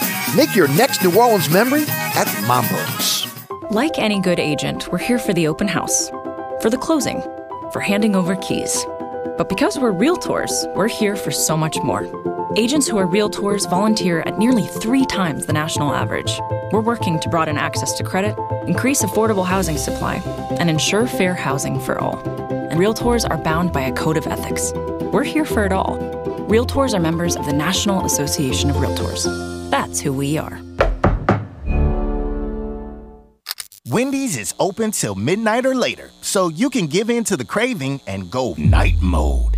Make 0.33 0.55
your 0.55 0.69
next 0.69 1.03
New 1.03 1.13
Orleans 1.19 1.49
memory 1.49 1.83
at 1.89 2.25
Mambo's. 2.47 3.27
Like 3.69 3.99
any 3.99 4.21
good 4.21 4.39
agent, 4.39 4.89
we're 4.89 4.97
here 4.97 5.19
for 5.19 5.33
the 5.33 5.45
open 5.45 5.67
house, 5.67 6.07
for 6.61 6.69
the 6.69 6.77
closing, 6.77 7.21
for 7.73 7.81
handing 7.81 8.15
over 8.15 8.37
keys. 8.37 8.85
But 9.37 9.49
because 9.49 9.77
we're 9.77 9.91
realtors, 9.91 10.73
we're 10.73 10.87
here 10.87 11.17
for 11.17 11.31
so 11.31 11.57
much 11.57 11.77
more. 11.83 12.07
Agents 12.55 12.87
who 12.87 12.97
are 12.97 13.07
realtors 13.07 13.69
volunteer 13.69 14.21
at 14.21 14.39
nearly 14.39 14.63
three 14.63 15.05
times 15.05 15.47
the 15.47 15.53
national 15.53 15.93
average. 15.93 16.39
We're 16.71 16.79
working 16.79 17.19
to 17.19 17.27
broaden 17.29 17.57
access 17.57 17.91
to 17.97 18.03
credit, 18.05 18.37
increase 18.67 19.01
affordable 19.01 19.45
housing 19.45 19.77
supply, 19.77 20.21
and 20.61 20.69
ensure 20.69 21.07
fair 21.07 21.33
housing 21.33 21.77
for 21.77 21.99
all. 21.99 22.17
And 22.69 22.79
realtors 22.79 23.29
are 23.29 23.37
bound 23.37 23.73
by 23.73 23.81
a 23.81 23.91
code 23.91 24.15
of 24.15 24.27
ethics. 24.27 24.71
We're 25.11 25.25
here 25.25 25.43
for 25.43 25.65
it 25.65 25.73
all. 25.73 25.97
Realtors 26.47 26.93
are 26.93 27.01
members 27.01 27.35
of 27.35 27.45
the 27.45 27.53
National 27.53 28.05
Association 28.05 28.69
of 28.69 28.77
Realtors. 28.77 29.59
That's 29.71 30.01
who 30.01 30.11
we 30.11 30.37
are. 30.37 30.59
Wendy's 33.87 34.37
is 34.37 34.53
open 34.59 34.91
till 34.91 35.15
midnight 35.15 35.65
or 35.65 35.75
later, 35.75 36.11
so 36.21 36.49
you 36.49 36.69
can 36.69 36.87
give 36.87 37.09
in 37.09 37.23
to 37.23 37.37
the 37.37 37.45
craving 37.45 38.01
and 38.05 38.29
go 38.29 38.53
night 38.57 39.01
mode. 39.01 39.55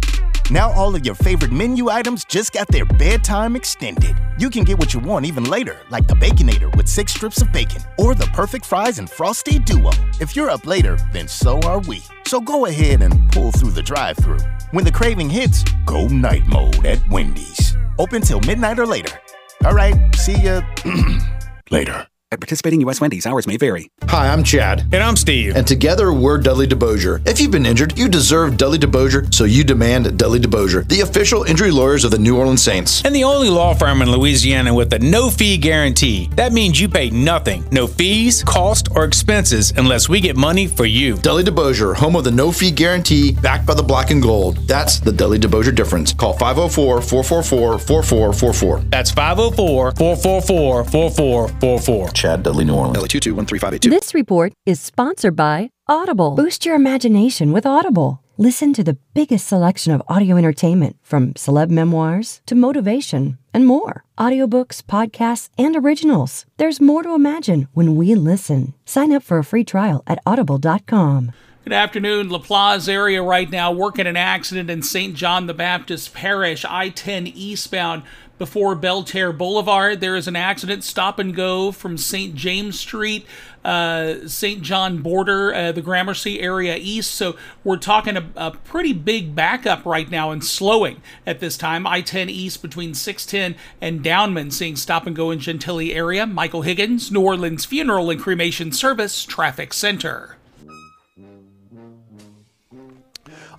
Now 0.51 0.71
all 0.71 0.95
of 0.95 1.03
your 1.03 1.15
favorite 1.15 1.51
menu 1.51 1.89
items 1.89 2.25
just 2.25 2.53
got 2.53 2.67
their 2.67 2.85
bedtime 2.85 3.55
extended. 3.55 4.15
You 4.37 4.51
can 4.51 4.63
get 4.63 4.77
what 4.77 4.93
you 4.93 4.99
want 4.99 5.25
even 5.25 5.45
later, 5.45 5.79
like 5.89 6.07
the 6.07 6.13
Baconator 6.13 6.75
with 6.75 6.87
six 6.87 7.11
strips 7.11 7.41
of 7.41 7.51
bacon, 7.51 7.81
or 7.97 8.13
the 8.13 8.27
perfect 8.27 8.67
fries 8.67 8.99
and 8.99 9.09
frosty 9.09 9.57
duo. 9.57 9.89
If 10.21 10.35
you're 10.35 10.51
up 10.51 10.67
later, 10.67 10.95
then 11.11 11.27
so 11.27 11.59
are 11.61 11.79
we. 11.79 12.03
So 12.27 12.39
go 12.39 12.67
ahead 12.67 13.01
and 13.01 13.31
pull 13.31 13.51
through 13.51 13.71
the 13.71 13.81
drive-through. 13.81 14.39
When 14.71 14.85
the 14.85 14.91
craving 14.91 15.31
hits, 15.31 15.63
go 15.87 16.07
night 16.07 16.45
mode 16.45 16.85
at 16.85 16.99
Wendy's. 17.09 17.75
Open 17.97 18.21
till 18.21 18.41
midnight 18.41 18.77
or 18.77 18.85
later. 18.85 19.19
All 19.65 19.73
right, 19.73 19.95
see 20.15 20.35
ya 20.43 20.61
later. 21.71 22.07
At 22.33 22.39
participating 22.39 22.81
U.S. 22.81 22.99
Wendy's, 22.99 23.27
hours 23.27 23.45
may 23.45 23.57
vary. 23.57 23.91
Hi, 24.05 24.27
I'm 24.33 24.43
Chad. 24.43 24.79
And 24.91 25.03
I'm 25.03 25.15
Steve. 25.15 25.55
And 25.55 25.67
together 25.67 26.11
we're 26.11 26.39
Dudley 26.39 26.65
DeBosier. 26.65 27.21
If 27.27 27.39
you've 27.39 27.51
been 27.51 27.67
injured, 27.67 27.95
you 27.95 28.09
deserve 28.09 28.57
Dudley 28.57 28.79
DeBosier, 28.79 29.31
so 29.31 29.43
you 29.43 29.63
demand 29.63 30.17
Dudley 30.17 30.39
DeBosier, 30.39 30.87
the 30.87 31.01
official 31.01 31.43
injury 31.43 31.69
lawyers 31.69 32.03
of 32.03 32.09
the 32.09 32.17
New 32.17 32.35
Orleans 32.35 32.63
Saints. 32.63 33.05
And 33.05 33.13
the 33.13 33.23
only 33.23 33.51
law 33.51 33.75
firm 33.75 34.01
in 34.01 34.09
Louisiana 34.11 34.73
with 34.73 34.91
a 34.93 34.97
no 34.97 35.29
fee 35.29 35.57
guarantee. 35.59 36.27
That 36.33 36.53
means 36.53 36.81
you 36.81 36.89
pay 36.89 37.11
nothing, 37.11 37.65
no 37.71 37.85
fees, 37.85 38.41
cost, 38.41 38.87
or 38.95 39.03
expenses 39.05 39.71
unless 39.77 40.09
we 40.09 40.19
get 40.19 40.35
money 40.35 40.65
for 40.65 40.85
you. 40.85 41.17
Dudley 41.17 41.43
DeBosier, 41.43 41.93
home 41.95 42.15
of 42.15 42.23
the 42.23 42.31
no 42.31 42.51
fee 42.51 42.71
guarantee, 42.71 43.33
backed 43.33 43.67
by 43.67 43.75
the 43.75 43.83
black 43.83 44.09
and 44.09 44.23
gold. 44.23 44.57
That's 44.67 44.99
the 44.99 45.11
Dudley 45.11 45.37
DeBosier 45.37 45.75
difference. 45.75 46.13
Call 46.13 46.33
504 46.33 46.99
444 46.99 47.77
4444. 47.77 48.79
That's 48.89 49.11
504 49.11 49.91
444 49.91 50.83
4444. 50.85 52.22
Chad 52.23 52.41
Dudley, 52.41 52.63
New 52.63 52.75
Orleans. 52.75 53.81
This 53.81 54.13
report 54.13 54.53
is 54.65 54.79
sponsored 54.79 55.35
by 55.35 55.71
Audible. 55.89 56.35
Boost 56.35 56.65
your 56.65 56.73
imagination 56.73 57.51
with 57.51 57.65
Audible. 57.65 58.23
Listen 58.37 58.71
to 58.75 58.81
the 58.81 58.97
biggest 59.13 59.45
selection 59.45 59.91
of 59.91 60.01
audio 60.07 60.37
entertainment 60.37 60.95
from 61.01 61.33
celeb 61.33 61.69
memoirs 61.69 62.39
to 62.45 62.55
motivation 62.55 63.37
and 63.53 63.67
more. 63.67 64.05
Audiobooks, 64.17 64.81
podcasts, 64.81 65.49
and 65.57 65.75
originals. 65.75 66.45
There's 66.55 66.79
more 66.79 67.03
to 67.03 67.13
imagine 67.13 67.67
when 67.73 67.97
we 67.97 68.15
listen. 68.15 68.73
Sign 68.85 69.11
up 69.11 69.23
for 69.23 69.37
a 69.37 69.43
free 69.43 69.65
trial 69.65 70.01
at 70.07 70.19
audible.com. 70.25 71.33
Good 71.65 71.71
afternoon. 71.71 72.27
La 72.27 72.39
Plaza 72.39 72.91
area 72.91 73.23
right 73.23 73.49
now. 73.49 73.71
Working 73.71 74.05
an 74.05 74.17
accident 74.17 74.69
in 74.69 74.81
St. 74.81 75.15
John 75.15 75.47
the 75.47 75.53
Baptist 75.53 76.13
Parish, 76.13 76.65
I 76.65 76.89
10 76.89 77.27
eastbound 77.27 78.03
before 78.37 78.75
Belle 78.75 79.03
Terre 79.03 79.31
Boulevard. 79.31 79.99
There 79.99 80.15
is 80.15 80.27
an 80.27 80.35
accident, 80.35 80.83
stop 80.83 81.19
and 81.19 81.35
go 81.35 81.71
from 81.71 81.97
St. 81.97 82.35
James 82.35 82.79
Street, 82.79 83.25
uh, 83.63 84.27
St. 84.27 84.61
John 84.61 84.99
border, 84.99 85.53
uh, 85.53 85.71
the 85.71 85.81
Gramercy 85.81 86.39
area 86.41 86.75
east. 86.75 87.11
So 87.11 87.35
we're 87.63 87.77
talking 87.77 88.17
a, 88.17 88.29
a, 88.35 88.51
pretty 88.51 88.93
big 88.93 89.35
backup 89.35 89.85
right 89.85 90.09
now 90.09 90.31
and 90.31 90.43
slowing 90.43 91.01
at 91.25 91.39
this 91.39 91.57
time. 91.57 91.87
I 91.87 92.01
10 92.01 92.29
east 92.29 92.61
between 92.61 92.93
610 92.93 93.59
and 93.81 94.03
Downman, 94.03 94.51
seeing 94.51 94.75
stop 94.75 95.07
and 95.07 95.15
go 95.15 95.31
in 95.31 95.39
Gentilly 95.39 95.93
area. 95.93 96.25
Michael 96.25 96.63
Higgins, 96.63 97.11
New 97.11 97.21
Orleans 97.21 97.65
Funeral 97.65 98.09
and 98.09 98.19
Cremation 98.19 98.71
Service, 98.71 99.25
Traffic 99.25 99.73
Center. 99.73 100.37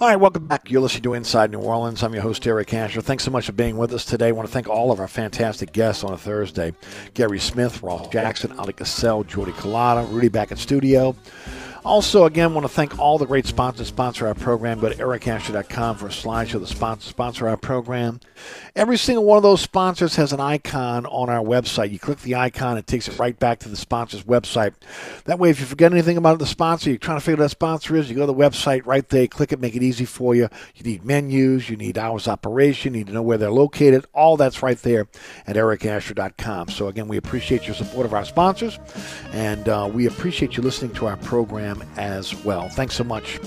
All 0.00 0.08
right, 0.08 0.16
welcome 0.16 0.48
back. 0.48 0.72
You're 0.72 0.80
listening 0.80 1.04
to 1.04 1.14
Inside 1.14 1.52
New 1.52 1.60
Orleans. 1.60 2.02
I'm 2.02 2.12
your 2.12 2.24
host, 2.24 2.44
Eric 2.48 2.74
Asher. 2.74 3.00
Thanks 3.00 3.22
so 3.22 3.30
much 3.30 3.46
for 3.46 3.52
being 3.52 3.76
with 3.76 3.92
us 3.92 4.04
today. 4.04 4.26
I 4.26 4.32
want 4.32 4.48
to 4.48 4.52
thank 4.52 4.68
all 4.68 4.90
of 4.90 4.98
our 4.98 5.06
fantastic 5.06 5.72
guests 5.72 6.02
on 6.02 6.12
a 6.12 6.18
Thursday 6.18 6.72
Guerry 7.14 7.38
Smith, 7.38 7.80
Ross 7.80 8.08
Jackson, 8.08 8.50
Oleh 8.56 8.74
Kosel, 8.74 9.24
Jordy 9.24 9.52
Culotta, 9.52 10.10
Rudy 10.10 10.28
back 10.28 10.50
in 10.50 10.56
studio. 10.56 11.14
Also, 11.84 12.24
again, 12.24 12.54
want 12.54 12.64
to 12.64 12.72
thank 12.72 12.98
all 12.98 13.18
the 13.18 13.26
great 13.26 13.44
sponsors 13.44 13.74
that 13.78 13.84
sponsor 13.84 14.26
our 14.26 14.34
program. 14.34 14.80
Go 14.80 14.88
to 14.88 14.94
ericasher.com 14.94 15.96
for 15.96 16.06
a 16.06 16.10
slideshow 16.10 16.54
of 16.54 16.62
that 16.62 16.68
sponsor, 16.68 17.08
sponsor 17.10 17.46
our 17.46 17.58
program. 17.58 18.20
Every 18.74 18.96
single 18.96 19.24
one 19.24 19.36
of 19.36 19.42
those 19.42 19.60
sponsors 19.60 20.16
has 20.16 20.32
an 20.32 20.40
icon 20.40 21.04
on 21.06 21.28
our 21.28 21.44
website. 21.44 21.90
You 21.90 21.98
click 21.98 22.20
the 22.20 22.36
icon, 22.36 22.78
it 22.78 22.86
takes 22.86 23.06
it 23.06 23.18
right 23.18 23.38
back 23.38 23.58
to 23.60 23.68
the 23.68 23.76
sponsor's 23.76 24.24
website. 24.24 24.72
That 25.26 25.38
way, 25.38 25.50
if 25.50 25.60
you 25.60 25.66
forget 25.66 25.92
anything 25.92 26.16
about 26.16 26.38
the 26.38 26.46
sponsor, 26.46 26.88
you're 26.88 26.98
trying 26.98 27.18
to 27.18 27.20
figure 27.20 27.34
out 27.34 27.40
what 27.40 27.44
that 27.44 27.50
sponsor 27.50 27.96
is, 27.96 28.08
you 28.08 28.16
go 28.16 28.22
to 28.22 28.26
the 28.26 28.34
website 28.34 28.86
right 28.86 29.06
there, 29.10 29.26
click 29.26 29.52
it, 29.52 29.60
make 29.60 29.76
it 29.76 29.82
easy 29.82 30.06
for 30.06 30.34
you. 30.34 30.48
You 30.76 30.84
need 30.84 31.04
menus, 31.04 31.68
you 31.68 31.76
need 31.76 31.98
hours 31.98 32.26
of 32.26 32.32
operation, 32.32 32.94
you 32.94 33.00
need 33.00 33.08
to 33.08 33.12
know 33.12 33.22
where 33.22 33.36
they're 33.36 33.50
located. 33.50 34.06
All 34.14 34.38
that's 34.38 34.62
right 34.62 34.78
there 34.78 35.06
at 35.46 35.56
ericasher.com. 35.56 36.68
So, 36.68 36.88
again, 36.88 37.08
we 37.08 37.18
appreciate 37.18 37.66
your 37.66 37.74
support 37.74 38.06
of 38.06 38.14
our 38.14 38.24
sponsors, 38.24 38.78
and 39.32 39.68
uh, 39.68 39.90
we 39.92 40.06
appreciate 40.06 40.56
you 40.56 40.62
listening 40.62 40.94
to 40.94 41.06
our 41.06 41.18
program 41.18 41.73
as 41.96 42.34
well. 42.44 42.68
Thanks 42.68 42.94
so 42.94 43.04
much. 43.04 43.40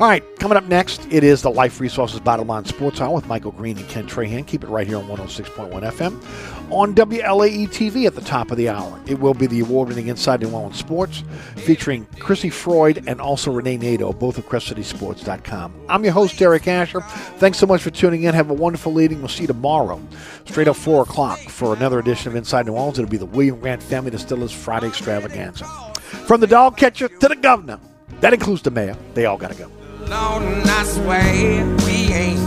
All 0.00 0.08
right, 0.08 0.24
coming 0.38 0.56
up 0.56 0.64
next, 0.64 1.06
it 1.10 1.22
is 1.22 1.42
the 1.42 1.50
Life 1.50 1.78
Resources 1.78 2.20
Bottom 2.20 2.48
Line 2.48 2.64
Sports 2.64 3.02
Hour 3.02 3.16
with 3.16 3.26
Michael 3.26 3.52
Green 3.52 3.76
and 3.76 3.86
Ken 3.86 4.06
Trahan. 4.06 4.46
Keep 4.46 4.64
it 4.64 4.68
right 4.68 4.86
here 4.86 4.96
on 4.96 5.06
106.1 5.06 5.70
FM 5.70 6.72
on 6.72 6.94
WLAE 6.94 7.68
TV 7.68 8.06
at 8.06 8.14
the 8.14 8.22
top 8.22 8.50
of 8.50 8.56
the 8.56 8.70
hour. 8.70 8.98
It 9.06 9.20
will 9.20 9.34
be 9.34 9.46
the 9.46 9.60
award-winning 9.60 10.06
Inside 10.06 10.40
New 10.40 10.52
Orleans 10.52 10.78
Sports 10.78 11.22
featuring 11.56 12.06
Chrissy 12.18 12.48
Freud 12.48 13.04
and 13.06 13.20
also 13.20 13.52
Renee 13.52 13.76
Nato, 13.76 14.10
both 14.14 14.38
of 14.38 14.46
CrescentCitySports.com. 14.48 15.74
I'm 15.90 16.02
your 16.02 16.14
host, 16.14 16.40
Eric 16.40 16.66
Asher. 16.66 17.02
Thanks 17.02 17.58
so 17.58 17.66
much 17.66 17.82
for 17.82 17.90
tuning 17.90 18.22
in. 18.22 18.32
Have 18.32 18.48
a 18.48 18.54
wonderful 18.54 18.98
evening. 19.02 19.18
We'll 19.18 19.28
see 19.28 19.42
you 19.42 19.48
tomorrow, 19.48 20.00
straight 20.46 20.68
up 20.68 20.76
4 20.76 21.02
o'clock, 21.02 21.40
for 21.40 21.74
another 21.74 21.98
edition 21.98 22.28
of 22.32 22.36
Inside 22.36 22.64
New 22.64 22.72
Orleans. 22.72 22.98
It'll 22.98 23.10
be 23.10 23.18
the 23.18 23.26
William 23.26 23.60
Grant 23.60 23.82
Family 23.82 24.10
Distillers 24.10 24.50
Friday 24.50 24.88
Extravaganza. 24.88 25.89
From 26.26 26.40
the 26.40 26.46
dog 26.46 26.76
catcher 26.76 27.08
to 27.08 27.28
the 27.28 27.36
governor. 27.36 27.78
That 28.20 28.32
includes 28.34 28.62
the 28.62 28.70
mayor. 28.70 28.96
They 29.14 29.26
all 29.26 29.36
got 29.38 29.52
to 29.52 29.56
go. 29.56 29.70
Lord, 30.00 30.42
I 30.66 30.84
swear 30.84 31.64
we 31.86 32.12
ain't, 32.12 32.40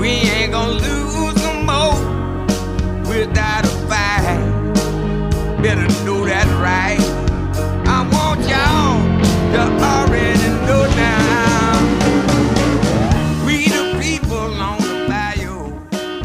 we 0.00 0.08
ain't 0.08 0.52
gonna 0.52 0.72
lose 0.72 1.36
no 1.36 1.52
more 1.62 1.94
without 3.08 3.64
a 3.64 3.68
fight. 3.88 5.62
Better 5.62 5.86
do 6.04 6.26
that 6.26 6.46
right. 6.60 7.00
I 7.88 8.02
want 8.12 8.40
y'all 8.48 8.98
to 9.52 9.84
hurry. 9.84 10.35